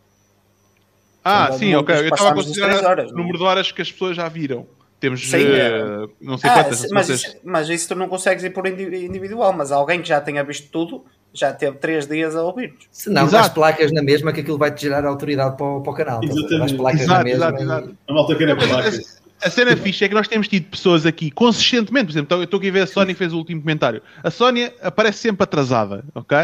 [1.25, 1.97] Ah, são sim, ok.
[1.97, 4.65] Eu estava a considerar horas, o número de horas que as pessoas já viram.
[5.01, 6.89] Temos sim, uh, não sei ah, quantas.
[6.93, 7.25] Mas, vocês...
[7.25, 10.71] isso, mas isso tu não consegues ir por individual, mas alguém que já tenha visto
[10.71, 11.05] tudo
[11.35, 12.87] já teve 3 dias a ouvir-nos.
[12.93, 15.93] Se não, as placas na mesma que aquilo vai te gerar autoridade para o, para
[15.93, 16.23] o canal.
[16.23, 16.63] Exatamente.
[16.63, 17.47] As placas exato, na mesma.
[17.47, 17.97] Exato, exato.
[18.07, 19.22] A malta quer é placas.
[19.43, 22.45] A cena fixe é que nós temos tido pessoas aqui consistentemente, por exemplo, então eu
[22.45, 24.03] estou aqui a ver a Sónia que fez o último comentário.
[24.23, 26.39] A Sónia aparece sempre atrasada, ok?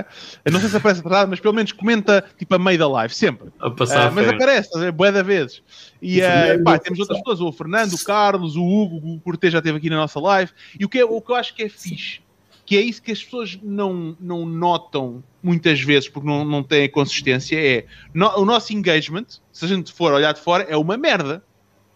[0.44, 3.14] Eu não sei se aparece atrasada, mas pelo menos comenta tipo a meio da live,
[3.14, 3.48] sempre.
[3.60, 5.62] A passar Uh, mas aparece, é bué da vezes.
[6.00, 9.58] E uh, pá, temos outras pessoas, o Fernando, o Carlos, o Hugo, o Cortez já
[9.58, 10.50] esteve aqui na nossa live.
[10.78, 12.20] E o que, é, o que eu acho que é fixe,
[12.68, 16.88] que é isso que as pessoas não, não notam muitas vezes porque não, não têm
[16.90, 20.96] consistência, é no, o nosso engagement, se a gente for olhar de fora, é uma
[20.96, 21.42] merda.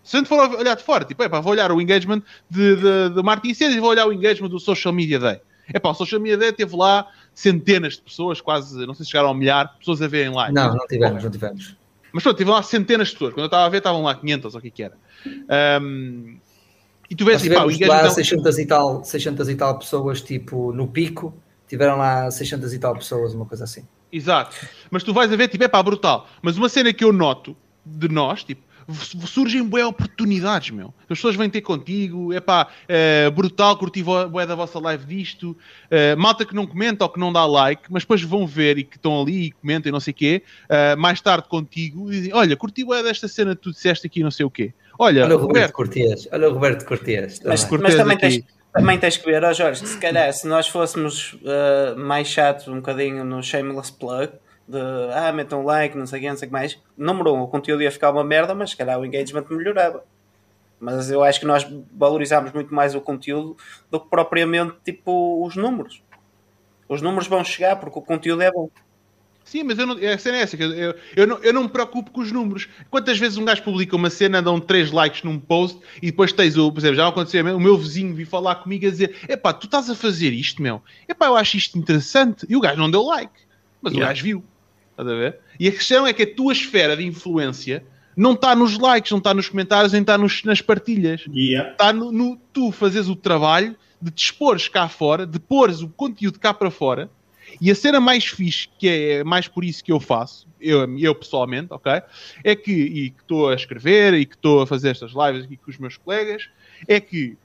[0.03, 2.77] Se a gente for olhar de fora, tipo, é pá, vou olhar o engagement de,
[2.77, 5.41] de, de Martin Cedes e vou olhar o engagement do Social Media Day.
[5.73, 9.13] É pá, o Social Media Day teve lá centenas de pessoas, quase, não sei se
[9.13, 10.55] chegaram ao milhar, pessoas a verem live.
[10.55, 11.77] Não, não tivemos, não tivemos.
[12.13, 13.33] Mas pronto, tive lá centenas de pessoas.
[13.33, 14.95] Quando eu estava a ver, estavam lá 500 ou o que que era.
[15.81, 16.37] Um,
[17.09, 18.11] e tu vês, pá, o lá engagement...
[18.11, 21.35] 600 e, tal, 600 e tal pessoas, tipo, no pico,
[21.69, 23.87] tiveram lá 600 e tal pessoas, uma coisa assim.
[24.13, 24.55] Exato.
[24.91, 26.29] Mas tu vais a ver, tipo, é pá, brutal.
[26.43, 28.63] Mas uma cena que eu noto de nós, tipo,
[29.27, 30.95] surgem boas oportunidades, meu.
[31.03, 35.57] As pessoas vêm ter contigo, é pá, é, brutal, curti boé da vossa live disto.
[35.91, 38.85] É, malta que não comenta ou que não dá like, mas depois vão ver e
[38.85, 42.17] que estão ali e comentam e não sei o quê, é, mais tarde contigo, e
[42.17, 44.73] dizem, olha, curti boé desta cena que tu disseste aqui não sei o quê.
[44.99, 47.41] Olha, olha o Roberto Cortes, olha o Roberto Cortes.
[47.45, 51.35] Mas, mas também, tens, também tens que ver, oh Jorge, se calhar se nós fôssemos
[51.35, 54.33] uh, mais chatos um bocadinho no Shameless Plug,
[54.67, 54.79] de
[55.15, 56.79] ah, metam um like, não sei o que, não sei o que mais.
[56.97, 60.05] Número um, o conteúdo ia ficar uma merda, mas se calhar o engagement melhorava.
[60.81, 63.57] Mas eu acho que nós valorizámos muito mais o conteúdo
[63.91, 66.03] do que propriamente tipo os números.
[66.89, 68.69] Os números vão chegar porque o conteúdo é bom.
[69.45, 72.11] Sim, mas eu não, a cena é essa, eu, eu, não, eu não me preocupo
[72.11, 72.69] com os números.
[72.91, 76.57] Quantas vezes um gajo publica uma cena, dão 3 likes num post e depois tens
[76.57, 79.67] o, por exemplo, já aconteceu, o meu vizinho vir falar comigo a dizer: Epá, tu
[79.67, 80.81] estás a fazer isto, meu?
[81.09, 82.47] Epá, eu acho isto interessante.
[82.49, 83.33] E o gajo não deu like,
[83.81, 84.07] mas yeah.
[84.07, 84.45] o gajo viu.
[84.93, 85.41] Estás a ver?
[85.59, 87.85] E a questão é que a tua esfera de influência
[88.17, 91.25] não está nos likes, não está nos comentários, nem está nos, nas partilhas.
[91.29, 91.73] Yeah.
[91.73, 95.89] Está no, no, tu fazes o trabalho de te expores cá fora, de pôres o
[95.89, 97.11] conteúdo cá para fora.
[97.61, 101.15] E a cena mais fixe, que é mais por isso que eu faço, eu, eu
[101.15, 102.03] pessoalmente, ok?
[102.43, 105.57] É que, e que estou a escrever e que estou a fazer estas lives aqui
[105.57, 106.49] com os meus colegas,
[106.89, 107.37] é que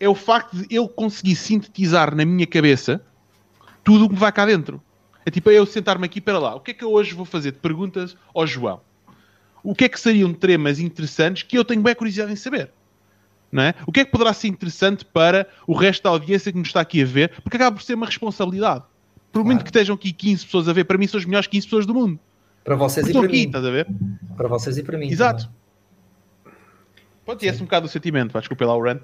[0.00, 3.00] é o facto de eu conseguir sintetizar na minha cabeça
[3.82, 4.82] tudo o que vai cá dentro.
[5.28, 6.54] É tipo eu sentar-me aqui para lá.
[6.54, 8.80] O que é que eu hoje vou fazer de perguntas ao João?
[9.62, 12.70] O que é que seriam temas interessantes que eu tenho bem curiosidade em saber?
[13.52, 13.74] Não é?
[13.86, 16.80] O que é que poderá ser interessante para o resto da audiência que nos está
[16.80, 17.30] aqui a ver?
[17.42, 18.84] Porque acaba por ser uma responsabilidade.
[19.30, 19.64] Por muito claro.
[19.64, 21.92] que estejam aqui 15 pessoas a ver, para mim são as melhores 15 pessoas do
[21.92, 22.18] mundo.
[22.64, 23.46] Para vocês Porque e para aqui, mim.
[23.48, 23.86] estás a ver?
[24.34, 25.10] Para vocês e para mim.
[25.10, 25.42] Exato.
[25.42, 25.58] Também.
[27.26, 29.02] Pode ser um bocado o sentimento, desculpa lá o rant.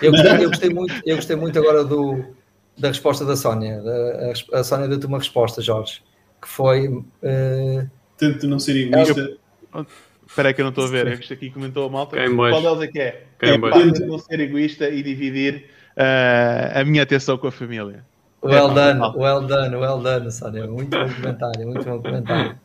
[0.00, 2.24] Eu gostei, eu gostei, muito, eu gostei muito agora do,
[2.76, 3.82] da resposta da Sónia.
[4.52, 6.02] A, a Sónia deu-te uma resposta, Jorge,
[6.40, 6.88] que foi.
[6.88, 7.88] Uh...
[8.16, 9.36] Tento não ser egoísta.
[10.26, 11.06] Espera aí que eu não estou a ver.
[11.06, 12.16] É que isto aqui comentou a malta.
[12.16, 13.24] Quem Qual deles é que é?
[13.38, 15.66] Quem é tento não ser egoísta e dividir
[15.96, 18.04] uh, a minha atenção com a família.
[18.42, 19.16] Well é, done, mal.
[19.16, 20.66] well done, well done, Sónia.
[20.66, 22.58] Muito bom comentário, muito bom comentário.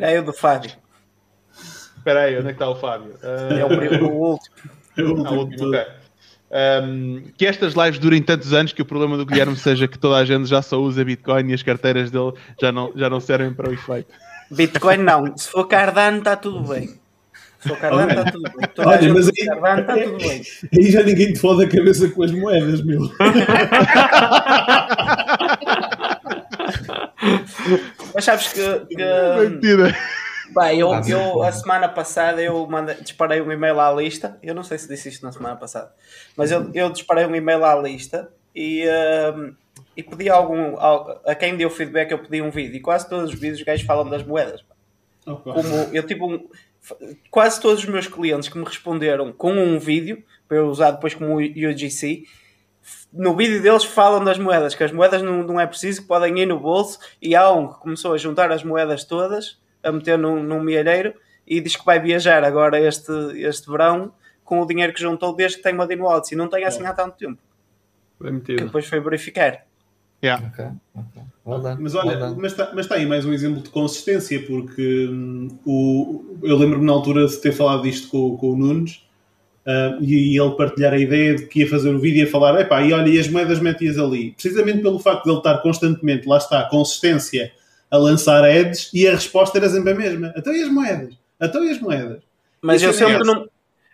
[0.00, 0.70] É o do Fábio.
[1.96, 3.14] Espera aí, onde é que está o Fábio?
[3.22, 3.54] Uh...
[3.54, 4.56] É o, primeiro, o último.
[4.96, 5.26] É o último.
[5.26, 5.86] Ah, o último okay.
[6.54, 10.16] Um, que estas lives durem tantos anos que o problema do Guilherme seja que toda
[10.16, 13.54] a gente já só usa Bitcoin e as carteiras dele já não, já não servem
[13.54, 14.12] para o efeito.
[14.50, 16.88] Bitcoin não, se for Cardano está tudo bem.
[17.60, 18.68] Se for Cardano está tudo bem.
[18.74, 20.42] Toda Olha, mas aí- Cardano está tudo bem.
[20.76, 23.00] Aí já ninguém te fode a cabeça com as moedas, meu.
[28.14, 28.96] Mas sabes que, que
[29.48, 29.96] Mentira.
[30.54, 34.38] Bem, eu, eu a semana passada eu mandei, disparei um e-mail à lista.
[34.42, 35.92] Eu não sei se disse isto na semana passada,
[36.36, 39.52] mas eu, eu disparei um e-mail à lista e, ehm,
[39.96, 42.10] e pedi algum al- a quem deu feedback.
[42.10, 44.64] Eu pedi um vídeo e quase todos os vídeos os gajos falam das moedas.
[45.54, 46.48] Como eu tive um,
[47.30, 51.14] quase todos os meus clientes que me responderam com um vídeo para eu usar depois
[51.14, 52.24] como UGC.
[53.12, 56.36] No vídeo deles falam das moedas, que as moedas não, não é preciso, que podem
[56.40, 56.98] ir no bolso.
[57.22, 61.14] E há um que começou a juntar as moedas todas, a meter num, num milheiro,
[61.46, 64.12] e diz que vai viajar agora este, este verão
[64.44, 66.36] com o dinheiro que juntou desde que tem uma Dino Odyssey.
[66.36, 67.38] Não tem assim há tanto tempo.
[68.20, 68.66] Bem Que metido.
[68.66, 69.64] depois foi verificar.
[70.22, 70.46] Yeah.
[70.46, 70.64] Ok,
[70.94, 71.22] ok.
[71.44, 72.36] Well Mas well olha, done.
[72.40, 76.86] mas está mas tá aí mais um exemplo de consistência, porque hum, o, eu lembro-me
[76.86, 79.04] na altura de ter falado disto com, com o Nunes
[79.66, 82.30] ah, e, e ele partilhar a ideia de que ia fazer o vídeo e ia
[82.30, 84.32] falar: epá, e olha, e as moedas metias ali.
[84.32, 87.52] Precisamente pelo facto de ele estar constantemente, lá está, consistência
[87.92, 91.14] a lançar ads e a resposta era sempre a mesma: então e as moedas?
[91.40, 92.22] Então e as moedas?
[92.60, 93.48] Mas Isso eu é sempre não.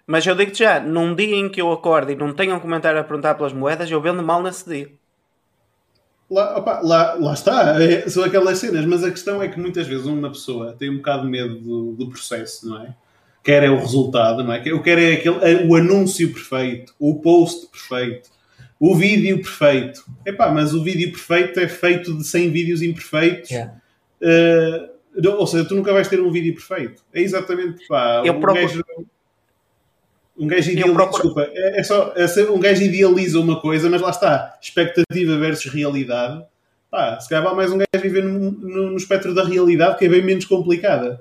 [0.07, 2.99] Mas eu digo-te já, num dia em que eu acordo e não tenho um comentário
[2.99, 4.91] a perguntar pelas moedas, eu vendo mal nesse dia.
[6.31, 9.87] Lá, opa, lá, lá está, é- são aquelas cenas, mas a questão é que muitas
[9.87, 12.95] vezes uma pessoa tem um bocado de medo do, do processo, não é?
[13.49, 14.63] quero é o resultado, não é?
[14.67, 18.29] Eu quero é aquele, o anúncio perfeito, o post perfeito,
[18.79, 20.05] o vídeo perfeito.
[20.27, 23.51] Epá, mas o vídeo perfeito é feito de 100 vídeos imperfeitos.
[23.51, 23.75] Yeah.
[24.23, 24.99] Uh,
[25.37, 27.03] ou seja, tu nunca vais ter um vídeo perfeito.
[27.13, 28.67] É exatamente, pá, eu um procuro...
[28.67, 28.85] gajo...
[30.37, 31.23] Um gajo idealiza, procuro...
[31.23, 35.73] desculpa, é, é só é um gajo idealiza uma coisa, mas lá está, expectativa versus
[35.73, 36.45] realidade.
[36.91, 40.05] Pá, se calhar vai mais um gajo viver no, no, no espectro da realidade que
[40.05, 41.21] é bem menos complicada.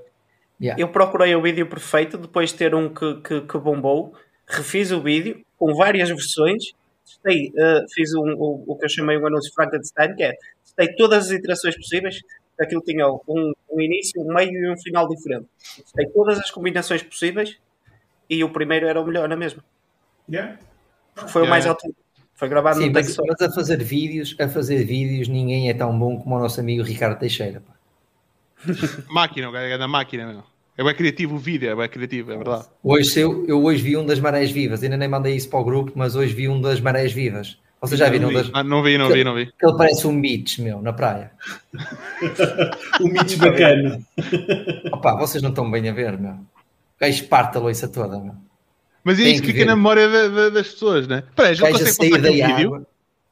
[0.62, 0.82] Yeah.
[0.82, 4.14] Eu procurei o vídeo perfeito depois de ter um que, que, que bombou,
[4.48, 6.74] refiz o vídeo com várias versões,
[7.06, 10.34] testei, uh, fiz um, o, o que eu chamei um anúncio Frankenstein, que é
[10.64, 12.22] testei todas as iterações possíveis,
[12.60, 15.48] aquilo tinha um, um início, um meio e um final diferente.
[15.76, 17.58] Testei todas as combinações possíveis
[18.30, 19.62] e o primeiro era o melhor, não é mesmo?
[20.30, 20.58] Yeah.
[21.14, 21.48] Porque foi yeah.
[21.48, 21.96] o mais alto.
[22.34, 25.98] Foi gravado Sim, no mas, mas a fazer vídeos, a fazer vídeos, ninguém é tão
[25.98, 27.62] bom como o nosso amigo Ricardo Teixeira.
[27.62, 27.78] Pá
[29.10, 30.44] máquina, o gajo é da máquina, meu.
[30.78, 32.66] É bem criativo o vídeo, é bem criativo, é verdade.
[32.84, 35.64] Hoje eu, eu hoje vi um das marés vivas, ainda nem mandei isso para o
[35.64, 37.58] grupo, mas hoje vi um das marés vivas.
[37.80, 38.24] Vocês já viram?
[38.24, 38.52] Não vi, das...
[38.54, 39.46] ah, não vi, não vi, não vi.
[39.46, 41.32] Que ele parece um Mitch, meu, na praia.
[43.00, 44.02] um Mitch bacana.
[44.92, 46.32] Opa, vocês não estão bem a ver, meu.
[46.32, 48.34] O gajo parte a loiça toda, meu.
[49.04, 49.66] Mas isso fica ver.
[49.66, 51.24] na memória de, de, das pessoas, né?
[51.36, 52.86] Peraí, já consegue sair da vídeo?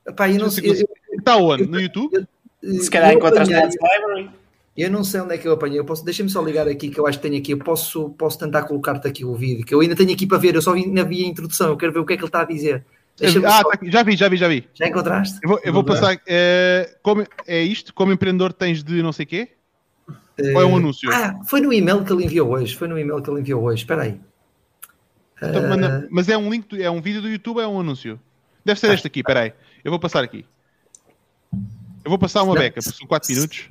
[0.08, 0.86] Epá, eu não sei.
[1.12, 1.66] Está onde?
[1.66, 2.26] No YouTube?
[2.64, 4.30] Se calhar encontras na Library.
[4.78, 5.80] Eu não sei onde é que eu apanhei.
[5.80, 7.52] Eu posso, deixa-me só ligar aqui que eu acho que tenho aqui.
[7.52, 10.54] Eu posso, posso tentar colocar-te aqui o vídeo que eu ainda tenho aqui para ver.
[10.54, 11.70] Eu só vi, ainda vi a introdução.
[11.70, 12.86] Eu quero ver o que é que ele está a dizer.
[13.46, 14.68] Ah, tá já vi, já vi, já vi.
[14.74, 15.40] Já encontraste?
[15.42, 16.20] Eu vou, eu vou passar.
[16.28, 17.94] É, como, é isto?
[17.94, 19.52] Como empreendedor tens de não sei quê?
[20.38, 21.10] Ou é um anúncio?
[21.14, 22.76] Ah, foi no e-mail que ele enviou hoje.
[22.76, 23.84] Foi no e-mail que ele enviou hoje.
[23.84, 24.20] Espera aí.
[25.42, 26.08] Então, uh...
[26.12, 28.20] Mas é um link, é um vídeo do YouTube, é um anúncio.
[28.66, 28.94] Deve ser ah.
[28.94, 29.22] este aqui.
[29.22, 29.54] Espera aí.
[29.84, 30.46] Eu vou passar aqui.
[32.04, 33.70] Eu vou passar uma não, beca, porque são 4 minutos.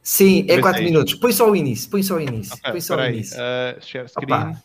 [0.00, 1.14] Sim, é 4 minutos.
[1.14, 2.54] Põe só o início, põe só o início.
[2.54, 3.36] Okay, põe só o início.
[3.36, 4.32] Uh, share screen.
[4.32, 4.62] Opa,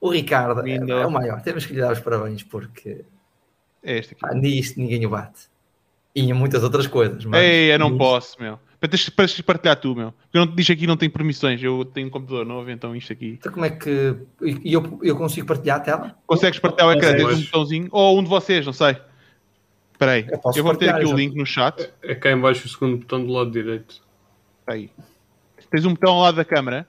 [0.00, 1.42] o Ricardo é, é, o maior.
[1.42, 3.04] Temos que lhe dar os parabéns porque
[3.84, 4.20] é este aqui.
[4.24, 5.48] Ah, nisto ninguém o bate.
[6.14, 7.24] E em muitas outras coisas.
[7.24, 7.42] Mas...
[7.42, 7.98] Ei, eu não nisto...
[7.98, 8.58] posso, meu.
[8.80, 10.12] Para te partilhar tu, meu.
[10.12, 11.62] Porque eu não te diz aqui não tem permissões.
[11.62, 13.38] Eu tenho um computador novo, então isto aqui.
[13.40, 14.14] Então como é que.
[14.42, 16.18] E eu, eu consigo partilhar a tela?
[16.26, 17.88] Consegues partilhar o ecrã, tens um botãozinho.
[17.90, 18.96] Ou um de vocês, não sei.
[19.92, 20.26] Espera aí.
[20.28, 21.90] Eu, eu vou ter aqui o link no chat.
[22.02, 24.02] É cá em baixo o segundo botão do lado direito.
[24.60, 24.90] Espera aí.
[25.70, 26.86] Tens um botão ao lado da câmara.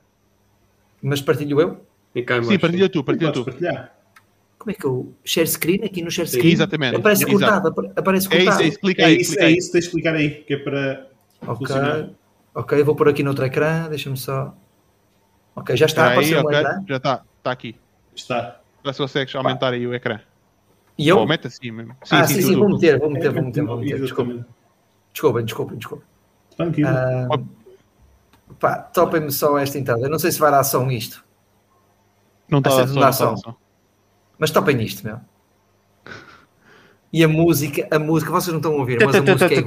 [1.01, 1.85] Mas partilho eu?
[2.43, 3.45] Sim, partilha tu, partilha tu.
[4.65, 5.13] Como é que eu.
[5.23, 6.53] Share screen aqui no share screen?
[6.53, 6.95] exatamente.
[6.95, 7.67] Aparece cortado.
[7.95, 8.49] Aparece cortado.
[8.49, 9.15] É isso, é isso, clica aí.
[9.15, 11.07] É isso, é isso, tens de clicar aí, que é para.
[11.43, 11.55] Ok.
[11.67, 12.09] Funcionar.
[12.55, 14.55] Ok, vou pôr aqui no outro ecrã, deixa-me só.
[15.55, 16.63] Ok, já está a aparecer okay.
[16.87, 17.75] Já está, está aqui.
[18.15, 18.59] Está.
[18.83, 20.19] Já se consegues aumentar aí o ecrã.
[20.97, 21.19] E eu?
[21.19, 21.95] Ou mete assim mesmo.
[22.03, 24.01] Sim, ah, sim, sim, sim vou meter, vou meter, vou meter, vou meter.
[24.01, 24.47] Desculpa.
[25.13, 26.03] Desculpa, desculpa, desculpa.
[26.57, 26.89] Tranquilo.
[26.89, 27.45] Uh,
[28.59, 30.01] Pá, topem-me só esta entrada.
[30.01, 31.23] Eu não sei se vai dar som isto.
[32.49, 33.35] Não está a dar som.
[34.37, 35.19] Mas topem isto, meu.
[37.13, 39.61] E a música, a música, vocês não estão a ouvir, mas a música é...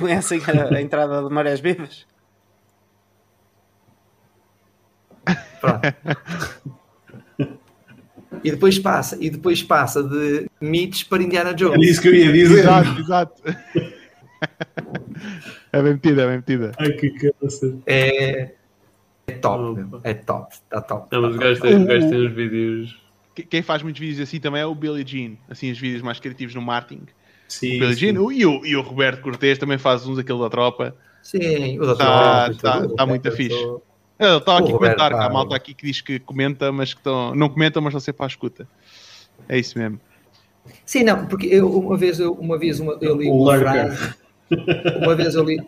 [0.00, 0.40] Não é assim
[0.74, 2.06] a entrada de Marés Vivas?
[8.44, 11.82] E depois passa, e depois passa de Mitch para Indiana Jones.
[11.82, 12.58] É isso que eu ia dizer.
[12.60, 13.42] Exato, exato.
[15.72, 16.72] É bem metida, é bem metida.
[16.78, 17.74] Ai, que câncer.
[17.86, 18.52] É,
[19.26, 21.08] é top, é top, está top.
[21.12, 23.02] Não, mas o gajo tem, uns vídeos.
[23.50, 26.54] Quem faz muitos vídeos assim também é o Billy Jean, assim, os vídeos mais criativos
[26.54, 27.06] no marketing.
[27.48, 30.48] Sim, o Billy Jean, e, o, e o Roberto Cortês também faz uns, aquele da
[30.48, 30.96] tropa.
[31.22, 32.52] Sim, o da tropa.
[32.52, 33.56] Está tá, tá muito fixe.
[34.18, 37.00] Ele estava aqui a comentar, que há malta aqui que diz que comenta, mas que
[37.00, 38.66] estão, não comentam, mas estão sempre à escuta.
[39.48, 40.00] É isso mesmo.
[40.84, 44.14] Sim, não, porque eu uma vez, eu, uma vez uma, eu li uma frase
[45.02, 45.60] uma vez eu li,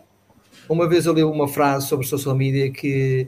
[0.67, 3.27] uma vez eu li uma frase sobre social media que,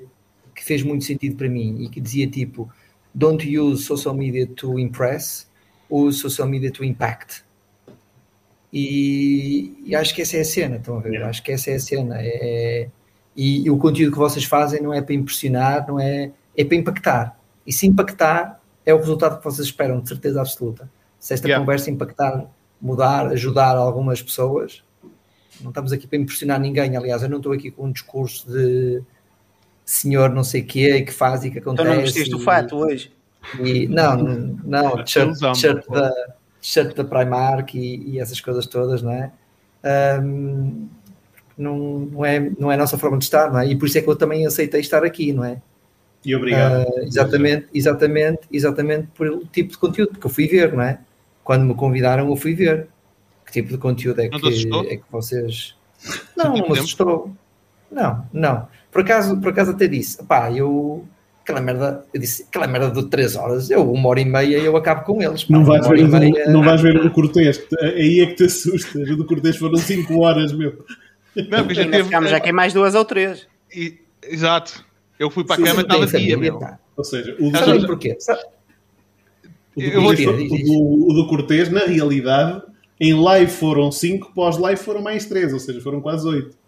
[0.55, 2.69] que fez muito sentido para mim e que dizia tipo
[3.13, 5.47] don't use social media to impress,
[5.89, 7.43] use social media to impact.
[8.73, 11.09] E, e acho que essa é a cena, estão a ver?
[11.09, 11.29] Yeah.
[11.29, 12.15] Acho que essa é a cena.
[12.19, 12.87] É,
[13.35, 16.77] e, e, o conteúdo que vocês fazem não é para impressionar, não é, é para
[16.77, 17.39] impactar.
[17.67, 20.89] E se impactar, é o resultado que vocês esperam, de certeza absoluta.
[21.19, 21.61] Se esta yeah.
[21.61, 22.45] conversa impactar,
[22.81, 24.83] mudar, ajudar algumas pessoas,
[25.59, 26.95] não estamos aqui para impressionar ninguém.
[26.95, 29.03] Aliás, eu não estou aqui com um discurso de
[29.85, 31.87] senhor não sei o quê que faz e que acontece.
[31.87, 33.11] Então não vestiste o fato hoje?
[33.59, 34.17] E, não,
[34.63, 39.31] não, t-shirt, da, da Primark e, e, essas coisas todas, não é?
[40.23, 40.87] Um,
[41.57, 41.77] não,
[42.11, 43.67] não, é, não é a nossa forma de estar, não é?
[43.67, 45.61] E por isso é que eu também aceitei estar aqui, não é?
[46.23, 46.87] E obrigado.
[46.87, 50.99] Uh, exatamente, exatamente, exatamente por o tipo de conteúdo que eu fui ver, não é?
[51.43, 52.87] Quando me convidaram, eu fui ver
[53.45, 54.35] que tipo de conteúdo é, que,
[54.89, 55.75] é que vocês.
[56.37, 57.35] Não, não me assustou.
[57.91, 58.67] Não, não.
[58.91, 61.05] Por acaso, por acaso até disse, pá, eu,
[61.41, 64.75] aquela merda, eu disse, aquela merda de 3 horas, eu uma hora e meia eu
[64.75, 65.47] acabo com eles.
[65.47, 66.49] Não vais, ver, meia...
[66.49, 69.09] não vais ver o do Cortês, aí é que te assustas.
[69.09, 70.85] O do Cortês foram 5 horas, meu.
[71.35, 72.03] Não, porque já teve...
[72.03, 73.47] ficámos aqui mais duas ou três.
[73.73, 74.85] E, exato.
[75.17, 76.59] Eu fui para a cama e estava dia, meu.
[76.97, 77.87] Ou seja, o do...
[77.87, 78.17] porquê?
[79.73, 82.61] O do, Cortês, o, do, o do Cortês, na realidade,
[82.99, 86.60] em live foram 5, pós-live foram mais 3, ou seja, foram quase 8.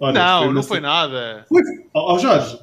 [0.00, 1.44] Não, foi não foi nada.
[1.48, 1.62] Foi.
[1.92, 2.58] Ó oh, Jorge,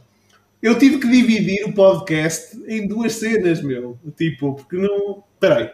[0.62, 3.98] eu tive que dividir o podcast em duas cenas, meu.
[4.18, 5.24] Tipo, porque não.
[5.40, 5.70] Peraí,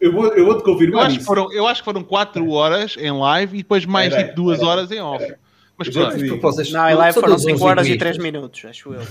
[0.00, 1.26] eu vou, eu vou te confirmar eu acho isso.
[1.26, 4.62] Foram, eu acho que foram 4 horas em live e depois mais era, tipo 2
[4.62, 5.22] horas em off.
[5.22, 5.38] Era.
[5.76, 6.16] Mas claro.
[6.16, 9.02] Não, em live foram 5 horas e 3 minutos, acho eu.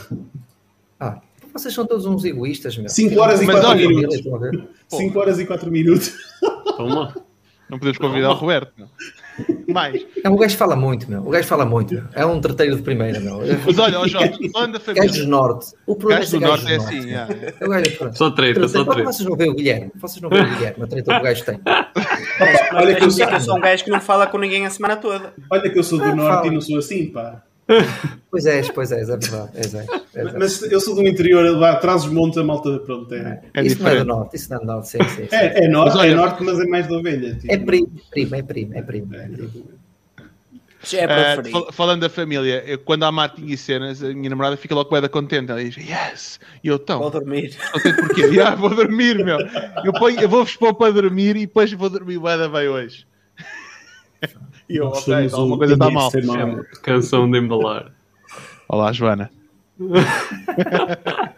[0.99, 1.22] Ah,
[1.53, 2.89] vocês são todos uns egoístas, meu.
[2.89, 4.22] 5 horas e 4 minutos.
[4.89, 6.13] 5 horas e 4 minutos.
[6.77, 7.15] Toma.
[7.69, 8.73] Não podemos convidar o Roberto.
[8.77, 8.89] Não.
[9.67, 10.05] Mais.
[10.23, 11.21] É, o gajo fala muito, meu.
[11.21, 11.93] O gajo fala muito.
[11.93, 12.03] Meu.
[12.13, 13.39] É um treteiro de primeira, meu.
[13.65, 15.07] Mas olha, ó Jorge, falando da família.
[15.07, 15.65] Gajos Norte.
[15.85, 17.13] O problema gajos é do Norte é assim.
[17.13, 17.53] É.
[17.59, 19.03] É o gajo, só treta, só treta.
[19.11, 19.91] Vocês não veem o Guilherme.
[19.95, 20.83] Vocês não veem o Guilherme.
[20.83, 21.59] A treta que o gajo tem.
[22.73, 24.95] Olha que eu sou, eu sou um gajo que não fala com ninguém a semana
[24.95, 25.33] toda.
[25.49, 26.47] Olha que eu sou do ah, Norte fala.
[26.47, 27.41] e não sou assim, pá.
[28.30, 29.51] Pois és, pois és, é verdade.
[29.56, 33.14] És, és, és, Mas eu sou do interior, lá atrás dos montes, a malta, pronto,
[33.14, 33.42] é.
[33.53, 33.83] é isso diferente.
[33.83, 35.27] não é do norte, isso não é do norte, sim, sim.
[35.30, 35.35] sim.
[35.35, 37.35] É, é, norte, mas, é norte, mas é mais da ovelha.
[37.35, 37.53] Tipo.
[37.53, 39.16] É primo, primo, é primo, é primo.
[40.92, 44.58] É, é uh, falando da família, eu, quando há matinho e cenas, a minha namorada
[44.58, 45.50] fica logo bem contente.
[45.50, 46.40] Ela diz, yes!
[46.61, 47.00] E eu, então.
[47.00, 47.56] Vou dormir.
[47.72, 49.38] Contente yeah, vou dormir, meu.
[49.85, 53.06] Eu, ponho, eu vou-vos pôr para dormir e depois vou dormir bem, bem hoje.
[54.69, 56.11] e eu, ok, alguma coisa está mal.
[56.81, 57.93] Canção de embalar.
[58.67, 59.31] Olá, Joana.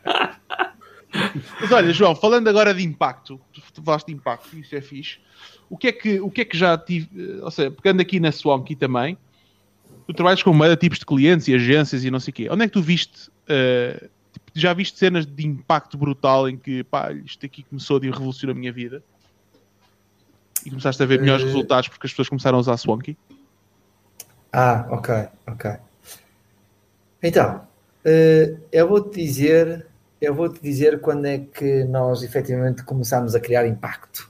[1.61, 3.39] Mas olha, João, falando agora de impacto,
[3.73, 5.19] tu falaste de impacto, isso é fixe.
[5.69, 8.19] O que é que, o que, é que já tive, eh, ou seja, pegando aqui
[8.19, 9.17] na Swanky também,
[10.05, 12.47] tu trabalhas com meio tipos de clientes e agências e não sei o quê.
[12.51, 16.83] Onde é que tu viste, uh, tipo, já viste cenas de impacto brutal em que,
[16.83, 19.03] pá, isto aqui começou a revolucionar a minha vida?
[20.65, 21.47] E começaste a ver melhores uh...
[21.47, 23.17] resultados porque as pessoas começaram a usar Swanky?
[24.51, 25.71] Ah, ok, ok.
[27.21, 29.85] Então, uh, eu vou-te dizer,
[30.19, 34.29] eu vou-te dizer quando é que nós efetivamente começámos a criar impacto.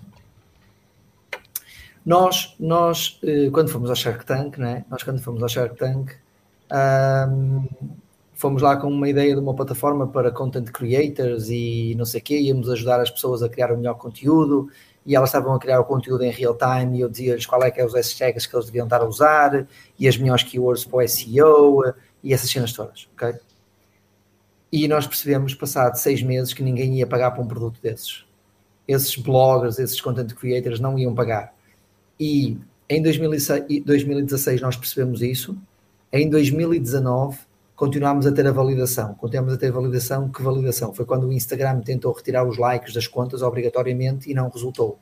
[2.05, 4.85] Nós, nós uh, quando fomos ao Shark Tank, né?
[4.89, 6.11] nós quando fomos ao Shark Tank,
[6.71, 7.65] um,
[8.33, 12.23] fomos lá com uma ideia de uma plataforma para content creators e não sei o
[12.23, 14.69] quê, íamos ajudar as pessoas a criar o melhor conteúdo
[15.05, 17.69] e elas estavam a criar o conteúdo em real time e eu dizia-lhes qual é
[17.69, 19.67] que é os hashtags que eles deviam estar a usar
[19.99, 21.93] e as melhores keywords para o SEO
[22.23, 23.33] e essas cenas todas, ok?
[24.71, 28.25] E nós percebemos, passado seis meses, que ninguém ia pagar por um produto desses.
[28.87, 31.53] Esses bloggers, esses content creators não iam pagar.
[32.19, 32.57] E
[32.89, 35.57] em 2016 nós percebemos isso.
[36.11, 37.37] Em 2019
[37.75, 39.13] continuámos a ter a validação.
[39.15, 40.29] Continuámos a ter a validação.
[40.29, 40.93] Que validação?
[40.93, 44.97] Foi quando o Instagram tentou retirar os likes das contas obrigatoriamente e não resultou.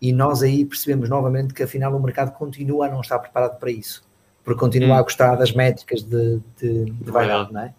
[0.00, 3.70] E nós aí percebemos novamente que afinal o mercado continua a não estar preparado para
[3.70, 4.06] isso
[4.46, 4.98] porque continua hum.
[4.98, 7.74] a gostar das métricas de, de, de vaidade, não é?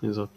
[0.00, 0.30] Exato.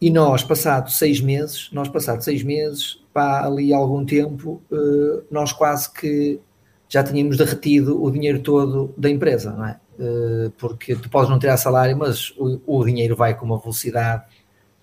[0.00, 5.52] E nós, passados seis meses, nós passados seis meses, pá, ali algum tempo, uh, nós
[5.52, 6.40] quase que
[6.88, 9.78] já tínhamos derretido o dinheiro todo da empresa, não é?
[10.02, 14.24] Uh, porque tu podes não tirar salário, mas o, o, dinheiro vai com uma velocidade,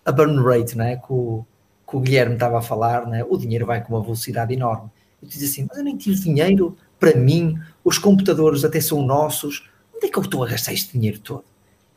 [0.06, 0.96] a burn rate, não é?
[0.96, 1.46] Que o,
[1.86, 3.24] que o Guilherme estava a falar, não é?
[3.26, 4.90] O dinheiro vai com uma velocidade enorme.
[5.22, 9.02] E tu dizes assim, mas eu nem tive dinheiro para mim, os computadores até são
[9.02, 11.44] nossos, onde é que eu estou a gastar este dinheiro todo?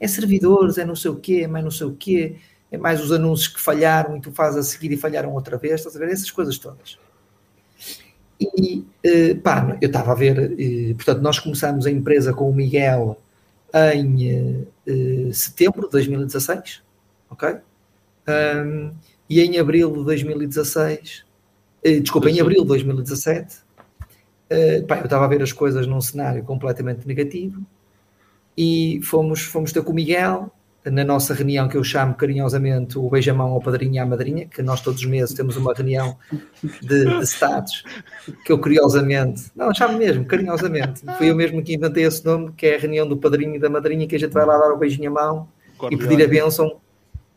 [0.01, 2.36] É servidores, é não sei o quê, é mais não sei o quê,
[2.73, 5.75] é mais os anúncios que falharam e tu fazes a seguir e falharam outra vez,
[5.75, 6.10] estás a ver?
[6.10, 6.99] Essas coisas todas.
[8.56, 12.54] E uh, pá, eu estava a ver, uh, portanto, nós começamos a empresa com o
[12.54, 13.18] Miguel
[13.94, 16.82] em uh, setembro de 2016,
[17.30, 17.56] ok?
[18.28, 18.92] Um,
[19.28, 21.24] e em abril de 2016,
[22.02, 23.56] desculpa, em abril de 2017,
[24.86, 27.64] pá, eu estava a ver as coisas num cenário completamente negativo
[28.56, 30.52] e fomos, fomos ter com o Miguel
[30.85, 34.62] na nossa reunião que eu chamo carinhosamente o beijamão ao padrinho e à madrinha, que
[34.62, 36.17] nós todos os meses temos uma reunião
[36.83, 37.85] de, de status,
[38.44, 42.67] que eu curiosamente, não, chamo mesmo, carinhosamente, fui eu mesmo que inventei esse nome, que
[42.67, 44.78] é a reunião do padrinho e da madrinha, que a gente vai lá dar o
[44.78, 45.49] beijinho à mão
[45.91, 46.81] e pedir a bênção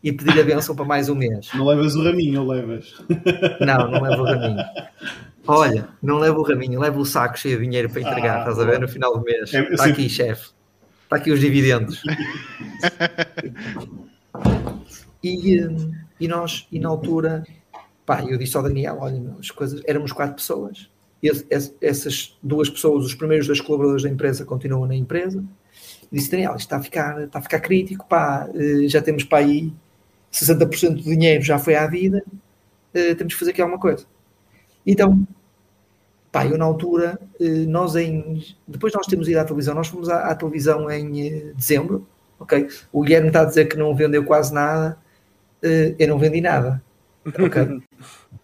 [0.04, 1.50] e pedir a bênção para mais um mês.
[1.56, 2.94] Não levas o raminho, levas?
[3.60, 4.64] Não, não levo o raminho.
[5.48, 8.60] Olha, não levo o raminho, levo o saco cheio de dinheiro para entregar, ah, estás
[8.60, 9.54] a ver, no final do mês.
[9.54, 10.55] É, Está aqui, chefe.
[11.16, 12.04] Está aqui os dividendos.
[15.24, 17.46] e, hum, e nós, e na altura,
[18.06, 20.90] pá, eu disse ao Daniel: olha, as coisas, éramos quatro pessoas.
[21.82, 25.42] Essas duas pessoas, os primeiros dois colaboradores da empresa, continuam na empresa.
[26.12, 29.24] E disse: Daniel, isto está a ficar, está a ficar crítico, pá, eh, já temos
[29.24, 29.72] para aí
[30.34, 34.06] 60% do dinheiro já foi à vida, uh, temos que fazer aqui alguma coisa.
[34.86, 35.26] Então,
[36.36, 38.44] pá, eu na altura, uh, nós em.
[38.68, 42.06] Depois nós temos ido à televisão, nós fomos à, à televisão em uh, dezembro,
[42.38, 42.68] ok?
[42.92, 44.98] O Guilherme está a dizer que não vendeu quase nada,
[45.98, 46.84] eu não vendi nada,
[47.26, 47.82] ok?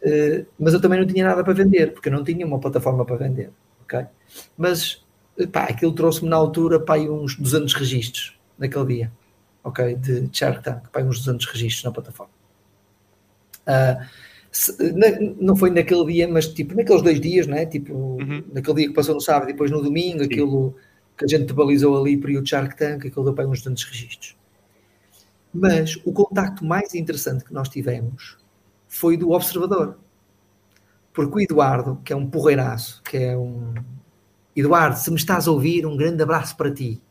[0.58, 3.18] mas eu também não tinha nada para vender, porque eu não tinha uma plataforma para
[3.18, 3.52] vender,
[3.84, 4.06] ok?
[4.58, 5.06] Mas,
[5.52, 9.11] pá, aquilo trouxe-me na altura, pá, uns 200 registros naquele dia
[9.64, 12.34] ok, de Shark Tank, para uns 200 registros na plataforma.
[13.61, 14.06] Uh,
[14.52, 15.08] se, na,
[15.40, 17.66] não foi naquele dia, mas tipo naqueles dois dias, né?
[17.66, 18.44] tipo uhum.
[18.52, 20.26] naquele dia que passou no sábado e depois no domingo, Sim.
[20.26, 20.76] aquilo
[21.18, 24.38] que a gente balizou ali período Shark Tank, aquilo deu para uns 200 registros.
[25.54, 28.38] Mas o contacto mais interessante que nós tivemos
[28.88, 29.98] foi do observador.
[31.14, 33.74] Porque o Eduardo, que é um porreiraço, que é um.
[34.56, 37.02] Eduardo, se me estás a ouvir, um grande abraço para ti.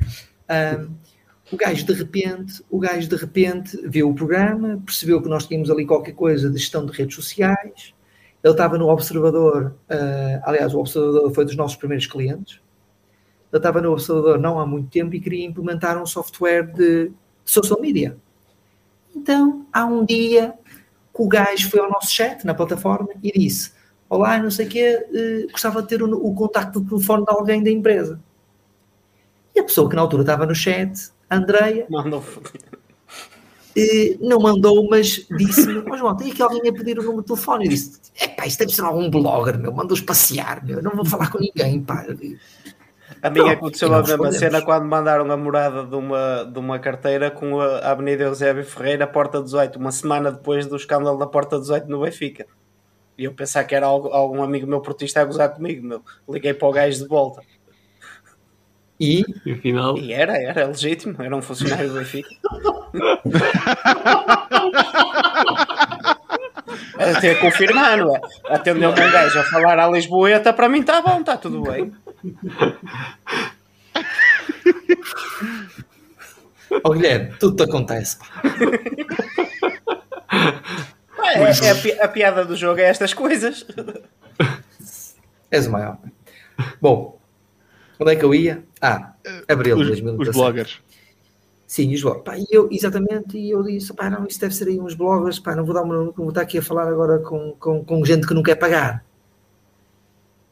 [0.00, 0.94] Um,
[1.52, 5.70] o gajo de repente, o gajo de repente viu o programa, percebeu que nós tínhamos
[5.70, 7.94] ali qualquer coisa de gestão de redes sociais.
[8.42, 12.60] Ele estava no Observador, uh, aliás, o Observador foi dos nossos primeiros clientes.
[13.52, 17.12] Ele estava no Observador não há muito tempo e queria implementar um software de
[17.44, 18.16] social media.
[19.14, 20.54] Então, há um dia
[21.14, 23.72] que o gajo foi ao nosso chat na plataforma e disse:
[24.08, 25.06] Olá, não sei o quê,
[25.46, 28.18] uh, gostava de ter o, o contacto de telefone de alguém da empresa.
[29.54, 31.86] E a pessoa que na altura estava no chat Andreia.
[31.90, 32.22] Mandou.
[33.76, 37.26] Uh, não mandou, mas disse-me: oh, João, tem aqui alguém a pedir o número de
[37.26, 37.64] telefone.
[37.64, 41.04] Eu disse: é pá, isto deve ser algum blogger, meu, mandou-os passear, meu, não vou
[41.04, 42.06] falar com ninguém, pá.
[43.20, 47.30] A minha aconteceu a mesma cena quando mandaram a morada de uma, de uma carteira
[47.30, 51.88] com a Avenida Eusébio Ferreira, Porta 18, uma semana depois do escândalo da Porta 18
[51.88, 52.46] no Benfica.
[53.16, 56.02] E eu pensava que era algum amigo meu portista a gozar comigo, meu.
[56.28, 57.42] Liguei para o gajo de volta.
[58.98, 59.98] E, e, afinal...
[59.98, 62.28] e era, era legítimo, era um funcionário do Benfica.
[66.98, 68.20] Até confirmar, não é?
[68.48, 71.92] Atendeu-me um gajo a falar à Lisboeta, para mim está bom, está tudo bem.
[76.82, 78.18] Oh, Guilherme, tudo te acontece.
[81.22, 83.66] É, é a, a, piada do jogo é estas coisas.
[85.50, 85.98] És o maior.
[86.80, 87.18] Bom,
[87.98, 88.64] Onde é que eu ia?
[88.80, 89.14] Ah,
[89.48, 90.28] abril de 2017.
[90.30, 90.82] Os bloggers.
[91.66, 92.24] Sim, os bloggers.
[92.24, 95.38] Pá, e eu, exatamente, e eu disse, pá, não, isso deve ser aí uns bloggers,
[95.38, 98.04] pá, não vou dar uma, não vou estar aqui a falar agora com, com, com
[98.04, 99.04] gente que não quer pagar.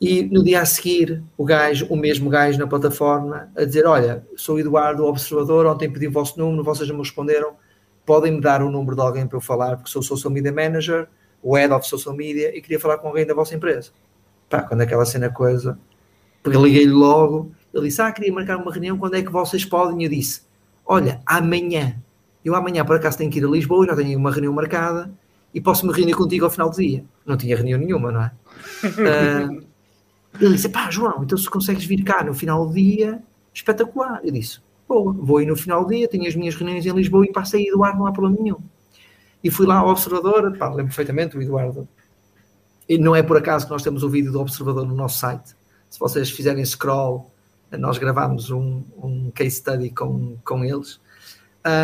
[0.00, 4.26] E no dia a seguir, o gajo, o mesmo gajo na plataforma, a dizer, olha,
[4.36, 7.54] sou Eduardo, observador, ontem pedi o vosso número, vocês não me responderam,
[8.04, 11.06] podem-me dar o número de alguém para eu falar, porque sou Social Media Manager,
[11.40, 13.90] o Head of Social Media, e queria falar com alguém da vossa empresa.
[14.48, 15.78] Pá, quando aquela cena coisa
[16.42, 17.52] porque liguei-lhe logo.
[17.72, 20.02] Ele disse: Ah, queria marcar uma reunião, quando é que vocês podem?
[20.02, 20.42] Eu disse:
[20.84, 21.96] Olha, amanhã.
[22.44, 25.12] Eu amanhã, por acaso, tenho que ir a Lisboa, já tenho uma reunião marcada
[25.54, 27.04] e posso me reunir contigo ao final do dia.
[27.24, 28.32] Não tinha reunião nenhuma, não é?
[28.84, 29.62] uh,
[30.40, 33.22] ele disse: Pá, João, então se consegues vir cá no final do dia,
[33.54, 34.20] espetacular.
[34.24, 37.24] Eu disse: Boa, vou ir no final do dia, tenho as minhas reuniões em Lisboa
[37.24, 38.58] e passei Eduardo, não há problema nenhum.
[39.42, 41.88] E fui lá ao Observador, pá, lembro perfeitamente o Eduardo.
[42.88, 45.54] E não é por acaso que nós temos o vídeo do Observador no nosso site
[45.92, 47.30] se vocês fizerem scroll,
[47.70, 50.98] nós gravámos um, um case study com, com eles.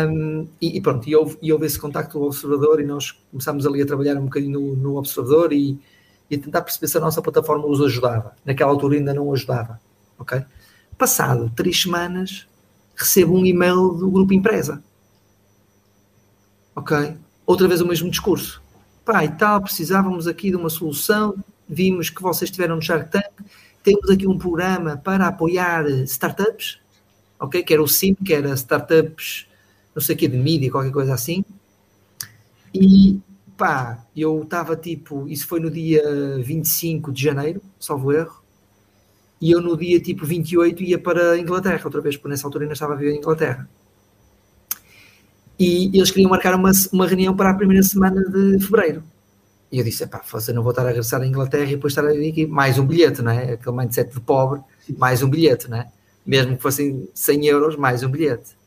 [0.09, 3.67] Um, e, e, pronto, e houve, e houve esse contacto do observador e nós começámos
[3.67, 5.79] ali a trabalhar um bocadinho no, no observador e,
[6.27, 8.35] e, a tentar perceber se a nossa plataforma os ajudava.
[8.43, 9.79] Naquela altura ainda não ajudava,
[10.17, 10.41] ok?
[10.97, 12.47] Passado três semanas,
[12.95, 14.83] recebo um e-mail do grupo empresa,
[16.75, 17.15] ok?
[17.45, 18.59] Outra vez o mesmo discurso.
[19.05, 21.35] Pai, tal, precisávamos aqui de uma solução,
[21.67, 23.29] vimos que vocês estiveram no Shark Tank,
[23.93, 26.79] temos aqui um programa para apoiar startups,
[27.39, 27.63] ok?
[27.63, 29.47] Que era o SIM, que era startups,
[29.95, 31.43] não sei o que, de mídia, qualquer coisa assim.
[32.73, 33.19] E
[33.57, 36.03] pá, eu estava tipo, isso foi no dia
[36.43, 38.43] 25 de janeiro, salvo erro,
[39.41, 42.65] e eu no dia tipo 28 ia para a Inglaterra, outra vez, porque nessa altura
[42.65, 43.67] ainda estava a viver em Inglaterra.
[45.57, 49.03] E eles queriam marcar uma, uma reunião para a primeira semana de fevereiro.
[49.71, 52.05] E eu disse, pá, você não vou estar a regressar à Inglaterra e depois estar
[52.07, 53.53] a vir aqui, mais um bilhete, não é?
[53.53, 54.61] Aquele mindset de pobre,
[54.97, 55.87] mais um bilhete, não é?
[56.25, 58.57] Mesmo que fossem 100 euros, mais um bilhete.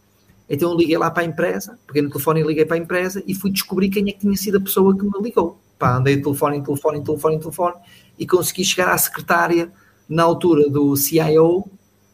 [0.48, 3.22] Então eu liguei lá para a empresa, peguei no telefone e liguei para a empresa
[3.26, 5.58] e fui descobrir quem é que tinha sido a pessoa que me ligou.
[5.78, 7.74] Pá, andei de telefone em telefone, em telefone, em telefone
[8.18, 9.72] e consegui chegar à secretária
[10.08, 11.64] na altura do CIO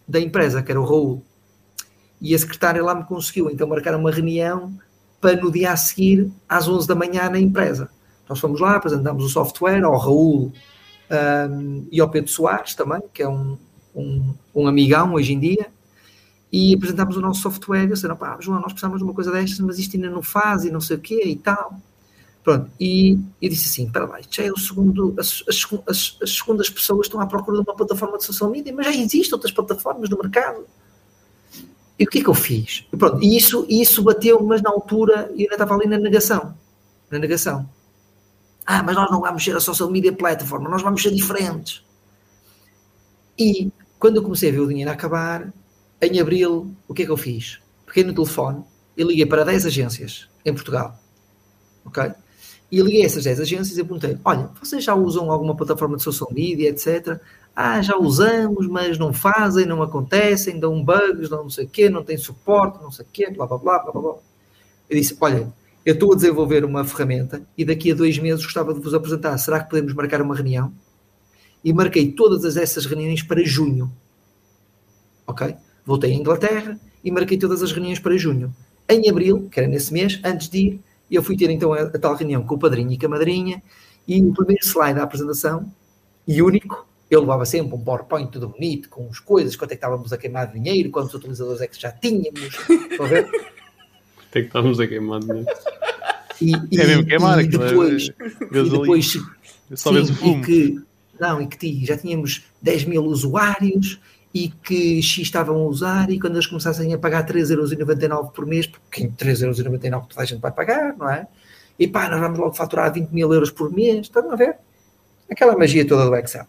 [0.07, 1.23] da empresa, que era o Raul.
[2.21, 4.73] E a secretária lá me conseguiu então marcar uma reunião
[5.21, 7.91] para no dia a seguir, às 11 da manhã, na empresa.
[8.29, 10.53] Nós fomos lá, apresentámos o software ao Raul
[11.51, 13.57] um, e ao Pedro Soares também, que é um,
[13.95, 15.67] um, um amigão hoje em dia,
[16.53, 17.85] e apresentámos o nosso software.
[17.85, 20.65] Eu disse, pá, João, nós precisamos de uma coisa destas, mas isto ainda não faz
[20.65, 21.79] e não sei o quê e tal.
[22.43, 26.71] Pronto, e eu disse assim: para lá, já é o segundo, as, as, as, segundas
[26.71, 30.09] pessoas estão à procura de uma plataforma de social media, mas já existem outras plataformas
[30.09, 30.65] no mercado.
[31.99, 32.87] E o que é que eu fiz?
[32.93, 36.55] E, pronto, e isso, isso bateu, mas na altura eu ainda estava ali na negação.
[37.11, 37.69] Na negação.
[38.71, 41.83] Ah, mas nós não vamos ser a social media platform, nós vamos ser diferentes.
[43.39, 45.51] E quando eu comecei a ver o dinheiro acabar,
[46.03, 47.61] em abril, o que é que eu fiz?
[47.87, 48.63] Peguei no telefone
[48.95, 51.01] e liguei para 10 agências em Portugal.
[51.83, 52.13] Ok?
[52.71, 56.03] E liguei a essas 10 agências e perguntei: olha, vocês já usam alguma plataforma de
[56.03, 57.19] social media, etc.
[57.57, 62.05] Ah, já usamos, mas não fazem, não acontecem, dão bugs, não sei o quê, não
[62.05, 64.15] tem suporte, não sei o quê, blá blá blá blá blá.
[64.91, 65.51] Eu disse: olha,
[65.89, 69.39] eu estou a desenvolver uma ferramenta e daqui a dois meses gostava de vos apresentar.
[69.39, 70.71] Será que podemos marcar uma reunião?
[71.65, 73.91] E marquei todas essas reuniões para junho.
[75.27, 75.57] Ok?
[75.87, 78.55] Voltei à Inglaterra e marquei todas as reuniões para junho.
[78.87, 81.99] Em abril, que era nesse mês, antes de ir, eu fui ter então a, a
[81.99, 83.63] tal reunião com o padrinho e com a madrinha
[84.07, 85.73] e o primeiro slide da apresentação,
[86.27, 89.79] e único, eu levava sempre um PowerPoint tudo bonito, com as coisas, quanto é que
[89.79, 92.59] estávamos a queimar dinheiro, quantos utilizadores é que já tínhamos.
[92.69, 93.27] Estão a ver?
[94.31, 95.47] Quanto é que estávamos a queimar dinheiro?
[96.41, 98.09] E, e, É mesmo queimar, e é- depois,
[98.51, 99.19] Vês e depois
[99.75, 100.43] só vês o sim, fumo.
[100.43, 100.81] e que,
[101.21, 103.99] não, e que ti- já tínhamos 10 mil usuários
[104.33, 108.67] e que X estavam a usar e quando eles começassem a pagar 3,99€ por mês,
[108.67, 111.27] porque 3,99€ toda a gente vai pagar, não é?
[111.79, 114.57] E pá, nós vamos logo faturar 20 mil euros por mês, estão a ver?
[115.31, 116.45] Aquela magia toda do Excel.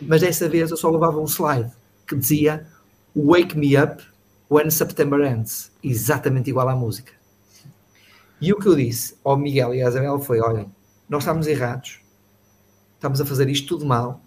[0.00, 1.70] Mas dessa vez eu só levava um slide
[2.06, 2.66] que dizia
[3.16, 4.02] Wake me up
[4.52, 5.72] when September ends.
[5.82, 7.12] Exatamente igual à música.
[8.38, 10.70] E o que eu disse ao Miguel e à Isabel foi: olhem,
[11.08, 12.00] nós estamos errados,
[12.94, 14.20] estamos a fazer isto tudo mal,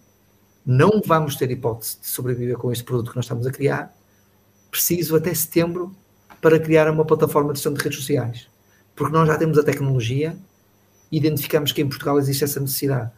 [0.64, 3.94] não vamos ter hipótese de sobreviver com este produto que nós estamos a criar.
[4.70, 5.94] Preciso até setembro
[6.40, 8.48] para criar uma plataforma de gestão de redes sociais,
[8.94, 10.36] porque nós já temos a tecnologia
[11.10, 13.10] e identificamos que em Portugal existe essa necessidade.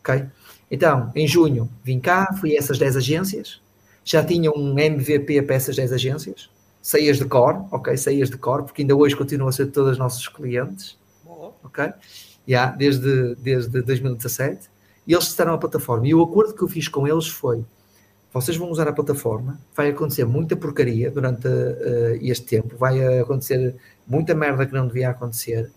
[0.00, 0.24] Ok?
[0.70, 3.61] Então, em junho, vim cá, fui a essas 10 agências,
[4.04, 6.50] já tinha um MVP para essas 10 agências,
[6.80, 7.96] saías de cor, ok?
[7.96, 10.98] Saías de cor, porque ainda hoje continuam a ser todos os nossos clientes,
[11.62, 11.92] ok?
[12.46, 14.68] Já, desde, desde 2017,
[15.06, 16.06] e eles testaram a plataforma.
[16.06, 17.64] E o acordo que eu fiz com eles foi:
[18.32, 23.76] vocês vão usar a plataforma, vai acontecer muita porcaria durante eh, este tempo, vai acontecer
[24.06, 25.70] muita merda que não devia acontecer,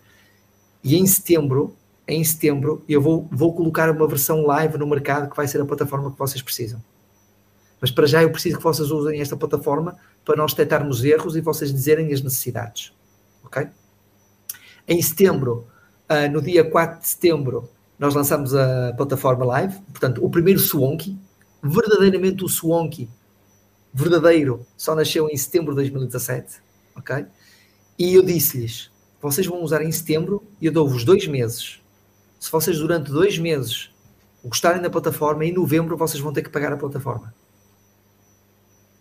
[0.82, 5.36] e em setembro, em setembro, eu vou, vou colocar uma versão live no mercado que
[5.36, 6.80] vai ser a plataforma que vocês precisam.
[7.80, 11.40] Mas para já eu preciso que vocês usem esta plataforma para nós detectarmos erros e
[11.40, 12.92] vocês dizerem as necessidades.
[13.44, 13.68] Ok?
[14.88, 15.66] Em setembro,
[16.08, 19.78] ah, no dia 4 de setembro, nós lançamos a plataforma live.
[19.90, 21.18] Portanto, o primeiro Swanky,
[21.62, 23.08] verdadeiramente o Swanky,
[23.92, 26.60] verdadeiro, só nasceu em setembro de 2017.
[26.96, 27.26] Ok?
[27.98, 28.90] E eu disse-lhes:
[29.20, 31.80] vocês vão usar em setembro e eu dou-vos dois meses.
[32.38, 33.90] Se vocês durante dois meses
[34.44, 37.34] gostarem da plataforma, em novembro vocês vão ter que pagar a plataforma.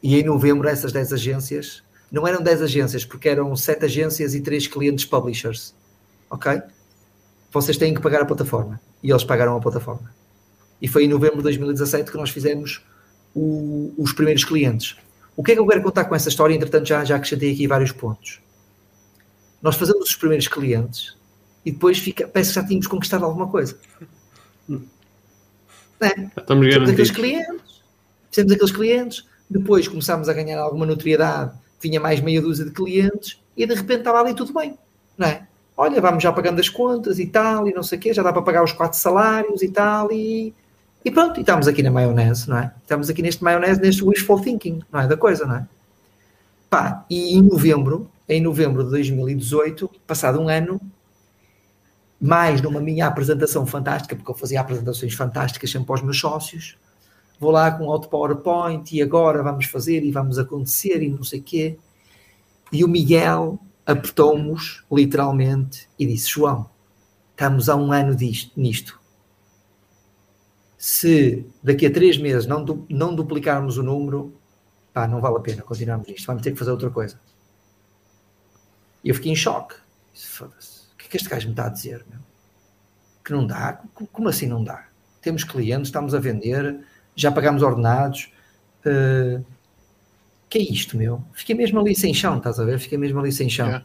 [0.05, 4.39] E em novembro essas 10 agências, não eram 10 agências, porque eram 7 agências e
[4.39, 5.73] 3 clientes publishers.
[6.29, 6.61] Ok?
[7.51, 8.79] Vocês têm que pagar a plataforma.
[9.01, 10.13] E eles pagaram a plataforma.
[10.79, 12.85] E foi em novembro de 2017 que nós fizemos
[13.33, 14.95] o- os primeiros clientes.
[15.35, 16.53] O que é que eu quero contar com essa história?
[16.53, 18.39] Entretanto, já, já acrescentei aqui vários pontos.
[19.59, 21.17] Nós fazemos os primeiros clientes
[21.65, 23.75] e depois fica, parece que já tínhamos conquistado alguma coisa.
[24.69, 24.83] Não
[26.01, 26.29] é?
[26.37, 27.81] Estamos Fizemos aqueles clientes,
[28.29, 31.51] fizemos aqueles clientes, depois começámos a ganhar alguma notoriedade,
[31.81, 34.77] vinha mais meia dúzia de clientes e de repente estava ali tudo bem,
[35.17, 35.47] não é?
[35.77, 38.31] Olha, vamos já pagando as contas e tal, e não sei o quê, já dá
[38.31, 40.53] para pagar os quatro salários e tal, e,
[41.03, 42.73] e pronto, e estamos aqui na maionese, não é?
[42.81, 45.07] Estamos aqui neste maionese, neste wishful thinking, não é?
[45.07, 45.67] Da coisa, não é?
[46.69, 50.79] Pá, e em novembro, em novembro de 2018, passado um ano,
[52.19, 56.77] mais numa minha apresentação fantástica, porque eu fazia apresentações fantásticas sempre aos meus sócios,
[57.39, 61.41] vou lá com outro PowerPoint e agora vamos fazer e vamos acontecer e não sei
[61.41, 61.77] quê.
[62.71, 66.69] E o Miguel apertou-nos, literalmente, e disse: João,
[67.31, 68.99] estamos há um ano disto, nisto.
[70.77, 74.33] Se daqui a três meses não, du- não duplicarmos o número,
[74.93, 77.19] pá, não vale a pena continuarmos nisto, vamos ter que fazer outra coisa.
[79.03, 79.75] E eu fiquei em choque.
[80.13, 82.05] Foda-se, o que é que este gajo me está a dizer?
[82.09, 82.19] Meu?
[83.23, 83.73] Que não dá?
[83.93, 84.87] Co- Como assim não dá?
[85.21, 86.79] Temos clientes, estamos a vender,
[87.15, 88.31] já pagamos ordenados.
[88.85, 89.41] eh,
[90.49, 91.21] que é isto, meu?
[91.33, 92.79] Fiquei mesmo ali sem chão, estás a ver?
[92.79, 93.67] Fiquei mesmo ali sem chão.
[93.67, 93.83] É.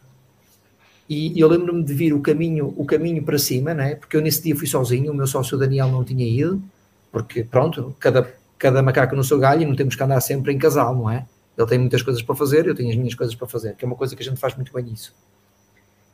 [1.09, 3.97] E eu lembro-me de vir o caminho, o caminho para cima, né?
[3.97, 6.63] porque eu nesse dia fui sozinho, o meu sócio Daniel não tinha ido,
[7.11, 10.59] porque pronto, cada, cada macaco no seu galho e não temos que andar sempre em
[10.59, 11.27] casal, não é?
[11.59, 13.87] Ele tem muitas coisas para fazer, eu tenho as minhas coisas para fazer, que é
[13.87, 15.13] uma coisa que a gente faz muito bem nisso.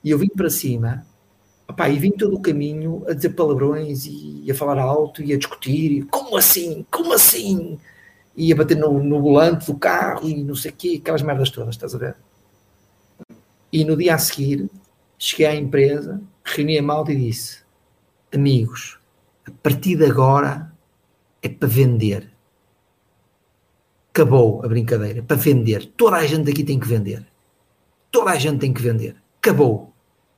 [0.02, 1.06] E eu vim para cima,
[1.68, 5.38] opá, e vim todo o caminho a dizer palavrões e a falar alto e a
[5.38, 6.86] discutir, e, como assim?
[6.90, 7.78] Como assim?
[8.36, 11.50] E a bater no, no volante do carro e não sei o quê, aquelas merdas
[11.50, 12.16] todas, estás a ver?
[13.72, 14.70] E no dia a seguir,
[15.18, 17.60] cheguei à empresa, reuni a malta e disse:
[18.32, 18.98] Amigos,
[19.46, 20.72] a partir de agora
[21.42, 22.30] é para vender.
[24.10, 25.92] Acabou a brincadeira, para vender.
[25.96, 27.26] Toda a gente aqui tem que vender.
[28.10, 29.16] Toda a gente tem que vender.
[29.38, 29.92] Acabou.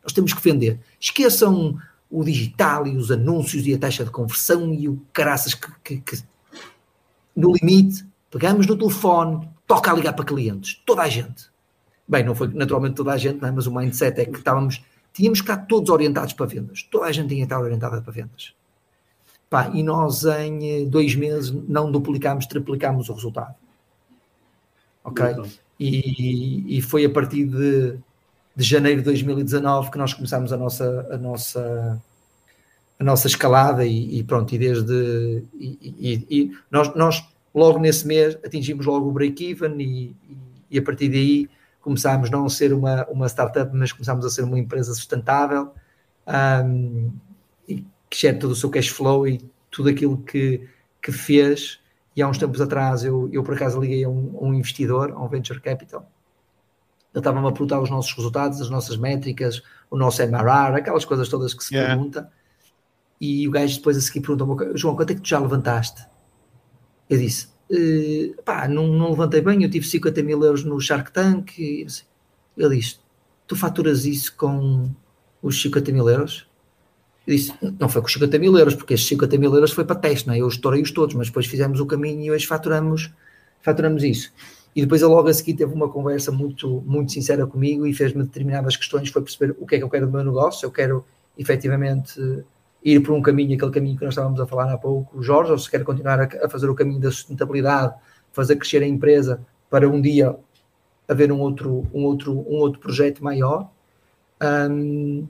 [0.09, 0.81] Nós temos que vender.
[0.99, 1.79] Esqueçam
[2.11, 6.01] o digital e os anúncios e a taxa de conversão e o caraças que, que,
[6.01, 6.23] que...
[7.37, 10.81] no limite, pegamos no telefone, toca a ligar para clientes.
[10.87, 11.51] Toda a gente.
[12.09, 13.51] Bem, não foi naturalmente toda a gente, é?
[13.51, 16.83] mas o mindset é que estávamos, tínhamos que estar todos orientados para vendas.
[16.85, 18.55] Toda a gente tinha que estar orientada para vendas.
[19.51, 23.55] Pá, e nós em eh, dois meses não duplicámos, triplicámos o resultado.
[25.05, 25.27] Ok?
[25.79, 27.99] E, e foi a partir de,
[28.59, 32.03] de janeiro de 2019 que nós começámos a nossa, a nossa,
[32.99, 38.05] a nossa escalada e, e pronto, e desde e, e, e, nós, nós logo nesse
[38.05, 40.17] mês atingimos logo o break-even e,
[40.69, 41.49] e, a partir daí
[41.81, 45.71] começámos não a ser uma, uma startup, mas começámos a ser uma empresa sustentável
[46.67, 47.13] um,
[47.69, 50.69] e que gera todo o seu cash flow e tudo aquilo que,
[51.01, 51.79] que fez.
[52.17, 55.13] E há uns tempos atrás eu, eu por acaso liguei a um, a um investidor,
[55.13, 56.11] a um venture capital.
[57.15, 61.29] Ele estava-me a perguntar os nossos resultados, as nossas métricas, o nosso MRR, aquelas coisas
[61.29, 61.95] todas que se yeah.
[61.95, 62.31] pergunta.
[63.21, 66.07] E o gajo depois a seguir perguntou-me, João, quanto é que tu já levantaste?
[67.09, 71.11] Eu disse, uh, pá, não, não, levantei bem, eu tive 50 mil euros no Shark
[71.11, 71.59] Tank.
[71.59, 72.05] E, assim,
[72.57, 72.99] ele disse,
[73.47, 74.91] tu faturas isso com
[75.43, 76.47] os 50 mil euros?
[77.27, 79.97] Eu disse, não foi com 50 mil euros, porque esses 50 mil euros foi para
[79.97, 80.39] teste, não é?
[80.39, 83.13] Eu estourei-os todos, mas depois fizemos o caminho e hoje faturamos,
[83.61, 84.33] faturamos isso.
[84.79, 88.23] E depois ele logo a seguir teve uma conversa muito, muito sincera comigo e fez-me
[88.23, 91.05] determinadas questões, foi perceber o que é que eu quero do meu negócio, eu quero
[91.37, 92.45] efetivamente
[92.85, 95.59] ir por um caminho, aquele caminho que nós estávamos a falar há pouco, Jorge, ou
[95.59, 97.93] se quer continuar a, fazer o caminho da sustentabilidade,
[98.33, 100.37] fazer crescer a empresa para um dia
[101.09, 103.69] haver um outro, um outro, um outro projeto maior.
[104.41, 105.27] Um,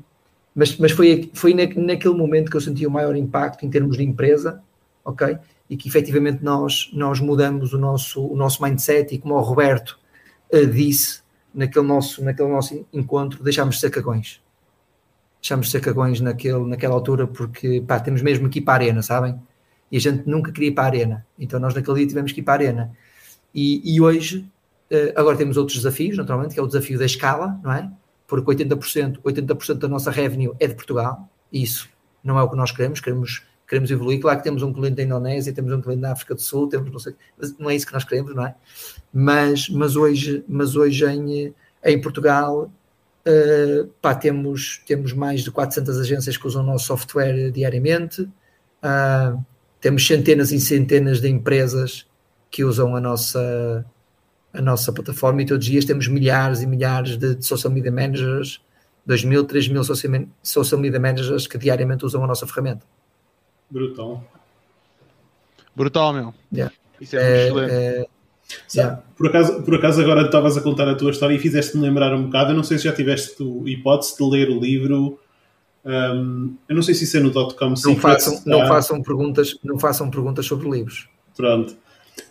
[0.55, 3.97] mas, mas foi, foi na, naquele momento que eu senti o maior impacto em termos
[3.97, 4.63] de empresa,
[5.03, 5.39] ok?
[5.69, 9.99] E que efetivamente nós, nós mudamos o nosso, o nosso mindset e como o Roberto
[10.53, 11.23] uh, disse
[11.55, 14.41] naquele nosso, naquele nosso encontro, deixámos de ser cagões
[15.41, 18.87] deixámos de ser cagões naquele, naquela altura porque pá, temos mesmo que ir para a
[18.87, 19.41] arena, sabem?
[19.91, 21.27] E a gente nunca queria ir para a arena.
[21.39, 22.97] Então nós naquele dia tivemos que ir para a arena.
[23.55, 24.51] E, e hoje,
[24.91, 27.91] uh, agora temos outros desafios, naturalmente, que é o desafio da escala, não é?
[28.27, 31.89] Porque 80%, 80% da nossa revenue é de Portugal, e isso
[32.23, 34.21] não é o que nós queremos, queremos, queremos evoluir.
[34.21, 36.91] Claro que temos um cliente da Indonésia, temos um cliente da África do Sul, temos
[36.91, 37.15] não sei,
[37.59, 38.55] não é isso que nós queremos, não é?
[39.13, 42.71] Mas, mas hoje, mas hoje em, em Portugal
[43.29, 49.45] Uh, pá, temos, temos mais de 400 agências que usam o nosso software diariamente, uh,
[49.83, 52.07] temos centenas e centenas de empresas
[52.51, 53.85] que usam a nossa,
[54.51, 57.93] a nossa plataforma e todos os dias temos milhares e milhares de, de social media
[57.93, 58.63] managers,
[59.05, 62.87] 2 mil, 3 mil social media managers que diariamente usam a nossa ferramenta.
[63.71, 64.25] Brutal.
[65.75, 66.35] Brutal, meu.
[66.53, 66.75] Yeah.
[67.01, 67.73] Isso é, é excelente.
[67.73, 68.07] É,
[68.75, 69.03] Yeah.
[69.17, 72.25] Por, acaso, por acaso agora estavas a contar a tua história e fizeste-me lembrar um
[72.25, 75.19] bocado, eu não sei se já tiveste hipótese de ler o livro
[75.85, 79.79] um, eu não sei se isso é no .com não façam, não, façam perguntas, não
[79.79, 81.77] façam perguntas sobre livros pronto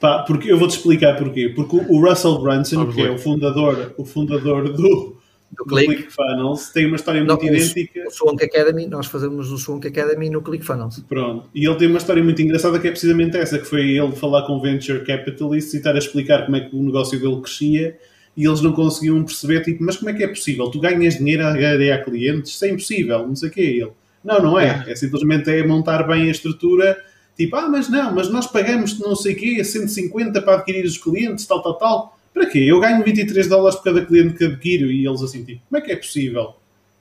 [0.02, 4.04] Pá, porque eu vou-te explicar porquê porque o Russell Brunson, que é o fundador o
[4.04, 5.17] fundador do
[5.52, 5.88] do Click.
[5.88, 8.08] ClickFunnels tem uma história muito não, idêntica.
[8.08, 11.00] O Swank Academy, nós fazemos o Swank Academy no ClickFunnels.
[11.08, 11.50] Pronto.
[11.54, 14.44] E ele tem uma história muito engraçada que é precisamente essa, que foi ele falar
[14.44, 17.98] com Venture Capitalists e estar a explicar como é que o negócio dele crescia
[18.36, 20.70] e eles não conseguiam perceber, tipo, mas como é que é possível?
[20.70, 22.52] Tu ganhas dinheiro a ganhar clientes?
[22.52, 23.92] Isso é impossível, não sei o que é ele.
[24.24, 24.86] Não, não é.
[24.88, 26.98] É simplesmente é montar bem a estrutura,
[27.36, 30.98] tipo, ah, mas não, mas nós pagamos não sei o quê, 150 para adquirir os
[30.98, 32.60] clientes, tal, tal, tal para quê?
[32.60, 35.86] Eu ganho 23 dólares por cada cliente que adquiro e eles assim, tipo, como é
[35.86, 36.56] que é possível?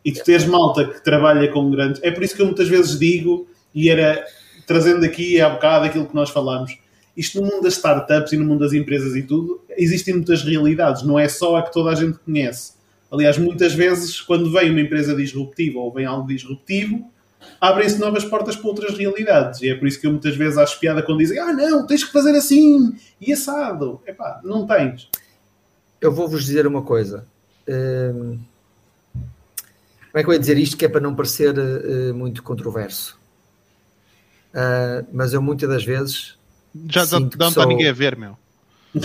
[0.04, 2.02] E tu teres malta que trabalha com grandes.
[2.02, 4.24] É por isso que eu muitas vezes digo, e era
[4.66, 6.76] trazendo aqui há bocado aquilo que nós falamos,
[7.16, 11.02] isto no mundo das startups e no mundo das empresas e tudo, existem muitas realidades,
[11.02, 12.74] não é só a que toda a gente conhece.
[13.10, 17.10] Aliás, muitas vezes, quando vem uma empresa disruptiva ou vem algo disruptivo,
[17.60, 19.62] abrem-se novas portas para outras realidades.
[19.62, 22.02] E é por isso que eu muitas vezes acho piada quando dizem: Ah, não, tens
[22.02, 24.00] que fazer assim e assado.
[24.06, 25.08] Epá, não tens
[26.00, 27.26] eu vou-vos dizer uma coisa.
[27.68, 28.38] Um,
[30.10, 33.18] como é que eu ia dizer isto que é para não parecer uh, muito controverso?
[34.54, 36.38] Uh, mas eu muitas das vezes.
[36.88, 38.36] Já não está ninguém a ver, meu.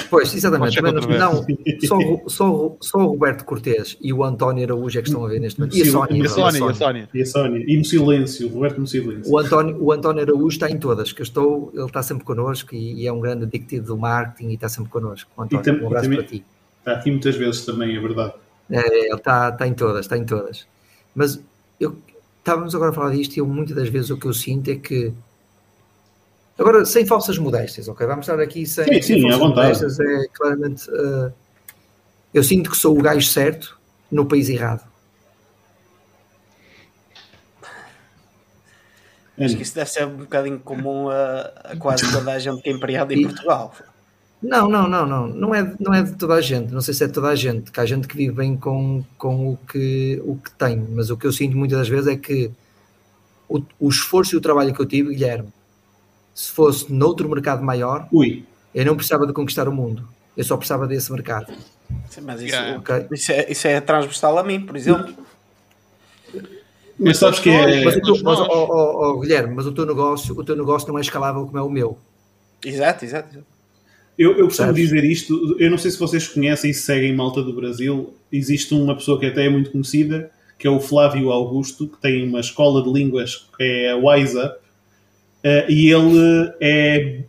[0.09, 0.81] Pois, exatamente.
[0.81, 1.45] Menos, não,
[1.85, 1.97] só,
[2.27, 5.59] só, só o Roberto Cortês e o António Araújo é que estão a ver neste
[5.59, 5.75] momento.
[5.75, 6.17] E a Sónia.
[6.17, 7.09] E a Sónia, a Sónia.
[7.13, 7.65] E a Sónia.
[7.67, 9.31] E no silêncio, o Roberto no silêncio.
[9.31, 12.73] O António, o António Araújo está em todas, que eu estou, ele está sempre connosco
[12.73, 15.29] e, e é um grande adictivo do marketing e está sempre connosco.
[15.37, 16.45] António, tam, um abraço também, para ti.
[16.81, 18.33] Está aqui muitas vezes também, é verdade.
[18.69, 20.67] É, ele está, está em todas, está em todas.
[21.15, 21.39] Mas
[21.79, 21.95] eu,
[22.39, 24.75] estávamos agora a falar disto e eu, muitas das vezes o que eu sinto é
[24.75, 25.13] que
[26.61, 28.05] Agora, sem falsas modéstias, ok?
[28.05, 29.99] Vamos estar aqui sem, sim, sim, falsas modéstias.
[29.99, 30.91] É claramente.
[30.91, 31.33] Uh,
[32.31, 33.79] eu sinto que sou o gajo certo
[34.11, 34.87] no país errado.
[39.39, 42.69] Acho que isso deve ser um bocadinho comum a, a quase toda a gente que
[42.69, 43.73] é empreende em Portugal.
[44.41, 45.27] Não, não, não, não.
[45.27, 46.73] Não é, não é de toda a gente.
[46.73, 47.71] Não sei se é de toda a gente.
[47.71, 50.77] Que há gente que vive bem com, com o, que, o que tem.
[50.77, 52.51] Mas o que eu sinto muitas das vezes é que
[53.47, 55.49] o, o esforço e o trabalho que eu tive, Guilherme,
[56.33, 58.43] se fosse noutro mercado maior, Ui.
[58.73, 60.07] eu não precisava de conquistar o mundo.
[60.35, 61.53] Eu só precisava desse mercado.
[62.09, 62.79] Sim, mas isso, yeah.
[62.79, 63.05] okay.
[63.11, 65.13] isso, é, isso é transversal a mim, por exemplo.
[66.97, 67.83] Mas sabes que é.
[67.83, 70.97] Mas, tu, mas oh, oh, oh, Guilherme, mas o teu negócio, o teu negócio não
[70.97, 71.97] é escalável como é o meu.
[72.63, 73.43] Exato, exato.
[74.17, 77.53] Eu, eu costumo dizer isto, eu não sei se vocês conhecem e seguem Malta do
[77.53, 78.13] Brasil.
[78.31, 82.27] Existe uma pessoa que até é muito conhecida, que é o Flávio Augusto, que tem
[82.27, 84.61] uma escola de línguas que é a Wise Up,
[85.41, 87.23] Uh, e ele é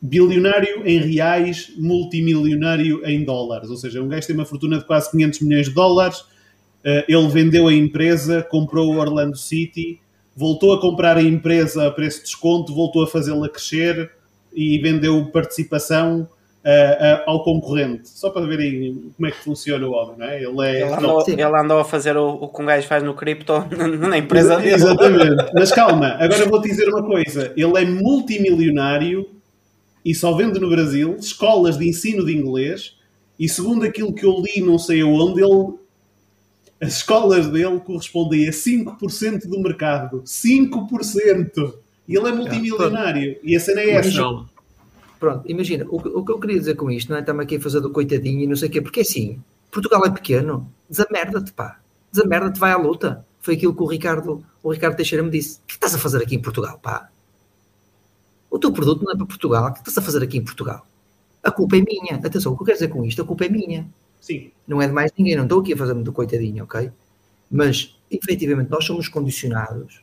[0.00, 3.68] bilionário em reais, multimilionário em dólares.
[3.68, 6.20] Ou seja, um gajo tem uma fortuna de quase 500 milhões de dólares.
[6.20, 10.00] Uh, ele vendeu a empresa, comprou o Orlando City,
[10.34, 14.10] voltou a comprar a empresa a preço de desconto, voltou a fazê-la crescer
[14.58, 16.28] e vendeu participação
[16.64, 20.42] uh, ao concorrente, só para verem como é que funciona o homem, não é?
[20.42, 23.14] Ele, é, ele, andou, ele andou a fazer o, o que um gajo faz no
[23.14, 23.52] cripto
[24.08, 24.74] na empresa dele.
[24.74, 29.28] Exatamente, mas calma, agora vou te dizer uma coisa: ele é multimilionário
[30.04, 32.96] e só vende no Brasil escolas de ensino de inglês.
[33.38, 35.78] E segundo aquilo que eu li, não sei aonde, ele
[36.80, 40.22] as escolas dele correspondem a 5% do mercado.
[40.22, 41.74] 5%!
[42.08, 43.38] E ele é multimilionário.
[43.44, 44.46] E a cena é essa.
[45.20, 47.20] Pronto, imagina, o, o, que eu queria dizer com isto, não é?
[47.20, 50.10] Estamos aqui a fazer do coitadinho e não sei o quê, porque assim, Portugal é
[50.10, 51.80] pequeno, desamerda-te, pá,
[52.10, 53.26] desamerda-te, vai à luta.
[53.40, 55.58] Foi aquilo que o Ricardo, o Ricardo Teixeira me disse.
[55.58, 57.10] O que estás a fazer aqui em Portugal, pá?
[58.50, 60.86] O teu produto não é para Portugal, o que estás a fazer aqui em Portugal?
[61.42, 62.16] A culpa é minha.
[62.24, 63.86] Atenção, o que eu quero dizer com isto, a culpa é minha.
[64.20, 64.50] Sim.
[64.66, 66.90] Não é de mais ninguém, não estou aqui a fazer do coitadinho, ok?
[67.50, 70.02] Mas, efetivamente, nós somos condicionados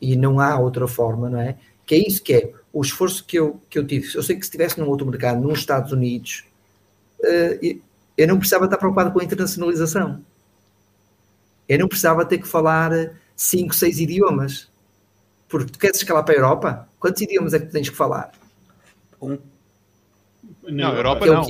[0.00, 1.56] e não há outra forma, não é?
[1.86, 4.42] Que é isso que é o esforço que eu, que eu tive, eu sei que
[4.42, 6.44] se estivesse num outro mercado, nos Estados Unidos,
[7.20, 7.80] uh,
[8.16, 10.24] eu não precisava estar preocupado com a internacionalização.
[11.68, 12.90] Eu não precisava ter que falar
[13.36, 14.68] cinco, seis idiomas.
[15.48, 16.88] Porque tu queres escalar para a Europa?
[16.98, 18.32] Quantos idiomas é que tu tens que falar?
[19.20, 19.38] Um.
[20.64, 21.46] Não, Europa é não.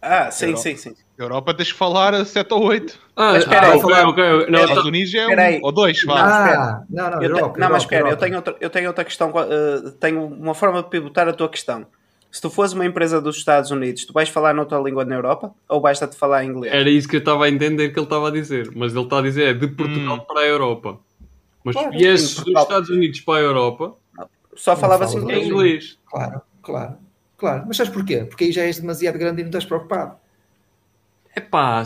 [0.00, 0.62] Ah, sim, Europa.
[0.62, 0.96] sim, sim.
[1.24, 2.98] Europa tens que falar 7 ou 8.
[3.16, 3.78] Ah, mas espera ah, aí.
[3.78, 4.50] Okay, okay.
[4.50, 6.20] Não, Estados Unidos é um ou dois, vá.
[6.20, 7.60] Ah, não, não, eu Europa, te...
[7.60, 10.88] não, mas espera, eu tenho, outra, eu tenho outra questão, uh, tenho uma forma de
[10.88, 11.86] pivotar a tua questão.
[12.30, 15.52] Se tu fores uma empresa dos Estados Unidos, tu vais falar noutra língua na Europa
[15.68, 16.72] ou basta-te falar inglês?
[16.72, 19.18] Era isso que eu estava a entender que ele estava a dizer, mas ele está
[19.18, 20.20] a dizer é de Portugal hum.
[20.20, 21.00] para a Europa.
[21.64, 23.96] Mas se viesses dos Estados Unidos para a Europa,
[24.54, 25.46] só falavas fala inglês.
[25.46, 25.98] inglês.
[26.06, 26.96] Claro, claro,
[27.36, 27.64] claro.
[27.66, 28.24] Mas sabes porquê?
[28.24, 30.16] Porque aí já és demasiado grande e não estás preocupado.
[31.34, 31.84] É pá.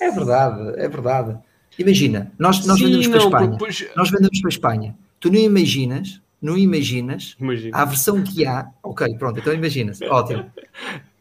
[0.00, 1.38] É verdade, é verdade.
[1.78, 3.50] Imagina, nós, nós Sim, vendemos para a Espanha.
[3.50, 3.86] Depois...
[3.96, 4.98] Nós vendemos para a Espanha.
[5.18, 7.76] Tu não imaginas, não imaginas Imagina.
[7.76, 8.70] a versão que há.
[8.82, 10.00] Ok, pronto, então imaginas.
[10.02, 10.44] Ótimo.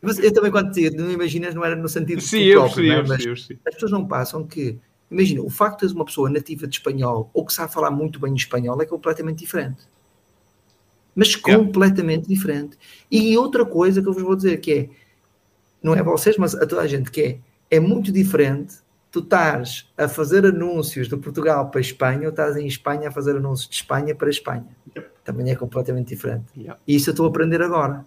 [0.02, 3.00] Mas eu também, quando dizia não imaginas, não era no sentido Sim, eu próprio, é?
[3.00, 4.78] eu mas eu as pessoas não passam que.
[5.10, 8.20] Imagina, o facto de teres uma pessoa nativa de espanhol ou que sabe falar muito
[8.20, 9.84] bem espanhol é completamente diferente.
[11.16, 12.34] Mas completamente yeah.
[12.34, 12.78] diferente.
[13.12, 14.90] E outra coisa que eu vos vou dizer que é
[15.84, 18.78] não é a vocês, mas a toda a gente que é, é muito diferente
[19.12, 23.12] tu estás a fazer anúncios de Portugal para a Espanha ou estás em Espanha a
[23.12, 24.66] fazer anúncios de Espanha para a Espanha.
[25.24, 26.46] Também é completamente diferente.
[26.88, 28.04] E isso eu estou a aprender agora.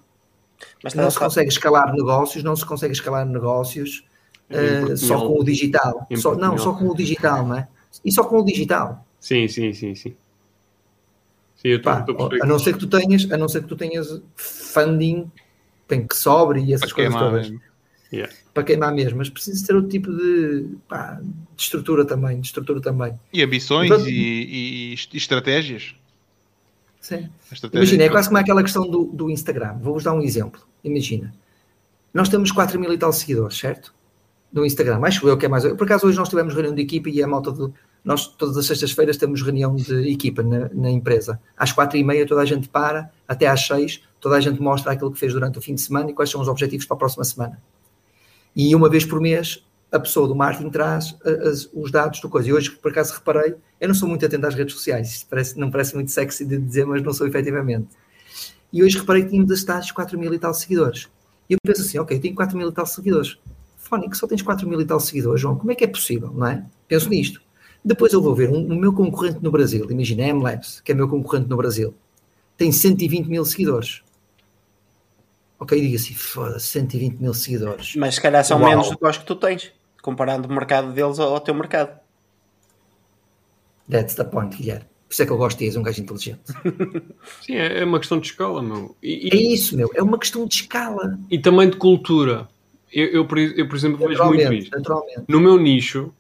[0.82, 4.04] Mas não se consegue escalar negócios, não se consegue escalar negócios
[4.50, 6.08] uh, só com o digital.
[6.16, 7.68] Só, não, só com o digital, não é?
[8.04, 9.06] E só com o digital.
[9.20, 10.16] Sim, sim, sim, sim.
[11.54, 13.68] sim eu tô, Pá, tô a não ser que tu tenhas, a não ser que
[13.68, 15.30] tu tenhas funding
[15.86, 17.52] tem que sobre e essas coisas todas.
[18.12, 18.32] Yeah.
[18.54, 22.80] Para queimar mesmo, mas precisa ter outro tipo de, pá, de estrutura também, de estrutura
[22.80, 23.18] também.
[23.32, 25.94] E ambições e, e, e, estratégias.
[27.00, 27.28] Sim.
[27.72, 29.78] Imagina, é quase como aquela questão do, do Instagram.
[29.80, 30.60] Vou-vos dar um exemplo.
[30.82, 31.34] Imagina,
[32.14, 33.94] nós temos 4 mil e tal seguidores, certo?
[34.52, 35.64] No Instagram, acho eu que é mais.
[35.74, 37.74] Por acaso hoje nós tivemos reunião de equipa e a malta do,
[38.06, 41.40] nós todas as sextas-feiras temos reunião de equipa na, na, empresa.
[41.56, 44.92] Às quatro e meia toda a gente para, até às seis toda a gente mostra
[44.92, 46.98] aquilo que fez durante o fim de semana e quais são os objetivos para a
[46.98, 47.60] próxima semana.
[48.54, 52.48] E uma vez por mês a pessoa do marketing traz as, os dados do coisa.
[52.48, 55.70] E hoje, por acaso, reparei, eu não sou muito atento às redes sociais, parece, não
[55.70, 57.88] parece muito sexy de dizer, mas não sou efetivamente.
[58.72, 61.08] E hoje reparei que tínhamos estados 4 mil e tal seguidores.
[61.48, 63.38] E eu penso assim, ok, tenho 4 mil e tal seguidores.
[63.76, 66.46] Fónico, só tens 4 mil e tal seguidores, João, como é que é possível, não
[66.46, 66.64] é?
[66.88, 67.45] Penso nisto.
[67.86, 70.94] Depois eu vou ver um, o meu concorrente no Brasil, imagina a MLabs, que é
[70.94, 71.94] meu concorrente no Brasil,
[72.56, 74.02] tem 120 mil seguidores.
[75.56, 77.94] Ok, diga assim, foda-se, 120 mil seguidores.
[77.94, 78.68] Mas se calhar são Uau.
[78.68, 81.96] menos do que os que tu tens, comparando o mercado deles ao, ao teu mercado.
[83.88, 84.84] That's the point, Guilherme.
[85.06, 86.40] Por isso é que eu gosto de és um gajo inteligente.
[87.46, 88.96] Sim, é, é uma questão de escala, meu.
[89.00, 89.30] E, e...
[89.32, 89.88] É isso, meu.
[89.94, 91.16] É uma questão de escala.
[91.30, 92.48] E também de cultura.
[92.92, 94.76] Eu, eu, por, eu por exemplo, vejo muito isto.
[95.28, 96.12] No meu nicho,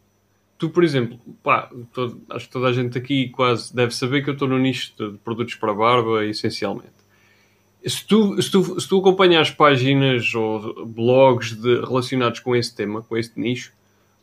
[0.58, 4.30] tu, por exemplo, pá, todo, acho que toda a gente aqui quase deve saber que
[4.30, 6.96] eu estou no nicho de produtos para barba, essencialmente.
[7.84, 13.02] Se tu, se tu, se tu acompanhas páginas ou blogs de, relacionados com esse tema,
[13.02, 13.72] com este nicho,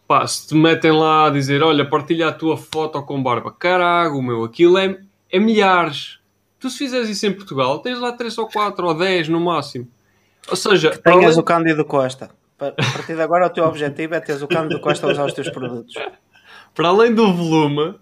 [0.07, 4.21] pá, se te metem lá a dizer, olha, partilha a tua foto com barba, carago,
[4.21, 4.99] meu, aquilo é,
[5.31, 6.19] é milhares.
[6.59, 9.87] Tu se fizeres isso em Portugal, tens lá 3 ou 4 ou 10 no máximo.
[10.49, 10.91] Ou seja...
[10.91, 12.31] Que tenhas o Cândido Costa.
[12.59, 15.33] A partir de agora o teu objetivo é teres o Cândido Costa a usar os
[15.33, 15.93] teus produtos.
[16.73, 17.95] Para além do volume,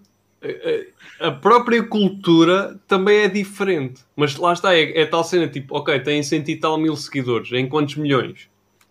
[1.19, 4.01] a própria cultura também é diferente.
[4.15, 7.51] Mas lá está, é, é tal cena tipo, ok, tem cento e tal mil seguidores,
[7.51, 8.49] em quantos milhões?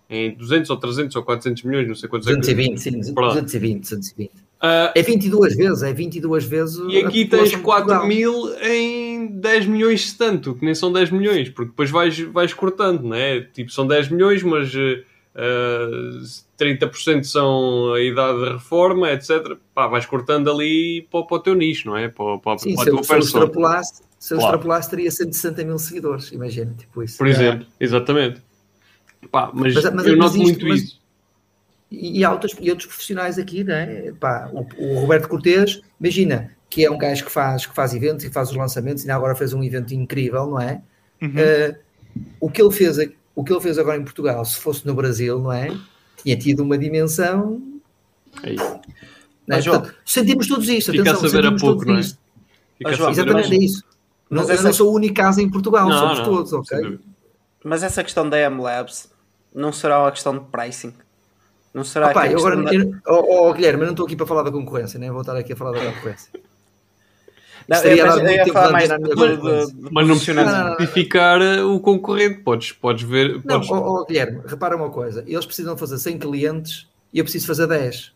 [0.08, 2.80] Em 200 ou 300 ou 400 milhões, não sei quantos 220, é que...
[2.80, 4.30] sim, 220, 220.
[4.30, 6.78] Uh, é 22 vezes, é 22 vezes.
[6.88, 11.48] E aqui tens 4 mil em 10 milhões de tanto, que nem são 10 milhões,
[11.48, 13.40] porque depois vais, vais cortando, não é?
[13.40, 14.70] Tipo, são 10 milhões, mas
[15.34, 19.56] uh, uh, 30% são a idade de reforma, etc.
[19.74, 22.08] Pá, vais cortando ali para, para o teu nicho, não é?
[22.08, 24.54] Para, para, Sim, para se, eu, se eu extrapolasse, se eu claro.
[24.54, 27.18] extrapolasse, teria 160 mil seguidores, imagina, tipo isso.
[27.18, 27.84] Por exemplo, é.
[27.84, 28.42] exatamente.
[29.30, 31.00] Pá, mas, mas, mas eu noto isto, muito mas, isso.
[31.90, 34.12] E, e, outros, e outros profissionais aqui, né?
[34.20, 38.24] Pá, o, o Roberto Cortes, imagina, que é um gajo que faz, que faz eventos
[38.24, 40.80] e faz os lançamentos, e agora fez um evento incrível, não é?
[41.20, 41.30] Uhum.
[41.30, 41.76] Uh,
[42.40, 42.96] o, que ele fez,
[43.34, 45.76] o que ele fez agora em Portugal, se fosse no Brasil, não é?
[46.22, 47.62] Tinha tido uma dimensão.
[48.42, 48.64] É isso.
[48.64, 48.80] Né?
[49.56, 50.92] Mas, Portanto, sentimos todos isto.
[50.92, 52.02] Fica atenção, a saber a pouco, não é?
[52.82, 53.84] Mas, João, exatamente, é isso.
[54.28, 54.54] Não, essa...
[54.54, 56.98] Eu não sou o único caso em Portugal, não, somos não, todos, ok?
[57.64, 59.10] Mas essa questão da M-Labs
[59.54, 60.94] não será uma questão de pricing?
[61.74, 62.74] Não será Opa, eu agora, da...
[62.74, 65.12] eu, oh, oh, Guilherme, eu não estou aqui para falar da concorrência, nem né?
[65.12, 66.30] vou estar aqui a falar da concorrência.
[67.70, 71.78] Não, Estaria eu, eu ia falar mais de, de, de, mas não precisa identificar o
[71.78, 73.40] concorrente, podes, podes ver.
[73.42, 73.70] Podes...
[73.70, 77.46] Não, oh, oh, Guilherme, repara uma coisa: eles precisam fazer 100 clientes e eu preciso
[77.46, 78.12] fazer 10.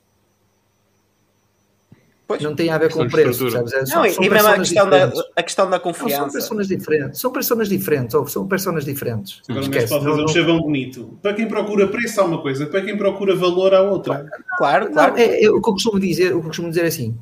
[2.26, 2.42] Pois.
[2.42, 3.72] Não tem a ver com preço, percebes?
[3.74, 6.22] É, não, são, e mesmo a questão, da, a questão da confiança.
[6.22, 9.40] Não, são pessoas diferentes, são pessoas diferentes, ou são pessoas diferentes.
[9.48, 11.16] Agora, mas pode fazer um chavão bonito.
[11.22, 14.26] Para quem procura preço há uma coisa, para quem procura valor há outra.
[14.58, 15.12] Claro, claro.
[15.12, 17.16] Não, é, é, o que eu costumo dizer, o que eu costumo dizer é assim: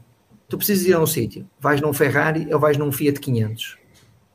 [0.53, 3.79] tu precisas ir a um sítio, vais num Ferrari ou vais num Fiat 500.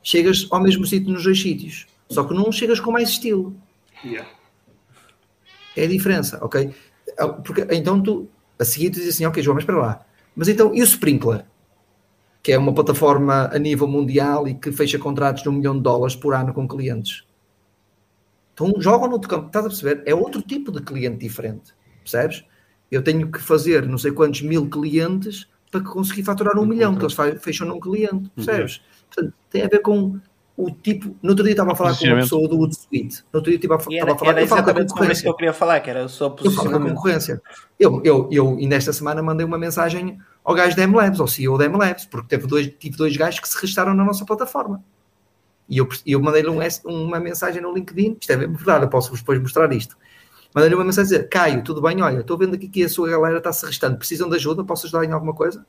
[0.02, 3.56] Chegas ao mesmo sítio nos dois sítios, só que num chegas com mais estilo.
[4.04, 4.28] Yeah.
[5.76, 6.74] É a diferença, ok?
[7.44, 10.74] Porque então tu, a seguir, tu dizes assim: ok, João, mas para lá mas então,
[10.74, 11.44] e o Sprinkler?
[12.42, 15.82] Que é uma plataforma a nível mundial e que fecha contratos de um milhão de
[15.82, 17.24] dólares por ano com clientes.
[18.54, 20.02] Então, jogam no outro campo, estás a perceber?
[20.04, 22.44] É outro tipo de cliente diferente, percebes?
[22.90, 27.04] Eu tenho que fazer não sei quantos mil clientes para conseguir faturar um milhão, que
[27.04, 28.80] eles fecham num cliente, percebes?
[29.08, 30.18] Portanto, tem a ver com
[30.56, 31.16] o tipo.
[31.22, 33.22] No outro dia estava a falar com uma pessoa do Woodsuite.
[33.32, 35.80] No outro dia estava, era, a falar era exatamente com isso que eu queria falar,
[35.80, 36.66] que era o seu posicionamento.
[36.66, 37.42] Eu falo da concorrência.
[37.78, 41.56] Eu, eu, eu, e nesta semana mandei uma mensagem ao gajo da MLabs, ao CEO
[41.56, 44.82] da MLabs, porque teve dois, tive dois gajos que se registaram na nossa plataforma.
[45.68, 49.14] E eu, eu mandei-lhe um, uma mensagem no LinkedIn, isto é mesmo verdade, eu posso
[49.14, 49.96] depois mostrar isto.
[50.58, 52.02] Mandei-lhe uma mensagem a dizer: Caio, tudo bem?
[52.02, 54.64] Olha, estou vendo aqui que a sua galera está se restando, precisam de ajuda?
[54.64, 55.64] Posso ajudar em alguma coisa?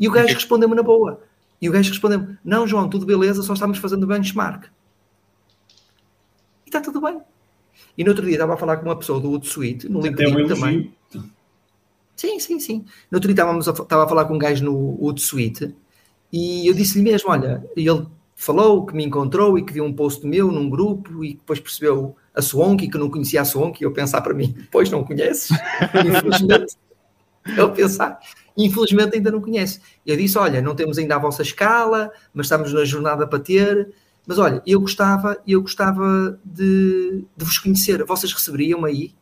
[0.00, 1.20] E o gajo respondeu-me na boa.
[1.60, 4.64] E o gajo respondeu: Não, João, tudo beleza, só estamos fazendo benchmark.
[6.64, 7.20] E está tudo bem.
[7.98, 10.94] E no outro dia estava a falar com uma pessoa do Hootsuite, no LinkedIn também.
[12.16, 12.78] Sim, sim, sim.
[13.10, 15.74] No outro dia estávamos a, estava a falar com um gajo no Hootsuite
[16.32, 20.26] e eu disse-lhe mesmo: Olha, ele falou que me encontrou e que viu um post
[20.26, 23.92] meu num grupo e depois percebeu a Swonk que não conhecia a Swonk e eu
[23.92, 25.50] pensar para mim: Pois não conheces?
[25.94, 26.76] Infelizmente.
[27.56, 28.18] eu pensar.
[28.56, 29.80] Infelizmente ainda não conhece.
[30.06, 33.92] Eu disse: Olha, não temos ainda a vossa escala, mas estamos na jornada para ter.
[34.26, 38.04] Mas olha, eu gostava, eu gostava de, de vos conhecer.
[38.04, 39.12] Vocês receberiam aí?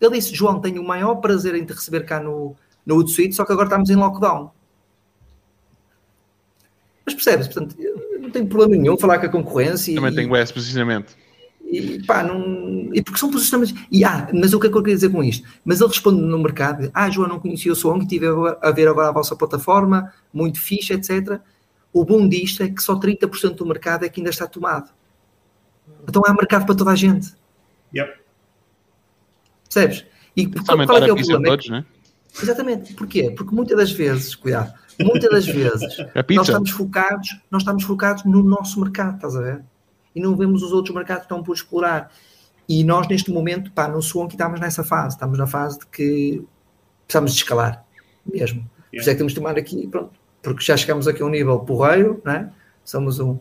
[0.00, 3.44] Ele disse: João, tenho o maior prazer em te receber cá no, no Hootsuite, só
[3.44, 4.50] que agora estamos em lockdown.
[7.04, 7.48] Mas percebes?
[7.48, 7.76] Portanto,
[8.20, 9.94] não tenho problema nenhum falar com a concorrência.
[9.94, 11.16] Também e, tenho esse posicionamento.
[11.72, 13.74] E, pá, não, e porque são posicionamentos.
[13.90, 15.48] E, ah, mas o que é que eu queria dizer com isto?
[15.64, 18.26] Mas ele responde no mercado: Ah, João, não conhecia o Song, estive
[18.60, 21.40] a ver agora a vossa plataforma, muito fixe, etc.
[21.90, 24.90] O bom disto é que só 30% do mercado é que ainda está tomado.
[26.06, 27.32] Então há mercado para toda a gente.
[27.94, 28.20] Yep.
[29.64, 30.04] Percebes?
[30.36, 31.44] E qual, qual é, que é o problema?
[31.46, 31.86] Todos, né?
[32.42, 32.92] Exatamente.
[32.92, 33.30] Porquê?
[33.30, 35.96] Porque muitas das vezes, cuidado, muitas das vezes
[36.36, 39.64] nós estamos focados, nós estamos focados no nosso mercado, estás a ver?
[40.14, 42.10] E não vemos os outros mercados que estão por explorar.
[42.68, 46.44] E nós, neste momento, pá, no Swonk estamos nessa fase, estamos na fase de que
[47.06, 47.84] precisamos de escalar
[48.24, 48.58] mesmo.
[48.58, 48.70] Yeah.
[48.90, 51.30] Por isso é que temos de tomar aqui, pronto, porque já chegamos aqui a um
[51.30, 52.50] nível porreiro, não é?
[52.84, 53.38] Somos um,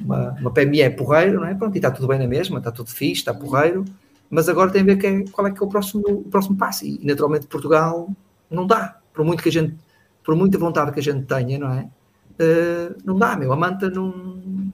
[0.00, 1.54] uma, uma PME porreiro, não é?
[1.54, 3.84] Pronto, e está tudo bem na mesma, está tudo fixe, está porreiro,
[4.30, 6.56] mas agora tem a ver que é, qual é que é o próximo, o próximo
[6.56, 6.86] passo.
[6.86, 8.10] E naturalmente Portugal
[8.50, 9.76] não dá, por muito que a gente,
[10.24, 11.88] por muita vontade que a gente tenha, não é?
[12.32, 14.72] Uh, não dá, meu, a manta não.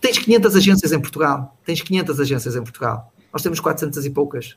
[0.00, 4.56] Tens 500 agências em Portugal, tens 500 agências em Portugal, nós temos 400 e poucas.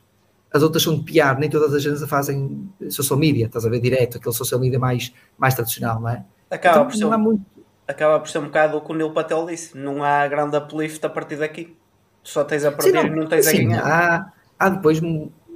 [0.52, 3.80] As outras são de PR, nem todas as agências fazem social media, estás a ver
[3.80, 6.24] direto, aquele social media mais, mais tradicional, não é?
[6.48, 7.04] Acaba então, por ser.
[7.04, 7.54] Não muito
[7.86, 11.04] acaba por ser um bocado o que o Neil Patel disse: não há grande uplift
[11.04, 11.76] a partir daqui.
[12.22, 13.86] Tu só tens a perder sim, não, e não tens sim, a ganhar.
[13.86, 15.00] Há, há depois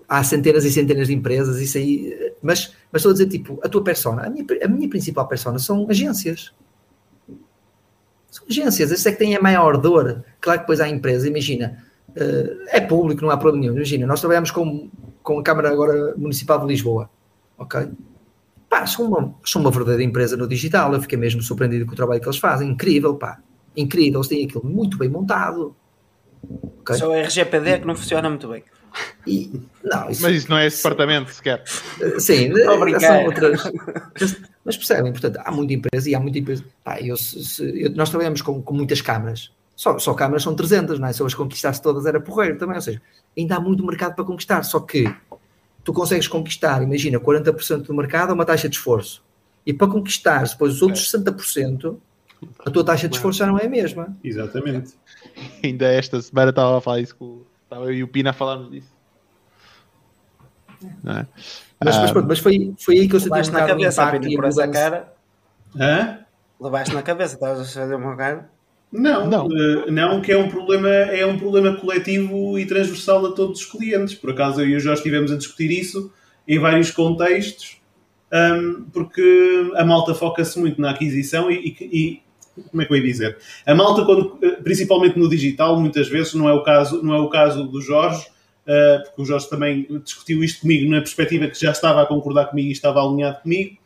[0.09, 3.69] há centenas e centenas de empresas, isso aí, mas, mas estou a dizer, tipo, a
[3.69, 6.53] tua persona, a minha, a minha principal persona são agências.
[8.49, 10.25] São agências, esse é que tem a maior dor.
[10.41, 13.77] Claro que depois a empresa, imagina, uh, é público, não há problema nenhum.
[13.77, 14.91] Imagina, nós trabalhamos com,
[15.23, 17.11] com a Câmara agora Municipal de Lisboa,
[17.59, 17.89] ok?
[18.69, 20.93] Pá, são uma, são uma verdadeira empresa no digital.
[20.93, 22.71] Eu fiquei mesmo surpreendido com o trabalho que eles fazem.
[22.71, 23.39] Incrível, pá.
[23.77, 24.21] Incrível.
[24.21, 25.75] Eles têm aquilo muito bem montado.
[26.81, 26.97] Okay?
[26.97, 28.63] Só o RGPD que não funciona muito bem.
[29.27, 31.63] E, não, isso, mas isso não é esse departamento sequer.
[32.19, 32.53] Sim,
[33.01, 33.71] são outras.
[34.65, 36.65] Mas percebem, portanto, há muita empresa e há muita empresa.
[36.85, 39.51] Pá, eu, se, eu, nós trabalhamos com, com muitas câmaras.
[39.75, 41.13] Só, só câmaras são 300, não é?
[41.13, 42.77] Se eu as conquistasse todas era porreiro também.
[42.77, 43.01] Ou seja,
[43.37, 44.63] ainda há muito mercado para conquistar.
[44.65, 45.11] Só que
[45.85, 49.23] tu consegues conquistar, imagina, 40% do mercado a uma taxa de esforço.
[49.65, 51.97] E para conquistar depois os outros 60%,
[52.65, 54.17] a tua taxa de esforço já não é a mesma.
[54.23, 54.95] Exatamente.
[55.63, 57.43] Ainda esta semana estava a falar isso com.
[57.69, 58.91] Estava eu e o Pina a falarmos disso.
[60.83, 61.27] É?
[61.85, 64.37] Mas, ah, mas, mas, foi, foi aí que eu senti um na cabeça, impacto e
[64.37, 65.13] por essa cara.
[65.79, 66.21] Hã?
[66.59, 68.51] Levaste na cabeça, estavas a fazer uma cara.
[68.91, 73.33] Não, não, uh, não, que é um problema, é um problema coletivo e transversal a
[73.33, 74.15] todos os clientes.
[74.15, 76.11] Por acaso eu e o Jorge estivemos a discutir isso
[76.47, 77.83] em vários contextos,
[78.33, 82.23] um, porque a malta foca-se muito na aquisição e, e,
[82.71, 83.39] como é que eu ia dizer?
[83.67, 87.21] A malta, quando, eh, principalmente no digital, muitas vezes não é o caso, não é
[87.21, 88.27] o caso do Jorge,
[88.67, 92.47] uh, porque o Jorge também discutiu isto comigo na perspectiva que já estava a concordar
[92.47, 93.79] comigo e estava alinhado comigo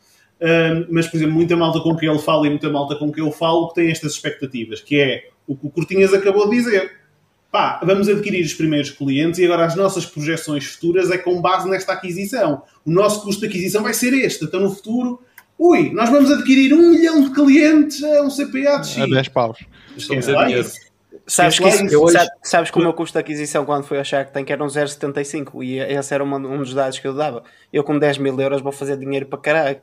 [0.89, 3.31] mas, por exemplo, muita malta com quem ele fala e muita malta com quem eu
[3.31, 6.91] falo que tem estas expectativas, que é o que o Cortinhas acabou de dizer.
[7.51, 11.69] Pá, vamos adquirir os primeiros clientes e agora as nossas projeções futuras é com base
[11.69, 12.63] nesta aquisição.
[12.83, 14.43] O nosso custo de aquisição vai ser este.
[14.43, 15.21] Então, no futuro,
[15.63, 18.97] ui, nós vamos adquirir um milhão de clientes a um CPA de X.
[18.99, 19.59] A 10 paus.
[19.95, 20.69] Estamos a dinheiro.
[21.25, 22.17] Sabes, que isso, hoje...
[22.41, 25.63] sabes que o meu custo de aquisição quando foi a Shark Tank era um 0,75
[25.63, 27.43] e esse era uma, um dos dados que eu dava.
[27.71, 29.77] Eu com 10 mil euros vou fazer dinheiro para caralho.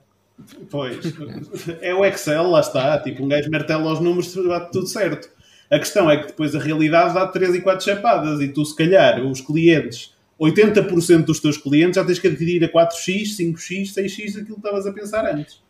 [0.70, 0.98] Pois,
[1.80, 2.98] é o Excel, lá está.
[2.98, 5.30] Tipo, um gajo martela os números bate tudo certo.
[5.70, 8.76] A questão é que depois a realidade dá 3 e 4 chapadas e tu, se
[8.76, 14.30] calhar, os clientes, 80% dos teus clientes já tens que adquirir a 4x, 5x, 6x
[14.32, 15.62] aquilo que estavas a pensar antes.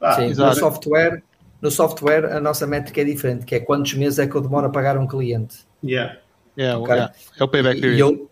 [0.00, 1.22] Ah, Sim, no software,
[1.60, 4.66] no software a nossa métrica é diferente, que é quantos meses é que eu demoro
[4.66, 5.58] a pagar um cliente.
[5.84, 6.16] Yeah.
[6.56, 6.94] Yeah, okay?
[6.94, 7.14] yeah.
[7.38, 7.96] É o payback period.
[7.96, 8.30] E eu,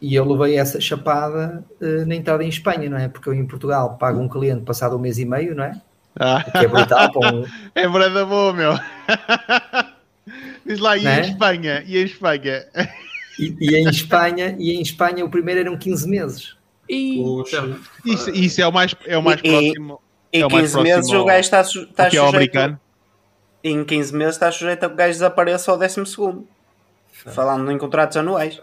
[0.00, 3.08] e eu levei essa chapada uh, na entrada em Espanha, não é?
[3.08, 5.80] Porque eu em Portugal pago um cliente passado um mês e meio, não é?
[6.18, 6.44] Ah.
[6.44, 7.10] Que é brutal.
[7.16, 7.44] Um...
[7.74, 8.72] É branda boa, meu.
[10.66, 11.20] Diz lá, e é?
[11.20, 11.84] em Espanha?
[11.86, 12.66] E em Espanha?
[13.38, 16.56] E, e, em Espanha, e em Espanha o primeiro eram 15 meses.
[16.88, 17.22] E...
[18.04, 20.00] Isso, isso, é o mais, é o mais e, próximo.
[20.32, 22.28] Em é 15 meses o gajo está, su está sujeito.
[22.28, 22.80] americano.
[23.62, 26.46] Em 15 meses está sujeito a que o gajo desapareça ao 12 segundo.
[27.12, 28.60] Falando em contratos anuais.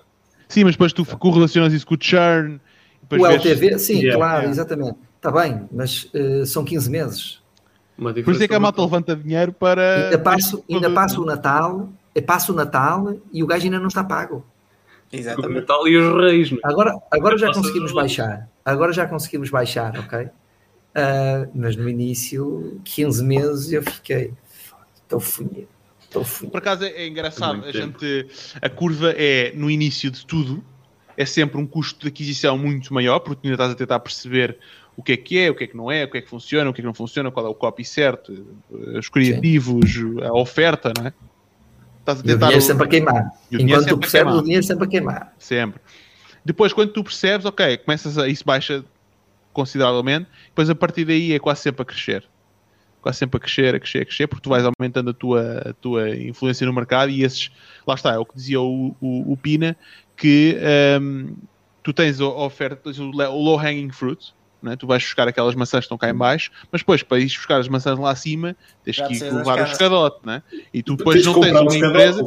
[0.47, 2.59] Sim, mas depois tu correlacionas isso com o churn.
[3.11, 3.81] O LTV, vês...
[3.81, 4.51] sim, yeah, claro, yeah.
[4.51, 4.97] exatamente.
[5.17, 7.41] Está bem, mas uh, são 15 meses.
[7.97, 10.05] Por isso é que a malta levanta dinheiro para.
[10.05, 11.89] Ainda passo, ainda passo o Natal,
[12.25, 14.45] passo o Natal e o gajo ainda não está pago.
[15.11, 15.51] Exatamente.
[15.51, 16.51] O Natal e os Reis.
[16.51, 16.57] Né?
[16.63, 18.49] Agora, agora já conseguimos baixar.
[18.65, 20.29] Agora já conseguimos baixar, ok?
[20.95, 24.31] Uh, mas no início, 15 meses, eu fiquei.
[25.03, 25.67] Estou funido.
[26.49, 28.27] Por acaso é engraçado, a, gente,
[28.61, 30.63] a curva é no início de tudo,
[31.17, 34.57] é sempre um custo de aquisição muito maior, porque ainda estás a tentar perceber
[34.95, 36.29] o que é que é, o que é que não é, o que é que
[36.29, 38.45] funciona, o que é que não funciona, qual é o copy certo,
[38.97, 40.23] os criativos, Sim.
[40.23, 41.13] a oferta, não é?
[41.99, 42.45] Estás a tentar.
[42.45, 43.31] O dinheiro sempre a queimar.
[43.51, 45.33] Enquanto tu percebes, o dinheiro sempre a queimar.
[45.37, 45.81] Sempre.
[46.45, 48.27] Depois, quando tu percebes, ok, começas a.
[48.27, 48.85] Isso baixa
[49.55, 52.27] consideravelmente, depois a partir daí é quase sempre a crescer.
[53.01, 55.73] Quase sempre a crescer, a crescer, a crescer, porque tu vais aumentando a tua, a
[55.73, 57.51] tua influência no mercado e esses.
[57.87, 59.77] Lá está, é o que dizia o, o, o Pina,
[60.17, 60.57] que
[61.01, 61.35] um,
[61.81, 64.75] tu tens a oferta, tens o low hanging fruit, né?
[64.75, 67.59] tu vais buscar aquelas maçãs que estão cá em baixo, mas depois para ir buscar
[67.59, 70.41] as maçãs lá acima tens Já que ir levar o escadote, né?
[70.73, 72.21] e tu depois tens não tens uma empresa.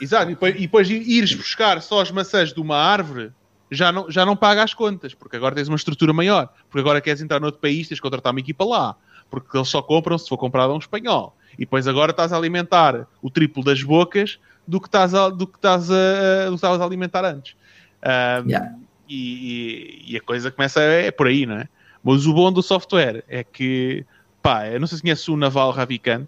[0.00, 3.32] Exato, e depois, e depois ires buscar só as maçãs de uma árvore
[3.70, 7.00] já não, já não paga as contas, porque agora tens uma estrutura maior, porque agora
[7.00, 8.96] queres entrar noutro país, tens que contratar uma equipa lá,
[9.30, 11.36] porque eles só compram se for comprado a um espanhol.
[11.54, 15.46] E depois agora estás a alimentar o triplo das bocas do que estás a, do
[15.46, 17.54] que estás a, do que estavas a alimentar antes.
[18.02, 18.74] Um, yeah.
[19.08, 21.68] e, e, e, a coisa começa é por aí, não é?
[22.02, 24.04] Mas o bom do software é que,
[24.42, 26.26] pá, eu não sei se conhece o Naval Ravikant,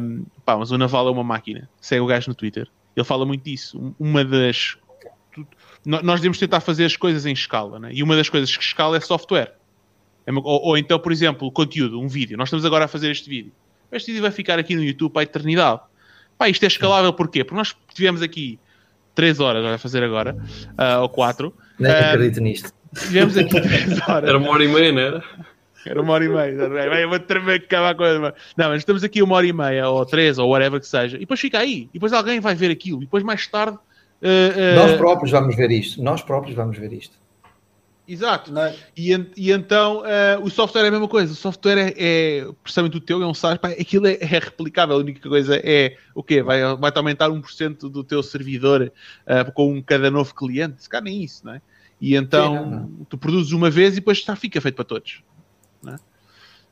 [0.00, 1.68] um, pá, mas o Naval é uma máquina.
[1.80, 2.68] Segue o gajo no Twitter.
[2.96, 3.94] Ele fala muito disso.
[3.98, 4.78] Uma das.
[5.88, 7.88] Nós devemos tentar fazer as coisas em escala, né?
[7.92, 9.54] e uma das coisas que escala é software.
[10.26, 12.36] É ou, ou, então, por exemplo, conteúdo, um vídeo.
[12.36, 13.50] Nós estamos agora a fazer este vídeo.
[13.90, 15.80] Este vídeo vai ficar aqui no YouTube para a eternidade.
[16.36, 17.42] Pá, isto é escalável porquê?
[17.42, 18.58] Porque nós tivemos aqui
[19.14, 20.36] 3 horas a fazer agora,
[20.78, 21.54] uh, ou 4.
[21.78, 22.70] Nem uh, acredito nisto.
[22.94, 24.28] Tivemos aqui 3 horas.
[24.28, 25.24] Era uma hora e meia, não era?
[25.86, 26.50] Era uma hora e meia.
[27.00, 29.88] Eu vou tremer que acabar com a Não, mas estamos aqui uma hora e meia,
[29.88, 31.16] ou três, ou whatever que seja.
[31.16, 31.88] E depois fica aí.
[31.90, 32.98] E depois alguém vai ver aquilo.
[32.98, 33.78] E depois mais tarde.
[34.22, 34.74] Uh, uh...
[34.76, 36.02] Nós próprios vamos ver isto.
[36.02, 37.16] Nós próprios vamos ver isto.
[38.08, 38.58] Exato.
[38.58, 38.74] É?
[38.96, 41.30] E, e, então uh, o software é a mesma coisa.
[41.30, 44.96] O software é, é precisamente o teu, é um SaaS, pá, aquilo é, é, replicável.
[44.96, 46.42] A única coisa é o quê?
[46.42, 48.90] Vai, vai aumentar 1% do teu servidor
[49.26, 50.82] uh, com cada novo cliente.
[50.82, 51.62] Se calhar nem isso, não é?
[52.00, 53.04] E então Sim, não, não.
[53.04, 55.22] tu produzes uma vez e depois está, fica feito para todos.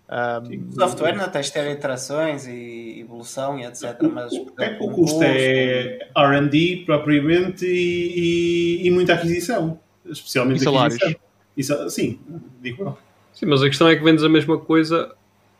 [0.08, 0.38] É?
[0.38, 3.96] Um, o software não tens de ter interações e evolução e etc.
[4.12, 4.46] Mas o,
[4.80, 10.96] o custo é RD propriamente e, e, e, muita aquisição, especialmente e salários.
[11.02, 11.20] Aquisição.
[11.56, 12.20] Isso, sim,
[12.60, 12.98] digo eu.
[13.32, 15.14] Sim, mas a questão é que vendes a mesma coisa.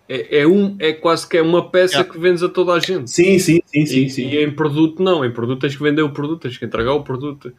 [0.08, 3.10] É, é, um, é quase que é uma peça que vendes a toda a gente.
[3.10, 3.86] Sim, sim, sim.
[3.86, 4.28] sim, e, sim.
[4.28, 5.24] e em produto, não.
[5.24, 7.52] Em produto tens que vender o produto, tens que entregar o produto.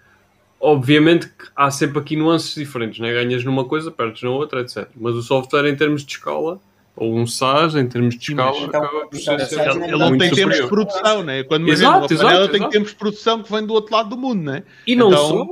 [0.59, 3.11] Obviamente que há sempre aqui nuances diferentes, né?
[3.11, 4.87] ganhas numa coisa, perdes na outra, etc.
[4.95, 6.59] Mas o software, em termos de escala,
[6.97, 10.31] ou um SaaS em termos de escala então, acaba por ser ele, ele não tem
[10.31, 11.43] tempos de produção, né?
[11.43, 14.41] Quando exato, exato, panela, tem tempos de produção que vem do outro lado do mundo,
[14.41, 14.63] né?
[14.85, 15.27] E não então...
[15.27, 15.45] só,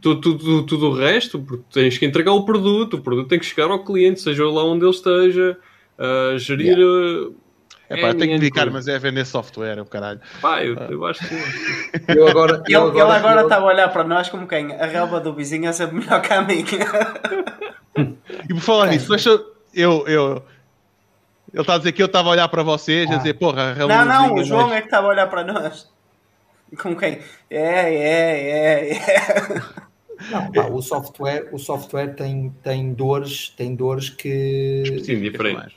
[0.00, 3.44] tudo, tudo, tudo o resto, porque tens que entregar o produto, o produto tem que
[3.44, 5.58] chegar ao cliente, seja lá onde ele esteja,
[5.98, 6.78] uh, gerir.
[6.78, 7.32] Yeah.
[7.88, 10.20] É pá, tem que dedicar, mas é vender software, o caralho.
[10.40, 11.34] Pá, eu, eu acho que.
[12.16, 14.72] eu agora, eu ele, agora, ele agora está a olhar para nós como quem?
[14.72, 16.64] A relva do vizinho é sempre melhor que a minha.
[18.48, 19.38] e por falar nisso, deixa
[19.74, 20.42] eu, eu
[21.52, 23.14] ele está a dizer que eu estava a olhar para vocês, ah.
[23.14, 24.78] a dizer, porra, Não, não, o João mas...
[24.78, 25.90] é que estava a olhar para nós.
[26.80, 27.18] Com quem?
[27.50, 29.62] É, é, é, é.
[30.30, 34.84] Não, pá, o software, o software tem, tem dores, tem dores que.
[35.04, 35.74] Sim, diferentes.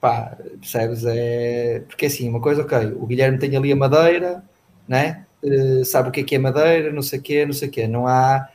[0.00, 1.04] Pá, percebes?
[1.06, 1.82] É...
[1.88, 4.44] Porque assim, uma coisa, ok, o Guilherme tem ali a madeira,
[4.86, 5.24] né?
[5.42, 7.70] Uh, sabe o que é que é madeira, não sei o quê, não sei o
[7.70, 7.86] quê.
[7.88, 8.48] Não há.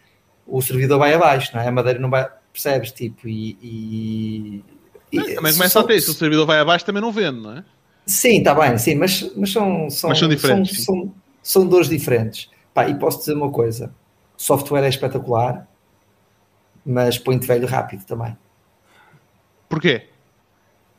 [0.46, 1.68] O servidor vai abaixo, não é?
[1.68, 2.30] A madeira não vai.
[2.54, 2.92] Percebes?
[2.92, 4.64] Tipo, e, e
[5.12, 7.58] e, também começa são, a ter, se o servidor vai abaixo também não vende, não
[7.58, 7.64] é?
[8.06, 10.84] Sim, está bem, sim, mas, mas, são, são, mas são diferentes.
[10.84, 12.50] São, são, são dores diferentes.
[12.74, 13.94] Pá, e posso dizer uma coisa:
[14.38, 15.68] o software é espetacular,
[16.86, 18.36] mas põe-te velho rápido também.
[19.70, 20.08] Porquê?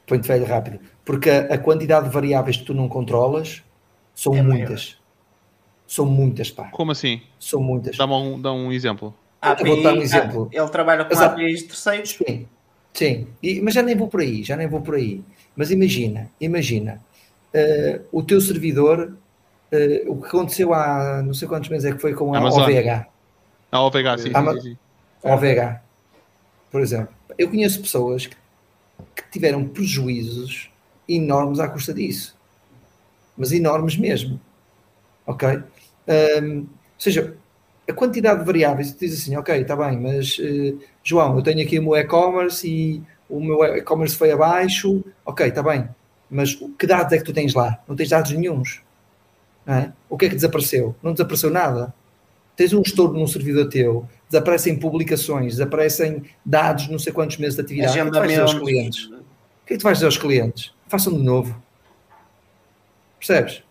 [0.06, 0.80] Põe-te velho rápido.
[1.04, 3.62] Porque a, a, quantidade de variáveis que tu não controlas
[4.14, 4.84] são é muitas.
[4.84, 5.02] Maior.
[5.86, 6.70] São muitas, pá.
[6.70, 7.20] Como assim?
[7.38, 7.96] São muitas.
[7.96, 9.14] Dá-me um, dá um exemplo.
[9.40, 10.48] API, vou dar um exemplo.
[10.52, 11.18] ele trabalha com.
[11.18, 12.10] APIs terceiros?
[12.10, 12.46] Sim.
[12.92, 15.22] Sim, e, mas já nem vou por aí, já nem vou por aí.
[15.56, 17.00] Mas imagina, imagina,
[17.54, 19.16] uh, o teu servidor,
[19.72, 22.62] uh, o que aconteceu há não sei quantos meses é que foi com a Amazon.
[22.62, 23.06] OVH.
[23.70, 24.78] A OVH, sim, a, sim, sim.
[25.22, 25.80] OVH,
[26.70, 27.14] por exemplo.
[27.38, 28.36] Eu conheço pessoas que,
[29.16, 30.70] que tiveram prejuízos
[31.08, 32.36] enormes à custa disso.
[33.36, 34.38] Mas enormes mesmo.
[35.26, 35.48] Ok?
[35.48, 36.66] Um, ou
[36.98, 37.34] seja,
[37.92, 41.62] a quantidade de variáveis, tu dizes assim, ok, está bem, mas uh, João, eu tenho
[41.62, 45.88] aqui o meu e-commerce e o meu e-commerce foi abaixo, ok, está bem,
[46.30, 47.78] mas que dados é que tu tens lá?
[47.86, 48.80] Não tens dados nenhums.
[49.66, 49.92] É?
[50.08, 50.96] O que é que desapareceu?
[51.00, 51.94] Não desapareceu nada.
[52.56, 57.62] Tens um estouro num servidor teu, desaparecem publicações, desaparecem dados, não sei quantos meses de
[57.62, 58.00] atividade.
[58.00, 59.04] O que é que aos clientes?
[59.04, 60.72] O que é que tu vais dizer aos clientes?
[60.88, 61.62] Façam de novo.
[63.18, 63.62] Percebes?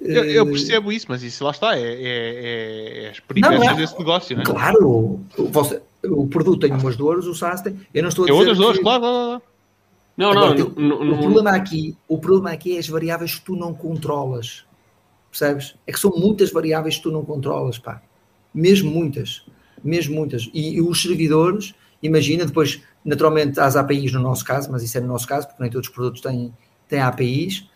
[0.00, 3.98] Eu, eu, eh, percebo isso, mas isso lá está, é, é, é a experiência desse
[3.98, 4.46] negócio, não é?
[4.46, 7.78] Claro, você, o produto tem umas dores, o SaaS tem.
[7.92, 8.38] Eu não estou a dizer.
[8.38, 9.42] outras dores, claro, claro.
[10.16, 13.44] Não, Agora, não, não, não, O problema aqui, o problema aqui é as variáveis que
[13.44, 14.64] tu não controlas.
[15.30, 15.76] Percebes?
[15.86, 18.00] É que são muitas variáveis que tu não controlas, pá.
[18.54, 19.44] Mesmo muitas.
[19.84, 20.48] Mesmo muitas.
[20.54, 25.00] E, e os servidores, imagina, depois, naturalmente, as APIs no nosso caso, mas isso é
[25.00, 26.54] no nosso caso, porque nem todos os produtos têm,
[26.88, 27.68] têm APIs.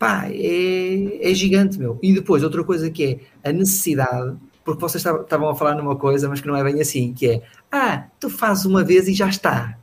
[0.00, 1.98] Pá, é, é gigante, meu.
[2.02, 6.28] E depois, outra coisa que é a necessidade porque vocês estavam a falar numa coisa,
[6.28, 9.28] mas que não é bem assim, que é, ah, tu fazes uma vez e já
[9.28, 9.76] está.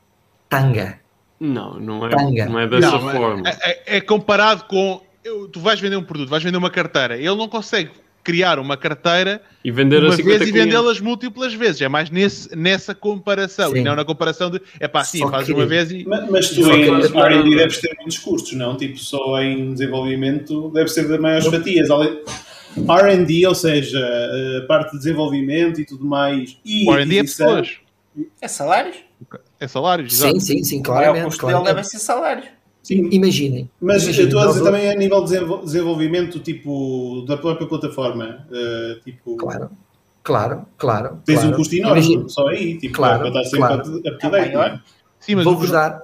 [0.47, 0.99] Tanga.
[1.39, 2.45] Não, não é, Tanga.
[2.45, 3.49] Não é dessa não, é, forma.
[3.49, 5.01] É, é, é, comparado com,
[5.51, 7.91] tu vais vender um produto, vais vender uma carteira, ele não consegue
[8.27, 11.81] criar uma carteira e vender uma vez e vendê-las múltiplas vezes.
[11.81, 13.77] É mais nesse, nessa comparação sim.
[13.77, 16.03] e não na comparação de é pá, sim, fazes uma vez e.
[16.05, 18.75] Mas, mas tu em R&D deves ter muitos custos, não?
[18.75, 21.87] Tipo, só em desenvolvimento deve ser de maiores fatias.
[21.89, 23.97] RD, ou seja,
[24.61, 26.57] a parte de desenvolvimento e tudo mais.
[26.65, 27.77] E o RD é pessoas.
[28.41, 28.97] É salários?
[29.57, 30.39] É salários, exato.
[30.41, 31.19] Sim, sim, sim, claramente.
[31.19, 31.63] É, o custo claro.
[31.63, 32.56] dele deve ser salários.
[32.87, 33.69] Sim, imaginem.
[33.81, 38.47] Mas imaginem, eu estou a dizer também a nível de desenvolvimento tipo, da própria plataforma.
[38.49, 39.35] Uh, tipo...
[39.35, 39.69] Claro,
[40.23, 41.21] claro, claro.
[41.25, 41.53] Tens claro.
[41.53, 42.29] um custo enorme, Imagine.
[42.29, 43.81] só aí, tipo, claro, para estar sempre claro.
[43.81, 44.55] a to date.
[44.55, 44.79] É
[45.19, 46.01] sim, mas vou-vos dar,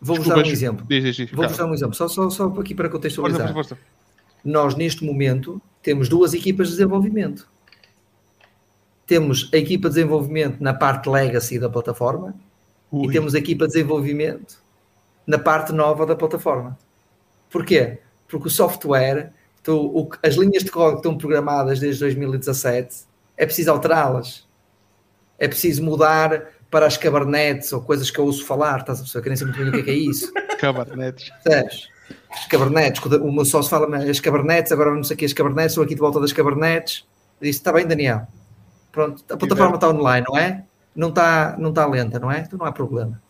[0.00, 0.84] vou dar um exemplo.
[1.32, 3.52] Vou-vos dar um exemplo, só, só, só aqui para contextualizar.
[3.52, 3.96] Força, força
[4.44, 7.48] nós neste momento temos duas equipas de desenvolvimento.
[9.06, 12.34] Temos a equipa de desenvolvimento na parte legacy da plataforma
[12.90, 13.06] Ui.
[13.06, 14.65] e temos a equipa de desenvolvimento
[15.26, 16.78] na parte nova da plataforma.
[17.50, 17.98] Porquê?
[18.28, 19.32] Porque o software,
[19.62, 23.04] tu, o, as linhas de código estão programadas desde 2017,
[23.36, 24.46] é preciso alterá-las.
[25.38, 29.22] É preciso mudar para as Kubernetes ou coisas que eu ouço falar, estás a perceber?
[29.22, 30.32] Que nem sei muito bem o que é, que é isso.
[30.60, 31.30] Kubernetes.
[31.42, 31.96] Sabes?
[32.30, 35.72] as cabernetes, o meu sócio fala as cabernetes, agora não sei o que, as cabernetes,
[35.72, 37.06] estou aqui de volta das cabernetes.
[37.40, 38.26] Disse, está bem, Daniel.
[38.92, 40.64] Pronto, a plataforma está online, não é?
[40.94, 42.40] Não está, não está lenta, não é?
[42.40, 43.20] Então não há problema.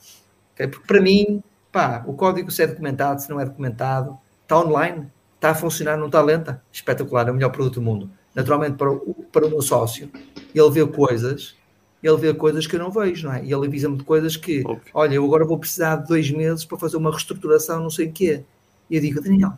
[0.54, 0.68] Okay?
[0.68, 1.42] Porque para mim,
[1.76, 5.98] pá, o código se é documentado, se não é documentado, está online, está a funcionar,
[5.98, 6.62] não está lenta.
[6.72, 8.10] Espetacular, é o melhor produto do mundo.
[8.34, 10.10] Naturalmente, para o, para o meu sócio,
[10.54, 11.54] ele vê coisas
[12.02, 13.44] ele vê coisas que eu não vejo, não é?
[13.44, 14.92] E ele avisa-me de coisas que, Óbvio.
[14.94, 18.12] olha, eu agora vou precisar de dois meses para fazer uma reestruturação, não sei o
[18.12, 18.44] quê.
[18.88, 19.54] E eu digo, Daniel,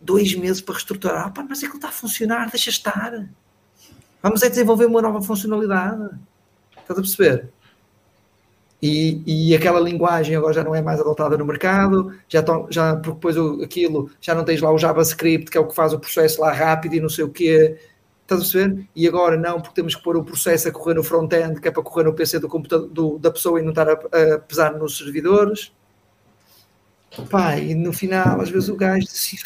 [0.00, 3.28] dois meses para reestruturar, ah, pá, mas é que não está a funcionar, deixa estar.
[4.22, 6.08] Vamos é desenvolver uma nova funcionalidade.
[6.78, 7.50] Estás a perceber?
[8.80, 12.94] E, e aquela linguagem agora já não é mais adotada no mercado, já, tão, já
[12.94, 15.98] porque depois aquilo já não tens lá o JavaScript, que é o que faz o
[15.98, 17.76] processo lá rápido e não sei o quê.
[18.22, 18.88] Estás a perceber?
[18.94, 21.70] E agora não, porque temos que pôr o processo a correr no front-end, que é
[21.70, 23.94] para correr no PC do computador do, da pessoa e não estar a,
[24.34, 25.72] a pesar nos servidores.
[27.30, 29.36] Pá, e no final, às vezes o gajo assim,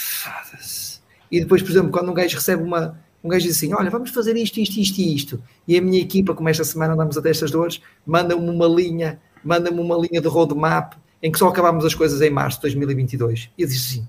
[1.30, 2.98] E depois, por exemplo, quando um gajo recebe uma.
[3.22, 5.42] Um gajo diz assim: Olha, vamos fazer isto, isto, isto e isto.
[5.66, 9.80] E a minha equipa, como esta semana andamos a destas dores, manda-me uma linha, manda-me
[9.80, 13.50] uma linha de roadmap em que só acabamos as coisas em março de 2022.
[13.56, 14.08] E eu disse assim: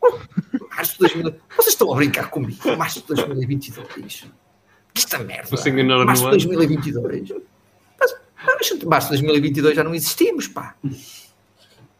[0.00, 0.18] oh,
[0.76, 1.42] Março de 2022.
[1.56, 2.76] Vocês estão a brincar comigo?
[2.76, 4.26] Março de 2022.
[4.94, 5.48] Esta merda.
[6.04, 7.32] Março de 2022.
[7.98, 8.14] Mas,
[8.46, 10.74] mas, março de 2022 já não existimos, pá.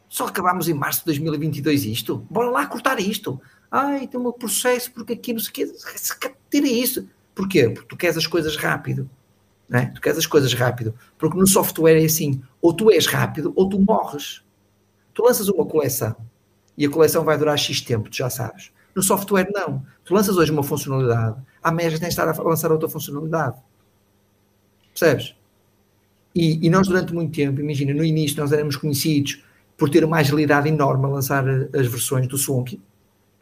[0.09, 2.25] Só acabámos em março de 2022 isto.
[2.31, 3.41] Bora lá cortar isto.
[3.76, 6.32] Ai, tem um processo porque aqui não sei o quê.
[6.48, 7.08] Tira isso.
[7.34, 7.68] Porquê?
[7.68, 9.10] Porque tu queres as coisas rápido.
[9.68, 9.86] Não é?
[9.86, 10.94] Tu queres as coisas rápido.
[11.18, 12.40] Porque no software é assim.
[12.62, 14.44] Ou tu és rápido ou tu morres.
[15.12, 16.14] Tu lanças uma coleção
[16.78, 18.70] e a coleção vai durar X tempo, tu já sabes.
[18.94, 19.84] No software, não.
[20.04, 23.56] Tu lanças hoje uma funcionalidade, há meses tens de estar a lançar outra funcionalidade.
[24.90, 25.34] Percebes?
[26.32, 29.42] E, e, nós, durante muito tempo, imagina, no início nós éramos conhecidos
[29.76, 32.80] por ter uma agilidade enorme a lançar as versões do Swanky.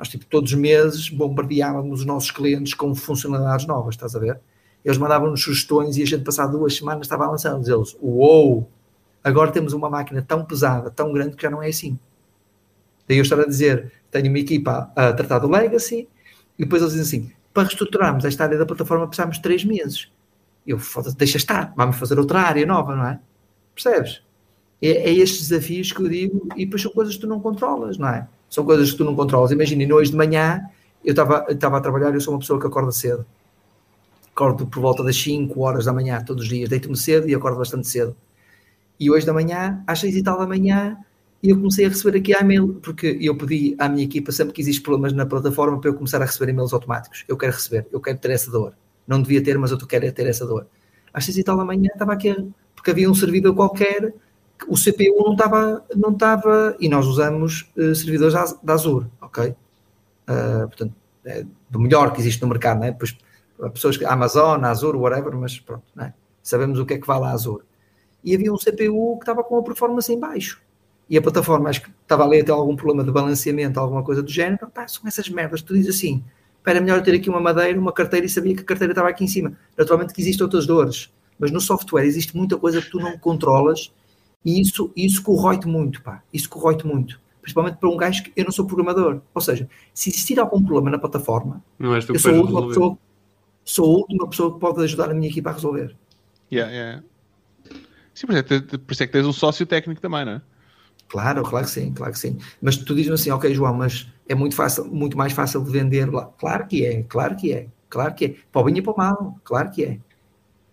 [0.03, 4.41] Nós, tipo, todos os meses bombardeávamos os nossos clientes com funcionalidades novas, estás a ver?
[4.85, 7.57] Eles mandavam-nos sugestões e a gente, passado duas semanas, estava a lançar.
[7.57, 8.69] Eles, uou,
[9.23, 11.97] agora temos uma máquina tão pesada, tão grande, que já não é assim.
[13.07, 16.09] Daí eu estar a dizer, tenho uma equipa a, tratar do legacy,
[16.59, 20.11] e depois eles dizem assim, para reestruturarmos esta área da plataforma precisamos de três meses.
[20.67, 20.81] Eu,
[21.17, 23.21] deixa estar, vamos fazer outra área nova, não é?
[23.73, 24.21] Percebes?
[24.83, 27.97] é, é estes desafios que eu digo, e depois são coisas que tu não controlas,
[27.97, 28.27] não é?
[28.53, 29.51] São coisas que tu não controlas.
[29.51, 30.61] Imagina, hoje de manhã
[31.03, 33.25] eu estava a trabalhar, eu sou uma pessoa que acorda cedo.
[34.31, 36.69] Acordo por volta das 5 horas da manhã, todos os dias.
[36.69, 38.15] Deito-me cedo e acordo bastante cedo.
[39.01, 40.99] E hoje da manhã, às 6 e tal da manhã,
[41.43, 44.83] eu comecei a receber aqui e-mail, porque eu pedi à minha equipa, sempre que existem
[44.83, 47.25] problemas na plataforma, para eu começar a receber e-mails automáticos.
[47.27, 48.75] Eu quero receber, eu quero ter essa dor.
[49.09, 50.67] Não devia ter, mas eu quero ter essa dor.
[51.11, 52.37] Às 6 e tal da manhã estava aqui,
[52.77, 54.13] porque havia um servidor qualquer
[54.69, 59.55] o CPU não estava, não estava e nós usamos uh, servidores da Azure, ok?
[60.29, 62.93] Uh, portanto, é do melhor que existe no mercado, né?
[62.93, 63.17] Pois,
[63.73, 66.13] pessoas que Amazon, Azure, whatever, mas pronto, né?
[66.43, 67.63] sabemos o que é que vale a Azure.
[68.25, 70.61] e havia um CPU que estava com a performance em baixo.
[71.09, 74.31] E a plataforma, acho que estava ali até algum problema de balanceamento, alguma coisa do
[74.31, 74.69] género.
[74.69, 75.61] Pá, são essas merdas.
[75.61, 76.25] Tu dizes assim,
[76.65, 79.25] era melhor ter aqui uma madeira, uma carteira e sabia que a carteira estava aqui
[79.25, 79.53] em cima.
[79.77, 83.93] Naturalmente que existem outras dores, mas no software existe muita coisa que tu não controlas
[84.45, 86.23] e isso, isso corrói-te muito, pá.
[86.33, 87.21] Isso corrói-te muito.
[87.41, 89.21] Principalmente para um gajo que eu não sou programador.
[89.35, 92.61] Ou seja, se existir algum problema na plataforma, Não és tu eu sou a última
[92.61, 92.75] resolver.
[92.75, 92.99] pessoa,
[93.65, 95.97] sou a última pessoa que pode ajudar a minha equipa a resolver.
[96.53, 97.03] Yeah, yeah.
[98.15, 100.33] Sim, por isso, é, que- por isso é que tens um sócio técnico também, não
[100.33, 100.43] é?
[101.09, 102.39] Claro, claro que sim, claro que sim.
[102.61, 106.11] Mas tu dizes assim, ok, João, mas é muito fácil, muito mais fácil de vender
[106.13, 106.27] lá.
[106.39, 108.37] Claro que é, claro que é, claro que é.
[108.51, 109.99] Para o bem e para o mal, claro que é.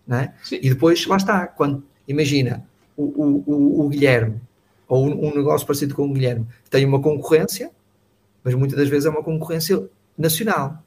[0.06, 0.34] Não é?
[0.42, 0.58] Sim.
[0.62, 2.66] E depois, lá está, quando, imagina,
[3.00, 4.40] o, o, o, Guilherme,
[4.88, 7.70] ou um, negócio parecido com o Guilherme, tem uma concorrência,
[8.42, 10.82] mas muitas das vezes é uma concorrência nacional.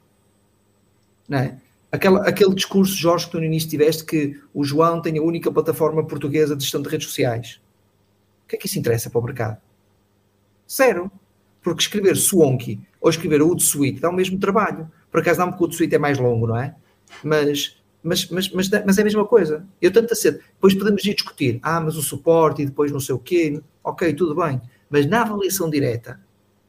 [1.28, 1.58] Não é?
[1.90, 5.50] Aquela, aquele discurso, Jorge, que tu no início tiveste, que o João tem a única
[5.52, 7.60] plataforma portuguesa de gestão de redes sociais.
[8.44, 9.58] O que é que isso interessa para o mercado?
[10.70, 11.10] Zero.
[11.62, 14.90] Porque escrever Swanky ou escrever Hootsuite dá o mesmo trabalho.
[15.10, 16.74] Por acaso não, porque o Hootsuite é mais longo, não é?
[17.22, 19.66] Mas, mas, mas, mas, mas é a mesma coisa.
[19.80, 20.30] Eu tanto a.
[20.30, 21.58] Depois podemos ir discutir.
[21.62, 23.60] Ah, mas o suporte e depois não sei o quê.
[23.82, 24.60] Ok, tudo bem.
[24.90, 26.20] Mas na avaliação direta,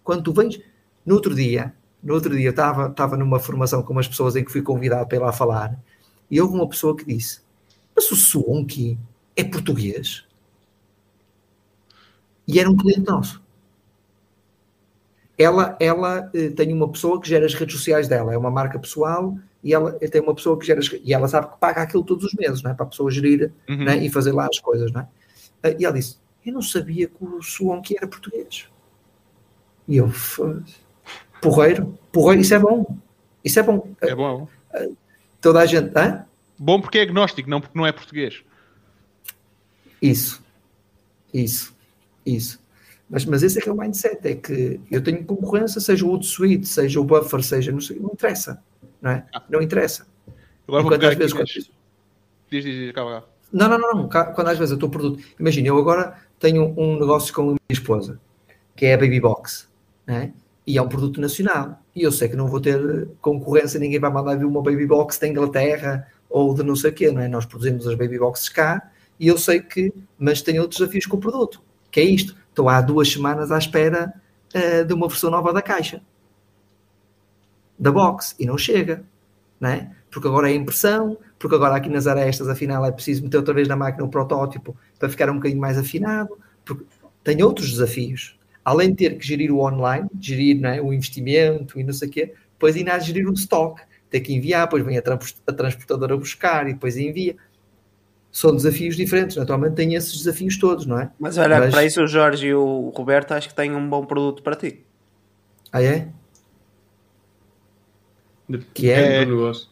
[0.04, 0.60] quando tu vens...
[1.06, 4.44] No outro dia, no outro dia eu estava, estava numa formação com umas pessoas em
[4.44, 5.80] que fui convidado para ir lá falar
[6.32, 7.46] e houve uma pessoa que disse
[7.96, 9.00] mas o Swanky
[9.36, 10.26] é português?
[12.48, 13.42] E era um cliente nosso.
[15.38, 18.78] Ela, ela eh, tem uma pessoa que gera as redes sociais dela, é uma marca
[18.78, 22.24] pessoal e ela tem uma pessoa que gera e ela sabe que paga aquilo todos
[22.24, 22.74] os meses, não é?
[22.76, 23.84] Para a pessoa gerir Uhum.
[23.84, 23.98] né?
[23.98, 25.08] e fazer lá as coisas, não é?
[25.64, 28.69] Eh, E ela disse: Eu não sabia que o Swanky era português.
[29.88, 30.76] E eu, "Foda-se.
[31.42, 32.98] porreiro, porreiro, isso é bom.
[33.44, 33.90] Isso é bom.
[34.02, 34.48] É bom.
[35.42, 36.26] Toda a gente, hã?
[36.58, 38.44] Bom porque é agnóstico, não porque não é português.
[40.02, 40.44] Isso,
[41.34, 41.76] isso,
[42.26, 42.60] isso.
[43.10, 46.10] Mas, mas esse é que é o mindset, é que eu tenho concorrência, seja o
[46.11, 48.61] Hootsuite, seja o Buffer, seja, não sei, não interessa,
[49.02, 49.26] não é?
[49.50, 50.06] Não interessa.
[50.68, 53.28] Agora vou Enquanto pegar às vezes, quando- Diz, diz, diz, calma, calma.
[53.52, 54.10] Não, não, não, não.
[54.10, 55.24] Quando às vezes eu estou produto.
[55.40, 58.20] Imagina, eu agora tenho um negócio com a minha esposa,
[58.76, 59.68] que é a Baby Box,
[60.06, 60.34] né?
[60.68, 61.80] e é um produto nacional.
[61.96, 65.20] E eu sei que não vou ter concorrência, ninguém vai mandar vir uma Baby Box
[65.20, 67.28] da Inglaterra ou de não sei o quê, não é?
[67.28, 71.18] Nós produzimos as Baby Boxes cá e eu sei que, mas tenho outros desafios com
[71.18, 72.36] o produto, que é isto.
[72.50, 74.14] Estou há duas semanas à espera
[74.54, 76.02] eh, de uma versão nova da caixa,
[77.78, 79.04] da box, e não chega,
[79.60, 79.92] não é?
[80.10, 83.68] Porque agora é impressão, porque agora aqui nas arestas, afinal, é preciso meter outra vez
[83.68, 86.86] na máquina o protótipo para ficar um bocadinho mais afinado, porque
[87.24, 88.40] tem outros desafios.
[88.64, 92.08] Além de ter que gerir o online, gerir não é, o investimento e não sei
[92.08, 95.02] o quê, depois ainda há de gerir o stock, ter que enviar, depois vem a,
[95.02, 97.36] trans- a transportadora buscar e depois envia.
[98.32, 101.10] São desafios diferentes, naturalmente tem esses desafios todos, não é?
[101.20, 104.06] Mas olha, Mas- para isso o Jorge e o Roberto acho que têm um bom
[104.06, 104.84] produto para ti.
[105.72, 106.08] Ah, é?
[108.74, 109.22] Que É.
[109.22, 109.26] é?
[109.26, 109.68] do negócio.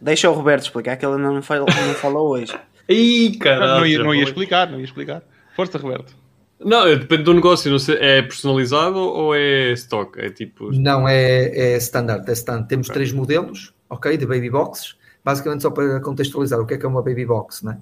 [0.00, 2.58] Deixa o Roberto explicar que ele não falou, não falou hoje.
[2.88, 3.74] Ih, Não, caralho.
[3.80, 5.22] não ia, já não ia explicar, não ia explicar.
[5.54, 6.16] Força, Roberto.
[6.58, 7.70] Não, depende do negócio.
[7.70, 10.18] Não sei, é personalizado ou é stock?
[10.20, 10.72] É tipo.
[10.72, 12.68] Não, é, é standard, é standard.
[12.68, 14.96] Temos três modelos, ok, de baby boxes.
[15.24, 17.78] Basicamente, só para contextualizar, o que é que é uma baby box, não é?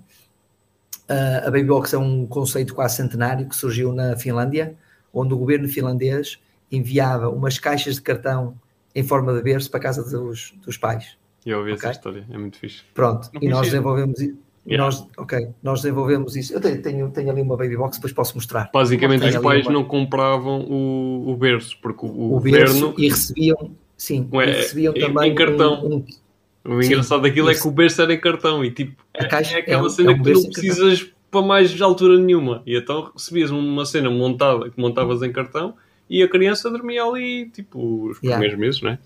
[1.09, 4.75] Ah, a baby box é um conceito quase centenário que surgiu na Finlândia,
[5.13, 6.39] onde o governo finlandês
[6.71, 8.55] enviava umas caixas de cartão
[8.95, 11.17] em forma de berço para a casa dos, dos pais.
[11.47, 11.91] Eu ouvi essa Ok.
[11.93, 12.27] história.
[12.31, 12.83] É muito fixe.
[12.95, 14.35] Pronto, Não e nós desenvolvemos i-
[14.67, 14.85] Yeah.
[14.85, 16.53] nós, ok, nós desenvolvemos isso.
[16.53, 18.69] Eu tenho, tenho, tenho ali uma baby box, depois posso mostrar.
[18.71, 22.95] Basicamente, os pais uma- não compravam o, o berço, porque o, o o berço governo.
[22.99, 25.83] e recebiam, sim, Ué, e recebiam em- também em cartão.
[25.87, 26.05] um-
[26.67, 27.63] um- O engraçado daquilo é isso.
[27.63, 29.89] que o berço era em cartão e tipo, A é, caixa é aquela é um-
[29.89, 32.63] cena é um que tu não precisas para mais altura nenhuma.
[32.67, 35.77] E então recebias uma cena montada que montavas em cartão
[36.09, 38.39] e a criança dormia ali, tipo, os Yeah.
[38.39, 38.99] primeiros meses, não é?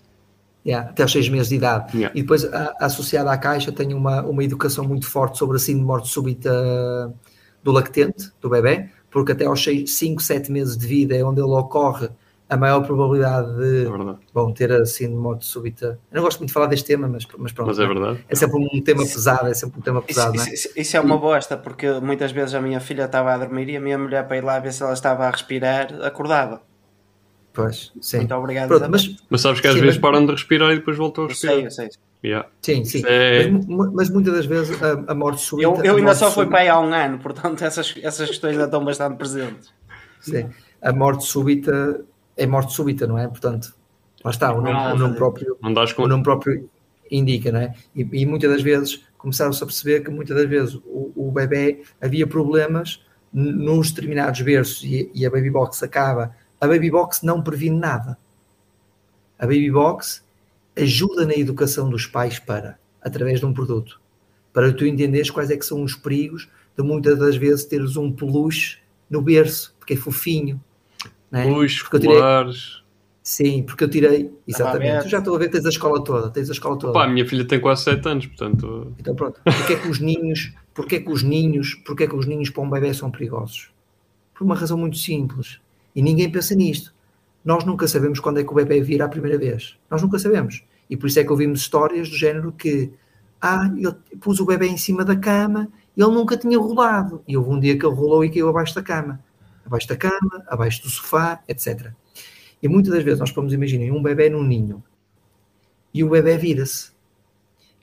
[0.64, 1.97] Yeah, até aos seis meses de idade.
[1.97, 2.16] Yeah.
[2.16, 5.81] E depois, a- associada à caixa, tem uma, uma educação muito forte sobre a síndrome
[5.82, 7.12] de morte súbita
[7.62, 11.50] do lactente, do bebê, porque até aos 5, 7 meses de vida é onde ele
[11.50, 12.08] ocorre
[12.48, 15.98] a maior probabilidade de É bom, ter a síndrome de morte súbita.
[16.10, 17.68] Eu não gosto muito de falar deste tema, mas, mas pronto.
[17.68, 18.24] Mas é verdade.
[18.28, 20.52] É sempre um tema pesado, é sempre um tema Isso, pesado, não é?
[20.52, 23.76] isso- isso é uma bosta, porque muitas vezes a minha filha estava a dormir e
[23.76, 26.60] a minha mulher para ir lá ver se ela estava a respirar acordava.
[27.52, 28.18] Pois, sim.
[28.18, 28.68] Muito obrigado.
[28.68, 31.24] Pronto, mas Mas sabes que às Sim, vezes mas- param de respirar e depois voltam
[31.24, 31.90] a eu sei, eu respirar.
[31.90, 32.00] sei.
[32.24, 32.48] Yeah.
[32.62, 33.02] sim, sim.
[33.05, 35.68] É- Mas, mas muitas das vezes a, a morte súbita.
[35.81, 38.64] Eu, eu ainda só fui para aí há um ano, portanto essas, essas questões ainda
[38.66, 39.72] estão bastante presentes.
[40.20, 40.48] Sim.
[40.81, 42.05] A morte súbita
[42.36, 43.26] é morte súbita, não é?
[43.26, 43.74] Portanto,
[44.24, 46.70] lá está, o nome, Ah, o nome próprio, Não dás o nome próprio
[47.10, 47.74] indica, não é?
[47.94, 51.82] E, e muitas das vezes começaram-se a perceber que muitas das vezes o, o bebê
[52.00, 56.34] havia problemas nos determinados berços e, e, a Baby Box acaba.
[56.62, 58.16] A Baby Box não previne nada.
[59.36, 60.23] A Baby Box
[60.76, 64.00] ajuda na educação dos pais para, através de um produto,
[64.52, 68.12] para tu entenderes quais é que são os perigos de muitas das vezes teres um
[68.12, 68.78] peluche
[69.10, 70.62] no berço, porque é fofinho.
[71.32, 71.47] Né?
[71.47, 72.81] Peluche, colares
[73.24, 75.02] Sim, porque eu tirei, exatamente.
[75.02, 76.92] Tu já estou a ver, tens a escola toda, tens a escola toda.
[76.92, 78.94] Pá, a minha filha tem quase 7 anos, portanto.
[79.00, 79.41] Então pronto.
[79.42, 82.50] Porquê é que os ninhos, porquê é que os ninhos, porquê é que os ninhos
[82.50, 83.73] para um bebê são perigosos?
[84.32, 85.60] Por uma razão muito simples.
[85.94, 86.94] E ninguém pensa nisto.
[87.44, 89.76] Nós nunca sabemos quando é que o bebê vira a primeira vez.
[89.90, 90.64] Nós nunca sabemos.
[90.88, 92.92] E por isso é que ouvimos histórias do género que
[93.40, 97.22] ah, eu pus o bebê em cima da cama e ele nunca tinha rolado.
[97.26, 99.20] E houve um dia que ele rolou e caiu abaixo da cama.
[99.66, 101.92] Abaixo da cama, abaixo do sofá, etc.
[102.62, 104.82] E muitas das vezes nós podemos imaginar um bebê num ninho
[105.92, 106.92] e o bebê vira-se.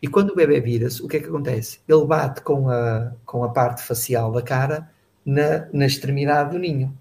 [0.01, 1.79] E quando o bebê vira-se, o que é que acontece?
[1.87, 4.89] Ele bate com a, com a parte facial da cara
[5.25, 6.97] na, na extremidade do ninho.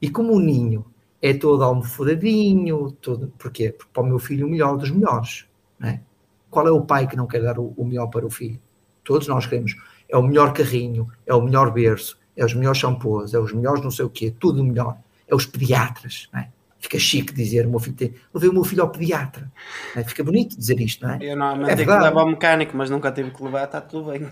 [0.00, 0.84] E como o ninho
[1.20, 3.70] é todo almofadadinho, todo, porquê?
[3.70, 5.46] Porque para o meu filho o melhor dos melhores.
[5.78, 6.00] Né?
[6.48, 8.60] Qual é o pai que não quer dar o, o melhor para o filho?
[9.04, 9.76] Todos nós queremos.
[10.08, 13.82] É o melhor carrinho, é o melhor berço, é os melhores shampoos, é os melhores
[13.82, 14.98] não sei o quê, tudo melhor.
[15.28, 16.50] É os pediatras, né?
[16.80, 18.14] fica chique dizer o meu filho tem.
[18.34, 19.50] Levei o meu filho ao pediatra.
[19.94, 20.02] É?
[20.02, 21.18] Fica bonito dizer isto, não é?
[21.20, 24.10] Eu normalmente é tenho que levar ao mecânico, mas nunca tive que levar, está tudo
[24.10, 24.28] bem.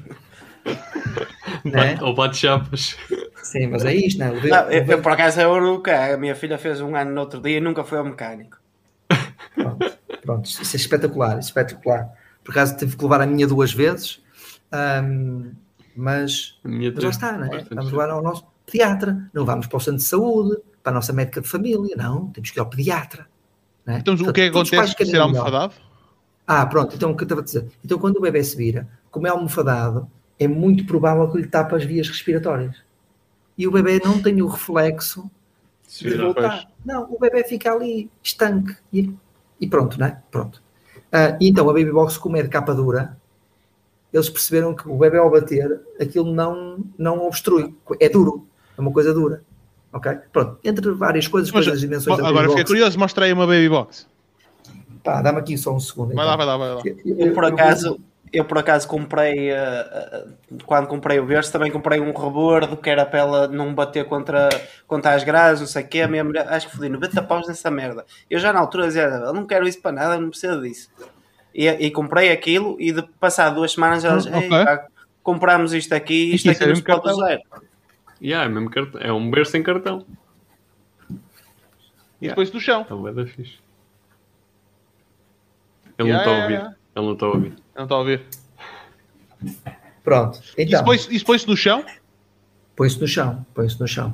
[1.67, 2.03] É?
[2.03, 2.97] Ou bate chapas.
[3.49, 4.47] Sim, mas é isto, não é?
[4.47, 6.15] Não, eu, eu, por acaso eu nunca.
[6.15, 8.59] A minha filha fez um ano no outro dia e nunca foi ao mecânico.
[9.55, 12.11] Pronto, pronto, isso é espetacular, espetacular.
[12.45, 14.23] Por acaso tive que levar a minha duas vezes,
[15.03, 15.51] um,
[15.97, 16.59] mas,
[16.99, 17.65] já está, não é?
[17.71, 21.13] Vamos levar ao nosso pediatra, não vamos para o centro de saúde, para a nossa
[21.13, 23.27] médica de família, não, temos que ir ao pediatra.
[23.87, 23.97] É?
[23.97, 25.73] Então, o que é que acontece com ser almofadado?
[26.47, 27.67] Ah, pronto, então o que eu estava a dizer?
[27.83, 30.07] Então, quando o bebê se vira, como é almofadado,
[30.39, 32.88] é muito provável que lhe tape as vias respiratórias.
[33.59, 35.29] E o bebê não tem o reflexo
[36.01, 36.71] de voltar.
[36.85, 38.77] Não, o bebê fica ali estanque.
[38.93, 39.13] E,
[39.61, 40.23] e pronto, né?
[40.31, 40.63] Pronto.
[41.09, 43.19] Uh, e então, a Baby Box, como é de capa dura,
[44.13, 47.75] eles perceberam que o bebê ao bater, aquilo não, não obstrui.
[47.99, 48.47] É duro.
[48.77, 49.43] É uma coisa dura.
[49.93, 50.13] Ok?
[50.33, 54.07] Pronto, entre várias coisas, Mas, as dimensões Agora fiquei curioso, mostra aí uma baby box.
[55.03, 56.15] Pá, dá-me aqui só um segundo.
[56.15, 56.27] Vai então.
[56.27, 56.83] lá, vai lá, vai lá.
[57.05, 57.99] Eu, eu, por acaso,
[58.33, 62.91] eu por acaso comprei, uh, uh, quando comprei o berço, também comprei um rebordo que
[62.91, 64.49] era para ela não bater contra,
[64.87, 66.01] contra as grades, não sei o quê.
[66.03, 68.05] A minha mulher, acho que fodi 90 paus nessa merda.
[68.29, 70.91] Eu já na altura dizia, eu não quero isso para nada, não preciso disso.
[71.55, 74.87] E, e comprei aquilo e de passar duas semanas elas, hum, okay.
[75.23, 77.39] compramos isto aqui, isto, isto aqui nos pode usar.
[78.21, 79.01] Yeah, é, mesmo cartão.
[79.01, 80.05] é um berço sem cartão.
[82.21, 82.35] E yeah.
[82.35, 82.83] depois do chão.
[82.83, 83.59] Então é da fixe.
[85.99, 86.77] Ele yeah, não está a ouvir.
[86.97, 87.68] Ele não está a ouvir.
[87.79, 88.23] Ele não está a ouvir.
[90.03, 90.41] Pronto.
[90.59, 91.85] Então, isso põe-se no chão?
[92.75, 93.47] Põe-se no chão.
[93.55, 94.13] Põe-se no chão.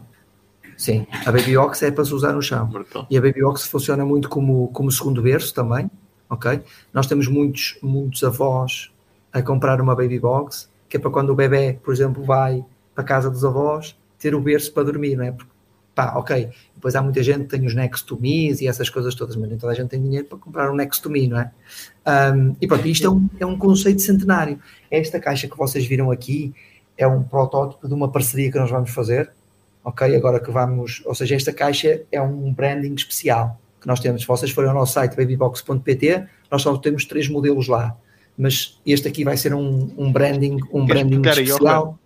[0.77, 1.07] Sim.
[1.25, 2.71] A Baby Ox é para se usar no chão.
[3.09, 5.91] E a Baby Ox funciona muito como, como segundo berço também.
[6.29, 6.61] Ok?
[6.93, 8.91] Nós temos muitos, muitos avós
[9.33, 12.63] a comprar uma Baby Box, que é para quando o bebê, por exemplo, vai
[12.95, 15.33] para a casa dos avós, ter o berço para dormir, não é?
[15.33, 15.51] Porque,
[15.95, 16.49] pá, ok.
[16.75, 19.49] Depois há muita gente que tem os next to me's e essas coisas todas, mas
[19.49, 21.51] nem toda a gente tem dinheiro para comprar um next to me, não é?
[22.35, 24.59] Um, e pronto, isto é um, é um conceito centenário.
[24.91, 26.53] Esta caixa que vocês viram aqui
[26.99, 29.31] é um protótipo de uma parceria que nós vamos fazer,
[29.85, 30.15] ok?
[30.15, 34.23] Agora que vamos, ou seja, esta caixa é um branding especial que nós temos.
[34.23, 37.97] Se vocês forem ao nosso site babybox.pt, nós só temos três modelos lá.
[38.37, 41.99] Mas este aqui vai ser um, um branding, um branding especial.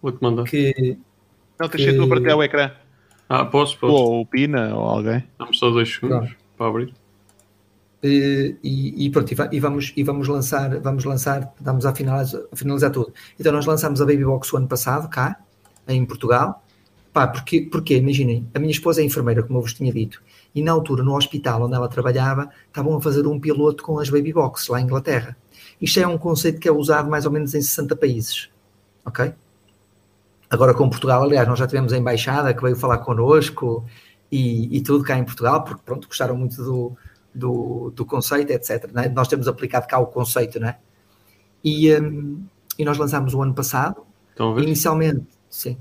[0.00, 0.44] Vou-te mandar.
[0.44, 0.98] Que,
[1.58, 2.70] não, tens que tu partilhar o ecrã.
[3.28, 3.92] Ah, posso, posso.
[3.92, 5.24] Ou o Pina, ou alguém.
[5.38, 6.94] Dá-me só dois segundos para abrir.
[8.02, 12.90] E, e, pronto, e vamos, e vamos lançar, vamos lançar, vamos a finalizar, a finalizar
[12.90, 13.14] tudo.
[13.40, 15.40] Então nós lançámos a Baby Box o ano passado, cá,
[15.88, 16.62] em Portugal.
[17.14, 20.20] Pá, porque, porque, imaginem, a minha esposa é enfermeira, como eu vos tinha dito,
[20.52, 24.10] e na altura, no hospital onde ela trabalhava, estavam a fazer um piloto com as
[24.10, 25.36] Baby Box, lá em Inglaterra.
[25.80, 28.50] Isto é um conceito que é usado mais ou menos em 60 países,
[29.06, 29.32] ok?
[30.54, 33.84] Agora com Portugal, aliás, nós já tivemos a embaixada que veio falar connosco
[34.30, 36.96] e, e tudo cá em Portugal, porque pronto, gostaram muito do,
[37.34, 38.88] do, do conceito, etc.
[38.92, 39.08] Né?
[39.08, 40.76] Nós temos aplicado cá o conceito, né?
[41.64, 42.44] E, um,
[42.78, 44.02] e nós lançámos o ano passado.
[44.62, 45.76] Inicialmente, sim.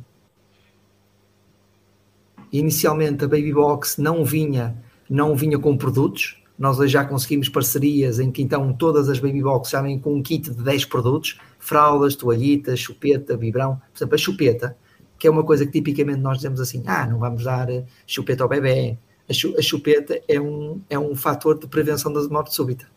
[2.52, 4.76] Inicialmente a Baby Box não vinha,
[5.08, 6.43] não vinha com produtos.
[6.64, 10.24] Nós já conseguimos parcerias em que então todas as Baby Box já vêm com um
[10.24, 13.82] kit de 10 produtos fraldas, toalhitas, chupeta, vibrão.
[13.92, 14.78] Por exemplo, a chupeta,
[15.20, 18.44] que é uma coisa que tipicamente nós dizemos assim, ah, não vamos dar eh, chupeta
[18.44, 18.98] ao bebê.
[19.30, 22.88] A, chupeta é um, é um fator de prevenção da morte súbita.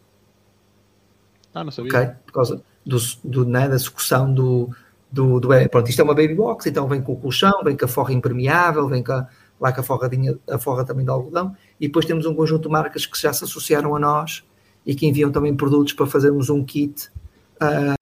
[1.53, 1.91] Ah, não sabia.
[1.91, 2.11] Ok?
[2.25, 4.70] Por causa do, do, né, da sucção do,
[5.11, 7.85] do, do pronto, isto é uma baby box, então vem com o colchão, vem com
[7.85, 9.27] a forra impermeável, vem com a,
[9.61, 12.69] lá com a forradinha, a forra também de algodão, e depois temos um conjunto de
[12.69, 14.45] marcas que já se associaram a nós
[14.85, 17.11] e que enviam também produtos para fazermos um kit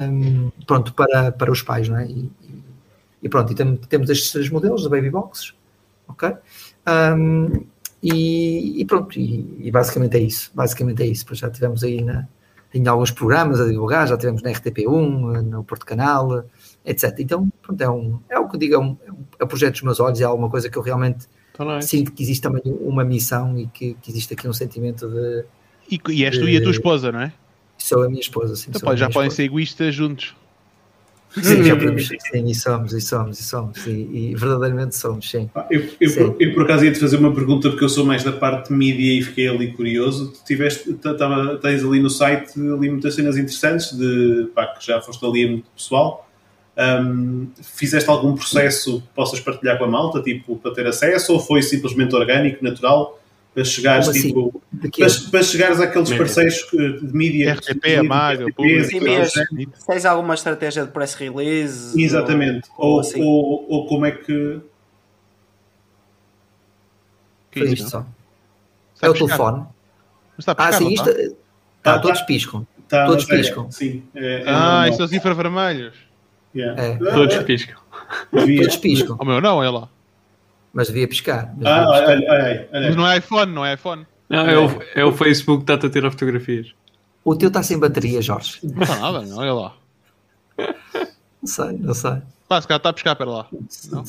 [0.01, 2.07] um, pronto, para, para os pais, não é?
[2.07, 2.31] E,
[3.23, 5.55] e pronto, e tem, temos estes três modelos de baby boxes,
[6.09, 6.35] ok?
[6.87, 7.65] Um,
[8.03, 12.29] e, e, pronto, e, e, basicamente é isso, basicamente é isso, já tivemos aí na,
[12.75, 16.45] em alguns programas a divulgar, já tivemos na RTP1, no Porto Canal,
[16.85, 17.15] etc.
[17.21, 18.97] Então, pronto, é, um, é o que eu digo, é um,
[19.39, 22.23] é um projeto dos meus olhos, é alguma coisa que eu realmente tá sinto que
[22.23, 25.45] existe também uma missão e que, que existe aqui um sentimento de...
[25.91, 27.33] E, e és tu e a tua esposa, não é?
[27.79, 28.67] Sou a minha esposa, sim.
[28.71, 29.37] Então, pode, já podem esposa.
[29.37, 30.35] ser egoístas juntos.
[31.43, 35.51] Sim, já podemos, sim, e somos, e somos, e somos, e, e verdadeiramente somos, sim.
[35.53, 38.07] Ah, eu, eu, por, eu, por, acaso ia te fazer uma pergunta porque eu sou
[38.07, 40.31] mais da parte de mídia e fiquei ali curioso.
[40.31, 45.01] Tu tiveste, tava, tens ali no site ali muitas cenas interessantes de pá, que já
[45.01, 46.29] foste ali muito pessoal.
[46.77, 51.39] Um, fizeste algum processo que possas partilhar com a malta, tipo, para ter acesso, ou
[51.39, 53.19] foi simplesmente orgânico, natural?
[53.55, 54.29] para chegares assim?
[54.29, 58.53] tipo, para, para, chegares àqueles parceiros de mídia RTP, Amário,
[59.87, 62.69] tens alguma estratégia de press release exatamente.
[62.77, 63.23] ou, ou, assim.
[63.23, 64.61] ou, ou, como é que
[67.53, 68.05] que é isto só.
[69.01, 69.65] É o telefone.
[70.57, 71.37] Ah sim, isto
[71.81, 72.67] tá, todos piscam.
[72.89, 73.71] Tá, todos é, piscam.
[73.71, 75.95] sim, é, é ah, isso são os infravermelhos
[76.55, 76.83] yeah.
[76.83, 76.97] é.
[76.97, 77.77] todos piscam
[78.31, 79.89] todos piscam o meu não, é lá
[80.75, 81.55] mas devia piscar.
[81.57, 84.05] Mas, ah, olha, olha, olha, mas não é iPhone, não é iPhone.
[84.29, 86.75] Não, é o, é o Facebook que está a tirar fotografias.
[87.25, 88.59] O teu está sem bateria, Jorge.
[88.65, 89.77] Não está nada, não, olha lá.
[90.59, 92.17] Não sei, não sei.
[92.49, 93.47] Pá, se calhar está a pescar para lá.
[93.91, 94.05] Não?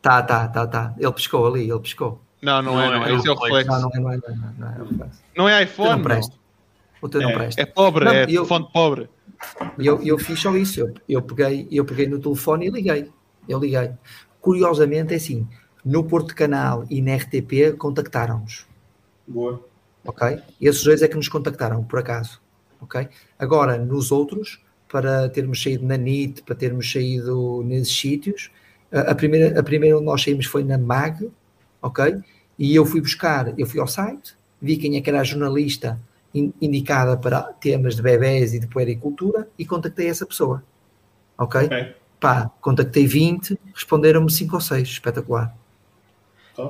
[0.00, 0.94] Tá, tá, tá, tá.
[0.98, 2.20] Ele pescou ali, ele pescou.
[2.40, 3.14] Não, não, é, não é.
[3.14, 3.70] Esse é o reflexo.
[3.70, 4.54] Não, não é, não é, não é.
[4.58, 5.90] Não é, não é iPhone.
[5.90, 6.34] não presta.
[7.04, 7.60] O teu não é, presta.
[7.60, 9.10] É pobre, não, é eu, fonte pobre.
[9.78, 10.80] Eu, eu fiz só isso.
[10.80, 13.10] Eu, eu, peguei, eu peguei no telefone e liguei.
[13.46, 13.90] Eu liguei.
[14.40, 15.46] Curiosamente é assim
[15.84, 18.66] no Porto Canal e na RTP contactaram-nos.
[19.28, 19.62] Boa.
[20.02, 20.38] Ok?
[20.58, 22.40] Esses dois é que nos contactaram, por acaso.
[22.80, 23.06] Ok?
[23.38, 28.50] Agora, nos outros, para termos saído na NIT, para termos saído nesses sítios,
[28.90, 31.30] a primeira, a primeira onde nós saímos foi na MAG,
[31.82, 32.16] ok?
[32.58, 36.00] E eu fui buscar, eu fui ao site, vi quem é que era a jornalista
[36.34, 40.62] indicada para temas de bebés e de puericultura e contactei essa pessoa.
[41.38, 41.62] Ok?
[41.62, 41.94] okay.
[42.18, 45.54] Pá, contactei 20, responderam-me 5 ou 6, espetacular.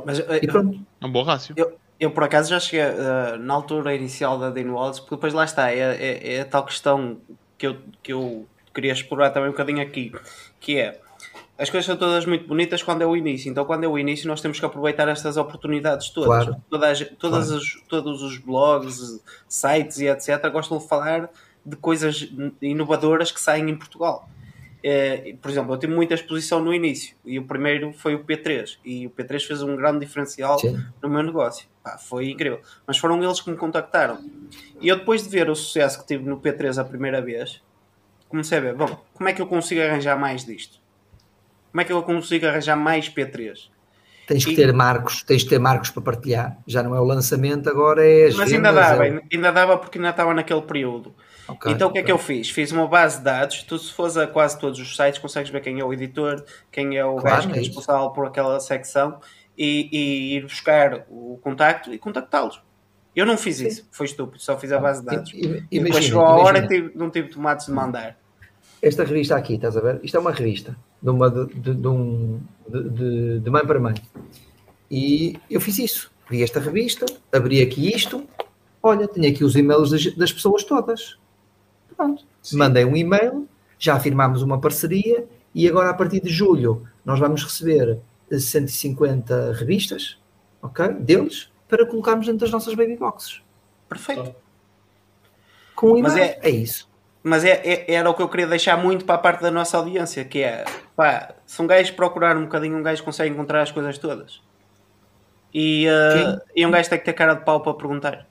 [0.04, 0.80] Mas, e eh, pronto.
[1.00, 1.54] É um bom rácio.
[1.56, 5.32] Eu, eu por acaso já cheguei uh, na altura inicial da Dean Wallace, porque depois
[5.32, 7.18] lá está, é, é, é, a tal questão
[7.56, 10.12] que eu, que eu queria explorar também um bocadinho aqui,
[10.58, 11.00] que é
[11.56, 14.26] as coisas são todas muito bonitas quando é o início, então quando é o início
[14.26, 16.44] nós temos que aproveitar estas oportunidades todas.
[16.44, 16.62] Claro.
[16.68, 17.62] Todas, todas claro.
[17.62, 20.50] As, todos os blogs, sites e etc.
[20.50, 21.30] gostam de falar
[21.64, 22.28] de coisas
[22.60, 24.28] inovadoras que saem em Portugal.
[24.86, 28.76] É, por exemplo, eu tive muita exposição no início e o primeiro foi o P3
[28.84, 30.78] e o P3 fez um grande diferencial Sim.
[31.02, 31.66] no meu negócio.
[31.82, 32.60] Pá, foi incrível.
[32.86, 34.18] Mas foram eles que me contactaram.
[34.80, 37.62] E eu, depois de ver o sucesso que tive no P3 a primeira vez,
[38.28, 40.83] comecei a ver: bom, como é que eu consigo arranjar mais disto?
[41.74, 43.68] Como é que eu consigo arranjar mais P3?
[44.28, 44.54] Tens que e...
[44.54, 46.56] ter marcos, tens ter marcos para partilhar.
[46.64, 49.20] Já não é o lançamento, agora é as Mas ainda dava, é...
[49.32, 51.12] ainda dava porque ainda estava naquele período.
[51.48, 52.02] Okay, então o que okay.
[52.02, 52.48] é que eu fiz?
[52.48, 53.64] Fiz uma base de dados.
[53.64, 56.96] Tu, se fores a quase todos os sites, consegues ver quem é o editor, quem
[56.96, 59.18] é o claro, gajo que é, é responsável por aquela secção
[59.58, 62.62] e, e, ir buscar o contacto e contactá-los.
[63.16, 63.66] Eu não fiz Sim.
[63.66, 65.32] isso, foi estúpido, só fiz a base de dados.
[65.34, 68.16] Imagina, e depois chegou a hora e não tive tomates de mandar.
[68.80, 69.98] Esta revista aqui, estás a ver?
[70.04, 73.94] Isto é uma revista de, uma, de, de, um, de, de mãe para mãe.
[74.90, 76.10] E eu fiz isso.
[76.30, 78.26] Vi esta revista, abri aqui isto,
[78.82, 81.18] olha, tenho aqui os e-mails das, das pessoas todas.
[81.94, 82.24] Pronto.
[82.42, 82.56] Sim.
[82.56, 83.46] Mandei um e-mail,
[83.78, 87.98] já firmámos uma parceria e agora a partir de julho nós vamos receber
[88.30, 90.18] 150 revistas,
[90.62, 90.88] ok?
[90.94, 93.42] Deles, para colocarmos dentro das nossas baby boxes.
[93.86, 94.34] Perfeito.
[95.74, 96.88] Com um e-mail, é, é, isso.
[97.24, 99.78] Mas é, é, era o que eu queria deixar muito para a parte da nossa
[99.78, 100.62] audiência, que é,
[100.94, 104.42] pá, se um gajo procurar um bocadinho, um gajo consegue encontrar as coisas todas.
[105.52, 108.26] E, uh, e um gajo tem que ter cara de pau para perguntar.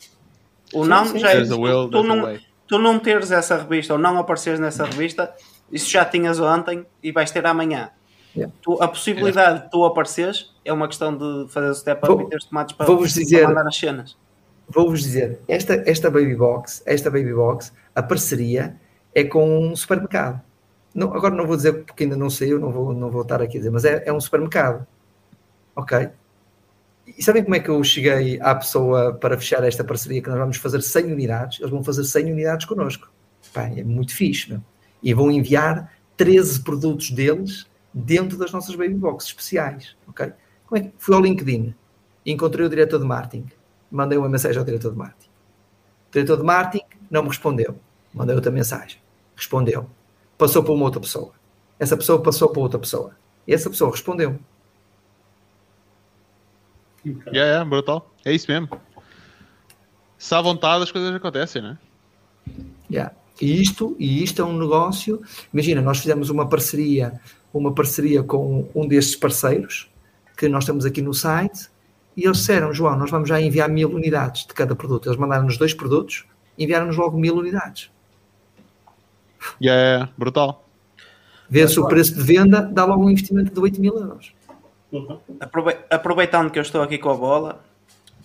[0.71, 1.37] O não sim, já é.
[1.37, 5.33] Will, tu, não, tu não teres essa revista ou não apareceres nessa revista,
[5.71, 7.89] isso já tinhas ontem e vais ter amanhã.
[8.35, 8.53] Yeah.
[8.61, 9.65] Tu, a possibilidade yeah.
[9.65, 12.75] de tu apareceres é uma questão de fazer o step up vou, e teres tomates
[12.75, 14.17] para, vou dizer, para mandar as cenas.
[14.67, 18.79] Vou-vos dizer, esta, esta Baby Box, esta Baby Box, a parceria
[19.13, 20.41] é com um supermercado.
[20.93, 23.41] Não, agora não vou dizer porque ainda não sei, eu não vou, não vou estar
[23.41, 24.85] aqui a dizer, mas é, é um supermercado.
[25.75, 26.09] Ok?
[27.05, 30.37] E sabem como é que eu cheguei à pessoa para fechar esta parceria que nós
[30.37, 31.59] vamos fazer 100 unidades?
[31.59, 33.11] Eles vão fazer 100 unidades connosco.
[33.53, 34.61] Pá, é muito fixe, meu.
[35.01, 39.95] E vão enviar 13 produtos deles dentro das nossas baby boxes especiais.
[40.07, 40.31] ok?
[40.65, 41.75] Como é que fui ao LinkedIn,
[42.25, 43.47] encontrei o diretor de marketing,
[43.91, 45.29] mandei uma mensagem ao diretor de marketing.
[46.09, 47.77] O diretor de marketing não me respondeu,
[48.13, 48.97] mandei outra mensagem,
[49.35, 49.89] respondeu,
[50.37, 51.31] passou para uma outra pessoa.
[51.79, 53.15] Essa pessoa passou para outra pessoa.
[53.47, 54.39] E essa pessoa respondeu.
[57.05, 58.09] Yeah, yeah, brutal.
[58.23, 58.69] É isso mesmo.
[60.17, 61.77] Se há vontade, as coisas acontecem, não é?
[62.89, 63.13] Yeah.
[63.41, 65.21] E isto, e isto é um negócio.
[65.51, 67.19] Imagina, nós fizemos uma parceria,
[67.53, 69.89] uma parceria com um destes parceiros
[70.37, 71.69] que nós temos aqui no site,
[72.15, 75.09] e eles disseram, João, nós vamos já enviar mil unidades de cada produto.
[75.09, 76.25] Eles mandaram-nos dois produtos,
[76.57, 77.91] enviaram-nos logo mil unidades.
[79.61, 80.67] Yeah, brutal.
[81.49, 84.33] Vê-se o preço de venda, dá logo um investimento de 8 mil euros.
[85.89, 87.63] Aproveitando que eu estou aqui com a bola,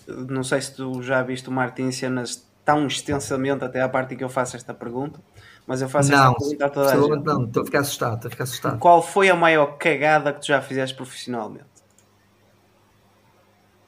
[0.07, 4.17] não sei se tu já viste o Martin cenas tão extensamente até à parte em
[4.17, 5.19] que eu faço esta pergunta,
[5.65, 7.25] mas eu faço não, esta pergunta a toda a gente.
[7.25, 8.79] Não, estou a ficar assustado, estou a ficar assustado.
[8.79, 11.65] Qual foi a maior cagada que tu já fizeste profissionalmente?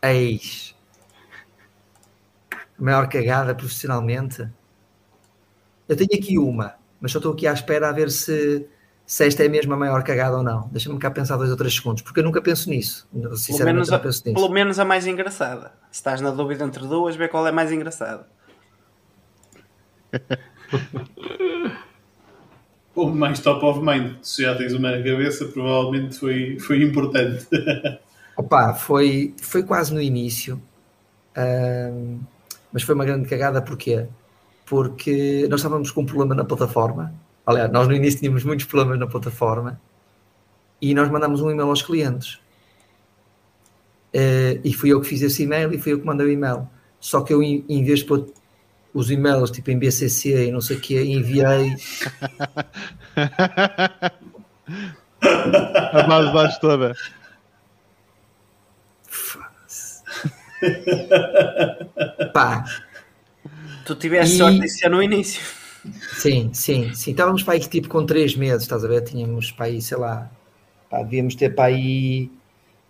[0.02, 0.76] Eis.
[2.52, 4.48] A maior cagada profissionalmente?
[5.88, 8.66] Eu tenho aqui uma, mas só estou aqui à espera a ver se,
[9.06, 10.70] se esta é mesmo a maior cagada ou não.
[10.72, 13.10] Deixa-me cá pensar dois ou três segundos, porque eu nunca penso nisso.
[13.36, 14.36] Sinceramente, pelo menos, não penso nisso.
[14.36, 15.74] Pelo menos a mais engraçada.
[15.92, 18.28] Se estás na dúvida entre duas, vê qual é mais engraçada.
[22.94, 27.48] Ou mais top of mind, se já tens uma na cabeça, provavelmente foi, foi importante.
[28.36, 30.62] Opa, foi, foi quase no início,
[31.38, 32.20] um,
[32.72, 34.08] mas foi uma grande cagada porquê?
[34.08, 34.21] Porque
[35.50, 37.14] nós estávamos com um problema na plataforma.
[37.46, 39.80] Aliás, nós no início tínhamos muitos problemas na plataforma
[40.82, 42.36] e nós mandamos um e-mail aos clientes.
[44.14, 46.68] Uh, e fui eu que fiz esse e-mail e fui eu que mandei o e-mail.
[47.00, 48.28] Só que eu, em vez de pôr
[48.94, 51.76] os e-mails tipo em BCC e não sei o que, enviei.
[55.94, 56.96] a base de dados toda.
[62.34, 62.64] Pá.
[63.86, 64.38] Tu tiveste e...
[64.38, 65.42] sorte disso no início.
[66.14, 67.12] Sim, sim, sim.
[67.12, 69.04] Estávamos para aí tipo com 3 meses, estás a ver?
[69.04, 70.30] Tínhamos para aí, sei lá,
[70.90, 72.32] pá, devíamos ter para aí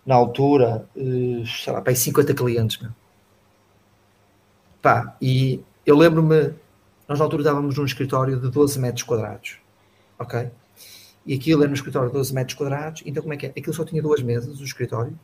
[0.04, 2.90] na altura, uh, sei lá, para aí 50 clientes, meu.
[4.82, 6.54] Pá, e eu lembro-me,
[7.08, 9.58] nós na altura estávamos num escritório de 12 metros quadrados,
[10.18, 10.50] ok?
[11.24, 13.48] E aquilo era um escritório de 12 metros quadrados, então como é que é?
[13.50, 15.16] Aquilo só tinha duas mesas, o escritório,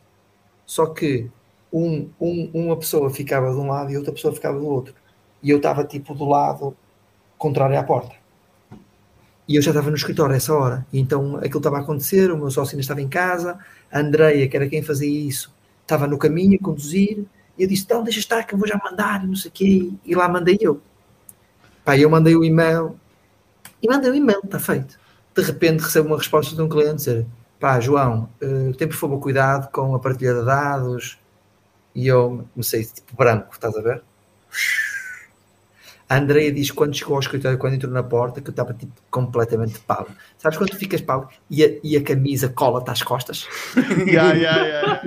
[0.64, 1.28] só que
[1.72, 4.94] um, um, uma pessoa ficava de um lado e outra pessoa ficava do outro.
[5.42, 6.76] E eu estava tipo do lado
[7.36, 8.14] contrário à porta.
[9.46, 10.86] E eu já estava no escritório essa hora.
[10.92, 13.58] E então aquilo estava a acontecer, o meu sócio ainda estava em casa,
[13.90, 17.24] a Andreia, que era quem fazia isso, estava no caminho a conduzir,
[17.56, 19.90] e eu disse, então deixa estar que eu vou já mandar, não sei o quê,
[20.04, 20.80] e lá mandei eu.
[21.84, 22.98] Pá, eu mandei o e-mail,
[23.82, 24.98] e mandei o e-mail, está feito.
[25.34, 27.26] De repente recebo uma resposta de um cliente dizer,
[27.58, 31.18] pá, João, uh, tem por favor cuidado com a partilha de dados,
[31.94, 34.02] e eu comecei tipo branco, estás a ver?
[36.08, 38.92] A Andrea diz quando chegou ao escritório, quando entrou na porta, que eu estava tipo,
[39.10, 40.16] completamente pálido.
[40.38, 43.46] Sabes quando tu ficas pálido e a, e a camisa cola-te às costas?
[44.08, 45.02] yeah, yeah,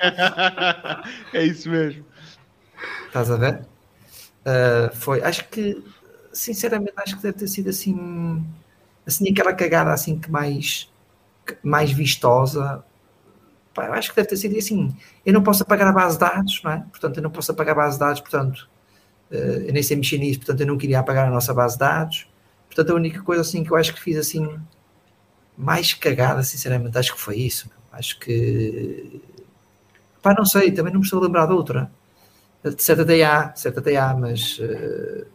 [0.00, 1.04] yeah.
[1.32, 2.04] é isso mesmo.
[3.06, 3.60] Estás a ver?
[4.44, 5.80] Uh, foi, acho que,
[6.32, 8.44] sinceramente, acho que deve ter sido assim,
[9.06, 10.92] assim aquela cagada assim que mais,
[11.62, 12.84] mais vistosa.
[13.72, 14.92] Pá, acho que deve ter sido assim.
[15.24, 16.78] Eu não posso apagar a base de dados, não é?
[16.90, 18.73] Portanto, eu não posso apagar a base de dados, portanto
[19.36, 22.26] eu nem sei mexer nisso, portanto eu não queria apagar a nossa base de dados.
[22.66, 24.58] Portanto, a única coisa assim que eu acho que fiz assim
[25.56, 27.70] mais cagada, sinceramente, acho que foi isso.
[27.92, 29.20] Acho que
[30.20, 31.90] pá, não sei, também não me estou a lembrar de outra.
[32.64, 35.26] De certa até há, certa até há, mas uh,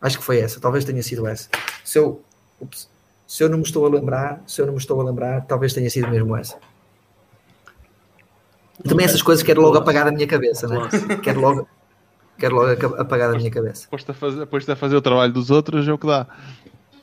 [0.00, 1.48] acho que foi essa, talvez tenha sido essa.
[1.84, 2.20] Se eu,
[2.60, 2.90] ups,
[3.28, 5.72] se eu não me estou a lembrar, se eu não me estou a lembrar, talvez
[5.72, 6.58] tenha sido mesmo essa.
[8.86, 10.88] Também essas coisas quero logo apagar da minha cabeça, né?
[11.22, 11.68] Quero logo,
[12.42, 13.82] quero logo apagar da minha cabeça.
[13.82, 16.26] Depois a, fazer, depois a fazer o trabalho dos outros é o que dá.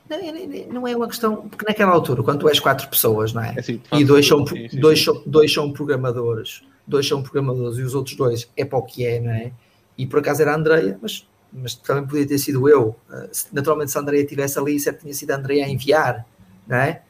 [0.09, 3.53] Não, não, é uma questão, porque naquela altura, quando tu és quatro pessoas, não é?
[3.55, 5.05] é assim, e dois são, sim, sim, dois, sim.
[5.05, 9.05] São, dois são programadores, dois são programadores e os outros dois é para o que
[9.05, 9.51] é, não é?
[9.97, 12.95] E por acaso era a Andreia, mas, mas também podia ter sido eu.
[13.09, 16.25] Uh, naturalmente, se a Andreia estivesse ali, certo tinha sido a Andreia a enviar,
[16.67, 17.03] não é?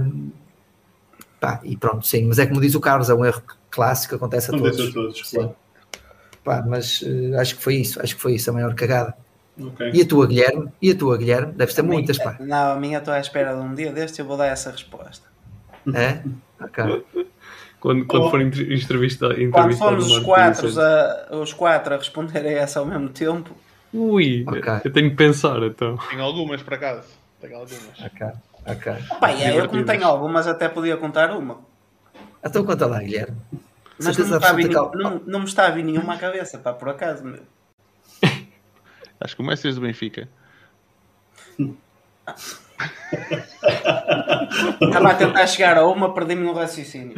[0.00, 0.30] Um,
[1.40, 4.50] pá, e pronto, sim, mas é como diz o Carlos, é um erro clássico, acontece
[4.50, 4.90] a acontece todos.
[4.90, 5.56] A todos claro.
[6.48, 9.14] Pá, mas uh, acho que foi isso, acho que foi isso a maior cagada.
[9.60, 9.90] Okay.
[9.92, 10.70] E a tua, Guilherme?
[10.80, 11.52] E a tua, Guilherme?
[11.52, 12.42] Deves ter a muitas, minha, pá.
[12.42, 14.70] Não, a minha estou à espera de um dia deste e eu vou dar essa
[14.70, 15.28] resposta.
[15.92, 16.22] É?
[16.58, 17.04] Ok.
[17.80, 18.30] Quando, quando oh.
[18.30, 23.54] for entrevista, Quando formos os quatro, a, os quatro a responderem essa ao mesmo tempo.
[23.92, 24.80] Ui, okay.
[24.84, 25.96] eu tenho que pensar então.
[26.08, 27.04] Tenho algumas para casa.
[27.40, 28.00] Tenho algumas.
[28.00, 28.26] Ok,
[28.66, 28.92] ok.
[29.20, 31.58] Pá, é, eu como tenho algumas até podia contar uma.
[32.44, 33.36] Então conta lá, Guilherme.
[34.00, 36.58] Mas não me, está a vir, não, não me está a vir nenhuma à cabeça,
[36.58, 37.24] pá, por acaso.
[37.24, 37.42] Meu.
[39.20, 40.28] Acho que o Messi do Benfica.
[44.80, 47.14] Estava a tentar chegar a uma, perdi-me no raciocínio.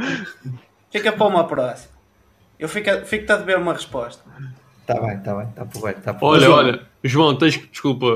[0.91, 1.92] Fica para uma próxima.
[2.59, 4.23] Eu fico-te fico a dever uma resposta.
[4.81, 5.94] Está bem, está bem, está por bem.
[5.94, 6.50] Tá por olha, bem.
[6.50, 8.07] olha, João, tens que, desculpa,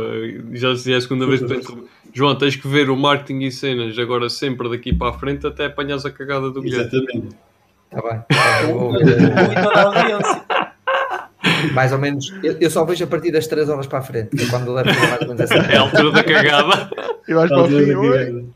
[0.53, 1.67] já se é a segunda vez que tens
[2.13, 5.67] João, tens que ver o marketing e cenas agora sempre daqui para a frente até
[5.67, 6.87] apanhas a cagada do Guilherme.
[6.87, 7.37] Exatamente.
[7.95, 8.25] Está bem.
[9.73, 10.75] Tá
[11.73, 14.43] mais ou menos, eu, eu, só vejo a partir das 3 horas para a frente,
[14.43, 15.55] é quando levo mais ou menos essa.
[15.55, 16.91] É a altura da cagada.
[17.29, 18.53] Eu acho que ao fim,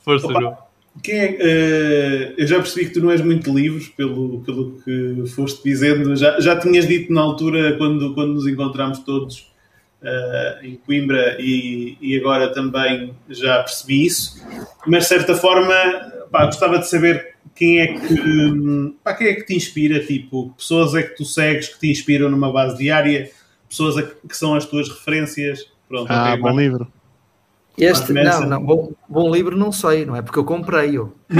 [0.00, 0.56] Força, João.
[1.02, 5.24] Quem é, uh, eu já percebi que tu não és muito livre, pelo, pelo que
[5.28, 6.16] foste dizendo.
[6.16, 9.52] Já, já tinhas dito na altura, quando, quando nos encontramos todos
[10.02, 14.44] uh, em Coimbra, e, e agora também já percebi isso.
[14.86, 15.74] Mas, de certa forma,
[16.30, 20.04] pá, gostava de saber quem é que, pá, quem é que te inspira.
[20.04, 23.30] Tipo, pessoas é que tu segues que te inspiram numa base diária,
[23.68, 25.70] pessoas é que, que são as tuas referências.
[25.88, 26.56] Pronto, ah, okay, bom mas...
[26.56, 26.92] livro.
[27.78, 30.22] Este, não, não, bom, bom livro não sei, não é?
[30.22, 31.14] Porque eu comprei-o.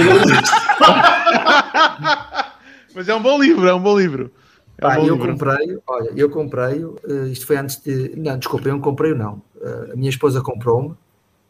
[2.95, 4.33] Mas é um bom livro, é um bom livro.
[4.79, 8.15] É um bom eu comprei, olha, eu comprei, uh, isto foi antes de.
[8.17, 9.43] Não, desculpa, eu não comprei, não.
[9.57, 10.95] Uh, a minha esposa comprou-me,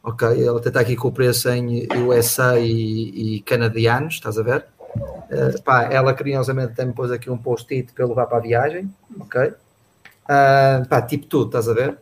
[0.03, 0.27] ok?
[0.45, 4.65] Ela até está aqui com o preço em USA e, e canadianos, estás a ver?
[4.95, 9.49] Uh, pá, ela carinhosamente me pôs aqui um post-it eu levar para a viagem, ok?
[9.49, 11.97] Uh, pá, tipo tudo, estás a ver?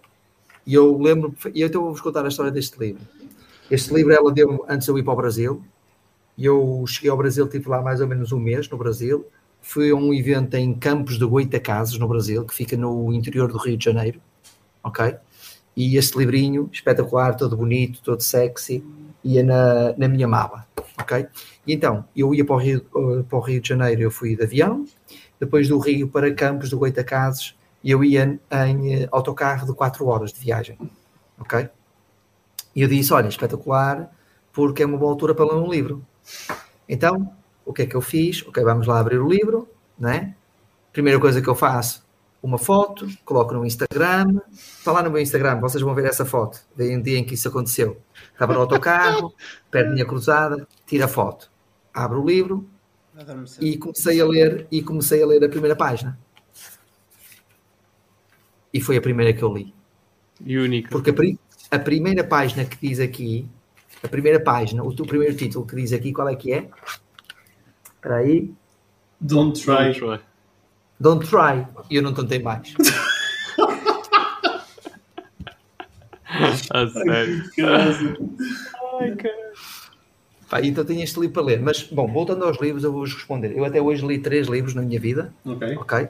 [0.65, 3.01] E eu lembro, e eu então vou-vos contar a história deste livro.
[3.69, 5.63] Este livro ela deu-me antes de eu ir para o Brasil.
[6.37, 9.25] E eu cheguei ao Brasil, estive lá mais ou menos um mês no Brasil.
[9.61, 13.57] Fui a um evento em Campos de Goitacazes, no Brasil, que fica no interior do
[13.57, 14.21] Rio de Janeiro.
[14.83, 15.15] Ok?
[15.77, 18.83] E este livrinho, espetacular, todo bonito, todo sexy,
[19.23, 20.65] ia na, na minha mala.
[20.99, 21.27] Ok?
[21.67, 22.81] E então, eu ia para o, Rio,
[23.29, 24.87] para o Rio de Janeiro, eu fui de avião.
[25.39, 30.33] Depois do Rio para Campos de Goitacazes, eu ia em eh, autocarro de 4 horas
[30.33, 30.79] de viagem.
[31.39, 31.69] Ok?
[32.75, 34.11] E eu disse: Olha, espetacular,
[34.51, 36.03] porque é uma boa altura para ler um livro.
[36.89, 37.31] Então,
[37.63, 38.43] o que é que eu fiz?
[38.47, 40.33] Ok, vamos lá abrir o livro, né?
[40.91, 42.03] Primeira coisa que eu faço,
[42.41, 44.39] uma foto, coloco no Instagram.
[44.51, 46.59] Está lá no meu Instagram, vocês vão ver essa foto.
[46.75, 48.01] Veem um dia em que isso aconteceu.
[48.31, 49.33] Estava no autocarro,
[49.71, 51.51] perninha cruzada, tira a foto.
[51.93, 52.69] Abro o livro
[53.59, 56.17] e comecei a ler e comecei a ler a primeira página
[58.73, 59.73] e foi a primeira que eu li.
[60.45, 60.89] E única.
[60.89, 61.39] Porque a, pri
[61.71, 63.47] a, primeira página que diz aqui,
[64.03, 66.69] a primeira página, o, o primeiro título que diz aqui, qual é que é?
[67.95, 68.53] Espera aí.
[69.19, 69.85] Don't try.
[69.85, 70.26] Don't try.
[70.99, 71.65] Don't try.
[71.89, 72.73] E eu não tentei mais.
[76.71, 77.43] a sério.
[78.99, 79.47] Ai, cara.
[80.49, 81.61] Pá, então tenho este livro para ler.
[81.61, 83.55] Mas, bom, voltando aos livros, eu vou-vos responder.
[83.55, 85.33] Eu até hoje li três livros na minha vida.
[85.45, 85.77] Ok.
[85.77, 86.09] Ok.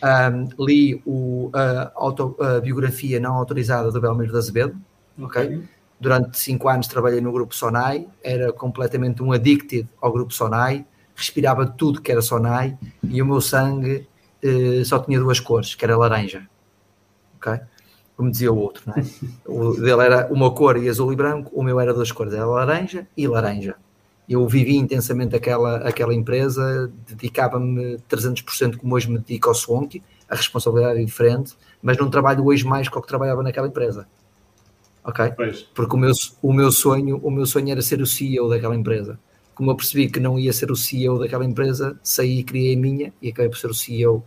[0.00, 4.76] Um, li o, a, biografia não autorizada do Belmiro de Azevedo.
[5.18, 5.62] Okay.
[5.98, 10.86] Durante cinco anos trabalhei no grupo Sonai, era completamente um addicted ao grupo Sonai,
[11.16, 14.06] respirava tudo que era Sonai e o meu sangue
[14.42, 16.48] eh, só tinha duas cores, que era laranja.
[17.36, 17.60] Ok?
[18.16, 19.02] Como dizia o outro, é?
[19.46, 22.46] O dele era uma cor e azul e branco, o meu era duas cores, era
[22.46, 23.76] laranja e laranja
[24.28, 30.34] eu vivi intensamente aquela, aquela empresa, dedicava-me 300% como hoje me dedico ao Swanky, a
[30.34, 34.06] responsabilidade é diferente, mas não trabalho hoje mais que o que trabalhava naquela empresa.
[35.02, 35.32] Ok?
[35.34, 35.62] Pois.
[35.74, 39.18] Porque o meu, o, meu sonho, o meu sonho era ser o CEO daquela empresa.
[39.58, 42.78] Como eu percebi que não ia ser o CEO daquela empresa, saí e criei a
[42.78, 44.22] minha e acabei por ser o CEO.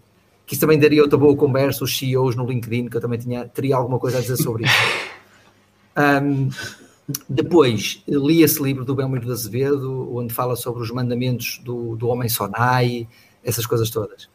[0.45, 3.48] Que isso também daria outra boa conversa, os CEOs no LinkedIn, que eu também tinha,
[3.48, 4.74] teria alguma coisa a dizer sobre isso.
[5.93, 6.50] Um,
[7.27, 12.08] Depois li esse livro do Belmiro de Azevedo, onde fala sobre os mandamentos do, do
[12.08, 13.08] homem Sonai,
[13.43, 14.30] essas coisas todas.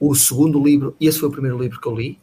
[0.00, 2.18] O segundo livro, esse foi o primeiro livro que eu li,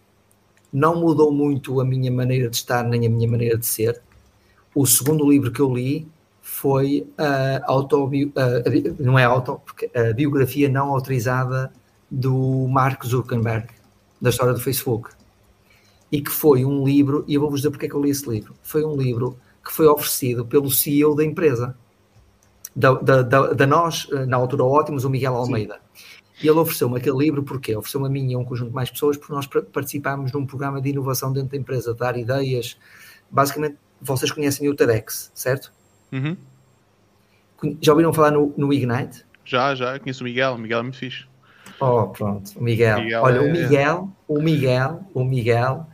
[0.73, 4.01] não mudou muito a minha maneira de estar nem a minha maneira de ser.
[4.73, 6.07] O segundo livro que eu li
[6.41, 11.71] foi a, autobi, a, não é auto, porque a biografia não autorizada
[12.09, 13.67] do Mark Zuckerberg,
[14.19, 15.11] da história do Facebook.
[16.11, 18.29] E que foi um livro, e eu vou-vos dizer porque é que eu li esse
[18.29, 18.53] livro.
[18.63, 21.77] Foi um livro que foi oferecido pelo CEO da empresa,
[22.75, 25.75] da, da, da, da nós, na altura ótimos, o Miguel Almeida.
[25.93, 26.11] Sim.
[26.43, 28.89] E ele ofereceu-me aquele livro porque ofereceu-me a mim e a um conjunto de mais
[28.89, 32.77] pessoas porque nós participámos num programa de inovação dentro da empresa, de dar ideias.
[33.29, 35.71] Basicamente, vocês conhecem o TEDx, certo?
[36.11, 36.37] Uhum.
[37.79, 39.23] Já ouviram falar no, no Ignite?
[39.45, 41.25] Já, já, conheço o Miguel, o Miguel é muito fixe.
[41.79, 42.99] Oh, pronto, o Miguel.
[43.01, 43.41] Miguel Olha, é...
[43.41, 45.87] o Miguel, o Miguel, o Miguel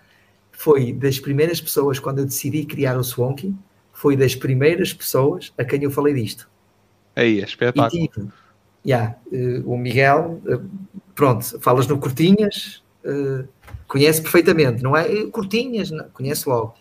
[0.51, 3.55] foi das primeiras pessoas, quando eu decidi criar o Swanky,
[3.93, 6.49] foi das primeiras pessoas a quem eu falei disto.
[7.15, 8.03] Aí, é espetáculo.
[8.03, 8.27] E tive,
[8.85, 10.63] yeah, uh, o Miguel, uh,
[11.15, 13.47] pronto, falas no Curtinhas, uh,
[13.87, 15.25] conhece perfeitamente, não é?
[15.27, 16.75] Curtinhas, não, conhece logo.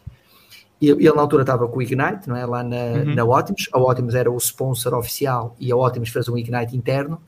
[0.81, 2.45] Ele na altura estava com o Ignite, não é?
[2.45, 3.15] Lá na, uhum.
[3.15, 3.69] na Optimus.
[3.73, 7.21] A Optimus era o sponsor oficial e a Optimus fez um Ignite interno.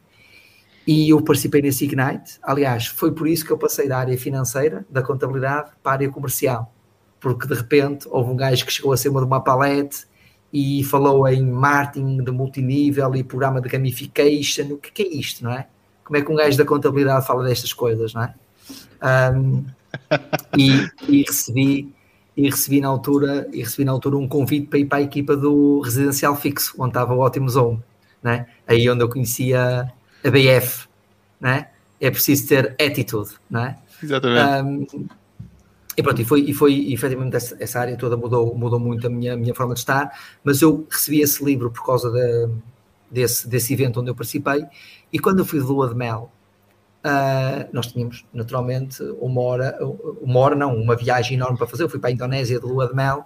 [0.86, 2.38] E eu participei nesse Ignite.
[2.42, 6.10] Aliás, foi por isso que eu passei da área financeira, da contabilidade, para a área
[6.10, 6.72] comercial.
[7.20, 10.06] Porque de repente houve um gajo que chegou acima de uma palete
[10.52, 14.72] e falou em marketing de multinível e programa de gamification.
[14.72, 15.66] O que, que é isto, não é?
[16.04, 18.34] Como é que um gajo da contabilidade fala destas coisas, não é?
[19.34, 19.64] Um,
[20.56, 21.94] e, e recebi
[22.38, 25.36] e recebi na altura e recebi na altura um convite para ir para a equipa
[25.36, 27.82] do residencial fixo, onde estava o Ótimo Zone,
[28.22, 28.46] né?
[28.64, 29.92] aí onde eu conhecia
[30.24, 30.86] a BF,
[31.40, 31.66] né?
[32.00, 33.76] é preciso ter attitude, né?
[34.00, 34.96] Exatamente.
[34.96, 35.08] Um,
[35.96, 39.08] e pronto, e foi, e foi e efetivamente essa, essa, área toda mudou, mudou muito
[39.08, 40.08] a minha, minha forma de estar,
[40.44, 42.48] mas eu recebi esse livro por causa de,
[43.10, 44.64] desse, desse evento onde eu participei,
[45.12, 46.30] e quando eu fui de lua de mel,
[47.04, 49.78] Uh, nós tínhamos naturalmente uma hora,
[50.20, 51.84] uma hora não, uma viagem enorme para fazer.
[51.84, 53.24] Eu fui para a Indonésia de lua de mel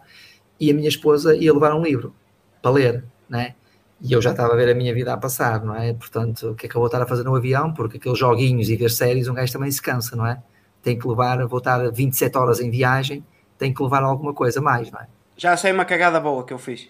[0.60, 2.14] e a minha esposa ia levar um livro
[2.60, 3.54] para ler, né?
[4.00, 5.92] E eu já estava a ver a minha vida a passar, não é?
[5.92, 7.72] Portanto, o que é que eu vou estar a fazer no avião?
[7.72, 10.42] Porque aqueles joguinhos e ver séries, um gajo também se cansa, não é?
[10.82, 13.24] Tem que levar, vou estar 27 horas em viagem,
[13.56, 15.06] tem que levar alguma coisa mais, não é?
[15.36, 16.88] Já sei uma cagada boa que eu fiz.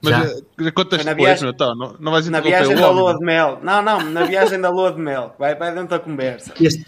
[0.00, 3.14] Mas já, já contas depois, viagem, meu, então, não, não vais Na viagem da lua
[3.14, 3.58] de mel.
[3.62, 5.34] Não, não, na viagem da lua de mel.
[5.38, 6.54] Vai, vai dentro da conversa.
[6.60, 6.86] Este,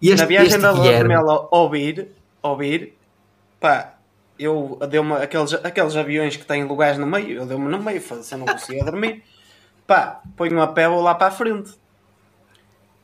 [0.00, 1.08] este, na viagem da lua Guilherme.
[1.08, 2.08] de mel, ouvir,
[2.40, 2.96] ouvir,
[3.58, 3.94] pá,
[4.38, 8.32] eu deu-me aqueles, aqueles aviões que têm lugares no meio, eu deu-me no meio, se
[8.32, 9.24] eu não conseguia dormir.
[9.84, 11.74] Pá, ponho uma pérola lá para a frente.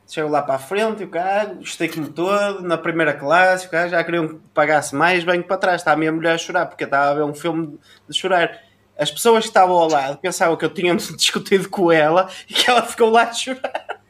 [0.07, 4.03] Chego lá para a frente, o carro, estico-me todo, na primeira classe, o carro já
[4.03, 7.11] queriam que pagasse mais, venho para trás, está a minha mulher a chorar, porque estava
[7.11, 7.79] a ver um filme
[8.09, 8.68] de chorar
[8.99, 12.69] as pessoas que estavam ao lado pensavam que eu tinha discutido com ela e que
[12.69, 14.01] ela ficou lá a chorar.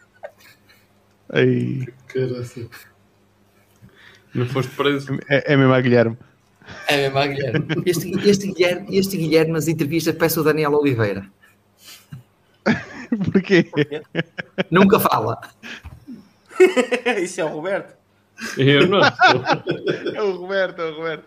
[1.30, 1.86] Aí.
[2.06, 2.44] Caramba.
[4.34, 5.18] Não foste preso?
[5.28, 6.16] É, é mesmo a Guilherme.
[6.86, 7.66] É mesmo a Guilherme.
[7.84, 8.96] Este, este, Guilherme.
[8.96, 11.30] este Guilherme nas entrevistas peço o Daniel Oliveira.
[13.32, 13.64] Porquê?
[13.70, 14.02] Porquê?
[14.70, 15.40] Nunca fala.
[17.22, 17.96] Isso é o Roberto.
[18.56, 19.00] Eu não.
[19.00, 21.24] é o Roberto, é o Roberto.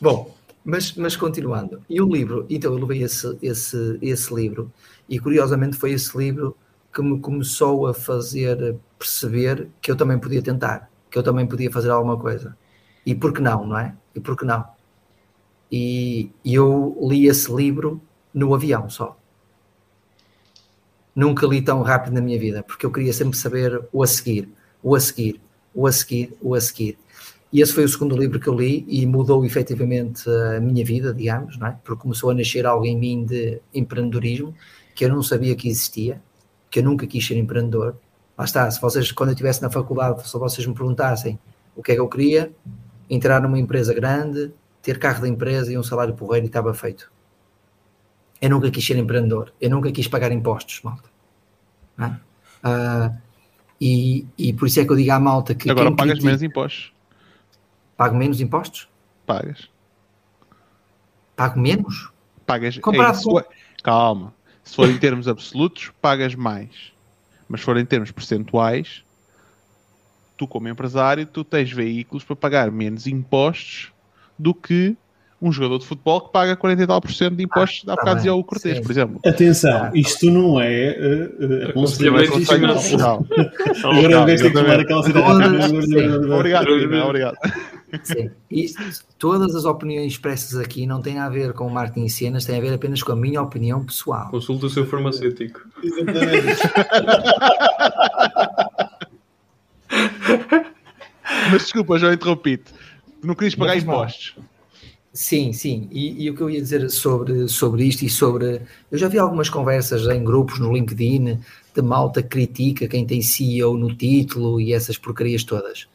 [0.00, 4.72] Bom, mas, mas continuando, e o livro, então eu levei esse, esse, esse livro,
[5.08, 6.56] e curiosamente foi esse livro
[6.92, 11.70] que me começou a fazer perceber que eu também podia tentar, que eu também podia
[11.70, 12.56] fazer alguma coisa.
[13.04, 13.96] E por que não, não é?
[14.14, 14.64] E por que não?
[15.70, 18.00] E, e eu li esse livro
[18.32, 19.18] no avião só.
[21.14, 24.48] Nunca li tão rápido na minha vida, porque eu queria sempre saber o a seguir,
[24.82, 25.40] o a seguir,
[25.74, 26.98] o a seguir, o a seguir.
[27.52, 31.12] E esse foi o segundo livro que eu li e mudou efetivamente a minha vida,
[31.12, 31.76] digamos, não é?
[31.84, 34.54] porque começou a nascer algo em mim de empreendedorismo
[34.94, 36.20] que eu não sabia que existia,
[36.70, 37.96] que eu nunca quis ser empreendedor.
[38.36, 41.38] Lá está, se vocês, quando eu estivesse na faculdade, se vocês me perguntassem
[41.76, 42.50] o que é que eu queria,
[43.08, 44.50] entrar numa empresa grande,
[44.80, 47.12] ter carro da empresa e um salário porreiro e estava feito.
[48.40, 51.08] Eu nunca quis ser empreendedor, eu nunca quis pagar impostos, malta.
[51.98, 52.06] É?
[52.66, 53.16] Uh,
[53.80, 55.70] e, e por isso é que eu digo à malta que.
[55.70, 56.91] Agora pagas menos impostos.
[57.96, 58.88] Pago menos impostos?
[59.26, 59.68] Pagas.
[61.36, 62.10] Pago menos?
[62.46, 62.78] Pagas.
[62.78, 63.30] Comparado é, com...
[63.30, 63.46] for...
[63.82, 64.34] Calma.
[64.64, 66.92] Se for em termos absolutos, pagas mais.
[67.48, 69.02] Mas se for em termos percentuais,
[70.36, 73.92] tu como empresário, tu tens veículos para pagar menos impostos
[74.38, 74.96] do que
[75.42, 77.96] um jogador de futebol que paga 40 e tal por cento de impostos, ah, há
[77.96, 79.20] bocado dizia o Cortês, por exemplo.
[79.26, 83.26] Atenção, isto não é uh, aconselhamento internacional.
[83.84, 86.32] Agora vez tem que tomar aquela cidade.
[86.32, 86.68] Obrigado,
[87.04, 87.36] obrigado.
[88.02, 88.30] Sim.
[88.50, 88.82] Isto,
[89.18, 92.60] todas as opiniões expressas aqui não têm a ver com marketing e cenas, têm a
[92.60, 94.30] ver apenas com a minha opinião pessoal.
[94.30, 95.60] Consulta o seu farmacêutico.
[95.82, 96.62] Exatamente.
[101.50, 102.72] Mas desculpa, já interrompi-te.
[103.22, 104.36] Não querias pagar impostos.
[105.12, 105.88] Sim, sim.
[105.92, 108.62] E, e, o que eu ia dizer sobre, sobre isto e sobre.
[108.90, 111.38] Eu já vi algumas conversas em grupos no LinkedIn
[111.74, 115.86] de malta que critica quem tem CEO no título e essas porcarias todas.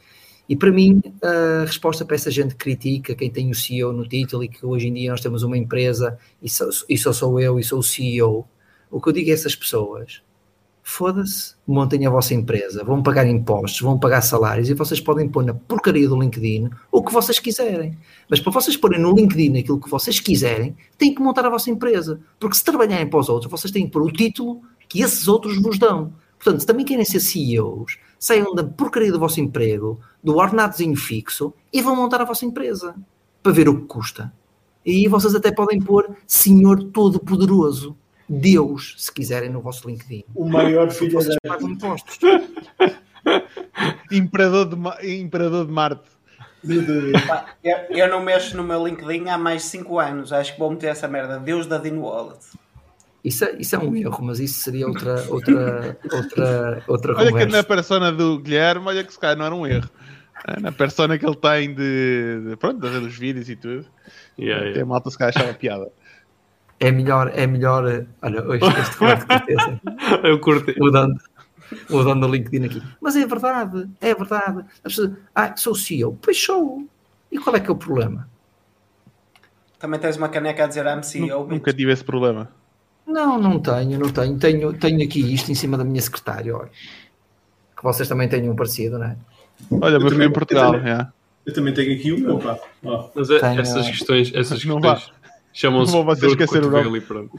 [0.50, 4.08] E para mim, a resposta para essa gente que critica quem tem o CEO no
[4.08, 7.40] título e que hoje em dia nós temos uma empresa e só, e só sou
[7.40, 8.48] eu e sou o CEO,
[8.90, 10.22] o que eu digo a essas pessoas
[10.88, 15.44] foda-se, montem a vossa empresa, vão pagar impostos, vão pagar salários e vocês podem pôr
[15.44, 17.98] na porcaria do LinkedIn o que vocês quiserem.
[18.30, 21.70] Mas para vocês porem no LinkedIn aquilo que vocês quiserem, têm que montar a vossa
[21.70, 22.22] empresa.
[22.40, 25.62] Porque se trabalharem para os outros, vocês têm que pôr o título que esses outros
[25.62, 26.14] vos dão.
[26.40, 31.54] Portanto, se também querem ser CEOs, saiam da porcaria do vosso emprego, do ordenadozinho fixo
[31.74, 32.96] e vão montar a vossa empresa
[33.42, 34.32] para ver o que custa.
[34.86, 37.98] E aí vocês até podem pôr Senhor Todo-Poderoso,
[38.30, 40.24] Deus, se quiserem, no vosso LinkedIn.
[40.36, 41.50] O maior filho Vocês da...
[41.50, 42.20] pagam impostos.
[44.12, 46.10] Imperador de, Ma- Imperador de Marte.
[47.64, 50.34] Eu, eu não mexo no meu LinkedIn há mais de 5 anos.
[50.34, 51.40] Acho que vou meter essa merda.
[51.40, 52.40] Deus da Dean Wallet.
[53.24, 57.32] Isso é, isso é um erro, mas isso seria outra, outra, outra, outra Olha que
[57.32, 57.58] conversa.
[57.58, 59.90] na persona do Guilherme, olha que se calhar não era um erro.
[60.46, 63.86] Ah, Na persona que ele tem de, de pronto, de ver os vídeos e tudo,
[64.40, 64.86] Yeah, tem yeah.
[64.86, 65.92] malta se calhar achava piada.
[66.80, 68.06] É melhor, é melhor.
[68.22, 69.82] Olha, hoje este corte de certeza.
[70.24, 70.76] Eu curti.
[70.80, 71.16] mudando,
[71.90, 72.84] mudando o LinkedIn aqui.
[73.02, 74.60] Mas é verdade, é verdade.
[74.86, 76.18] As pessoas, ah, sou CEO.
[76.22, 76.88] Pois sou.
[77.32, 78.30] E qual é que é o problema?
[79.80, 81.44] Também tens uma caneca a dizer I'm CEO.
[81.46, 82.50] Nu- Nunca tive esse problema.
[83.08, 84.38] Não, não tenho, não tenho.
[84.38, 86.70] Tenho, tenho aqui isto em cima da minha secretária, olha.
[87.76, 89.18] Que vocês também tenham um parecido, não é?
[89.72, 90.66] Olha, meu filho também- em Portugal.
[90.66, 91.14] eu também- yeah.
[91.46, 92.60] Eu também tenho aqui o meu, pá.
[92.84, 93.10] Ó.
[93.16, 95.12] Mas é- Tenho- essas questões, essas Não questões
[95.54, 97.00] chamam-se Não vão vocês esquecer o nome.
[97.02, 97.38] pronto.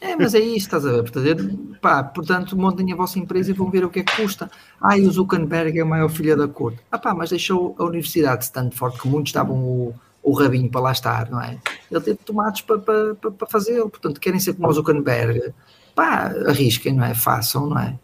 [0.00, 1.02] É, mas é isso, estás a ver?
[1.02, 4.50] Portanto, pá, portanto, montem a vossa empresa e vão ver o que é que custa.
[4.80, 6.78] Ah, e o Zuckerberg é o maior filho da corte.
[6.90, 10.80] Ah pá, mas deixou a Universidade de Stanford, que muitos estavam o, o rabinho para
[10.80, 11.58] lá estar, não é?
[11.90, 13.88] Ele teve tomates para, para, para, fazê-lo.
[13.88, 15.52] Portanto, querem ser como o Zuckerberg.
[15.94, 17.14] Pá, arrisquem, não é?
[17.14, 17.98] Façam, não é?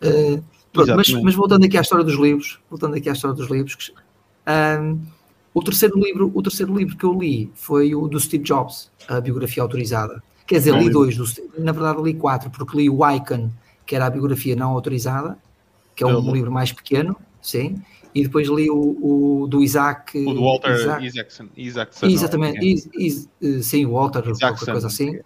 [0.00, 0.40] Eh,
[0.72, 3.74] pronto, mas, mas voltando aqui à história dos livros, voltando aqui à história dos livros,
[3.74, 3.92] que-
[4.46, 4.98] ahm,
[5.52, 9.20] o terceiro livro, o terceiro livro que eu li foi o do Steve Jobs, a
[9.20, 10.22] biografia autorizada.
[10.46, 11.24] Quer dizer, li dois, do
[11.58, 13.50] na verdade li quatro, porque li o Icon,
[13.84, 15.36] que era a biografia não autorizada,
[15.96, 17.82] que é um Eu- livro mais pequeno, sim,
[18.14, 20.18] e depois li o, o do Isaac.
[20.26, 21.46] O do Walter Isaac- Isaacson.
[21.56, 24.72] Isaacson Exatamente, não, Is- Is- eh, sim, o Walter, qualquer Isaacson.
[24.72, 25.18] coisa assim.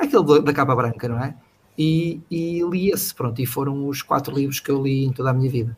[0.00, 1.34] Aquele da- capa branca, não é?
[1.78, 5.30] E, e li esse, pronto, e foram os quatro livros que eu li em toda
[5.30, 5.76] a minha vida.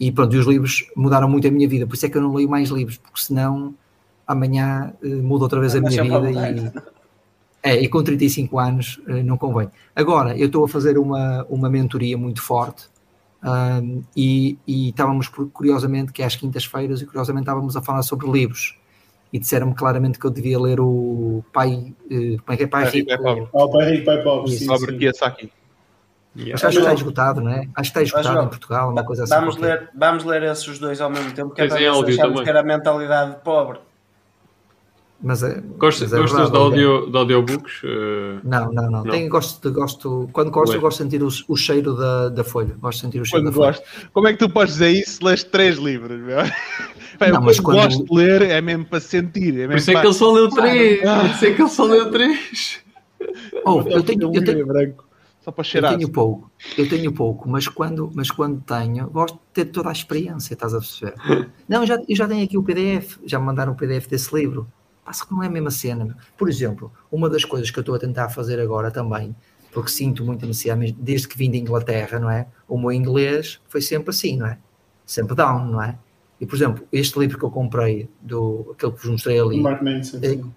[0.00, 2.22] E pronto, e os livros mudaram muito a minha vida, por isso é que eu
[2.22, 3.74] não leio mais livros, porque senão
[4.26, 6.72] amanhã eh, muda outra vez a minha vida e,
[7.62, 9.68] é, e com 35 anos eh, não convém.
[9.94, 12.88] Agora, eu estou a fazer uma, uma mentoria muito forte
[13.42, 18.30] ahm, e, e estávamos, curiosamente, que é às quintas-feiras, e curiosamente estávamos a falar sobre
[18.30, 18.78] livros.
[19.32, 22.66] E disseram-me claramente que eu devia ler o Pai, eh, como é que é?
[22.66, 23.08] Pai Pai Rico.
[23.08, 23.48] Pai Pobre.
[23.52, 24.52] Ah, o pai rico, pai pobre.
[24.52, 24.98] Sim, sim.
[24.98, 25.52] Kiyosaki.
[26.36, 27.66] Mas acho que está esgotado, não é?
[27.74, 29.34] Acho que está esgotado em Portugal, uma coisa assim.
[29.34, 29.80] Vamos qualquer.
[29.80, 32.44] ler, vamos ler esses dois ao mesmo tempo, que é para áudio achamos também.
[32.44, 33.78] ter a mentalidade de pobre.
[35.22, 37.72] Mas é, Gostas, mas é gostas de, verdade, audio, de audiobooks?
[37.84, 39.02] Eh, Não, não, não.
[39.04, 39.10] Não.
[39.10, 40.76] Tenho, gosto, de- gosto, quando gosto, Ué.
[40.76, 42.76] eu gosto de sentir o, o cheiro da, da folha.
[42.78, 43.72] Gosto de sentir o cheiro Quando da folha.
[43.72, 44.10] gosto.
[44.12, 46.20] Como é que tu podes dizer isso se lês três livros?
[46.20, 46.36] Meu?
[47.18, 49.54] Bem, Não, eu mas quando gosto de ler é mesmo para sentir.
[49.54, 50.02] É mesmo Por isso é para...
[50.02, 51.00] que ele só leu três.
[51.00, 52.78] Por isso é que ele só leu três.
[53.64, 55.04] Oh, eu tenho, eu tenho, branco.
[55.40, 55.96] Só para Eu cheirar.
[55.96, 59.92] tenho pouco, eu tenho pouco, mas quando, mas quando tenho, gosto de ter toda a
[59.92, 61.14] experiência, estás a perceber?
[61.68, 64.34] Não, eu já, eu já tenho aqui o PDF, já me mandaram o PDF desse
[64.34, 64.66] livro.
[65.06, 66.04] Passa que não é a mesma cena.
[66.04, 66.16] meu.
[66.36, 69.36] Por exemplo, uma das coisas que eu estou a tentar fazer agora também,
[69.72, 72.48] porque sinto muita necessidade, desde que vim de Inglaterra, não é?
[72.68, 74.58] O meu inglês foi sempre assim, não é?
[75.06, 75.96] Sempre down, não é?
[76.40, 79.62] E, por exemplo, este livro que eu comprei, do, aquele que vos mostrei ali,
[80.02, 80.52] sim.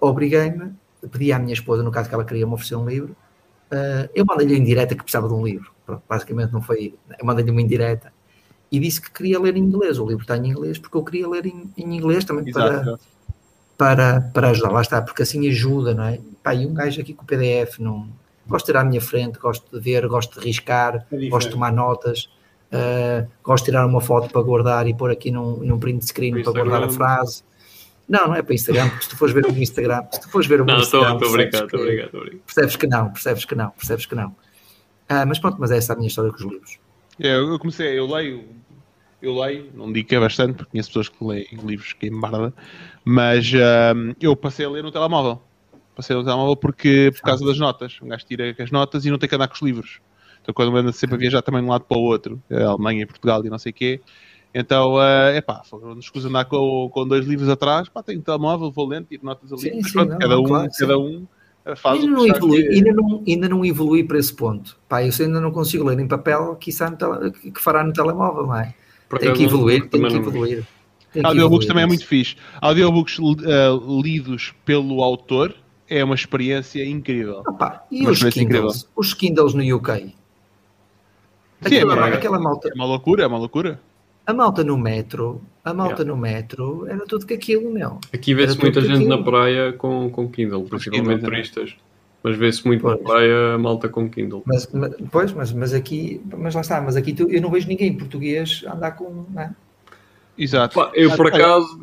[0.00, 0.72] obriguei-me,
[1.10, 3.16] pedi à minha esposa, no caso que ela queria me oferecer um livro,
[3.70, 5.70] eh, eu mandei-lhe em direta que precisava de um livro.
[5.86, 6.94] Pronto, basicamente não foi.
[7.18, 8.12] Eu mandei-lhe uma indireta
[8.70, 9.98] e disse que queria ler em inglês.
[9.98, 12.84] O livro está em inglês porque eu queria ler em, em inglês também Exato.
[12.84, 12.98] para,
[14.32, 14.70] para ajudar.
[14.70, 16.20] Lá está, porque assim ajuda, não é?
[16.42, 18.08] Pá, e um gajo aqui com o PDF, não.
[18.46, 21.54] Gosto de ter à minha frente, gosto de ver, gosto de riscar, É gosto de
[21.54, 22.28] tomar notas,
[22.70, 26.42] eh, gosto de tirar uma foto para guardar e pôr aqui num, num print screen
[26.42, 27.42] para guardar a frase.
[28.06, 30.28] Não, não é para Instagram, porque se tu fores ver o meu Instagram, se tu
[30.28, 32.44] fores ver o meu Não, Instagram, estou brincar, estou a que- brincar, estou a brincar.
[32.44, 34.36] percebes que não, percebes que não, percebes que não.
[35.08, 36.78] Ah, mas pronto, mas essa é a minha história com os livros.
[37.18, 38.44] É, eu eu comecei, eu leio,
[39.26, 42.52] eu leio, não digo que é bastante, porque conheço pessoas que leem livros que embarda,
[43.04, 45.40] mas ahm, eu passei a ler no telemóvel.
[45.94, 47.98] Passei a ler no telemóvel porque, por causa das notas.
[48.02, 50.00] Um gajo tira as notas e não tem que andar com os livros.
[50.42, 53.06] Então quando anda sempre a viajar também de um lado para o outro, a Alemanha,
[53.06, 54.00] Portugal e não sei o quê,
[54.54, 58.70] então, é pá, não escuso andar com, com dois livros atrás, pá, tenho um telemóvel,
[58.70, 61.26] vou lendo, tiro notas ali, Sim, sim, pronto, não, cada um, claro, cada um
[61.64, 64.76] eh, faz Ainda o não, evolui, que- ainda, não, ainda não evolui para esse ponto.
[64.88, 68.46] Pá, eu ainda não consigo ler em papel que, no tele- que fará no telemóvel,
[68.46, 68.72] não é?
[69.08, 70.64] Por Tem que evoluir, tem que evoluir.
[71.22, 71.88] Audiobooks evoluir também é isso.
[71.88, 72.36] muito fixe.
[72.60, 73.68] Audiobooks eh,
[74.02, 75.54] lidos pelo autor
[75.88, 77.42] é uma experiência incrível.
[77.46, 78.88] Opa, e Uma os Kindles?
[78.96, 79.92] Os Kindles no UK?
[81.66, 83.80] Sim, Aquela, é- aquela malta, É uma loucura, é uma loucura.
[84.26, 87.98] a malta no metro, a malta no metro era tudo que aquilo, meu.
[88.12, 89.16] Aqui vê-se muita gente aquilo.
[89.16, 91.24] na praia com, com Kindle, principalmente também.
[91.42, 91.76] turistas.
[92.24, 94.42] Mas vê-se muito na praia a malta com Kindle.
[94.46, 97.68] Mas, mas, pois, mas, mas aqui, mas lá está, mas aqui tu, eu não vejo
[97.68, 99.26] ninguém português andar com.
[99.30, 99.50] Não é?
[100.38, 100.74] Exato.
[100.74, 101.78] Pá, eu por acaso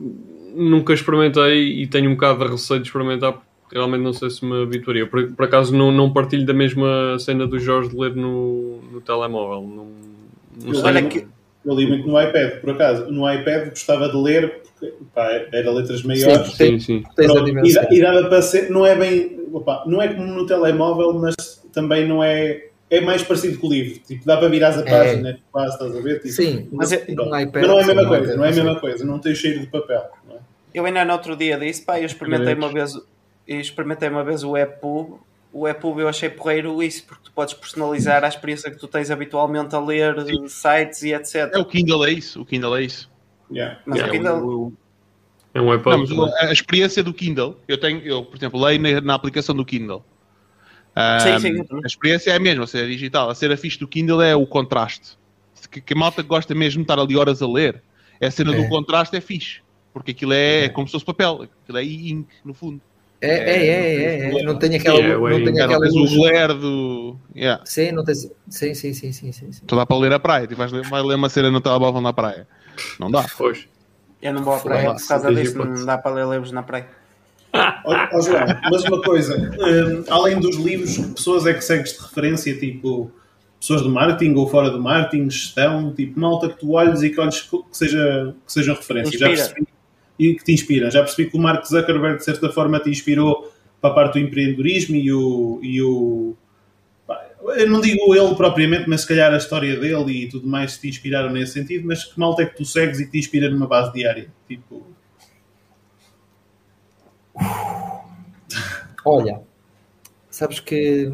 [0.56, 3.34] nunca experimentei e tenho um bocado de receio de experimentar
[3.72, 5.06] porque realmente não sei se me habituaria.
[5.06, 9.00] Por, por acaso não, não partilho da mesma cena do Jorge de ler no, no
[9.00, 9.62] telemóvel.
[9.62, 9.88] Não,
[10.66, 10.84] não sei.
[10.84, 11.28] Olha que...
[11.64, 13.12] Eu li muito no iPad, por acaso.
[13.12, 16.54] No iPad gostava de ler porque pá, era letras maiores.
[16.54, 17.04] Sim, sim.
[17.16, 21.14] Pronto, e, e dava para ser, não é bem, opa, não é como no telemóvel,
[21.14, 21.36] mas
[21.72, 24.00] também não é é mais parecido com o livro.
[24.00, 25.38] Tipo, dá para virar a página, é.
[25.50, 26.16] quase, estás a ver?
[26.18, 28.52] Tipo, Sim, mas, é, no iPad, mas não é a mesma coisa, não é a
[28.52, 30.12] mesma coisa, não tem cheiro de papel.
[30.30, 30.36] É?
[30.74, 33.00] Eu ainda no outro dia disse, pá, eu experimentei uma vez,
[33.48, 35.22] eu experimentei uma vez o EPUB.
[35.54, 39.10] O EPUB eu achei porreiro isso, porque tu podes personalizar a experiência que tu tens
[39.10, 40.48] habitualmente a ler Sim.
[40.48, 41.50] sites e etc.
[41.54, 42.42] É o Kindle, é isso.
[42.42, 43.10] O Kindle é isso.
[43.50, 43.80] Yeah.
[43.86, 44.74] Mas yeah, o Kindle.
[45.54, 46.08] É um EPUB.
[46.16, 49.66] Não, a experiência do Kindle, eu tenho, eu, por exemplo, leio na, na aplicação do
[49.66, 50.04] Kindle.
[50.96, 51.66] Um, sim, sim.
[51.84, 53.30] A experiência é a mesma, ou seja, digital.
[53.30, 55.18] A cena fixe do Kindle é o contraste.
[55.70, 57.82] Que, que a malta gosta mesmo de estar ali horas a ler,
[58.20, 58.62] é a cena é.
[58.62, 59.62] do contraste é fixe.
[59.94, 61.48] Porque aquilo é, é, como se fosse papel.
[61.64, 62.82] Aquilo é ink, no fundo.
[63.22, 64.44] É, é, é, é, é.
[64.44, 64.98] Não tem aquela.
[64.98, 66.12] Yeah, não tem aquela luz.
[66.12, 67.16] o glare do.
[67.36, 67.64] Yeah.
[67.66, 68.16] Sim, não tem...
[68.16, 69.62] sim, sim, sim, sim, sim, sim.
[69.66, 72.02] Tu dá para ler a praia, tu vais ler, vai ler uma cena no telemóvel
[72.02, 72.48] na praia.
[73.00, 73.26] Não dá.
[73.38, 73.68] Pois.
[74.22, 76.88] Eu não vou à praia por causa disso, não dá para ler livros na praia.
[77.84, 82.02] Oh, João, mas uma coisa, um, além dos livros, que pessoas é que segues de
[82.02, 83.12] referência, tipo
[83.60, 87.20] pessoas de marketing ou fora do marketing, gestão, tipo malta que tu olhes e que
[87.20, 89.20] olhes que, seja, que sejam referências.
[89.20, 89.68] Já percebi,
[90.18, 90.90] e que te inspiram.
[90.92, 93.52] Já percebi que o Mark Zuckerberg, de certa forma, te inspirou
[93.82, 95.60] para a parte do empreendedorismo e o.
[95.64, 96.36] E o
[97.44, 100.88] eu não digo ele propriamente, mas se calhar a história dele e tudo mais te
[100.88, 103.92] inspiraram nesse sentido, mas que malta é que tu segues e te inspira numa base
[103.94, 104.32] diária?
[104.48, 104.86] Tipo.
[109.04, 109.42] Olha,
[110.30, 111.10] sabes que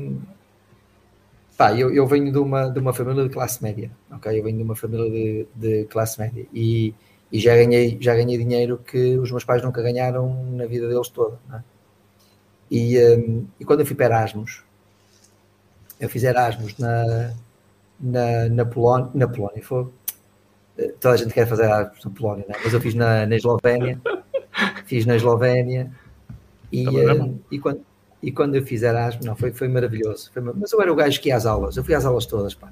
[1.57, 4.39] pá, eu, eu venho de uma, de uma família de classe média, ok?
[4.39, 6.93] Eu venho de uma família de, de classe média e,
[7.31, 11.09] e já, ganhei, já ganhei dinheiro que os meus pais nunca ganharam na vida deles
[11.09, 11.39] toda.
[11.53, 11.61] É?
[12.69, 14.66] E, um, e quando eu fui para Erasmus,
[15.99, 17.33] eu fiz Erasmus na,
[17.99, 19.87] na, na, Polónia, na Polónia, foi,
[20.99, 22.55] toda a gente quer fazer Erasmus na Polónia, é?
[22.63, 23.99] mas eu fiz na, na Eslovénia,
[24.85, 25.91] fiz na Eslovénia
[26.71, 27.81] e, um, e, quando,
[28.21, 30.31] e quando eu fiz Erasmus, não, foi, foi maravilhoso.
[30.33, 32.53] Foi, mas eu era o gajo que ia às aulas, eu fui às aulas todas,
[32.53, 32.71] pá.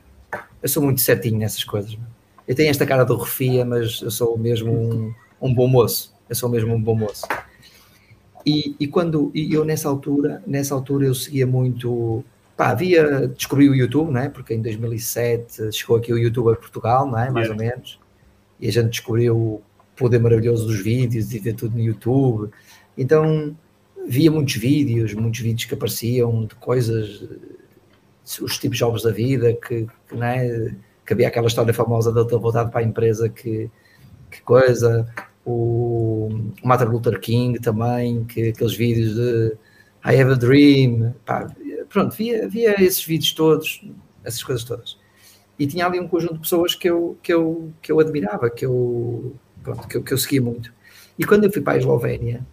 [0.62, 1.98] Eu sou muito certinho nessas coisas.
[2.48, 6.14] Eu tenho esta cara do refia, mas eu sou mesmo um, um bom moço.
[6.30, 7.26] Eu sou mesmo um bom moço.
[8.46, 12.24] E, e quando e eu nessa altura, nessa altura eu seguia muito,
[12.56, 14.30] pá, havia, descobri o YouTube, né?
[14.30, 17.30] Porque em 2007 chegou aqui o YouTube a Portugal, não é?
[17.30, 17.52] Mais yeah.
[17.52, 18.00] ou menos.
[18.60, 19.62] E a gente descobriu o
[19.96, 22.52] poder maravilhoso dos vídeos e ver tudo no YouTube.
[22.98, 23.56] Então,
[24.08, 27.28] via muitos vídeos, muitos vídeos que apareciam de coisas,
[28.42, 30.76] os tipos jogos da vida, que, que, né,
[31.06, 33.70] que havia aquela história famosa da ter voltado para a empresa que,
[34.32, 35.08] que coisa,
[35.44, 36.30] o,
[36.64, 39.58] o Martin Luther King também, que aqueles vídeos de
[40.06, 41.48] I have a dream, pá,
[41.90, 43.84] pronto, via, via esses vídeos todos,
[44.24, 44.98] essas coisas todas.
[45.58, 48.66] E tinha ali um conjunto de pessoas que eu, que eu, que eu admirava, que
[48.66, 50.74] eu, pronto, que eu, que eu seguia muito.
[51.18, 52.46] E quando eu fui para a Eslovénia,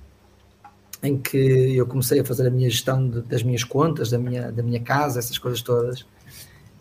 [1.02, 4.52] em que eu comecei a fazer a minha gestão de, das minhas contas, da minha,
[4.52, 6.06] da minha casa, essas coisas todas.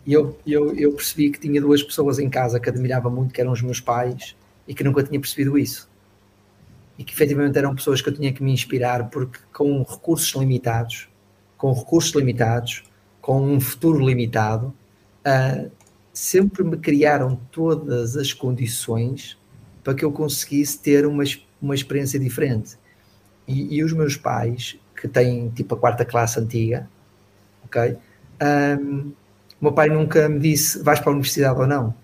[0.06, 3.40] E eu, eu, eu percebi que tinha duas pessoas em casa que admirava muito, que
[3.40, 5.90] eram os meus pais, e que nunca tinha percebido isso.
[6.96, 11.08] E que efetivamente eram pessoas que eu tinha que me inspirar, porque com recursos limitados,
[11.62, 12.82] com recursos limitados,
[13.20, 14.74] com um futuro limitado,
[15.24, 15.70] uh,
[16.12, 19.38] sempre me criaram todas as condições
[19.84, 21.22] para que eu conseguisse ter uma,
[21.60, 22.76] uma experiência diferente.
[23.46, 26.90] E, e, os meus pais, que têm tipo a quarta classe antiga,
[27.64, 27.96] ok?
[28.42, 29.12] Um,
[29.60, 31.94] o meu pai nunca me disse vais para a universidade ou não.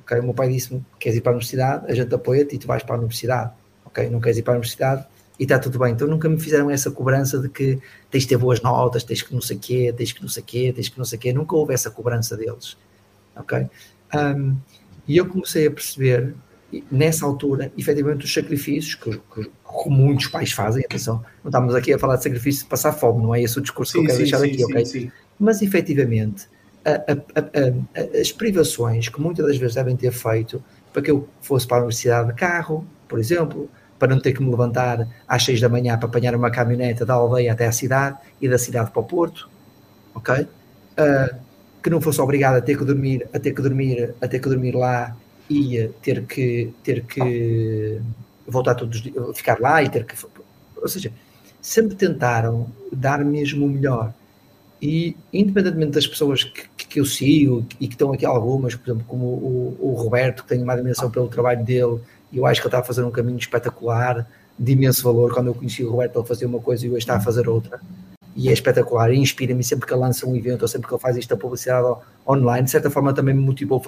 [0.00, 0.18] Ok?
[0.20, 2.82] O meu pai disse-me queres ir para a universidade, a gente apoia-te e tu vais
[2.82, 3.52] para a universidade.
[3.84, 4.08] Ok?
[4.08, 5.06] Não queres ir para a universidade
[5.40, 5.92] e está tudo bem.
[5.94, 7.78] Então nunca me fizeram essa cobrança de que
[8.10, 10.70] tens de ter boas notas, tens que não sei quê, tens que não sei quê,
[10.70, 11.32] tens que não sei quê.
[11.32, 12.76] Nunca houve essa cobrança deles.
[13.34, 13.66] Ok?
[14.14, 14.54] Um,
[15.08, 16.34] e eu comecei a perceber
[16.92, 21.94] nessa altura, efetivamente, os sacrifícios que, que, que, muitos pais fazem, atenção, não estamos aqui
[21.94, 24.06] a falar de sacrifício de passar fome, não é esse o discurso sim, que eu
[24.08, 25.12] quero sim, deixar sim, aqui, ok?
[25.38, 26.46] Mas efetivamente,
[26.84, 30.62] a, a, a, as privações que muitas das vezes devem ter feito
[30.92, 33.70] para que eu fosse para a universidade de carro, por exemplo,
[34.00, 37.14] para não ter que me levantar às seis da manhã para apanhar uma caminhoneta da
[37.14, 39.48] aldeia até a cidade e da cidade para o Porto,
[40.14, 40.40] ok?
[40.42, 41.36] Uh,
[41.82, 44.48] que não fosse obrigado a ter que dormir, a ter que dormir, a ter que
[44.48, 45.14] dormir lá
[45.50, 48.00] ia ter que, ter que
[48.46, 49.02] voltar todos
[49.34, 50.14] ficar lá e ter que.
[50.76, 51.12] Ou seja,
[51.60, 54.14] sempre tentaram dar mesmo o melhor.
[54.80, 59.04] E independentemente das pessoas que, que eu sigo e que estão aqui algumas, por exemplo,
[59.06, 62.66] como o, o Roberto, que tenho uma admiração pelo trabalho dele, e eu acho que
[62.66, 64.26] ele está a fazer um caminho espetacular,
[64.58, 65.32] de imenso valor.
[65.32, 67.80] Quando eu conheci o Roberto, ele fazia uma coisa e hoje está a fazer outra.
[68.36, 71.16] E é espetacular, inspira-me sempre que ele lança um evento, ou sempre que ele faz
[71.16, 71.86] esta publicidade
[72.28, 72.64] online.
[72.64, 73.80] De certa forma, também me motivou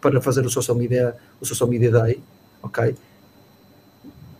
[0.00, 2.20] para fazer o social media, o social media day,
[2.62, 2.94] ok?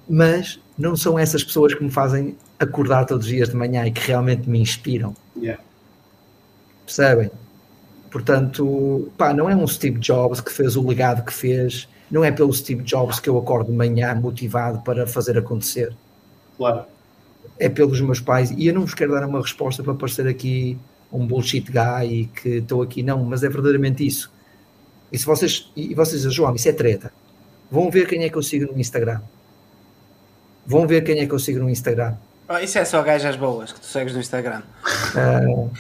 [0.09, 3.91] Mas não são essas pessoas que me fazem acordar todos os dias de manhã e
[3.91, 5.15] que realmente me inspiram.
[5.37, 5.63] Yeah.
[6.85, 7.31] Percebem?
[8.11, 12.31] Portanto, pá, não é um Steve Jobs que fez o legado que fez, não é
[12.31, 15.95] pelo Steve Jobs que eu acordo de manhã motivado para fazer acontecer.
[16.57, 16.85] Claro.
[17.59, 20.79] É pelos meus pais, e eu não vos quero dar uma resposta para parecer aqui
[21.13, 24.31] um bullshit guy e que estou aqui, não, mas é verdadeiramente isso.
[25.11, 27.13] E se vocês, e vocês dizem, João, isso é treta.
[27.71, 29.21] Vão ver quem é que eu sigo no Instagram.
[30.67, 32.15] Vão ver quem é que eu sigo no Instagram.
[32.49, 34.63] Oh, isso é só gajas boas que tu segues no Instagram.
[35.15, 35.71] Uh,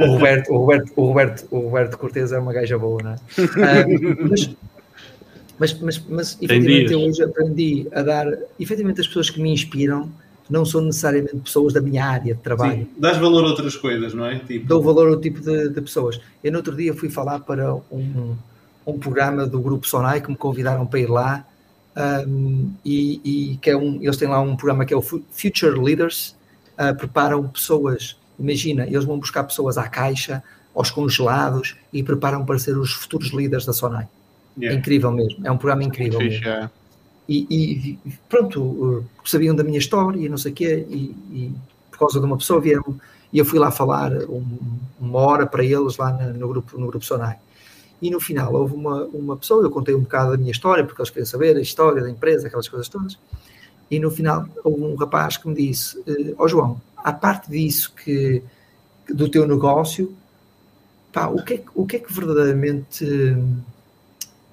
[0.00, 3.14] o Roberto, o Roberto, o Roberto, o Roberto Cortez é uma gaja boa, não é?
[3.14, 4.56] Uh, mas,
[5.72, 8.26] mas, mas, mas efetivamente eu hoje aprendi a dar,
[8.58, 10.10] efetivamente as pessoas que me inspiram
[10.48, 12.82] não são necessariamente pessoas da minha área de trabalho.
[12.82, 14.38] Sim, dás valor a outras coisas, não é?
[14.40, 14.66] Tipo...
[14.66, 16.20] Dou valor ao tipo de, de, pessoas.
[16.42, 18.36] Eu no outro dia fui falar para um,
[18.86, 21.46] um programa do Grupo Sonai que me convidaram para ir lá
[22.26, 25.78] um, e, e, que é um, eles têm lá um programa que é o Future
[25.80, 26.36] Leaders,
[26.78, 30.42] uh, preparam pessoas, imagina, eles vão buscar pessoas à caixa,
[30.74, 34.08] aos congelados e preparam para ser os futuros líderes da Sonai.
[34.56, 34.76] Yeah.
[34.76, 36.20] É incrível mesmo, é um programa incrível.
[36.20, 36.70] Fixe, é.
[37.28, 40.96] e, e, pronto, sabiam da minha história e não sei o quê, e,
[41.32, 41.52] e,
[41.90, 42.96] por causa de uma pessoa vieram,
[43.32, 44.58] e eu fui lá falar um,
[45.00, 47.36] uma hora para eles lá no, no grupo, no grupo Sonai
[48.04, 51.00] e no final houve uma, uma pessoa, eu contei um bocado da minha história, porque
[51.00, 53.18] eles queriam saber a história da empresa, aquelas coisas todas,
[53.90, 55.98] e no final houve um rapaz que me disse,
[56.36, 58.42] ó oh, João, a parte disso que,
[59.08, 60.14] do teu negócio,
[61.12, 63.06] pá, o que é, o que, é que verdadeiramente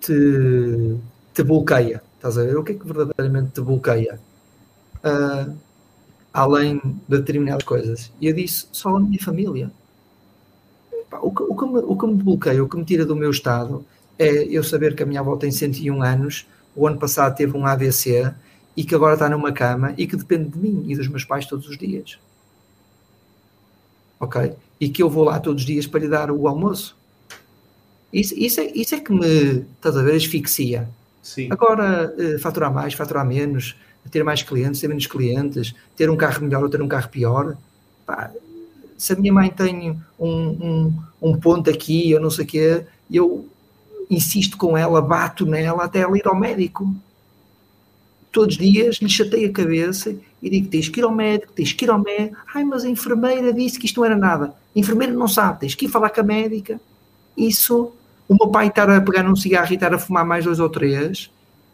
[0.01, 0.97] te,
[1.33, 2.01] te bloqueia?
[2.15, 2.57] Estás a ver?
[2.57, 4.19] O que é que verdadeiramente te bloqueia?
[5.03, 5.55] Uh,
[6.33, 8.11] além de determinadas coisas.
[8.19, 9.71] E eu disse, só a minha família
[11.19, 13.31] o, que, o, que me, o que me bloqueia, o que me tira do meu
[13.31, 13.85] estado
[14.17, 17.65] é eu saber que a minha avó tem 101 anos, o ano passado teve um
[17.65, 18.33] AVC
[18.77, 21.45] e que agora está numa cama e que depende de mim e dos meus pais
[21.45, 22.17] todos os dias.
[24.19, 24.53] Ok?
[24.79, 26.95] E que eu vou lá todos os dias para lhe dar o almoço.
[28.13, 30.89] Isso, isso, é, isso é que me, estás a ver, asfixia.
[31.21, 31.47] Sim.
[31.51, 33.75] Agora, uh, faturar mais, faturar menos,
[34.09, 37.55] ter mais clientes, ter menos clientes, ter um carro melhor ou ter um carro pior,
[38.05, 38.31] pá,
[38.97, 42.83] se a minha mãe tem um, um, um ponto aqui, eu não sei o quê,
[43.09, 43.49] eu
[44.11, 46.93] insisto com ela, bato nela até ela ir ao médico.
[48.31, 51.73] Todos os dias lhe chatei a cabeça e digo: tens que ir ao médico, tens
[51.73, 52.37] que ir ao médico.
[52.53, 54.53] Ai, mas a enfermeira disse que isto não era nada.
[54.75, 56.79] A enfermeira não sabe, tens que ir falar com a médica.
[57.35, 57.91] Isso,
[58.31, 60.69] o meu pai estar a pegar num cigarro e estar a fumar mais dois ou
[60.69, 61.29] três,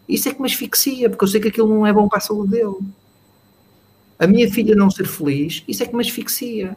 [0.07, 2.21] isso é que me asfixia, porque eu sei que aquilo não é bom para a
[2.21, 2.77] saúde dele.
[4.17, 6.75] A minha filha não ser feliz, isso é que me asfixia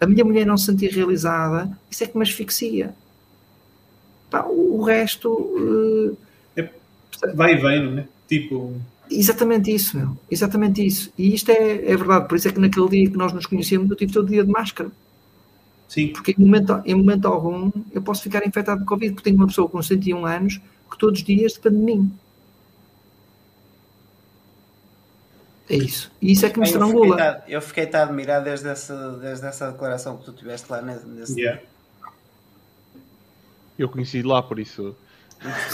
[0.00, 2.94] a minha mulher não se sentir realizada, isso é que me asfixia.
[4.30, 5.28] Pá, o resto.
[5.30, 6.16] Uh,
[6.56, 6.70] é,
[7.34, 8.08] vai e vem, não é?
[8.26, 8.74] Tipo.
[9.10, 10.16] Exatamente isso, meu.
[10.30, 11.12] Exatamente isso.
[11.18, 12.28] E isto é, é verdade.
[12.28, 14.50] Por isso é que naquele dia que nós nos conhecemos, eu tive todo dia de
[14.50, 14.90] máscara.
[15.90, 16.12] Sim.
[16.12, 19.48] Porque em momento, em momento algum eu posso ficar infectado de Covid, porque tenho uma
[19.48, 22.12] pessoa com 101 anos que todos os dias depende de mim.
[25.68, 26.12] É isso.
[26.22, 27.42] E isso é que me estrangula.
[27.48, 31.40] Eu fiquei-te a admirar desde essa, desde essa declaração que tu tiveste lá nesse.
[31.40, 31.60] Yeah.
[33.76, 34.94] Eu conheci lá, por isso.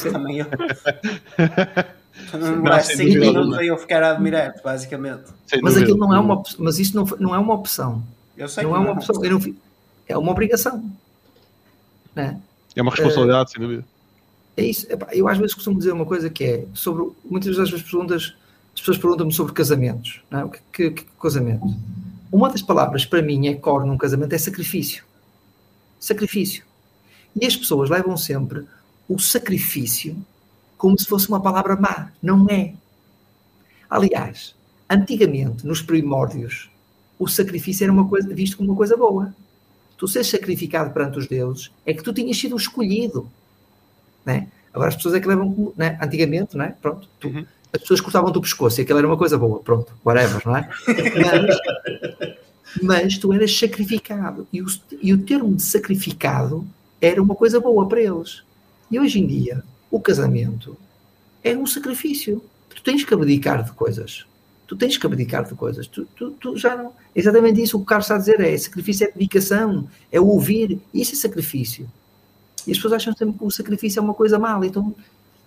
[0.02, 0.46] Também eu.
[2.30, 5.24] Tu não demoraste 5 minutos a eu ficar a admirar-te, basicamente.
[5.46, 8.02] Sem mas aquilo não é uma Mas isso não, não é uma opção.
[8.38, 9.14] Eu sei não é uma opção.
[9.16, 9.40] Não,
[10.08, 10.90] é uma obrigação.
[12.14, 12.40] Né?
[12.74, 13.84] É uma responsabilidade, uh, sem dúvida.
[14.56, 14.86] É isso.
[15.12, 17.10] Eu às vezes costumo dizer uma coisa que é sobre.
[17.24, 18.34] Muitas das vezes perguntas
[18.76, 20.22] as pessoas perguntam-me sobre casamentos.
[20.30, 20.44] É?
[20.44, 21.66] O que, que, que, casamento?
[22.30, 25.02] Uma das palavras para mim é core num casamento é sacrifício.
[25.98, 26.62] Sacrifício.
[27.34, 28.66] E as pessoas levam sempre
[29.08, 30.16] o sacrifício
[30.76, 32.12] como se fosse uma palavra má.
[32.22, 32.74] Não é.
[33.88, 34.54] Aliás,
[34.90, 36.68] antigamente, nos primórdios,
[37.18, 39.34] o sacrifício era uma coisa, visto como uma coisa boa.
[39.96, 43.30] Tu seres sacrificado perante os deuses é que tu tinhas sido escolhido.
[44.24, 44.48] Né?
[44.72, 45.98] Agora as pessoas é que levam, né?
[46.02, 46.74] antigamente, né?
[46.80, 49.92] pronto, tu, uhum as pessoas cortavam-te o pescoço e aquilo era uma coisa boa, pronto,
[50.04, 50.68] whatever, não é?
[51.22, 54.66] Mas, mas tu eras sacrificado e o,
[55.02, 56.66] e o termo de sacrificado
[57.00, 58.42] era uma coisa boa para eles.
[58.90, 60.76] E hoje em dia, o casamento
[61.42, 62.42] é um sacrifício.
[62.74, 64.26] Tu tens que abdicar de coisas.
[64.66, 65.86] Tu tens que abdicar de coisas.
[65.86, 66.92] Tu, tu, tu, já não.
[67.14, 70.80] Exatamente isso o que o Carlos está a dizer é sacrifício é dedicação, é ouvir,
[70.92, 71.88] isso é sacrifício.
[72.66, 74.94] E as pessoas acham sempre que o sacrifício é uma coisa mal, então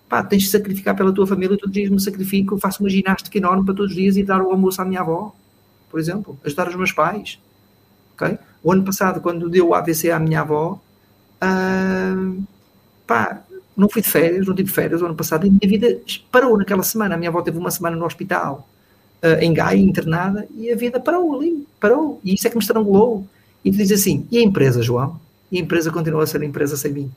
[0.08, 3.36] pá, tens de sacrificar pela tua família, todos os dias me sacrifico, faço uma ginástica
[3.36, 5.34] enorme para todos os dias e dar o almoço à minha avó,
[5.90, 7.38] por exemplo, ajudar os meus pais.
[8.14, 8.38] Okay?
[8.62, 10.80] O ano passado, quando deu o AVC à minha avó,
[11.42, 12.42] uh,
[13.06, 13.42] pá,
[13.76, 16.00] não fui de férias, não tive férias o ano passado, e a minha vida
[16.30, 17.14] parou naquela semana.
[17.14, 18.68] A minha avó teve uma semana no hospital,
[19.22, 22.20] uh, em Gaia, internada, e a vida parou ali, parou.
[22.24, 23.26] E isso é que me estrangulou.
[23.64, 25.20] E tu dizes assim: e a empresa, João?
[25.50, 27.12] E a empresa continua a ser a empresa sem mim.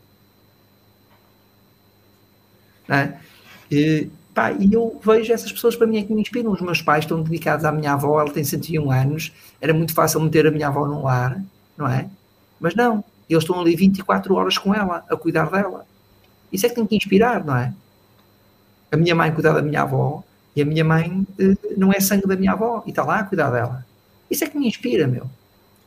[2.90, 3.14] É?
[3.72, 6.52] E, pá, e eu vejo essas pessoas para mim é que me inspiram.
[6.52, 10.20] Os meus pais estão dedicados à minha avó, ela tem 101 anos, era muito fácil
[10.20, 11.42] meter a minha avó num lar,
[11.78, 12.10] não é?
[12.60, 15.86] Mas não, eles estão ali 24 horas com ela, a cuidar dela.
[16.52, 17.74] Isso é que tem que inspirar, não é?
[18.92, 20.24] A minha mãe cuidar da minha avó
[20.56, 23.24] e a minha mãe eh, não é sangue da minha avó e está lá a
[23.24, 23.86] cuidar dela.
[24.30, 25.30] Isso é que me inspira, meu.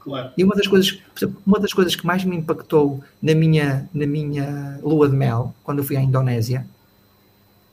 [0.00, 0.30] Claro.
[0.36, 1.00] E uma das coisas,
[1.44, 5.78] uma das coisas que mais me impactou na minha, na minha lua de mel, quando
[5.78, 6.66] eu fui à Indonésia,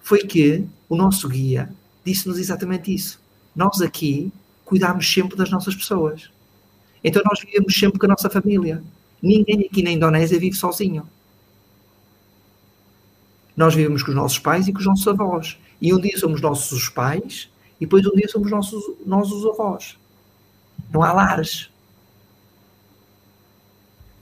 [0.02, 1.70] foi que o nosso guia
[2.04, 3.20] disse-nos exatamente isso.
[3.56, 4.32] Nós aqui
[4.66, 6.30] cuidámos sempre das nossas pessoas.
[7.04, 8.84] Então nós vivemos sempre com a nossa família.
[9.22, 11.08] Ninguém aqui na Indonésia vive sozinho.
[13.56, 15.58] Nós vivemos com os nossos pais e com os nossos avós.
[15.84, 19.98] E um dia somos nossos pais e depois um dia somos nossos, nós os avós.
[20.94, 21.70] Não há lares.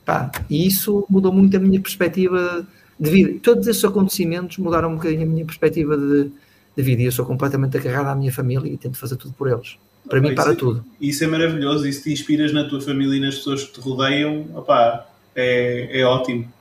[0.03, 2.67] Pá, e isso mudou muito a minha perspectiva
[2.99, 3.40] de vida.
[3.43, 6.31] Todos esses acontecimentos mudaram um bocadinho a minha perspectiva de,
[6.75, 7.03] de vida.
[7.03, 9.77] E eu sou completamente agarrado à minha família e tento fazer tudo por eles.
[10.09, 10.83] Para mim, para é, tudo.
[10.99, 11.88] Isso é maravilhoso.
[11.88, 16.01] E se te inspiras na tua família e nas pessoas que te rodeiam, opá, é,
[16.01, 16.51] é ótimo.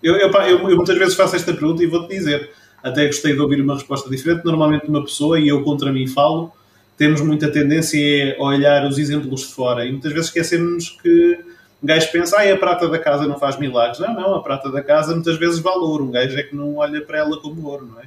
[0.00, 2.52] Eu, eu, eu, eu, muitas vezes faço esta pergunta e vou-te dizer.
[2.84, 4.44] Até gostei de ouvir uma resposta diferente.
[4.44, 6.52] Normalmente, uma pessoa, e eu contra mim falo,
[6.98, 9.86] temos muita tendência a olhar os exemplos de fora.
[9.86, 11.38] E muitas vezes esquecemos que
[11.82, 13.98] um gajo pensa, ah, a prata da casa não faz milagres.
[13.98, 16.04] Não, não, a prata da casa muitas vezes vale ouro.
[16.04, 18.04] Um gajo é que não olha para ela como ouro, não é?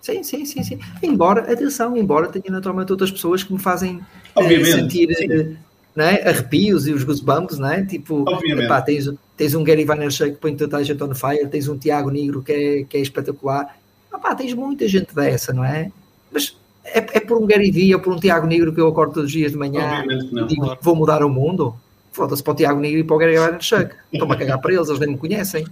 [0.00, 0.78] Sim, sim, sim, sim.
[1.02, 4.00] Embora, atenção, embora tenha naturalmente outras pessoas que me fazem
[4.36, 5.56] uh, sentir uh,
[5.94, 6.28] não é?
[6.28, 7.84] arrepios e os goosebumps, não é?
[7.84, 11.68] Tipo, epá, tens, tens um Gary Vaynerchuk que põe toda a gente on fire, tens
[11.68, 13.76] um Tiago Negro que é, que é espetacular.
[14.12, 15.90] Epá, tens muita gente dessa, não é?
[16.30, 19.14] Mas é, é por um Gary Vee ou por um Tiago Negro que eu acordo
[19.14, 21.74] todos os dias de manhã e digo, vou mudar o mundo?
[22.12, 23.94] Foda-se para o Tiago Negro e para o Gary Vaynerchuk.
[24.12, 25.64] Estou-me a cagar para eles, eles nem me conhecem.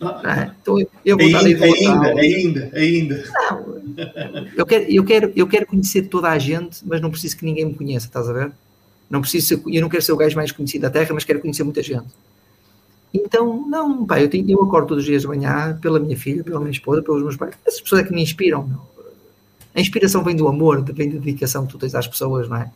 [0.00, 3.24] Ah, então eu vou ainda, ainda, ainda, ainda.
[3.34, 3.82] Não,
[4.56, 7.64] eu, quero, eu, quero, eu quero conhecer toda a gente, mas não preciso que ninguém
[7.64, 8.52] me conheça, estás a ver?
[9.10, 11.64] Não preciso eu não quero ser o gajo mais conhecido da Terra, mas quero conhecer
[11.64, 12.06] muita gente.
[13.12, 16.44] Então, não, pá, eu, tenho, eu acordo todos os dias de manhã pela minha filha,
[16.44, 17.54] pela minha esposa, pelos meus pais.
[17.66, 18.66] Essas pessoas é que me inspiram.
[18.66, 18.80] Meu.
[19.74, 22.70] A inspiração vem do amor, vem da dedicação que tu tens às pessoas, não é?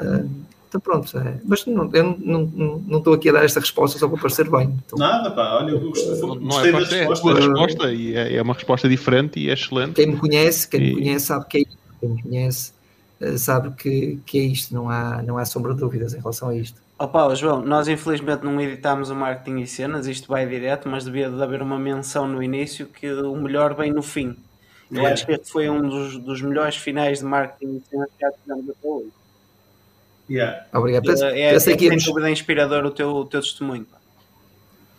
[0.00, 0.28] Uh,
[0.70, 1.34] então pronto, é.
[1.44, 4.48] mas não, eu não, não, não estou aqui a dar esta resposta só para parecer
[4.48, 4.78] bem.
[4.86, 7.28] Então, Nada, pá, olha, eu gostei, gostei não é, da resposta.
[7.28, 9.94] É a resposta e é, é, uma resposta diferente e é excelente.
[9.94, 10.84] Quem me conhece, quem e...
[10.84, 11.78] me conhece sabe que é isto.
[12.00, 12.72] Quem me conhece
[13.20, 16.48] eh, sabe que, que é isto, não há, não há sombra de dúvidas em relação
[16.48, 16.80] a isto.
[17.00, 21.30] Opa, João, nós infelizmente não editámos o marketing e cenas, isto vai direto, mas devia
[21.30, 24.36] de haver uma menção no início que o melhor vem no fim.
[24.92, 25.12] Eu é.
[25.12, 28.30] acho que este foi um dos, dos melhores finais de marketing e cenas que já
[28.32, 29.08] tivemos até hoje.
[30.28, 30.66] Yeah.
[30.74, 31.10] Obrigado.
[31.24, 32.04] É, é, que íamos...
[32.04, 33.86] sem dúvida inspirador o teu, o teu testemunho.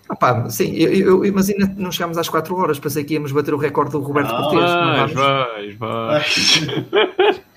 [0.09, 3.53] Opa, sim, eu, eu, mas ainda não chegámos às 4 horas, pensei que íamos bater
[3.53, 5.13] o recorde do Roberto ah, Cortes.
[5.13, 7.41] Vais, vais, vais.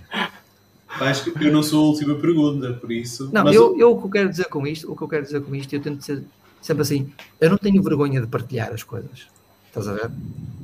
[1.41, 3.31] eu não sou a última pergunta, por isso.
[3.33, 5.41] Não, eu, eu o que eu quero dizer com isto, o que eu quero dizer
[5.43, 6.23] com isto, eu tento ser
[6.61, 9.27] sempre assim, eu não tenho vergonha de partilhar as coisas.
[9.67, 10.11] Estás a ver?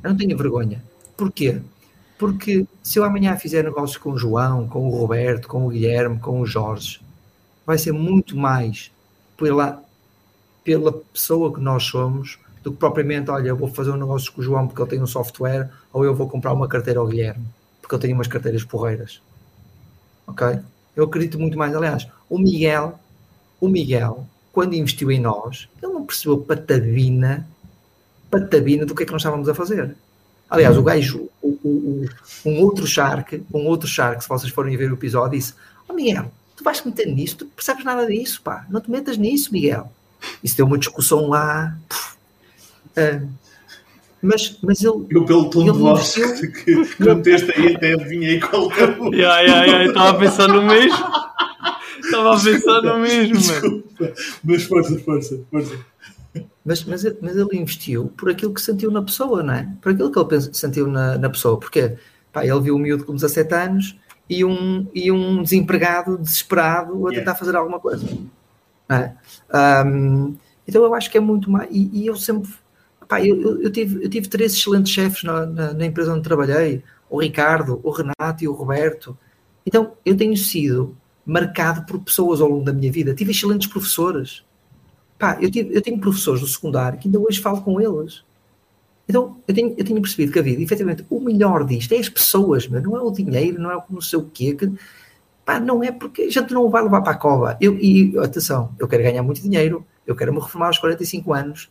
[0.03, 0.83] Eu não tenho vergonha.
[1.17, 1.61] Porquê?
[2.17, 6.19] Porque se eu amanhã fizer negócios com o João, com o Roberto, com o Guilherme,
[6.19, 7.01] com o Jorge,
[7.65, 8.91] vai ser muito mais
[9.37, 9.83] pela,
[10.63, 14.41] pela pessoa que nós somos do que propriamente, olha, eu vou fazer um negócio com
[14.41, 17.45] o João porque ele tem um software, ou eu vou comprar uma carteira ao Guilherme
[17.91, 19.21] porque ele tem umas carteiras porreiras.
[20.31, 20.59] Ok?
[20.95, 21.75] Eu acredito muito mais.
[21.75, 22.99] Aliás, o Miguel,
[23.59, 27.47] o Miguel, quando investiu em nós, ele não percebeu patavina,
[28.29, 29.95] patavina do que é que nós estávamos a fazer.
[30.49, 32.05] Aliás, o gajo, o, o,
[32.45, 35.53] um outro Shark, um outro Shark, se vocês forem ver o episódio, disse:
[35.87, 39.51] oh, Miguel, tu vais meter nisso, tu percebes nada disso, pá, não te metas nisso,
[39.51, 39.91] Miguel.
[40.43, 41.77] Isso deu uma discussão lá.
[42.97, 43.27] Uh,
[44.21, 45.05] mas, mas ele.
[45.09, 49.13] Eu, pelo tom de voz que, que meteste aí, até adivinhei qual é o.
[49.13, 50.97] Yeah, yeah, yeah, estava a pensar no mesmo.
[52.03, 53.83] Estava a pensar no mesmo, mano.
[54.43, 55.75] Mas força, força, força.
[56.63, 59.67] Mas, mas, mas ele investiu por aquilo que sentiu na pessoa, não é?
[59.81, 61.59] Por aquilo que ele sentiu na, na pessoa.
[61.59, 61.95] Porque
[62.31, 67.09] pá, ele viu o miúdo com 17 anos e um, e um desempregado desesperado a
[67.09, 67.35] tentar yeah.
[67.35, 68.07] fazer alguma coisa.
[68.89, 69.11] É?
[69.85, 70.35] Um,
[70.67, 71.69] então eu acho que é muito mais.
[71.71, 72.51] E, e eu sempre.
[73.11, 76.81] Pá, eu, eu, tive, eu tive três excelentes chefes na, na, na, empresa onde trabalhei:
[77.09, 79.17] o Ricardo, o Renato e o Roberto.
[79.65, 83.13] Então eu tenho sido marcado por pessoas ao longo da minha vida.
[83.13, 84.45] Tive excelentes professores.
[85.19, 88.23] Pá, eu, tive, eu tenho professores do secundário que ainda hoje falo com eles.
[89.09, 92.07] Então, eu tenho, eu tenho percebido que a vida, efetivamente, o melhor disto é as
[92.07, 94.55] pessoas, meu, não é o dinheiro, não é o não sei o quê.
[94.55, 94.71] Que,
[95.43, 97.57] pá, não é porque a gente não vai levar para a cova.
[97.59, 101.69] Eu, e, atenção, eu quero ganhar muito dinheiro, eu quero me reformar aos 45 anos,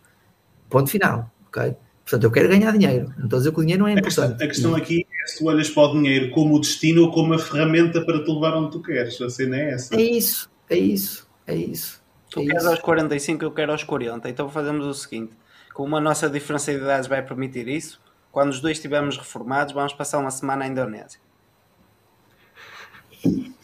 [0.71, 1.75] ponto final, ok?
[2.05, 3.13] Portanto, eu quero ganhar dinheiro.
[3.17, 4.43] Não estou a dizer que o dinheiro não é importante.
[4.43, 7.03] A questão, a questão aqui é se tu olhas para o dinheiro como o destino
[7.03, 9.21] ou como a ferramenta para te levar onde tu queres.
[9.21, 9.95] A cena é essa.
[9.95, 12.03] É isso, é isso, é isso.
[12.31, 14.29] Tu queres aos 45, eu quero aos 40.
[14.29, 15.33] Então fazemos o seguinte:
[15.73, 18.01] como a nossa diferença de idades vai permitir isso,
[18.33, 21.21] quando os dois estivermos reformados, vamos passar uma semana à Indonésia.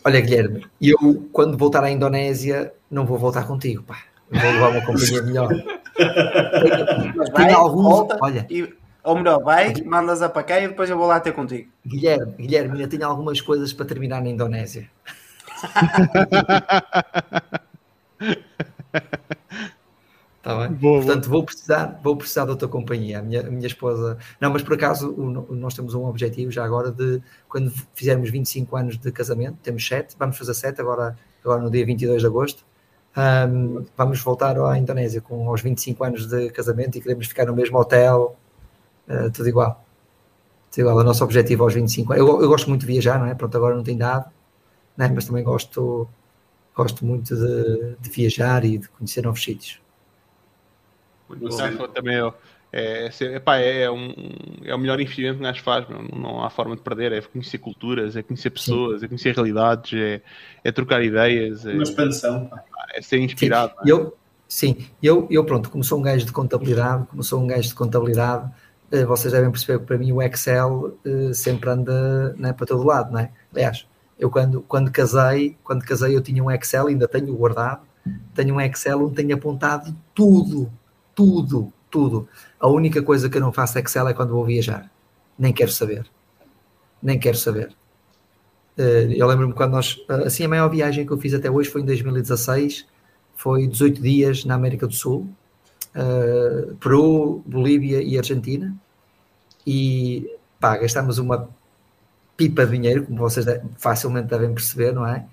[0.05, 4.02] Olha, Guilherme, eu quando voltar à Indonésia não vou voltar contigo, pá.
[4.31, 5.51] Vou levar uma companhia melhor.
[7.33, 8.47] Vai, alguns, volta, olha.
[8.50, 11.70] E, ou melhor, vai, mandas-a para cá e depois eu vou lá ter contigo.
[11.86, 14.91] Guilherme, Guilherme, ainda tenho algumas coisas para terminar na Indonésia.
[20.47, 20.76] Tá bem?
[20.76, 21.39] Boa, Portanto, boa.
[21.39, 23.18] vou precisar, vou precisar da tua companhia.
[23.18, 24.16] A minha, a minha esposa.
[24.41, 28.76] Não, mas por acaso o, nós temos um objetivo já agora de quando fizermos 25
[28.76, 32.65] anos de casamento, temos 7, vamos fazer 7 agora, agora no dia 22 de agosto.
[33.17, 37.55] Um, vamos voltar à Indonésia com os 25 anos de casamento e queremos ficar no
[37.55, 38.36] mesmo hotel,
[39.09, 39.85] uh, tudo igual.
[40.70, 40.97] Tudo igual.
[40.99, 42.27] O nosso objetivo aos 25 anos.
[42.27, 43.35] Eu, eu gosto muito de viajar, não é?
[43.35, 44.31] Pronto, agora não tem dado,
[44.97, 45.11] né?
[45.15, 46.07] mas também gosto
[46.75, 49.81] gosto muito de, de viajar e de conhecer novos sítios.
[51.27, 51.49] Muito
[51.89, 52.20] também
[52.73, 54.12] é, é, é, é, um,
[54.65, 57.59] é o melhor investimento que nós faz, não, não há forma de perder, é conhecer
[57.59, 59.07] culturas, é conhecer pessoas, Sim.
[59.07, 60.20] é conhecer realidades, é,
[60.65, 62.51] é trocar ideias, é, uma expansão,
[62.95, 63.73] é ser inspirado.
[63.73, 63.93] Sim, é?
[63.93, 64.17] eu,
[64.49, 67.75] sim, eu, eu pronto, como sou um gajo de contabilidade, como sou um gajo de
[67.75, 68.51] contabilidade,
[68.91, 72.85] eh, vocês devem perceber que para mim o Excel eh, sempre anda né, para todo
[72.85, 73.31] lado, não é?
[73.53, 73.86] Aliás,
[74.19, 77.83] eu quando, quando casei, quando casei eu tinha um Excel, ainda tenho guardado,
[78.35, 80.70] tenho um Excel onde tenho apontado tudo,
[81.15, 82.28] tudo, tudo.
[82.60, 84.91] A única coisa que eu não faço Excel é quando vou viajar.
[85.39, 86.07] Nem quero saber.
[87.02, 87.75] Nem quero saber.
[88.76, 91.81] Eh, eu lembro-me quando nós, assim, a maior viagem que eu fiz até hoje foi
[91.81, 92.86] em 2016,
[93.34, 95.26] foi 18 dias na América do Sul,
[95.94, 98.76] eh, Peru, Bolívia e Argentina,
[99.66, 101.49] e pá, gastámos uma
[102.36, 103.47] pipa de dinheiro, como vocês
[103.78, 105.25] facilmente devem perceber, não é?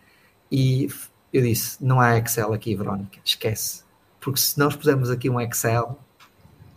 [0.49, 0.87] E
[1.33, 3.83] eu disse: não há Excel aqui, Verónica, esquece.
[4.21, 5.99] Porque se nós pusermos aqui um Excel,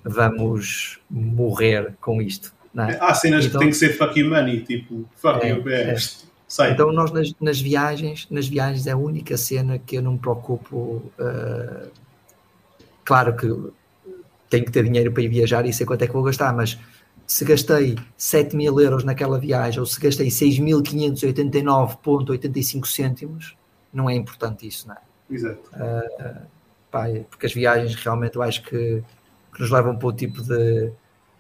[0.07, 2.55] vamos morrer com isto.
[2.77, 2.99] É?
[3.01, 5.97] Há cenas então, que tem que ser fucking money, tipo, fucking é, é.
[6.47, 6.71] Sei.
[6.71, 10.19] Então nós nas, nas, viagens, nas viagens é a única cena que eu não me
[10.19, 11.03] preocupo.
[11.19, 11.91] Uh,
[13.05, 13.49] claro que
[14.49, 16.79] tenho que ter dinheiro para ir viajar e sei quanto é que vou gastar, mas
[17.27, 23.57] se gastei 7 mil euros naquela viagem ou se gastei 6.589,85 cêntimos,
[23.93, 24.99] não é importante isso, não é?
[25.29, 25.69] Exato.
[25.75, 26.47] Uh,
[26.91, 29.03] pá, porque as viagens realmente eu acho que,
[29.57, 30.91] que nos levam para o tipo de,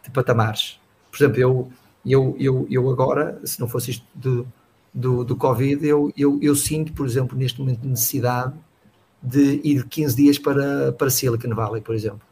[0.02, 0.80] de patamares.
[1.10, 1.72] Por exemplo, eu,
[2.04, 4.46] eu, eu, eu agora, se não fosse isto do,
[4.92, 8.54] do, do Covid, eu, eu, eu sinto, por exemplo, neste momento necessidade
[9.22, 12.22] de ir 15 dias para, para Silicon Valley, por exemplo.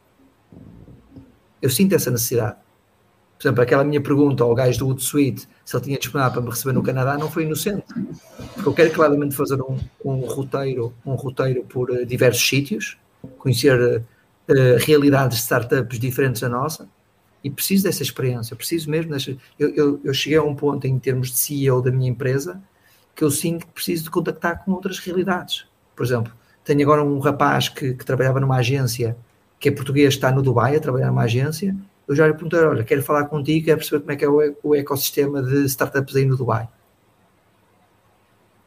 [1.60, 2.56] Eu sinto essa necessidade
[3.44, 6.48] por exemplo, aquela minha pergunta ao gajo do Hootsuite se ele tinha disponível para me
[6.48, 7.84] receber no Canadá não foi inocente.
[8.54, 12.96] Porque eu quero claramente fazer um, um roteiro, um roteiro por uh, diversos sítios,
[13.36, 14.02] conhecer
[14.48, 16.88] uh, realidades de startups diferentes da nossa
[17.42, 19.36] e preciso dessa experiência, preciso mesmo dessa.
[19.58, 22.60] Eu, eu, eu, cheguei a um ponto em termos de CEO da minha empresa
[23.14, 25.66] que eu sinto que preciso de contactar com outras realidades.
[25.94, 26.32] Por exemplo,
[26.64, 29.16] tenho agora um rapaz que, que trabalhava numa agência
[29.60, 32.84] que é português, está no Dubai a trabalhar numa agência eu já lhe perguntei, olha,
[32.84, 36.24] quero falar contigo, quero perceber como é que é o, o ecossistema de startups aí
[36.24, 36.68] no Dubai.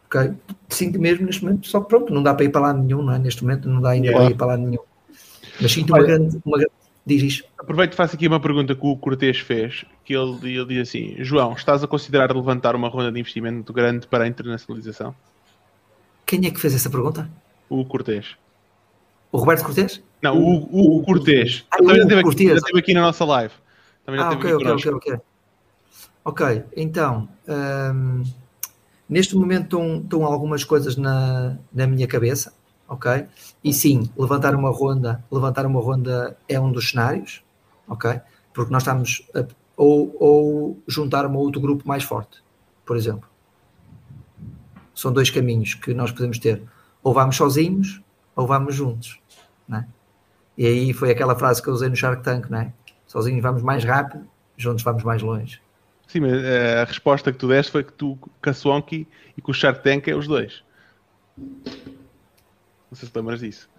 [0.08, 0.34] Ok?
[0.70, 3.20] Sinto mesmo neste momento, só pronto, não dá para ir para lá nenhum, não é?
[3.20, 4.26] Neste momento não dá ainda yeah.
[4.26, 4.82] para ir para lá nenhum.
[5.62, 6.72] Mas sinto uma grande, uma grande...
[7.06, 7.48] Diz isto.
[7.58, 11.16] Aproveito e faço aqui uma pergunta que o Cortês fez, que ele, ele diz assim,
[11.20, 15.16] João, estás a considerar levantar uma ronda de investimento grande para a internacionalização?
[16.26, 17.30] Quem é que fez essa pergunta?
[17.70, 18.36] O Cortês.
[19.32, 20.04] O Roberto Cortês?
[20.22, 21.66] Não, o, o, o Cortês.
[21.72, 22.22] Ah, também já esteve
[22.60, 23.54] aqui, aqui, na nossa live.
[24.06, 25.18] Também já ah, ok, ok, ok, ok.
[26.26, 28.24] Ok, então, um,
[29.08, 32.54] neste momento estão, estão algumas coisas na, na minha cabeça,
[32.86, 33.26] ok?
[33.64, 37.44] E sim, levantar uma ronda, levantar uma ronda é um dos cenários,
[37.88, 38.22] ok?
[38.54, 39.46] Porque nós estamos a,
[39.78, 42.42] ou, ou juntar um outro grupo mais forte,
[42.86, 43.30] por exemplo.
[44.96, 46.64] são dois caminhos que nós podemos ter.
[47.04, 48.02] Ou vamos sozinhos,
[48.36, 49.20] ou vamos juntos.
[49.68, 49.88] Né?
[50.58, 52.74] E aí foi aquela frase que eu usei no Shark Tank, né?
[53.06, 54.28] Sozinhos vamos mais rápido,
[54.58, 55.62] juntos vamos mais longe.
[56.08, 59.42] Sim, mas eh, a resposta que tu deste foi que tu, com a Swanky e
[59.42, 60.64] com o Shark Tank é os dois.
[62.90, 63.70] Não sei se lembras disso.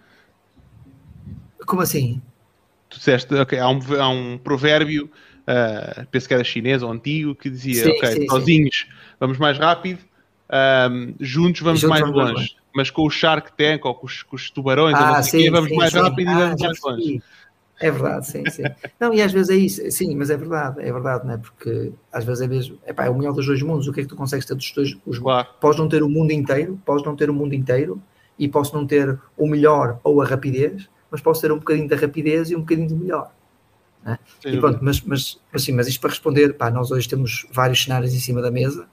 [1.67, 2.21] Como assim?
[2.89, 5.11] Tu disseste, ok, há um, há um provérbio,
[5.43, 8.87] uh, penso que era chinês ou antigo, que dizia, Sim, ok, sim, sozinhos
[9.21, 10.01] vamos mais rápido,
[10.91, 12.57] um, juntos vamos juntos mais vamos mais longe.
[12.75, 15.93] Mas com o Shark Tank ou com os, com os tubarões, Ah, quê, vamos mais
[15.93, 17.23] rápido e Ah, vamos já mais longe.
[17.81, 18.63] É verdade, sim, sim.
[18.99, 21.39] Não, e às vezes é isso, sim, mas é verdade, é verdade, não é?
[21.39, 24.03] Porque às vezes é mesmo, epá, é o melhor dos dois mundos, o que é
[24.03, 25.49] que tu consegues ter dos dois os Claro.
[25.61, 28.03] Podes não ter o mundo inteiro, podes não ter o mundo inteiro
[28.39, 31.97] e posso não ter o melhor ou a rapidez, mas posso ter um bocadinho da
[31.97, 33.33] rapidez e um bocadinho do melhor.
[34.41, 37.47] Sem E pronto, mas, mas, mas sim, mas isto para responder, pá, nós hoje temos
[37.53, 38.87] vários cenários em cima da mesa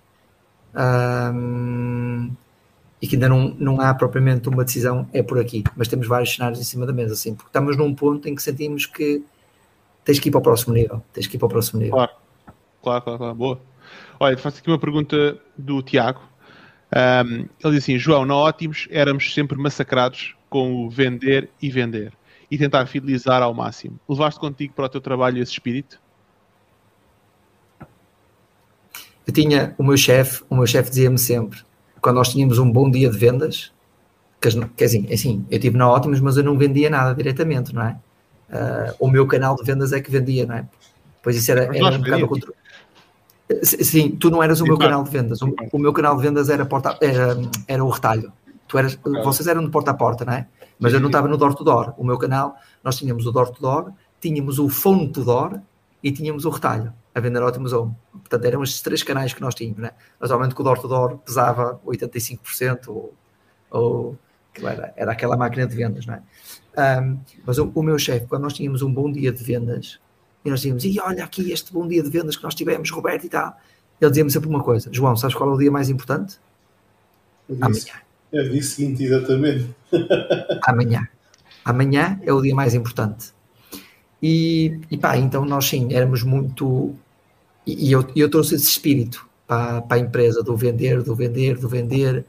[3.02, 6.34] e que ainda não, não há propriamente uma decisão, é por aqui, mas temos vários
[6.34, 9.24] cenários em cima da mesa, sim, porque estamos num ponto em que sentimos que
[10.04, 11.96] tens que ir para o próximo nível, tens que ir para o próximo nível.
[11.96, 12.12] Claro,
[12.82, 13.36] claro, claro, claro.
[13.36, 13.60] boa.
[14.20, 16.22] Olha, faço aqui uma pergunta do Tiago.
[16.96, 22.14] Um, ele diz assim: João, na Ótimos éramos sempre massacrados com o vender e vender
[22.50, 24.00] e tentar fidelizar ao máximo.
[24.08, 26.00] Levaste contigo para o teu trabalho esse espírito?
[29.28, 31.60] Eu tinha o meu chefe, o meu chefe dizia-me sempre,
[32.00, 33.74] quando nós tínhamos um bom dia de vendas,
[34.40, 37.74] que, as- que assim, assim, eu tive na Ótimos, mas eu não vendia nada diretamente,
[37.74, 37.98] não é?
[38.52, 40.66] Ah, o meu canal de vendas é que vendia, não é?
[41.24, 42.56] Pois isso era, era um bocado controle.
[43.62, 46.50] Sim, tu não eras o meu canal de vendas, o, o meu canal de vendas
[46.50, 48.34] era, porta, era, era o retalho.
[48.68, 50.48] Tu eras, vocês eram de porta a porta, não é?
[50.80, 51.94] Mas eu não estava no door to door.
[51.98, 55.60] O meu canal, nós tínhamos o door to door, tínhamos o phone to door
[56.04, 57.96] e tínhamos o retalho, a vender ótimos home.
[58.12, 59.92] Portanto, eram estes três canais que nós tínhamos, né?
[60.20, 63.14] Mas, obviamente, que o door to door pesava 85% ou,
[63.70, 64.18] ou
[64.64, 66.22] era, era aquela máquina de vendas, não é?
[66.78, 70.00] Ahm, mas o, o meu chefe, quando nós tínhamos um bom dia de vendas,
[70.46, 73.26] e nós dizíamos, e olha aqui este bom dia de vendas que nós tivemos, Roberto
[73.26, 73.58] e tal,
[74.00, 76.38] ele dizia-me sempre uma coisa: João, sabes qual é o dia mais importante?
[77.60, 77.74] Amanhã.
[78.52, 79.68] disse o seguinte, exatamente.
[80.64, 81.08] Amanhã.
[81.64, 83.34] Amanhã é o dia mais importante.
[84.22, 86.94] E, e pá, então nós sim, éramos muito.
[87.66, 91.58] E, e eu, eu trouxe esse espírito para, para a empresa do vender, do vender,
[91.58, 92.26] do vender.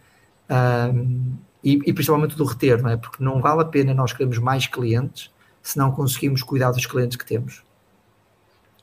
[0.48, 2.96] ahm, e, e principalmente do reter, não é?
[2.96, 7.16] Porque não vale a pena nós queremos mais clientes se não conseguimos cuidar dos clientes
[7.16, 7.65] que temos.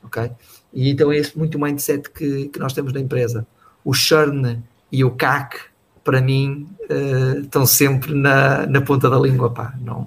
[0.04, 0.30] Ok?
[0.72, 3.46] E então é esse muito mindset que, que nós temos na empresa.
[3.84, 5.58] O churn e o CAC,
[6.02, 9.74] para mim, eh, estão sempre na, na ponta da língua, pá.
[9.80, 10.06] Não,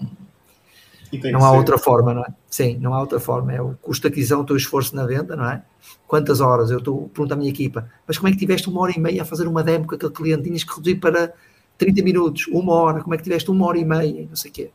[1.31, 1.57] não há ser.
[1.57, 2.27] outra forma, não é?
[2.49, 3.53] Sim, não há outra forma.
[3.53, 5.63] É o custo de aquisição, o teu esforço na venda, não é?
[6.07, 6.69] Quantas horas?
[6.69, 9.21] Eu estou pergunto à minha equipa, mas como é que tiveste uma hora e meia
[9.21, 10.43] a fazer uma demo com aquele cliente?
[10.43, 11.33] Tinhas que reduzir para
[11.77, 14.53] 30 minutos, uma hora, como é que tiveste uma hora e meia, não sei o
[14.53, 14.71] quê.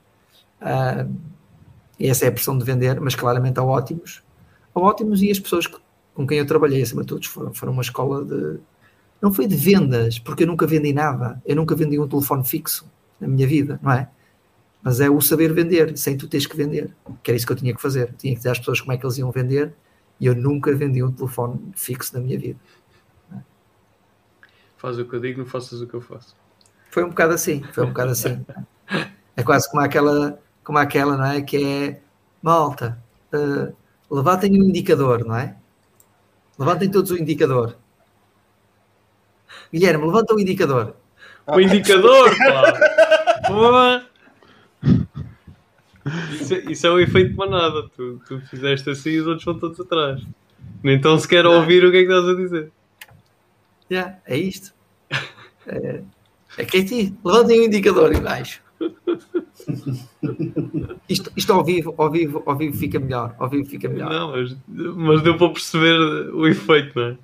[1.99, 4.23] E essa é a pressão de vender, mas claramente há ótimos.
[4.75, 5.67] Ótimos e as pessoas
[6.15, 8.59] com quem eu trabalhei, acima de todos, foram, foram uma escola de.
[9.21, 11.41] Não foi de vendas, porque eu nunca vendi nada.
[11.47, 14.09] Eu nunca vendi um telefone fixo na minha vida, não é?
[14.83, 16.93] Mas é o saber vender, sem tu teres que vender.
[17.23, 18.09] Que era isso que eu tinha que fazer.
[18.09, 19.73] Eu tinha que dizer às pessoas como é que eles iam vender
[20.19, 22.59] e eu nunca vendi um telefone fixo na minha vida.
[24.77, 26.37] Faz o que eu digo, não faças o que eu faço.
[26.91, 28.45] Foi um bocado assim, foi um bocado assim.
[29.37, 31.41] É quase como aquela, como aquela, não é?
[31.41, 32.01] Que é
[32.43, 33.03] malta,
[33.33, 33.73] eh,
[34.13, 35.57] levantem o indicador, não é?
[36.59, 37.77] Levantem todos o indicador.
[39.73, 40.95] Guilherme, levanta o indicador.
[41.47, 44.07] O indicador, pá!
[46.33, 47.89] Isso, é- isso é o efeito manada.
[47.97, 50.23] Tu, tu fizeste assim e os outros vão todos atrás.
[50.83, 52.73] Nem tão sequer ouvir o que é que estás a dizer.
[53.91, 54.75] Yeah, é isto.
[55.67, 56.03] É,
[56.59, 58.61] é que é assim, levantem o indicador em baixo.
[61.09, 63.35] Isto, isto ao vivo, ao vivo, ao vivo fica melhor.
[63.39, 64.11] Ao vivo fica melhor.
[64.11, 64.57] Não, mas,
[64.97, 65.97] mas deu para perceber
[66.33, 67.17] o efeito, não é?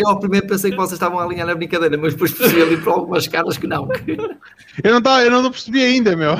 [0.00, 2.76] Eu ao primeiro pensei que vocês estavam a alinhar na brincadeira, mas depois percebi ali
[2.76, 3.88] por algumas caras que não.
[3.88, 4.16] que-
[4.82, 6.34] Eu não, tá, eu não percebi ainda, meu.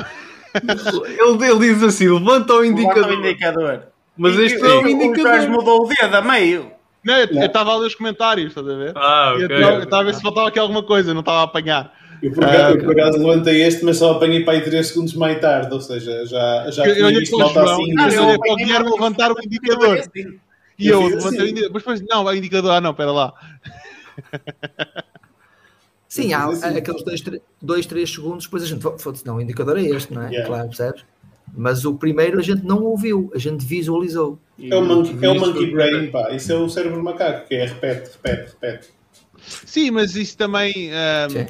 [0.55, 3.11] Ele, ele diz assim: levanta o Indicador.
[3.13, 3.17] indicador.
[3.17, 3.81] o indicador.
[4.17, 5.49] Mas E- este não é o e O indicador.
[5.49, 6.71] mudou o dedo a meio.
[7.03, 8.93] Não, eu estava a ler os comentários, estás a ver?
[8.95, 9.57] Ah, E ok.
[9.63, 11.93] Eu estava a ver se faltava aqui alguma coisa, não estava a apanhar.
[12.25, 15.13] Eu por, acaso, eu, por acaso levantei este, mas só apanhei para aí 3 segundos
[15.13, 17.81] mais tarde, ou seja, já, já Eu, eu tinha olhei visto para o malta João,
[17.83, 17.91] assim.
[17.91, 19.97] eu Ah, eu olhei para o Guilherme levantar o indicador.
[19.99, 20.39] Assim.
[20.79, 21.51] E Eu eu levantei o assim.
[21.51, 21.71] indicador.
[21.73, 23.33] Mas depois, não, o indicador, ah, não, pera lá.
[26.07, 27.23] Sim, há, assim- aqueles 2,
[27.61, 30.29] 2, 3 segundos, depois a gente foda-se, não, o indicador é este, não é?
[30.29, 30.47] Yeah.
[30.47, 31.03] Claro, percebes?
[31.53, 34.39] Mas o primeiro a gente não ouviu, a gente visualizou.
[34.61, 36.31] É o monkey, é o monkey brain, pá.
[36.31, 38.87] Isso é o cérebro macaco, que é repete, repete, repete.
[39.65, 40.91] Sim, mas isso também.
[40.91, 41.47] ahm, Sim.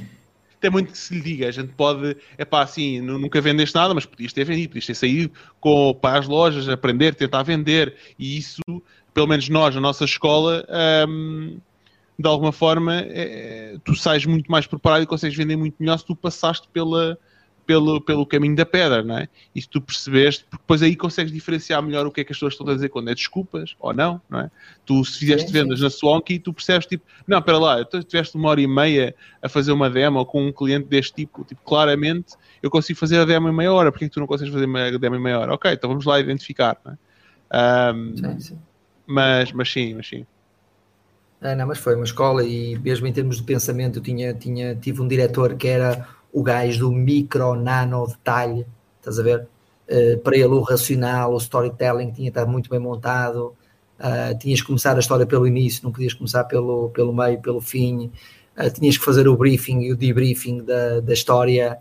[0.66, 1.48] Tem muito que se lhe diga.
[1.48, 4.96] A gente pode, é pá, assim, nunca vendeste nada, mas podias ter vendido, podias ter
[4.96, 7.96] saído com, para as lojas, aprender, tentar vender.
[8.18, 8.62] E isso,
[9.14, 10.66] pelo menos nós, na nossa escola,
[11.08, 11.60] hum,
[12.18, 16.06] de alguma forma, é, tu sais muito mais preparado e consegues vender muito melhor se
[16.06, 17.16] tu passaste pela
[17.66, 19.28] pelo, pelo caminho da pedra, não é?
[19.54, 22.38] E se tu percebeste, porque depois aí consegues diferenciar melhor o que é que as
[22.38, 24.52] pessoas estão a dizer quando é desculpas ou não, não é?
[24.86, 25.84] Tu, se fizeste sim, vendas sim.
[25.84, 29.50] na Swanky, tu percebes, tipo, não, espera lá, tu tiveste uma hora e meia a
[29.50, 33.50] fazer uma demo com um cliente deste tipo, tipo, claramente eu consigo fazer a demo
[33.50, 35.54] em meia hora, porque é que tu não consegues fazer a demo em meia hora?
[35.54, 37.94] Ok, então vamos lá identificar, não é?
[37.94, 38.60] Um, sim, sim.
[39.08, 40.26] Mas, mas sim, mas sim.
[41.42, 44.76] É, não, mas foi uma escola e mesmo em termos de pensamento eu tinha, tinha,
[44.76, 48.68] tive um diretor que era o gajo do micro, nano detalhe,
[49.00, 49.48] estás a ver?
[49.90, 53.56] Uh, para ele o racional, o storytelling tinha estado muito bem montado,
[53.98, 57.62] uh, tinhas que começar a história pelo início, não podias começar pelo, pelo meio, pelo
[57.62, 58.12] fim,
[58.58, 61.78] uh, tinhas que fazer o briefing e o debriefing da, da história.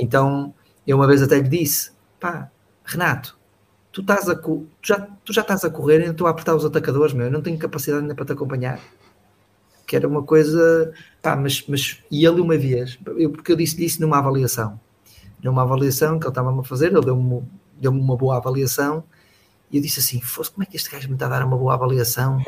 [0.00, 0.52] então,
[0.84, 2.50] eu uma vez até lhe disse, pá,
[2.84, 3.38] Renato,
[3.92, 6.64] tu, estás a, tu, já, tu já estás a correr e estou a apertar os
[6.64, 8.80] atacadores, meu, eu não tenho capacidade ainda para te acompanhar
[9.86, 10.92] que era uma coisa,
[11.22, 14.78] pá, mas, mas e ele uma vez, eu, porque eu disse isso numa avaliação,
[15.42, 17.42] numa avaliação que ele estava a fazer, ele deu-me
[17.78, 19.04] deu uma boa avaliação,
[19.70, 21.56] e eu disse assim, fosse como é que este gajo me está a dar uma
[21.56, 22.42] boa avaliação,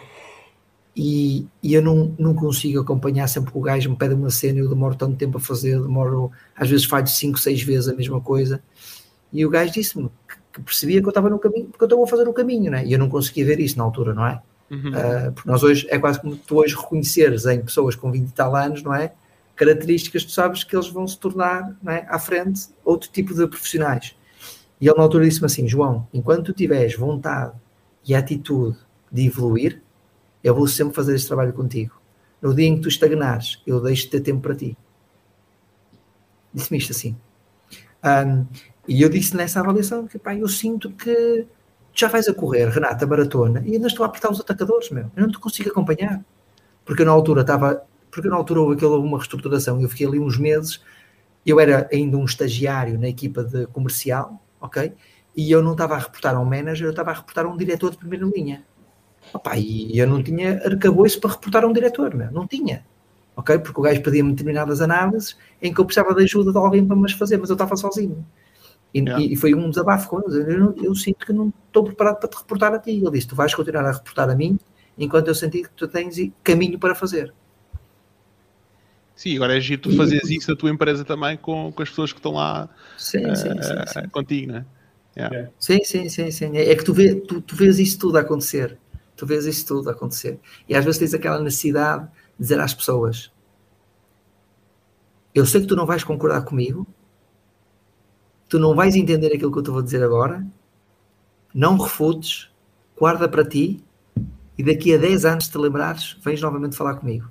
[0.97, 4.59] e, e eu não, não consigo acompanhar sempre que o gajo me pede uma cena,
[4.59, 8.21] eu demoro tanto tempo a fazer, demoro, às vezes falho 5, 6 vezes a mesma
[8.21, 8.61] coisa,
[9.33, 12.03] e o gajo disse-me que, que, percebia que eu estava no caminho, porque eu estava
[12.03, 12.85] a fazer o caminho, né?
[12.85, 14.43] e eu não conseguia ver isso na altura, não é?
[14.71, 14.91] Uhum.
[14.91, 18.33] Uh, porque nós hoje é quase como tu hoje reconheceres em pessoas com 20 e
[18.33, 19.13] tal anos, não é?
[19.57, 22.07] Características, tu sabes que eles vão se tornar é?
[22.09, 24.15] à frente outro tipo de profissionais.
[24.81, 27.53] E ele na altura disse-me assim: João, enquanto tu tiveres vontade
[28.07, 28.79] e atitude
[29.11, 29.83] de evoluir,
[30.45, 32.01] eu vou sempre fazer este trabalho contigo.
[32.41, 34.77] No dia em que tu estagnares, eu deixo de ter tempo para ti.
[36.55, 37.17] Disse-me isto assim.
[38.05, 38.47] Um,
[38.87, 41.47] e eu disse nessa avaliação que pá, eu sinto que
[41.99, 45.11] já vais a correr, Renata, maratona, e ainda estou a apertar os atacadores, meu.
[45.17, 46.25] Eu não te consigo acompanhar.
[46.85, 47.83] Porque na altura estava.
[48.11, 49.81] Porque na altura houve aquela uma reestruturação.
[49.83, 50.81] Eu fiquei ali uns meses.
[51.45, 54.93] Eu era ainda um estagiário na equipa de comercial, ok?
[55.37, 57.57] E eu não estava a reportar a um manager, eu estava a reportar a um
[57.57, 58.65] diretor de primeira linha.
[59.33, 62.31] Opa, e eu não tinha arcabouço para reportar a um diretor, meu.
[62.31, 62.85] não tinha.
[63.37, 63.59] Ok?
[63.59, 66.97] Porque o gajo pedia-me determinadas análises em que eu precisava de ajuda de alguém para
[66.97, 68.25] me fazer, mas eu estava sozinho.
[68.93, 69.23] E, yeah.
[69.23, 70.35] e, foi um desabafo com eles.
[70.35, 72.91] Eu, eu, sinto que não estou preparado para te reportar a ti.
[72.91, 74.59] Ele disse: Tu vais continuar a reportar a mim
[74.97, 77.33] enquanto eu sentir que tu tens caminho para fazer.
[79.15, 82.13] Sim, agora é giro tu fazes isso na tua empresa também com, com as pessoas
[82.13, 84.09] que estão lá sim, uh, sim, sim, sim.
[84.11, 84.65] contigo, né?
[85.17, 85.51] Yeah.
[85.59, 86.57] Sim, sim, sim, sim.
[86.57, 88.79] É que tu, vê, tu, tu vês isso tudo acontecer.
[89.17, 90.39] Tu vês isso tudo acontecer.
[90.69, 93.33] E às vezes tens aquela necessidade de dizer às pessoas:
[95.35, 96.87] Eu sei que tu não vais concordar comigo,
[98.49, 100.45] tu não vais entender aquilo que eu te vou dizer agora,
[101.55, 102.49] não refutes,
[102.97, 103.83] guarda para ti
[104.57, 107.31] e daqui a 10 anos te lembrares, vens novamente falar comigo.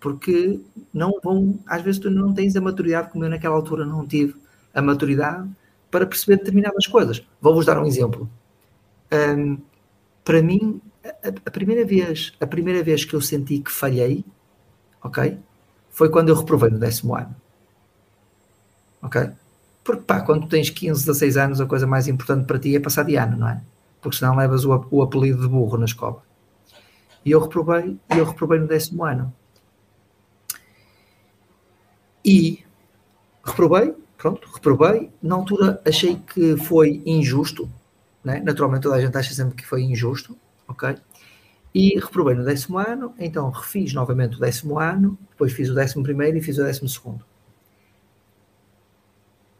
[0.00, 0.60] Porque
[0.92, 4.36] não vão, às vezes tu não tens a maturidade como eu naquela altura não tive
[4.74, 5.48] a maturidade
[5.90, 7.24] para perceber determinadas coisas.
[7.40, 8.28] Vou-vos dar um exemplo.
[9.12, 9.58] Um,
[10.22, 14.24] para mim, a, a, primeira vez, a primeira vez que eu senti que falhei,
[15.02, 15.38] ok,
[15.90, 17.34] foi quando eu reprovei no décimo ano.
[19.02, 19.30] Ok?
[19.88, 23.04] Porque, pá, quando tens 15, 16 anos, a coisa mais importante para ti é passar
[23.04, 23.62] de ano, não é?
[24.02, 26.22] Porque senão levas o, o apelido de burro na escola.
[27.24, 29.32] E eu reprovei, e eu reprovei no décimo ano.
[32.22, 32.62] E
[33.42, 35.10] reprovei, pronto, reprovei.
[35.22, 37.66] Na altura achei que foi injusto,
[38.22, 38.42] né?
[38.44, 40.36] naturalmente toda a gente acha sempre que foi injusto,
[40.68, 40.96] ok?
[41.74, 46.02] E reprovei no décimo ano, então refiz novamente o décimo ano, depois fiz o décimo
[46.02, 47.24] primeiro e fiz o décimo segundo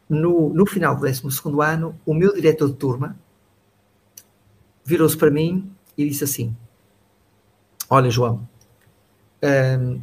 [0.08, 1.22] no, no final do 12
[1.62, 3.16] ano, o meu diretor de turma
[4.84, 6.56] virou-se para mim e disse assim:
[7.90, 8.48] Olha, João,
[9.42, 10.00] hum,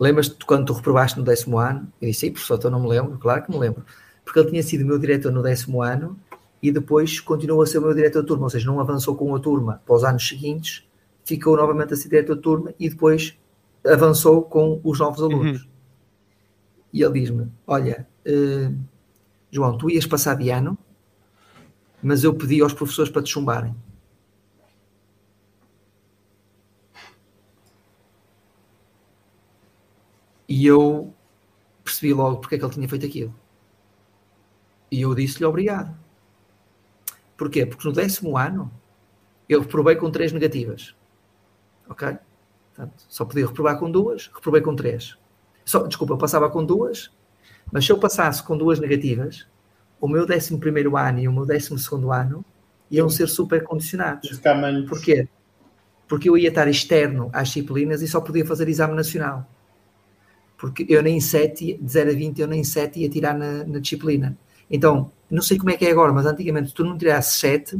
[0.00, 1.86] lembras-te quando tu reprovaste no décimo ano?
[2.00, 3.16] Eu disse: Sim, professor, então não me lembro.
[3.18, 3.84] Claro que me lembro.
[4.24, 6.18] Porque ele tinha sido meu diretor no décimo ano
[6.60, 9.34] e depois continuou a ser o meu diretor de turma, ou seja, não avançou com
[9.36, 10.84] a turma para os anos seguintes,
[11.24, 13.38] ficou novamente a ser diretor de turma e depois
[13.86, 15.62] avançou com os novos alunos.
[15.62, 15.68] Uhum.
[16.92, 18.08] E ele diz-me: Olha.
[18.26, 18.95] Uh,
[19.56, 20.76] João, tu ias passar de ano,
[22.02, 23.74] mas eu pedi aos professores para te chumbarem.
[30.46, 31.14] E eu
[31.82, 33.34] percebi logo porque é que ele tinha feito aquilo.
[34.90, 35.96] E eu disse-lhe obrigado.
[37.34, 37.64] Porquê?
[37.64, 38.70] Porque no décimo ano
[39.48, 40.94] eu reprovei com três negativas.
[41.88, 42.18] Ok?
[42.74, 45.16] Portanto, só podia reprovar com duas, reprovei com três.
[45.64, 47.10] Só, desculpa, eu passava com duas,
[47.72, 49.46] mas se eu passasse com duas negativas,
[50.00, 50.54] o meu 11
[50.96, 51.74] ano e o meu 12
[52.12, 52.44] ano
[52.90, 54.28] iam ser super condicionados.
[54.88, 55.28] Porquê?
[56.08, 59.48] Porque eu ia estar externo às disciplinas e só podia fazer exame nacional.
[60.56, 63.78] Porque eu nem 7, de 0 a 20, eu nem 7 ia tirar na, na
[63.78, 64.36] disciplina.
[64.70, 67.78] Então, não sei como é que é agora, mas antigamente, se tu não tirasses 7,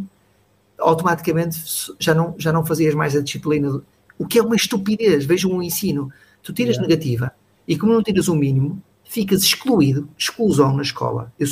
[0.78, 1.58] automaticamente
[1.98, 3.81] já não, já não fazias mais a disciplina.
[4.18, 5.24] O que é uma estupidez.
[5.24, 6.12] Vejam um ensino.
[6.42, 6.89] Tu tiras yeah.
[6.89, 7.32] negativa
[7.66, 8.81] e como não tiras o mínimo,
[9.16, 11.32] ficas excluído, exclusão na escola.
[11.38, 11.46] Eu,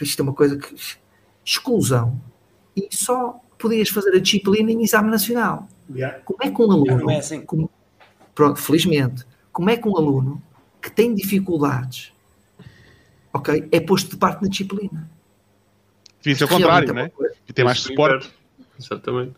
[0.00, 0.74] isto é uma coisa que.
[1.44, 2.18] exclusão.
[2.74, 5.68] E só podias fazer a disciplina em exame nacional.
[5.94, 6.18] Yeah.
[6.20, 7.10] Como é que um aluno.
[7.10, 7.42] É assim.
[7.42, 7.70] como,
[8.34, 9.26] pronto, felizmente.
[9.52, 10.42] Como é que um aluno
[10.80, 12.10] que tem dificuldades,
[13.32, 15.10] ok, é posto de parte na disciplina?
[16.22, 17.12] Devia ser o contrário, né?
[17.46, 18.30] E tem mais suporte.
[18.80, 19.34] Exatamente.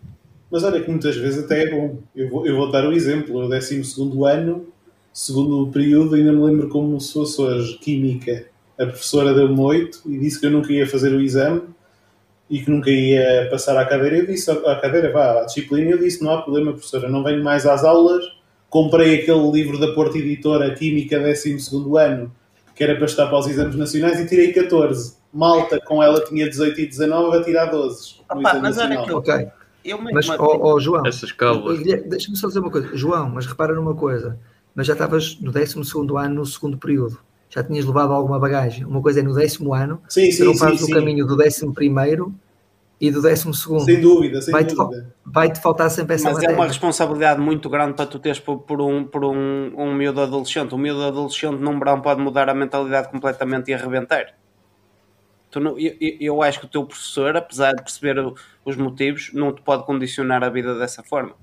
[0.48, 1.98] Mas olha que muitas vezes até é bom.
[2.14, 3.42] Eu vou, eu vou dar o exemplo.
[3.42, 3.82] No 12
[4.24, 4.68] ano,
[5.16, 8.44] segundo período, ainda me lembro como se fosse hoje, Química.
[8.78, 11.62] A professora deu-me 8 e disse que eu nunca ia fazer o exame
[12.50, 14.18] e que nunca ia passar à cadeira.
[14.18, 17.42] Eu disse à cadeira, vá, à disciplina, eu disse, não há problema, professora, não venho
[17.42, 18.22] mais às aulas.
[18.68, 21.66] Comprei aquele livro da Porta Editora, Química, 12
[21.98, 22.30] ano,
[22.74, 25.16] que era para estar para os exames nacionais e tirei 14.
[25.32, 28.16] Malta, com ela tinha 18 e 19, a tirar 12.
[28.30, 29.48] Opa, mas olha que ok.
[29.82, 32.94] Eu mas, oh, oh, João, deixa-me só dizer uma coisa.
[32.94, 34.38] João, mas repara numa coisa.
[34.76, 35.74] Mas já estavas no 12
[36.18, 37.18] ano, no segundo período.
[37.48, 38.84] Já tinhas levado alguma bagagem.
[38.84, 40.92] Uma coisa é no décimo ano, sim, sim, tu não fazes sim, o sim.
[40.92, 42.34] caminho do décimo primeiro
[43.00, 43.84] e do décimo segundo.
[43.84, 45.14] Sem dúvida, sem vai-te, dúvida.
[45.24, 46.52] Vai-te faltar sempre essa Mas matéria.
[46.52, 50.20] é uma responsabilidade muito grande para tu teres por, por um, por um, um miúdo
[50.20, 50.74] adolescente.
[50.74, 54.34] Um miúdo adolescente num verão pode mudar a mentalidade completamente e arrebentar.
[55.50, 58.16] Tu não, eu, eu- acho que o teu professor, apesar de perceber
[58.64, 61.34] os motivos, não te pode condicionar a vida dessa forma.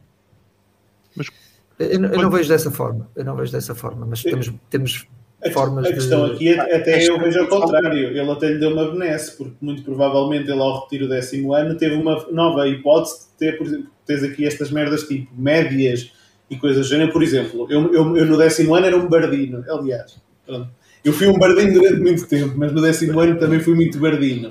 [1.80, 3.08] Eu, não- eu não vejo dessa forma.
[3.16, 4.06] Eu não vejo dessa forma.
[4.06, 5.08] Mas temos, temos
[5.46, 6.36] A, formas a questão de.
[6.36, 8.10] aqui é- até eu vejo ao contrário.
[8.10, 11.76] Ele até lhe deu uma benesse, porque muito provavelmente ele, ao repetir o décimo ano,
[11.76, 16.12] teve uma nova hipótese de ter, por exemplo, tens aqui estas merdas tipo médias
[16.50, 17.12] e coisas do género.
[17.12, 20.16] Por exemplo, eu, eu, eu no décimo ano era um bardino, aliás.
[20.46, 20.70] pronto.
[21.04, 24.50] Eu fui um bardino durante muito tempo, mas no décimo ano também fui muito bardino.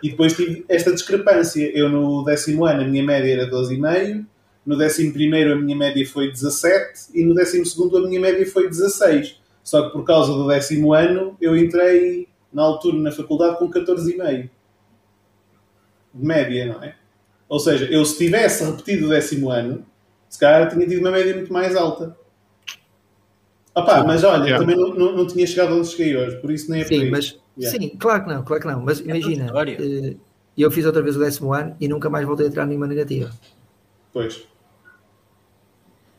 [0.00, 1.68] E depois tive esta discrepância.
[1.76, 4.24] Eu no décimo ano a minha média era 12,5,
[4.68, 8.44] no décimo primeiro a minha média foi 17 e no décimo segundo a minha média
[8.46, 9.40] foi 16.
[9.64, 14.50] Só que por causa do décimo ano eu entrei na altura na faculdade com 14,5
[16.14, 16.94] de média, não é?
[17.48, 19.86] Ou seja, eu se tivesse repetido o décimo ano,
[20.28, 22.14] se calhar tinha tido uma média muito mais alta.
[23.74, 24.58] Opá, mas olha, Yeah.
[24.58, 27.38] também não, não, não tinha chegado onde cheguei hoje, por isso nem é Sim, mas
[27.56, 27.78] Yeah.
[27.78, 28.82] sim, claro que não, claro que não.
[28.82, 29.78] Mas imagina, história.
[29.80, 30.14] eh,
[30.58, 33.30] eu fiz outra vez o décimo ano e nunca mais voltei a tirar nenhuma negativa.
[34.12, 34.46] Pois.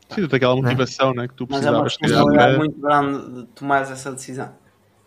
[0.09, 3.81] Sim, daquela motivação né, que tu Mas é uma precisavas responsabilidade muito grande de tomar
[3.81, 4.51] essa decisão.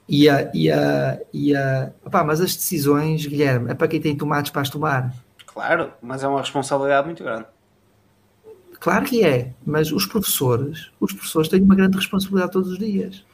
[0.09, 4.17] E a, e a, e a opá, mas as decisões, Guilherme, é para quem tem
[4.17, 5.13] tomates para as tomar.
[5.47, 7.47] Claro, mas é uma responsabilidade muito grande.
[8.79, 13.25] Claro que é, mas os professores, os professores têm uma grande responsabilidade todos os dias.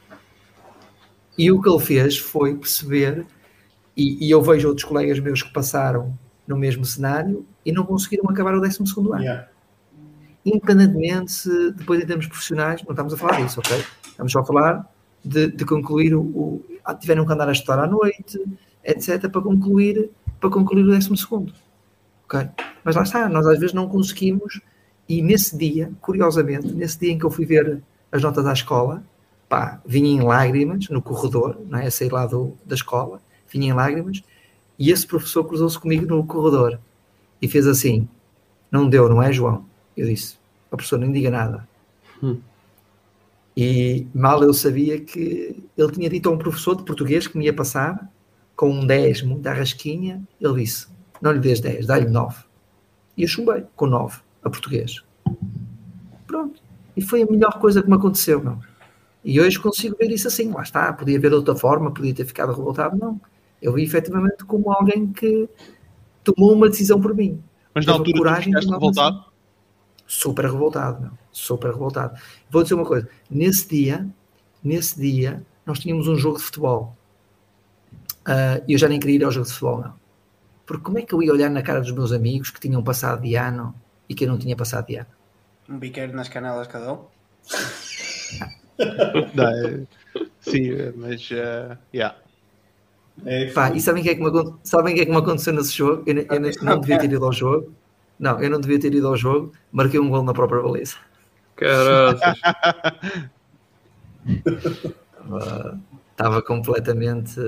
[1.37, 3.25] E o que ele fez foi perceber,
[3.95, 6.13] e, e eu vejo outros colegas meus que passaram
[6.47, 9.21] no mesmo cenário e não conseguiram acabar o 12 ano.
[9.21, 9.47] Yeah.
[10.45, 13.83] Independentemente se depois em termos profissionais, não estamos a falar disso, ok?
[14.07, 14.89] Estamos só a falar
[15.23, 16.65] de, de concluir o, o.
[16.83, 18.39] ah, Tiveram que andar a estudar à noite,
[18.83, 20.09] etc., para concluir,
[20.39, 21.53] para concluir o 12 segundo.
[22.25, 22.47] Ok?
[22.83, 24.61] Mas lá está, nós às vezes não conseguimos,
[25.07, 29.03] e nesse dia, curiosamente, nesse dia em que eu fui ver as notas à escola,
[29.47, 31.87] pá, vinha em lágrimas no corredor, não é?
[31.87, 34.23] A sair lá do, da escola, vinha em lágrimas,
[34.77, 36.79] e esse professor cruzou-se comigo no corredor
[37.41, 38.07] e fez assim:
[38.71, 39.65] Não deu, não é, João?
[39.99, 40.37] Eu disse:
[40.71, 41.67] A professor, nem diga nada.
[42.23, 42.39] Hum.
[43.55, 47.45] E mal eu sabia que ele tinha dito a um professor de português que me
[47.45, 48.09] ia passar
[48.55, 50.23] com um 10, muita rasquinha.
[50.39, 50.87] Ele disse:
[51.21, 52.43] Não lhe dês 10, dá-lhe 9.
[53.17, 55.03] E eu chumbei com 9 a português.
[56.25, 56.61] Pronto.
[56.95, 58.61] E foi a melhor coisa que me aconteceu, não.
[59.25, 62.25] E hoje consigo ver isso assim, lá está, podia ver de outra forma, podia ter
[62.25, 63.19] ficado revoltado, não.
[63.61, 65.49] Eu vi efetivamente como alguém que
[66.23, 67.43] tomou uma decisão por mim.
[67.75, 69.28] Mas na altura tu coragem de ficaste revoltado?
[70.09, 71.11] Super revoltado, meu.
[71.31, 72.19] Super revoltado.
[72.49, 74.07] Vou dizer uma coisa, nesse dia,
[74.63, 76.97] nesse dia, nós tínhamos um jogo de futebol.
[78.25, 79.93] Ah, E eu já nem queria ir ao jogo de futebol, não.
[80.65, 83.21] Porque como é que eu ia olhar na cara dos meus amigos que tinham passado
[83.23, 83.73] de ano
[84.09, 85.07] e que eu não tinha passado de ano?
[85.69, 87.05] Um biqueiro nas canelas cada um.
[89.35, 89.85] Não, é-
[90.41, 91.29] Sim, mas.
[91.31, 92.15] eh, yeah.
[93.25, 94.31] É, Pá, e sabem o que, é que me,
[94.63, 96.03] sabem que é que me aconteceu nesse jogo?
[96.07, 97.73] Eu, eu não devia ter ido ao jogo.
[98.19, 99.53] Não, eu não devia ter ido ao jogo.
[99.71, 100.97] Marquei um gol na própria baliza.
[101.55, 102.37] Caraças.
[104.25, 105.79] Estava,
[106.11, 107.39] estava completamente.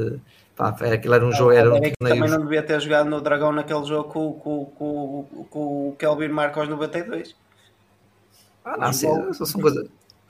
[0.55, 1.51] Pá, aquilo era um jogo.
[1.51, 1.95] Era um torneio...
[1.99, 6.29] Também não devia ter jogado no Dragão naquele jogo com, com, com, com o Kelvin
[6.29, 7.35] marca aos 92.
[8.63, 9.87] Ah, não, sim, são, coisas,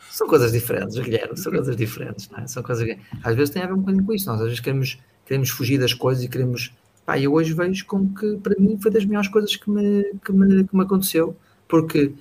[0.09, 2.47] são coisas diferentes, Guilherme, são coisas diferentes, não é?
[2.47, 4.97] São coisas às vezes tem a ver um bocadinho com isso, nós às vezes queremos,
[5.25, 6.73] queremos fugir das coisas e queremos.
[7.05, 10.31] Pá, eu hoje vejo como que para mim foi das melhores coisas que me, que
[10.31, 11.35] me, que me aconteceu,
[11.67, 12.13] porque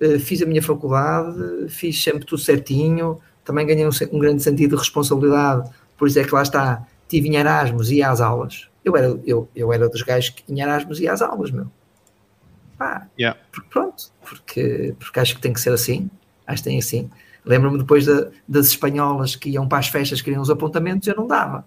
[0.00, 4.70] uh, fiz a minha faculdade, fiz sempre tudo certinho, também ganhei um, um, grande sentido
[4.70, 8.68] de responsabilidade, por isso é que lá está, tive em Erasmus e ia às aulas.
[8.84, 11.66] Eu era, eu, eu era dos gajos que em Erasmus ia às aulas, meu.
[12.76, 13.38] Pá, yeah.
[13.50, 16.08] porque pronto, porque, porque acho que tem que ser assim,
[16.46, 17.10] acho que tem assim.
[17.44, 21.26] Lembro-me depois de, das espanholas que iam para as festas, queriam os apontamentos, eu não
[21.26, 21.64] dava.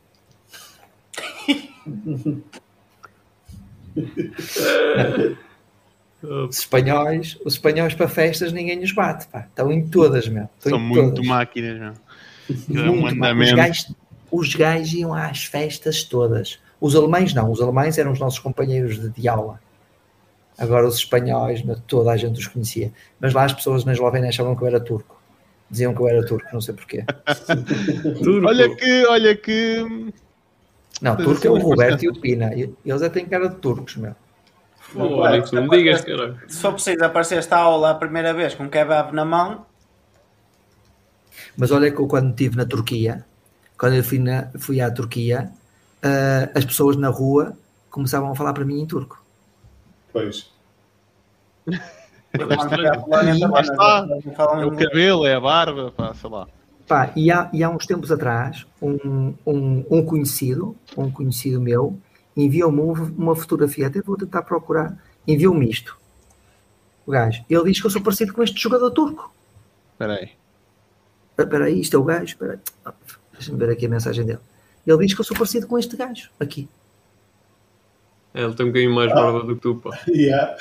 [6.23, 9.41] Os espanhóis, os espanhóis para festas ninguém os bate, pá.
[9.41, 10.47] Estão em todas, meu.
[10.57, 11.27] Estão São muito todas.
[11.27, 11.93] máquinas, meu.
[12.67, 13.95] Muito, um os, gajos,
[14.31, 16.59] os gajos iam às festas todas.
[16.79, 19.59] Os alemães não, os alemães eram os nossos companheiros de, de aula.
[20.57, 22.91] Agora os espanhóis, toda a gente os conhecia.
[23.19, 25.19] Mas lá as pessoas na Eslovénia achavam que eu era turco.
[25.69, 27.05] Diziam que eu era turco, não sei porquê.
[28.45, 30.13] olha que, olha que.
[31.01, 32.51] Não, turco é o Roberto e o Pina.
[32.53, 34.15] Eles até têm cara de turcos, meu.
[34.95, 36.39] Olha, não me digas, caralho.
[36.47, 39.65] Se for preciso aparecer esta aula a primeira vez com kebab na mão.
[41.55, 43.25] Mas olha que eu quando estive na Turquia,
[43.77, 45.51] quando eu fui, na, fui à Turquia,
[46.03, 47.57] uh, as pessoas na rua
[47.89, 49.23] começavam a falar para mim em turco.
[50.11, 50.51] Pois.
[52.33, 52.45] É
[54.65, 56.47] o cabelo, é a barba, pá, sei lá.
[56.91, 61.97] Pá, e, há, e há uns tempos atrás, um, um, um conhecido, um conhecido meu,
[62.35, 62.81] enviou-me
[63.17, 65.97] uma fotografia, até vou tentar procurar, enviou-me isto.
[67.07, 69.33] O gajo, ele diz que eu sou parecido com este jogador turco.
[69.93, 70.31] Espera aí.
[71.39, 72.93] Espera aí, isto é o gajo, espera aí.
[73.31, 74.39] Deixa-me ver aqui a mensagem dele.
[74.85, 76.67] Ele diz que eu sou parecido com este gajo, aqui.
[78.33, 79.45] É, ele tem um bocadinho mais barba ah.
[79.45, 79.97] do que tu, pá.
[80.11, 80.57] Yeah.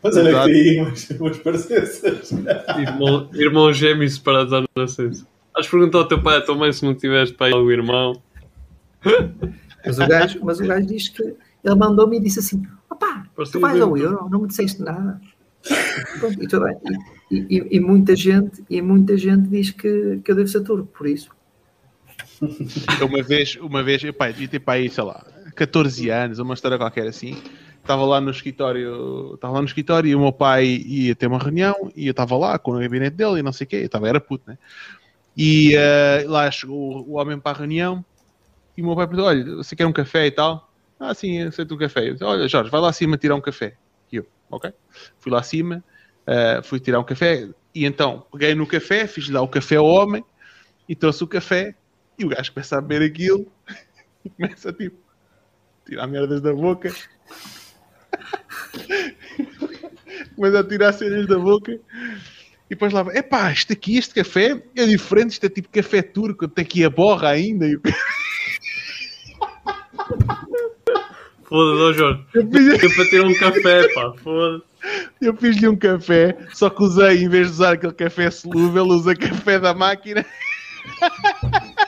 [0.00, 2.30] Mas olha que tem umas, parecenças.
[2.30, 5.26] Irmão, irmão gêmeo separados à nascença.
[5.56, 7.70] Acho que perguntou ao teu pai e à tua mãe se não tiveste pai ou
[7.70, 8.20] irmão.
[9.84, 13.60] Mas o gajo, mas o gajo diz que ele mandou-me e disse assim: opá, tu
[13.60, 15.20] vais ao euro, não me disseste nada.
[16.20, 16.78] Pronto, e, toda,
[17.30, 20.86] e, e, e, muita gente, e muita gente diz que, que eu devo ser turco,
[20.86, 21.30] por isso.
[23.02, 27.06] Uma vez, uma vez, pai, devia ter pai, sei lá, 14 anos, uma história qualquer
[27.06, 27.36] assim.
[27.80, 31.38] Estava lá no escritório, estava lá no escritório e o meu pai ia ter uma
[31.38, 33.86] reunião e eu estava lá com o gabinete dele e não sei o quê, eu
[33.86, 34.58] estava, era puto, né?
[35.36, 38.04] E uh, lá chegou o homem para a reunião
[38.76, 40.72] e o meu pai perguntou: Olha, você quer um café e tal?
[40.98, 42.12] Ah, sim, aceito um café.
[42.12, 43.76] Disse, Olha, Jorge, vai lá acima tirar um café.
[44.10, 44.72] E eu, ok.
[45.18, 45.84] Fui lá acima,
[46.26, 49.84] uh, fui tirar um café e então peguei no café, fiz lá o café ao
[49.84, 50.24] homem
[50.88, 51.74] e trouxe o café
[52.18, 53.46] e o gajo começa a beber aquilo
[54.24, 54.96] e começa tipo
[55.84, 56.90] tirar merdas da boca.
[60.34, 61.78] Começa a tirar cenas da boca.
[62.68, 66.48] E depois lá, epá, isto aqui, este café é diferente, isto é tipo café turco,
[66.48, 67.64] tem aqui a borra ainda.
[67.66, 67.78] E...
[71.44, 72.24] Foda-se, Jorge.
[72.34, 72.96] Eu fiz...
[72.96, 74.64] para ter um café, pá, foda-se.
[75.20, 79.14] Eu fiz-lhe um café, só que usei, em vez de usar aquele café solúvel, usa
[79.14, 80.26] café da máquina.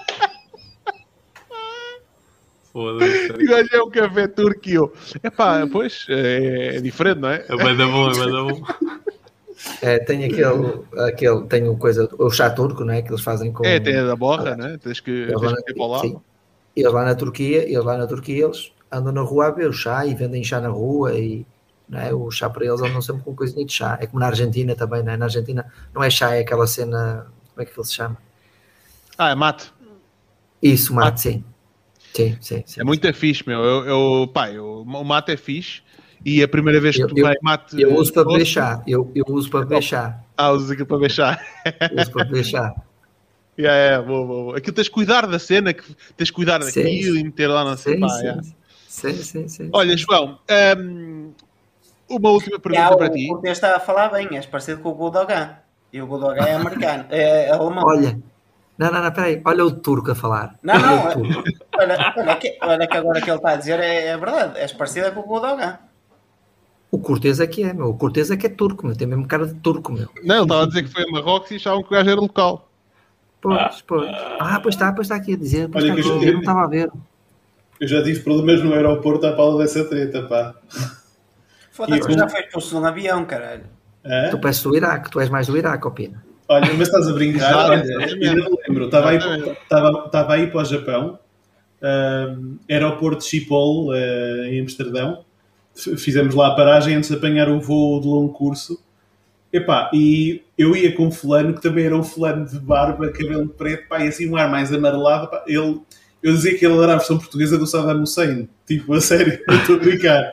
[2.72, 3.32] Foda-se.
[3.40, 4.92] E hoje é um café turco e eu.
[5.24, 7.44] Epá, pois, é, é diferente, não é?
[7.48, 8.62] É bem da bom, é bem da bom.
[9.82, 13.02] É, tem aquele, aquele, tem coisa, o chá turco, não é?
[13.02, 13.64] Que eles fazem com.
[13.64, 14.78] É, tem a da borra, né?
[14.82, 16.00] Tens que, tens que ir para lá.
[16.00, 16.20] Sim.
[16.76, 19.72] Eles lá na Turquia, eles lá na Turquia, eles andam na rua a ver o
[19.72, 21.44] chá e vendem chá na rua e
[21.88, 22.14] não é?
[22.14, 23.98] o chá para eles andam sempre com coisinha de chá.
[24.00, 25.16] É como na Argentina também, não é?
[25.16, 28.16] Na Argentina não é chá, é aquela cena, como é que ele se chama?
[29.16, 29.72] Ah, é mate.
[30.62, 31.20] Isso, mate, mate.
[31.20, 31.44] sim.
[32.14, 32.80] Sim, sim, sim.
[32.80, 33.62] É muito fixe, meu.
[33.62, 35.82] Eu, eu, pá, eu, o mate é fixe.
[36.24, 37.80] E a primeira vez que eu, tu vai mate.
[37.80, 38.82] Eu uso para chá.
[38.86, 40.20] Eu, eu uso para chá.
[40.36, 41.40] Ah, uso aquilo para chá.
[42.00, 42.74] uso para chá.
[43.58, 44.58] Yeah, yeah, boa, boa, boa.
[44.58, 45.82] Aquilo tens de cuidar da cena, que
[46.16, 47.20] tens de cuidar sim, daquilo sim.
[47.20, 48.08] e meter lá na cena.
[48.08, 48.42] Sim, yeah.
[48.86, 50.38] sim, sim, sim, Olha, João,
[50.78, 51.32] um,
[52.08, 53.28] uma última pergunta yeah, para o, ti.
[53.32, 55.56] O que está a falar bem, és parecido com o Godogan.
[55.92, 57.84] E o Godogan é americano, é alemão.
[57.84, 58.16] Olha,
[58.78, 59.42] não, não, não, peraí.
[59.44, 60.56] Olha o turco a falar.
[60.62, 61.44] Não, olha não.
[61.78, 64.56] Olha, olha, que, olha que agora que ele está a dizer é, é verdade.
[64.56, 65.80] És parecida com o Godogan.
[66.90, 67.88] O Cortez é que é, meu.
[67.88, 68.96] O Cortez é que é turco, meu.
[68.96, 70.08] Tem mesmo cara de turco, meu.
[70.24, 72.20] Não, ele estava a dizer que foi a Marrocos e achavam que o gajo era
[72.20, 72.68] local.
[73.40, 74.10] Pois, pois.
[74.40, 75.68] Ah, pois está, pois está aqui a dizer.
[75.68, 76.90] Pois olha, está aqui, eu, eu não estava a ver.
[77.80, 80.54] Eu já tive problemas no aeroporto à pala dessa treta, pá.
[81.70, 83.64] Foda-se, já foi expulso de um avião, caralho.
[84.02, 84.30] É?
[84.30, 86.24] Tu peço do Iraque, tu és mais do Iraque, Opina.
[86.48, 87.70] Olha, mas estás a brincar?
[87.70, 88.86] Olha, eu não lembro.
[88.86, 91.18] Estava aí, estava, estava aí para o Japão,
[91.82, 95.24] uh, aeroporto de Schiphol, uh, em Amsterdão.
[95.96, 98.82] Fizemos lá a paragem antes de apanhar o voo de longo curso.
[99.52, 103.48] Epá, e eu ia com um fulano que também era um fulano de barba, cabelo
[103.48, 105.28] preto, pá, e assim um ar mais amarelado.
[105.28, 105.80] Pá, ele,
[106.22, 108.48] eu dizia que ele era a versão portuguesa do Saddam Hussein.
[108.66, 110.32] Tipo, a sério, não estou a brincar.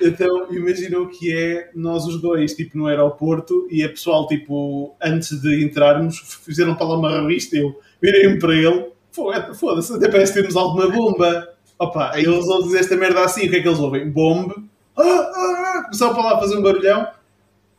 [0.00, 4.96] Então, imagina o que é nós os dois, tipo, no aeroporto e a pessoal, tipo,
[5.00, 7.56] antes de entrarmos, fizeram para lá uma revista.
[7.56, 8.86] Eu virei-me para ele,
[9.54, 11.51] foda-se, até parece que temos alguma bomba.
[11.78, 14.08] Opa, eles vão dizer esta merda assim, o que é que eles ouvem?
[14.08, 14.54] Bomba.
[14.96, 15.82] Ah, ah, ah.
[15.84, 17.06] Começaram para lá a fazer um barulhão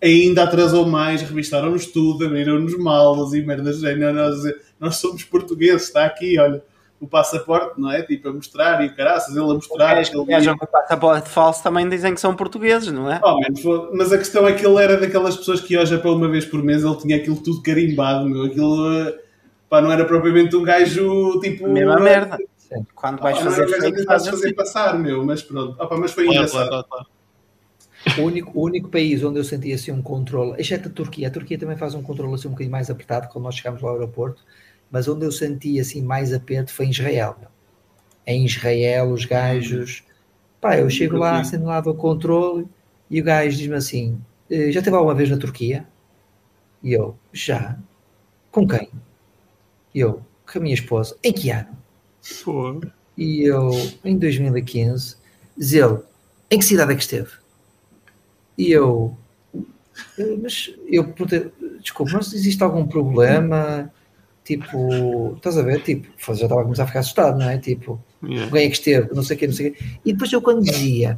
[0.04, 4.44] ainda atrasou mais, revistaram-nos tudo, abriram-nos malas e merdas nós,
[4.80, 6.62] nós somos portugueses, está aqui, olha,
[7.00, 8.02] o passaporte, não é?
[8.02, 10.02] Tipo, a mostrar e o caraças, ele a mostrar.
[10.02, 13.20] Os que viajam com passaporte falso também dizem que são portugueses, não é?
[13.24, 13.40] Oh,
[13.94, 16.62] mas a questão é que ele era daquelas pessoas que ia para uma vez por
[16.62, 19.14] mês, ele tinha aquilo tudo carimbado, meu, aquilo,
[19.70, 21.68] pá, não era propriamente um gajo, tipo...
[21.68, 22.38] Mesma merda.
[22.96, 24.54] Quando vais oh, fazer fake, fazer assim.
[24.54, 25.76] passar, meu, mas pronto.
[25.76, 26.68] Pá, mas foi engraçado.
[26.68, 27.08] Claro, claro.
[28.18, 31.32] O único, o único país onde eu senti assim um controle, exceto a Turquia, a
[31.32, 34.44] Turquia também faz um controle assim um bocadinho mais apertado quando nós chegamos ao aeroporto,
[34.92, 37.38] mas onde eu senti assim mais aperto foi em Israel.
[38.28, 40.04] Em Israel, os gajos,
[40.60, 42.68] pá, eu chego lá, sendo lá do controle,
[43.10, 45.88] e o gajo diz-me assim: eh, já esteve alguma vez na Turquia?
[46.82, 47.78] E eu, já.
[48.52, 48.90] Com quem?
[49.94, 50.22] E eu,
[50.52, 51.18] com a minha esposa.
[51.24, 51.83] Em que ano?
[52.44, 52.82] Pô.
[53.18, 53.72] E eu,
[54.04, 55.18] em 2015,
[55.58, 56.00] diz ele,
[56.50, 57.30] em que cidade é que esteve?
[58.58, 59.16] E eu,
[60.42, 63.92] mas eu perguntei, desculpa, mas existe algum problema?
[64.44, 65.82] Tipo, estás a ver?
[65.84, 67.58] Tipo, já estava a começar a ficar assustado, não é?
[67.58, 68.52] Tipo, yeah.
[68.52, 69.86] quem é que esteve, não sei o quê, não sei o quê.
[70.06, 71.18] E depois eu quando dizia,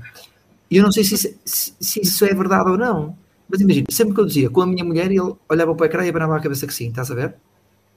[0.70, 3.18] eu não sei se isso, se, se isso é verdade ou não,
[3.50, 6.06] mas imagina, sempre que eu dizia com a minha mulher, ele olhava para o ecrã
[6.06, 7.36] e abanava a cabeça que sim, estás a ver?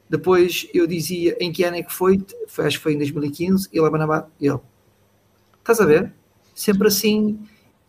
[0.08, 3.68] Depois eu dizia em que ano é que foi, foi acho que foi em 2015,
[3.72, 4.58] ele abanava, ele,
[5.58, 6.12] estás a ver?
[6.54, 7.38] Sempre assim,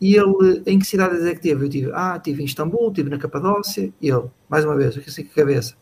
[0.00, 1.64] e ele, em que cidades é que teve?
[1.64, 5.02] Eu tive, ah, tive em Istambul, tive na Capadócia, e ele, mais uma vez, eu
[5.06, 5.74] assim com a cabeça.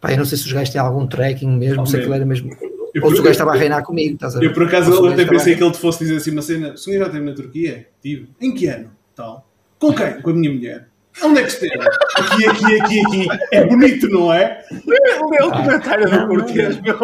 [0.00, 2.14] Pá, eu não sei se os gajos têm algum tracking mesmo, oh, sei que ele
[2.14, 2.50] era mesmo.
[2.94, 4.46] Eu, ou se o gajo estava a reinar comigo, estás a ver?
[4.46, 6.76] Eu por acaso eu até pensei que ele te fosse dizer assim uma cena, o
[6.76, 7.88] senhor já esteve na Turquia?
[8.02, 8.28] Tive.
[8.40, 8.90] Em que ano?
[9.14, 9.48] Tal.
[9.78, 10.20] Com quem?
[10.20, 10.89] Com a minha mulher.
[11.22, 11.78] Onde é que esteve?
[12.16, 13.28] Aqui, aqui, aqui, aqui.
[13.52, 14.64] É bonito, não é?
[14.86, 16.96] Lê o comentário do português, meu.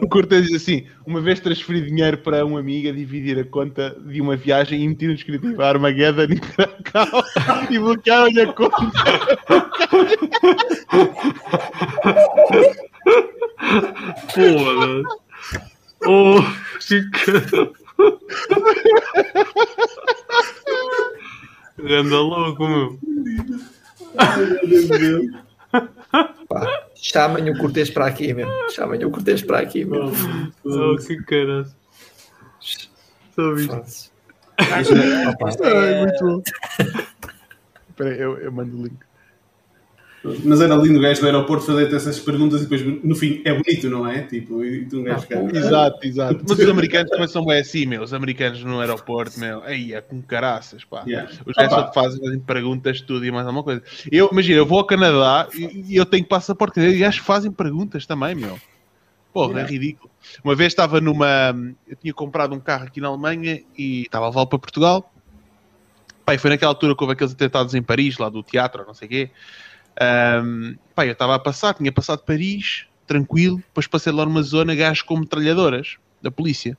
[0.00, 3.96] O Cortez diz assim: uma vez transferi dinheiro para um amigo a dividir a conta
[4.06, 7.24] de uma viagem e meti no descritivo Armageddon e Cracau
[7.70, 8.76] e bloquearam-lhe a conta.
[14.34, 15.02] Porra!
[16.06, 16.40] Oh,
[16.86, 17.02] que
[21.78, 22.98] Anda louco, meu!
[24.16, 25.46] Ai, meu Deus!
[26.94, 28.52] chamem o Cortês para aqui mesmo.
[28.70, 30.52] Chamem o Cortês para aqui mesmo.
[30.64, 31.66] Oh, que caralho.
[33.34, 34.10] Só visto.
[34.58, 34.84] Ai,
[36.00, 36.42] muito bom.
[37.90, 38.96] Espera aí, eu, eu mando o link.
[40.44, 43.52] Mas era lindo o gajo do aeroporto fazer essas perguntas e depois no fim é
[43.52, 44.22] bonito, não é?
[44.22, 46.44] Tipo, e tu um gajo ah, Exato, exato.
[46.48, 48.02] Mas os americanos também são bem assim, meu.
[48.02, 51.04] Os americanos no aeroporto, meu, aí é com caraças, pá.
[51.06, 51.30] Yeah.
[51.44, 53.82] Os gajos só te fazem, fazem perguntas, tudo e mais alguma coisa.
[54.10, 57.50] Eu, imagina, eu vou ao Canadá e, e eu tenho passaporte e acho que fazem
[57.50, 58.58] perguntas também, meu.
[59.32, 59.68] Porra, yeah.
[59.68, 60.10] é ridículo.
[60.42, 61.54] Uma vez estava numa.
[61.86, 65.12] Eu tinha comprado um carro aqui na Alemanha e estava a levar para Portugal.
[66.24, 69.06] Pai, foi naquela altura que houve aqueles atentados em Paris, lá do teatro, não sei
[69.06, 69.30] o quê.
[70.00, 74.74] Um, pá, eu estava a passar, tinha passado Paris, tranquilo, depois passei lá numa zona,
[74.74, 76.76] gajos com metralhadoras da polícia.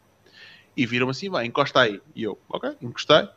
[0.76, 2.00] E viram assim, vai, encosta aí.
[2.16, 3.28] E eu, ok, encostei.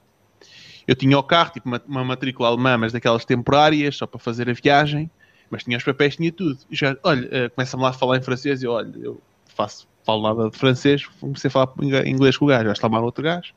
[0.87, 4.51] Eu tinha o carro, tipo uma, uma matrícula alemã, mas daquelas temporárias, só para fazer
[4.51, 5.11] a viagem,
[5.49, 6.59] mas tinha os papéis, tinha tudo.
[6.71, 9.21] E já, olha, uh, começa-me lá a falar em francês, e eu, olha, eu
[9.55, 11.73] faço, falo nada de francês, comecei a falar
[12.07, 13.55] inglês com o gajo, está mal outro gajo.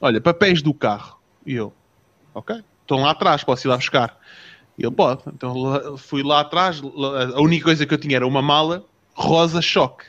[0.00, 1.18] Olha, papéis do carro.
[1.44, 1.72] E eu,
[2.34, 4.18] ok, estão lá atrás, posso ir lá buscar.
[4.78, 5.22] E ele pode.
[5.28, 6.82] Então fui lá atrás,
[7.34, 10.04] a única coisa que eu tinha era uma mala rosa choque.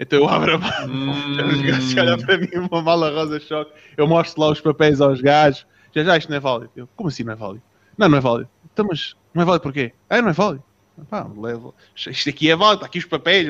[0.00, 1.48] Então eu abro a mala, hum.
[1.48, 5.20] os gajos olham para mim, uma mala rosa choque, eu mostro lá os papéis aos
[5.20, 6.70] gajos, já já isto não é válido.
[6.76, 7.62] Eu, como assim não é válido?
[7.96, 8.48] Não, não é válido.
[8.72, 9.92] Então, mas não é válido porquê?
[10.08, 10.62] Ah, não é válido.
[11.10, 11.74] Pá, levo.
[11.94, 13.48] Isto aqui é válido, está aqui os papéis.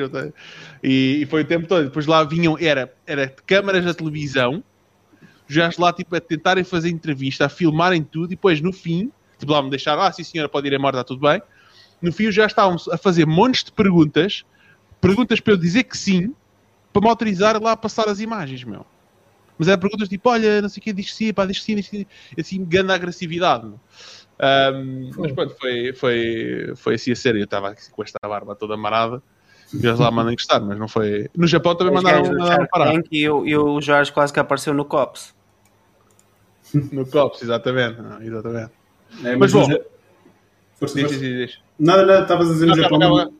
[0.83, 1.85] E, e, foi o tempo todo.
[1.85, 4.63] Depois lá vinham, era, era câmaras da televisão,
[5.47, 9.51] gajos lá tipo, a tentarem fazer entrevista, a filmarem tudo, e depois no fim tipo,
[9.51, 11.41] lá me deixaram, ah, sim senhora, pode ir embora, está tudo bem.
[12.01, 14.45] No fim já estavam a fazer montes de perguntas,
[15.01, 16.33] perguntas para eu dizer que sim,
[16.93, 18.85] para me autorizar lá a passar as imagens, meu.
[19.57, 21.87] Mas eram perguntas tipo, olha, não sei o que, diz sim, pá, diz sim, diz
[21.87, 22.05] sim,
[22.37, 23.67] assim, grande agressividade.
[23.67, 27.41] Um, mas pronto, foi, foi, foi assim a sério.
[27.41, 29.21] Eu estava com esta barba toda amarada
[29.73, 31.29] e eles lá mandam encostar, mas não foi.
[31.35, 33.01] No Japão também mandaram, mandaram parar.
[33.11, 35.37] E o, e o Jorge quase que apareceu no COPS.
[36.91, 37.99] No COPS, exatamente.
[37.99, 38.71] Não, exatamente.
[39.23, 39.67] É, Mas bom.
[39.67, 39.81] no Ja-
[40.79, 41.19] Força, Diz, força.
[41.19, 41.57] diz, diz.
[41.77, 43.33] Nada, nada, estavas a dizer no Não, Japão.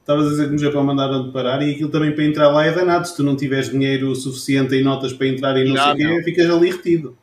[0.00, 2.64] Estavas a dizer que no Japão mandaram de parar e aquilo também para entrar lá
[2.64, 3.06] é danado.
[3.06, 5.96] Se tu não tiveres dinheiro suficiente em notas para entrar e não Já, sei o
[5.96, 6.22] quê, não.
[6.24, 7.18] ficas ali retido.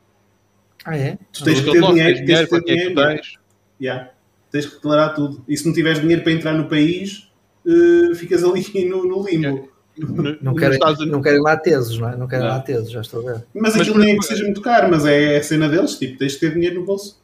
[0.85, 1.17] Ah, é?
[1.31, 2.95] Tu tens que ter dinheiro, tens tens que ter quanto é dinheiro.
[2.95, 3.33] tens?
[3.81, 4.09] Yeah.
[4.51, 5.43] Tens que declarar tudo.
[5.47, 7.31] E se não tiveres dinheiro para entrar no país,
[7.65, 9.69] eh, ficas ali no, no limbo.
[9.97, 12.15] No- Não querem, não querem lá tesos, não é?
[12.17, 12.51] Não querem Não.
[12.53, 13.43] lá tesos, já estou a ver.
[13.53, 15.95] Mas Mas aquilo por nem é que seja muito caro, mas é a cena deles.
[15.97, 17.22] Tipo, tens que ter dinheiro no bolso.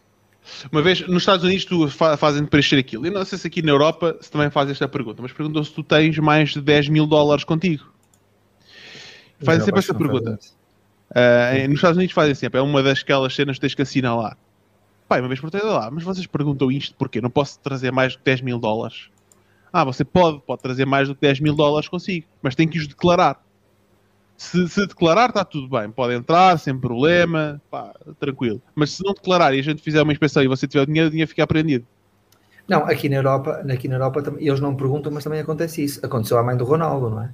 [0.72, 3.06] Uma vez, nos Estados Unidos, tu fa fazem preencher aquilo.
[3.06, 5.72] Eu não sei se aqui na Europa se também faz esta pergunta, mas perguntam se
[5.72, 7.86] tu tens mais de 10 mil dólares contigo.
[9.42, 10.40] Fazem sempre esta pergunta.
[11.58, 12.60] em- nos Estados Unidos fazem sempre.
[12.60, 14.38] É uma das aquelas cenas que tens que assinar lá.
[15.08, 17.20] Pai, uma vez por todas lá, mas vocês perguntam isto porquê?
[17.20, 19.10] Não posso trazer mais que 10 mil dólares?
[19.74, 22.78] Ah, você pode, pode trazer mais do que 10 mil dólares consigo, mas tem que
[22.78, 23.44] os declarar.
[24.40, 28.62] Se, se declarar, está tudo bem, pode entrar sem problema, pá, tranquilo.
[28.74, 31.08] Mas se não declarar e a gente fizer uma inspeção e você tiver o dinheiro,
[31.08, 31.86] o dinheiro fica apreendido.
[32.66, 36.06] Não, aqui na Europa, aqui na Europa também- eles não perguntam, mas também acontece isso.
[36.06, 37.34] Aconteceu à mãe do Ronaldo, não é?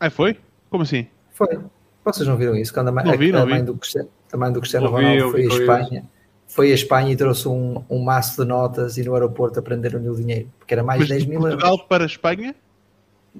[0.00, 0.38] Ah, foi?
[0.70, 1.06] Como assim?
[1.32, 1.58] Foi.
[2.04, 2.72] Vocês não viram isso?
[2.72, 3.66] Quando a mãe, Não vi, não a mãe vi.
[3.66, 6.04] do Cristiano, a mãe do Cristiano Ronaldo ouvi, foi a ouvi Espanha.
[6.48, 10.14] Foi a Espanha e trouxe um, um maço de notas e no aeroporto aprenderam-lhe o
[10.14, 11.54] dinheiro, porque era mais Mas de 10 de mil euros.
[11.62, 12.54] Portugal para a Espanha?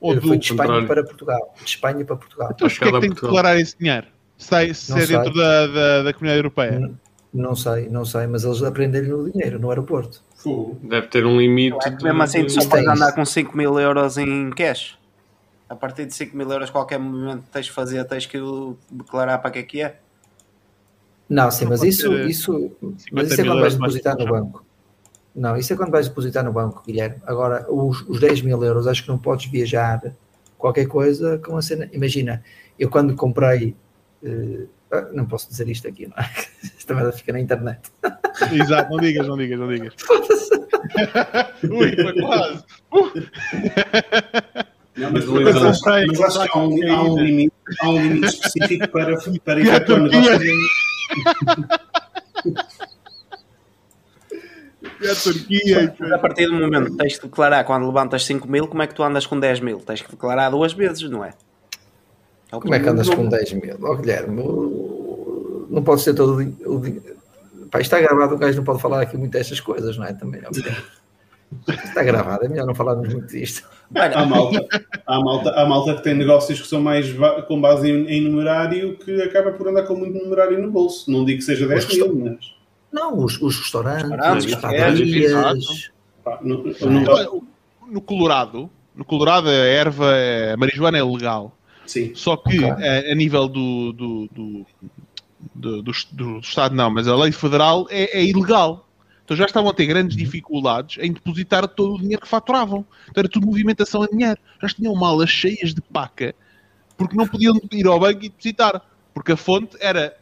[0.00, 0.22] Ou do...
[0.28, 0.86] foi de Espanha contrário.
[0.88, 1.54] para Portugal.
[1.58, 2.48] De Espanha para Portugal.
[2.54, 4.06] Então, porquê é que tem que declarar esse dinheiro?
[4.38, 6.72] Se, se Não é dentro da, da, da comunidade europeia.
[6.78, 6.94] N-
[7.32, 10.22] Não sei, não sei, mas eles aprenderam-lhe o dinheiro no aeroporto.
[10.82, 11.76] Deve ter um limite.
[11.86, 14.96] É que mesmo assim tu só podes andar com 5 mil euros em cash.
[15.68, 18.38] A partir de 5 mil euros, qualquer movimento que tens de fazer, tens que
[18.90, 19.98] declarar para que é que é.
[21.28, 24.30] Não, sim, Não mas isso, isso, 50 mas isso é quando vais depositar no que
[24.30, 24.65] banco.
[25.36, 27.16] Não, isso é quando vais depositar no banco, Guilherme.
[27.26, 30.00] Agora, os, os 10 mil euros, acho que não podes viajar
[30.56, 31.88] qualquer coisa com a cena.
[31.92, 32.42] Imagina,
[32.78, 33.76] eu quando comprei.
[34.90, 36.30] ah, não posso dizer isto aqui, não é?
[36.78, 37.92] Esta merda fica na internet.
[38.50, 39.92] Exato, não digas, não digas, não digas.
[41.70, 42.64] Ui, foi quase.
[44.96, 48.02] Não, mas, Mas mas, comprei, mas acho que há um, há um limite, há um
[48.02, 50.38] limite específico para, para a efetuar Turquia?
[55.00, 55.94] E a Turquia.
[55.98, 58.86] Mas a partir do momento que tens de declarar quando levantas 5 mil, como é
[58.86, 59.78] que tu andas com 10 mil?
[59.80, 61.34] Tens que declarar duas vezes, não é?
[62.52, 63.76] o Como é que andas com 10 mil?
[63.82, 64.42] Ó, Guilherme,
[65.70, 67.00] não pode ser todo o din- o din-
[67.70, 70.12] Pá, isto está gravado, o gajo não pode falar aqui muito destas coisas, não é?
[70.12, 70.40] Também.
[71.84, 73.68] Está gravado, é melhor não falarmos muito disto.
[73.94, 74.66] Olha, Há malta,
[75.06, 77.06] há, malta, há malta que tem negócios que são mais
[77.46, 81.10] com base em, em numerário que acaba por andar com muito numerário no bolso.
[81.10, 82.55] Não digo que seja 10 mil, mas
[82.92, 85.90] Não, os, os restaurantes, Restaurantes, as padarias.
[87.88, 90.12] No Colorado, no Colorado a erva,
[90.52, 91.56] a marijuana é legal.
[91.86, 92.12] Sim.
[92.14, 92.84] Só que Ok.
[92.84, 94.66] a, a nível do, do, do,
[95.54, 98.88] do, do, do Estado não, mas a lei federal é, é ilegal.
[99.24, 102.84] Então já estavam a ter grandes dificuldades em depositar todo o dinheiro que faturavam.
[103.10, 104.38] Então era tudo movimentação em dinheiro.
[104.62, 106.34] Já tinham malas cheias de paca
[106.96, 108.82] porque não podiam ir ao banco e depositar.
[109.12, 110.16] Porque a fonte era,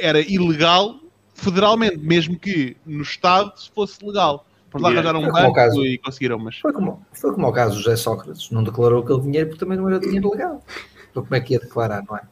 [0.00, 0.98] era ilegal
[1.34, 4.46] federalmente, mesmo que no Estado fosse legal.
[4.66, 5.08] Depois lá Yeah.
[5.10, 5.84] arranjaram um É banco caso.
[5.84, 9.20] e conseguiram, mas Foi como, foi como o caso do José Sócrates, não declarou aquele
[9.20, 10.64] dinheiro porque também não era dinheiro legal.
[11.10, 12.22] Então como é que ia declarar, não é?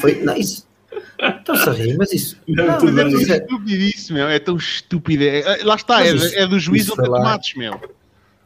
[0.00, 0.66] Foi, não, isso.
[1.18, 2.36] Estão-se a rir, mas isso.
[2.46, 3.14] Não, Não, mas bem.
[3.22, 4.28] isso é- estupidíssimo, meu.
[4.28, 5.24] É tão estúpido.
[5.24, 7.80] É- é- lá está, é, isso- é do juiz ou tomates, meu.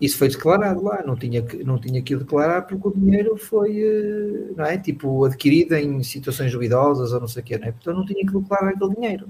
[0.01, 3.37] isso foi declarado lá, não tinha, que, não tinha que o declarar porque o dinheiro
[3.37, 4.79] foi, eh, não é?
[4.79, 7.73] Tipo, adquirido em situações duvidosas ou não sei o quê, não é?
[7.73, 9.29] Portanto, não tinha que declarar aquele dinheiro.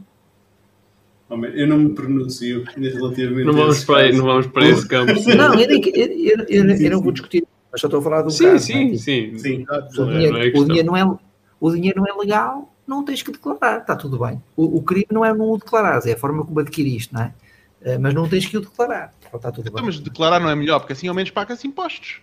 [1.28, 5.12] Eu não me pronuncio relativamente Não a vamos para aí, não vamos para esse campo.
[5.12, 8.24] Não, eu, nem, eu, eu, eu, eu não vou discutir, mas só estou a falar
[8.24, 8.72] um Sim, caso.
[8.72, 8.82] não é?
[8.82, 9.38] sim, Tipo, sim.
[9.38, 9.66] Sim.
[9.68, 11.18] O Não é- dinheiro, não é o, dinheiro não é,
[11.60, 14.40] o dinheiro não é legal, não tens que declarar, está tudo bem.
[14.56, 17.34] O, o crime não é não o declarares, é a forma como adquiriste, não é?
[17.82, 19.84] Eh, Mas não tens que o declarar, então está tudo Então, bem.
[19.86, 22.20] mas declarar não é melhor, porque assim ao menos paga-se impostos.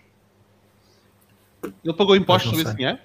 [1.84, 2.98] Ele pagou impostos sobre esse dinheiro?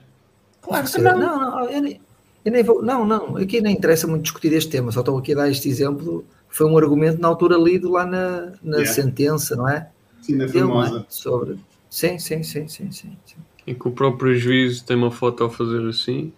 [0.63, 1.41] claro que Não, não.
[1.41, 1.99] não, eu
[2.45, 5.33] eu nem vou, não, não, aqui nem interessa muito discutir este tema, só estou aqui
[5.33, 6.25] a dar este exemplo.
[6.49, 8.93] Foi um argumento na altura lido lá na, na Yeah.
[8.93, 9.89] sentença, não é?
[10.23, 10.59] Sim, na não é?
[10.59, 11.07] famosa.
[11.09, 11.59] Sobre.
[11.91, 13.17] Sim, sim, sim, sim, sim.
[13.25, 13.37] sim.
[13.67, 16.33] E que o próprio juiz tem uma foto a fazer assim.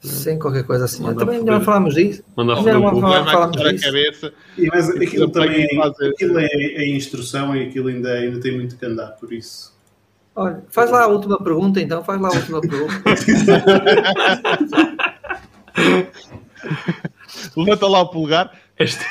[0.00, 1.02] Sem qualquer coisa assim.
[1.02, 1.52] Manda Também foder.
[1.52, 2.24] melhor falarmos disso.
[2.34, 3.12] Manda Não, foder um não, não.
[3.12, 4.32] A cabeça.
[4.58, 5.66] E, mas aquilo também
[6.10, 9.71] aquilo é, é instrução e aquilo ainda, ainda tem muito que andar, por isso.
[10.34, 13.02] Olha, faz lá a última pergunta então, faz lá a última pergunta.
[17.56, 18.52] Levanta lá o polegar.
[18.78, 19.04] Este...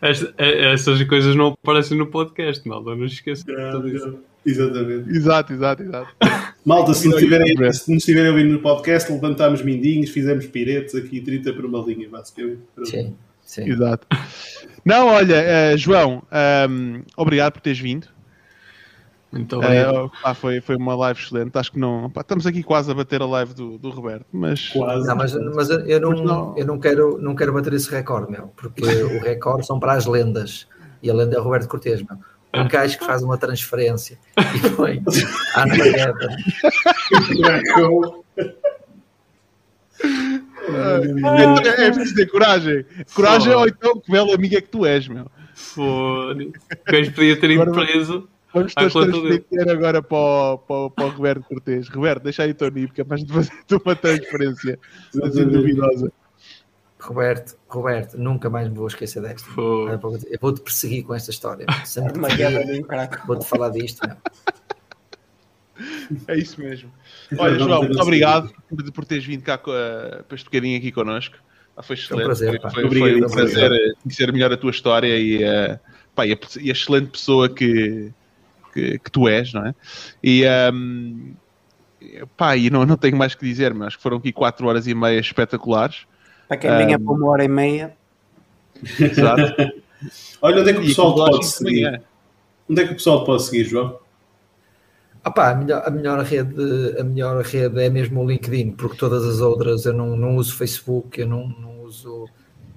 [0.00, 3.44] Esta- é- essas coisas não aparecem no podcast, malta, não esqueça.
[4.44, 5.10] Exatamente.
[5.10, 6.08] Exato, exato, exato.
[6.64, 7.74] Malta, se nos, estiverem, Ver.
[7.74, 12.08] se nos estiverem ouvindo no podcast, levantámos mindinhos, fizemos piretes aqui, 30 por uma linha,
[12.08, 12.60] basicamente.
[12.84, 13.14] Sim,
[13.50, 13.68] sim.
[13.68, 14.06] Exato.
[14.84, 18.08] Não, olha, eh, João, ehm, obrigado por teres vindo.
[19.32, 20.06] Muito obrigado.
[20.06, 21.56] Eh, pá, foi, foi uma live excelente.
[21.56, 22.10] Acho que não.
[22.10, 24.68] pá, estamos aqui quase a bater a live do, do Roberto, mas.
[24.68, 25.06] Quase.
[25.06, 26.24] Não, mas, mas eu, Mas não.
[26.24, 29.92] não, eu não, quero, não quero bater esse recorde, meu, porque o recorde são para
[29.92, 30.66] as lendas
[31.02, 32.18] e a lenda é o Roberto Cortes, meu.
[32.52, 35.00] Um gajo que faz uma transferência e põe
[35.54, 36.36] Armageddon.
[40.76, 42.84] É, é preciso ter coragem.
[43.14, 45.30] Coragem ou então que bela amiga que tu és, meu.
[45.54, 46.48] Foda-se.
[46.48, 48.28] O gajo podia ter ido preso.
[48.52, 51.88] Vamos À todos dinheiro agora para o, para, o, para o Roberto Cortês.
[51.88, 53.52] Roberto, deixa aí o teu NIP, que é para a gente fazer
[53.84, 54.78] uma transferência
[55.22, 56.12] assim duvidosa.
[56.98, 59.48] Roberto, Roberto, nunca mais me vou esquecer desta.
[59.50, 60.00] Foda.
[60.28, 61.64] Eu vou-te perseguir com esta história.
[61.86, 62.60] Sempre Uma guerra
[63.26, 64.16] vou-te falar disto, meu.
[66.28, 66.90] É isso mesmo.
[67.38, 71.36] Olha, João, muito obrigado por, por teres vindo cá eh, para este bocadinho aqui connosco.
[71.76, 72.26] Ah, foi excelente.
[72.26, 72.70] prazer, pá.
[72.70, 75.78] foi, foi, foi um prazer eh, conhecer melhor a tua história e, eh,
[76.14, 78.10] pá, e, a, e a excelente pessoa que,
[78.74, 79.74] que, que tu és, não é?
[80.22, 81.34] E, ehm,
[82.36, 84.86] pá, e não, não tenho mais que dizer, mas acho que foram aqui 4 horas
[84.86, 86.06] e meia espetaculares.
[86.48, 87.96] Para quem vinha para uma hora e meia,
[88.98, 89.42] Exato.
[90.40, 92.02] Olha, onde é que o pessoal pode seguir?
[92.68, 93.98] Onde é que o pessoal te pode seguir, João?
[95.22, 99.22] Ah a, melhor, a, melhor rede, a melhor rede é mesmo o LinkedIn, porque todas
[99.24, 102.26] as outras eu não, não uso Facebook, eu não, não uso.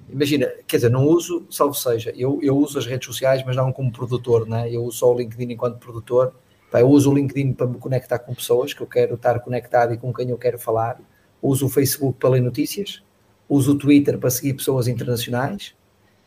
[0.10, 3.72] Imagina, quer dizer, não uso, salvo seja, eu, eu uso as redes sociais, mas não
[3.72, 4.70] como produtor, né?
[4.70, 6.34] eu uso só o LinkedIn enquanto produtor.
[6.74, 9.98] Eu uso o LinkedIn para me conectar com pessoas que eu quero estar conectado e
[9.98, 11.00] com quem eu quero falar.
[11.42, 13.04] Uso o Facebook para ler notícias,
[13.48, 15.76] uso o Twitter para seguir pessoas internacionais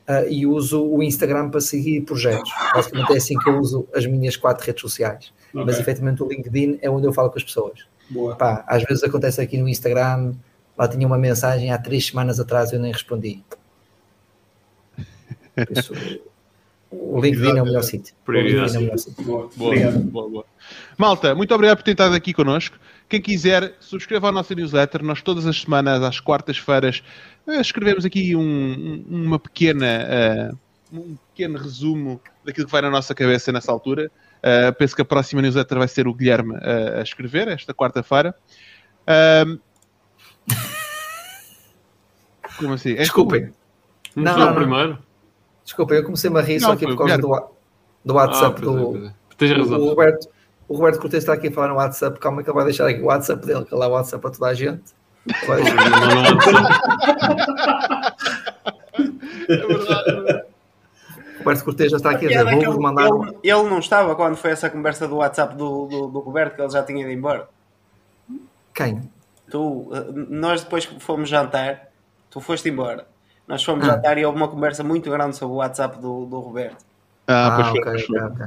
[0.09, 2.51] ah, e uso o Instagram para seguir projetos.
[2.75, 5.33] Basicamente é assim que eu uso as minhas quatro redes sociais
[5.65, 7.87] mas Ok, efetivamente o LinkedIn é onde eu falo com as pessoas.
[8.11, 8.37] boa.
[8.37, 10.35] Pá, às vezes acontece aqui no Instagram,
[10.77, 13.43] lá tinha uma mensagem há três semanas atrás eu nem respondi.
[15.71, 15.95] Isso,
[16.91, 18.15] o LinkedIn é o melhor sítio.
[18.27, 19.25] O LinkedIn é o melhor sítio.
[19.25, 19.51] boa.
[19.57, 20.45] Boa, boa, boa.
[20.99, 22.79] Malta, muito obrigado por ter estado aqui connosco.
[23.09, 25.03] Quem quiser, subscreva a nossa newsletter.
[25.05, 27.03] Nós todas as semanas, às quartas-feiras,
[27.47, 28.43] eh, escrevemos aqui um-
[29.09, 30.51] um- uma pequena, eh,
[30.93, 34.11] um pequeno resumo daquilo que vai na nossa cabeça nessa altura.
[34.43, 38.35] Eh, penso que a próxima newsletter vai ser o Guilherme eh, a escrever, esta quarta-feira.
[42.59, 42.95] Como assim?
[42.95, 43.53] Desculpem,
[44.15, 44.99] Não, Não, não, não, primeiro.
[45.63, 47.51] desculpem, eu comecei-me a rir Não, só aqui por causa do,
[48.05, 49.07] do WhatsApp Ah, é, do.
[49.07, 49.15] é.
[49.37, 49.79] Tens O razão.
[49.89, 50.29] Roberto,
[50.69, 53.01] o Roberto Cortes está aqui a falar no WhatsApp, calma que ele vai deixar aqui
[53.01, 54.83] o WhatsApp dele, que lá é o WhatsApp a toda a gente.
[55.47, 55.61] Vai.
[59.49, 60.45] É verdade, é verdade.
[61.37, 63.07] O Roberto Cortes já está aqui a dizer, é que vou-vos ele, mandar.
[63.09, 66.63] ele- ele não estava quando foi essa conversa do WhatsApp do, do, do Roberto, que
[66.63, 67.49] ele já tinha ido embora.
[68.75, 69.09] Quem?
[69.51, 71.89] Tu, eh, nós depois que fomos jantar,
[72.31, 73.07] tu foste embora.
[73.47, 73.93] Nós fomos Ah.
[73.93, 76.85] jantar e houve uma conversa muito grande sobre o WhatsApp do, do Roberto.
[77.29, 78.19] Ah, Ah, pois foi, ok, pois foi.
[78.21, 78.33] ok,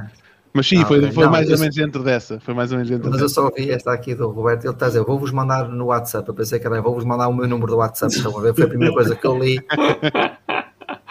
[0.52, 2.40] Mas sim, Ah, foi, foi Não, mais eu ou menos dentro dessa.
[2.40, 3.34] Foi mais ou menos dentro Mas eu dessa.
[3.34, 4.64] só ouvi esta aqui do Roberto.
[4.64, 6.28] Ele está a dizer: vou-vos mandar no WhatsApp.
[6.28, 8.12] Eu pensei que era: vou-vos mandar o meu número do WhatsApp.
[8.12, 8.54] Estão a ver?
[8.54, 9.60] Foi a primeira coisa que eu li.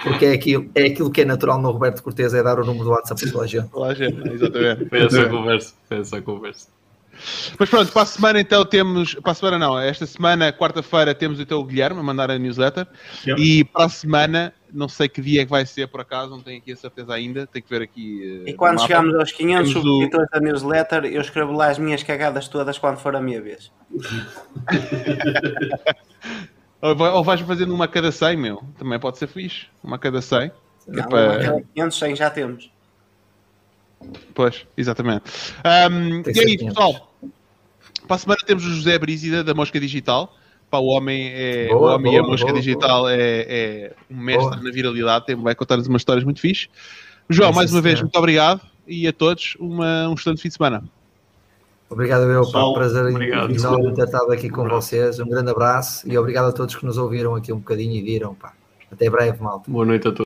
[0.03, 2.85] Porque é aquilo, é aquilo que é natural no Roberto Cortes: é dar o número
[2.85, 3.67] do WhatsApp a toda a gente.
[3.69, 4.89] Toda a gente, exatamente.
[4.89, 5.73] Foi essa a conversa.
[5.87, 6.67] Foi essa a conversa.
[7.57, 9.13] Mas pronto, para a semana então temos.
[9.15, 12.87] Para a semana não, esta semana, quarta-feira, temos então o Guilherme a mandar a newsletter.
[13.27, 13.41] Yep.
[13.41, 16.41] E para a semana, não sei que dia é que vai ser por acaso, não
[16.41, 17.45] tenho aqui a certeza ainda.
[17.47, 18.43] Tenho que ver aqui.
[18.45, 21.77] eh, E quando chegamos aos 500 Temos o- subscritores da newsletter, eu escrevo lá as
[21.79, 23.71] minhas cagadas todas quando for a minha vez.
[26.81, 28.63] Ou, vai- ou vais fazendo uma a cada 100, meu.
[28.77, 29.65] Também pode ser fixe.
[29.83, 30.49] Uma cada 100.
[30.49, 32.71] Que é Não, para- aquela 500, 100 já temos.
[34.33, 35.23] Pois, exatamente.
[36.23, 36.65] Tem e é isso, 500.
[36.67, 37.13] pessoal.
[38.07, 40.33] Para a semana temos o José Brízida da Mosca Digital.
[40.69, 43.93] Para o homem, é, Boa, o homem e a boa, Mosca boa, Digital É, é
[44.09, 44.61] um mestre Boa.
[44.63, 45.25] na viralidade.
[45.25, 46.67] Tem, vai contar-nos umas histórias muito fixe.
[47.29, 48.61] João, Sim, mais uma vez, muito obrigado.
[48.87, 50.83] E a todos, uma, um excelente fim de semana.
[51.89, 52.41] Obrigado, eu.
[52.41, 53.51] Pá, Pessoal, prazer obrigado.
[53.51, 54.87] enorme ter estado aqui com Um abraço.
[54.89, 55.19] vocês.
[55.19, 58.35] Um grande abraço e obrigado a todos que nos ouviram aqui um bocadinho e viram.
[58.35, 58.53] Pá.
[58.91, 59.69] Até breve, malta.
[59.69, 60.17] Boa noite a todos.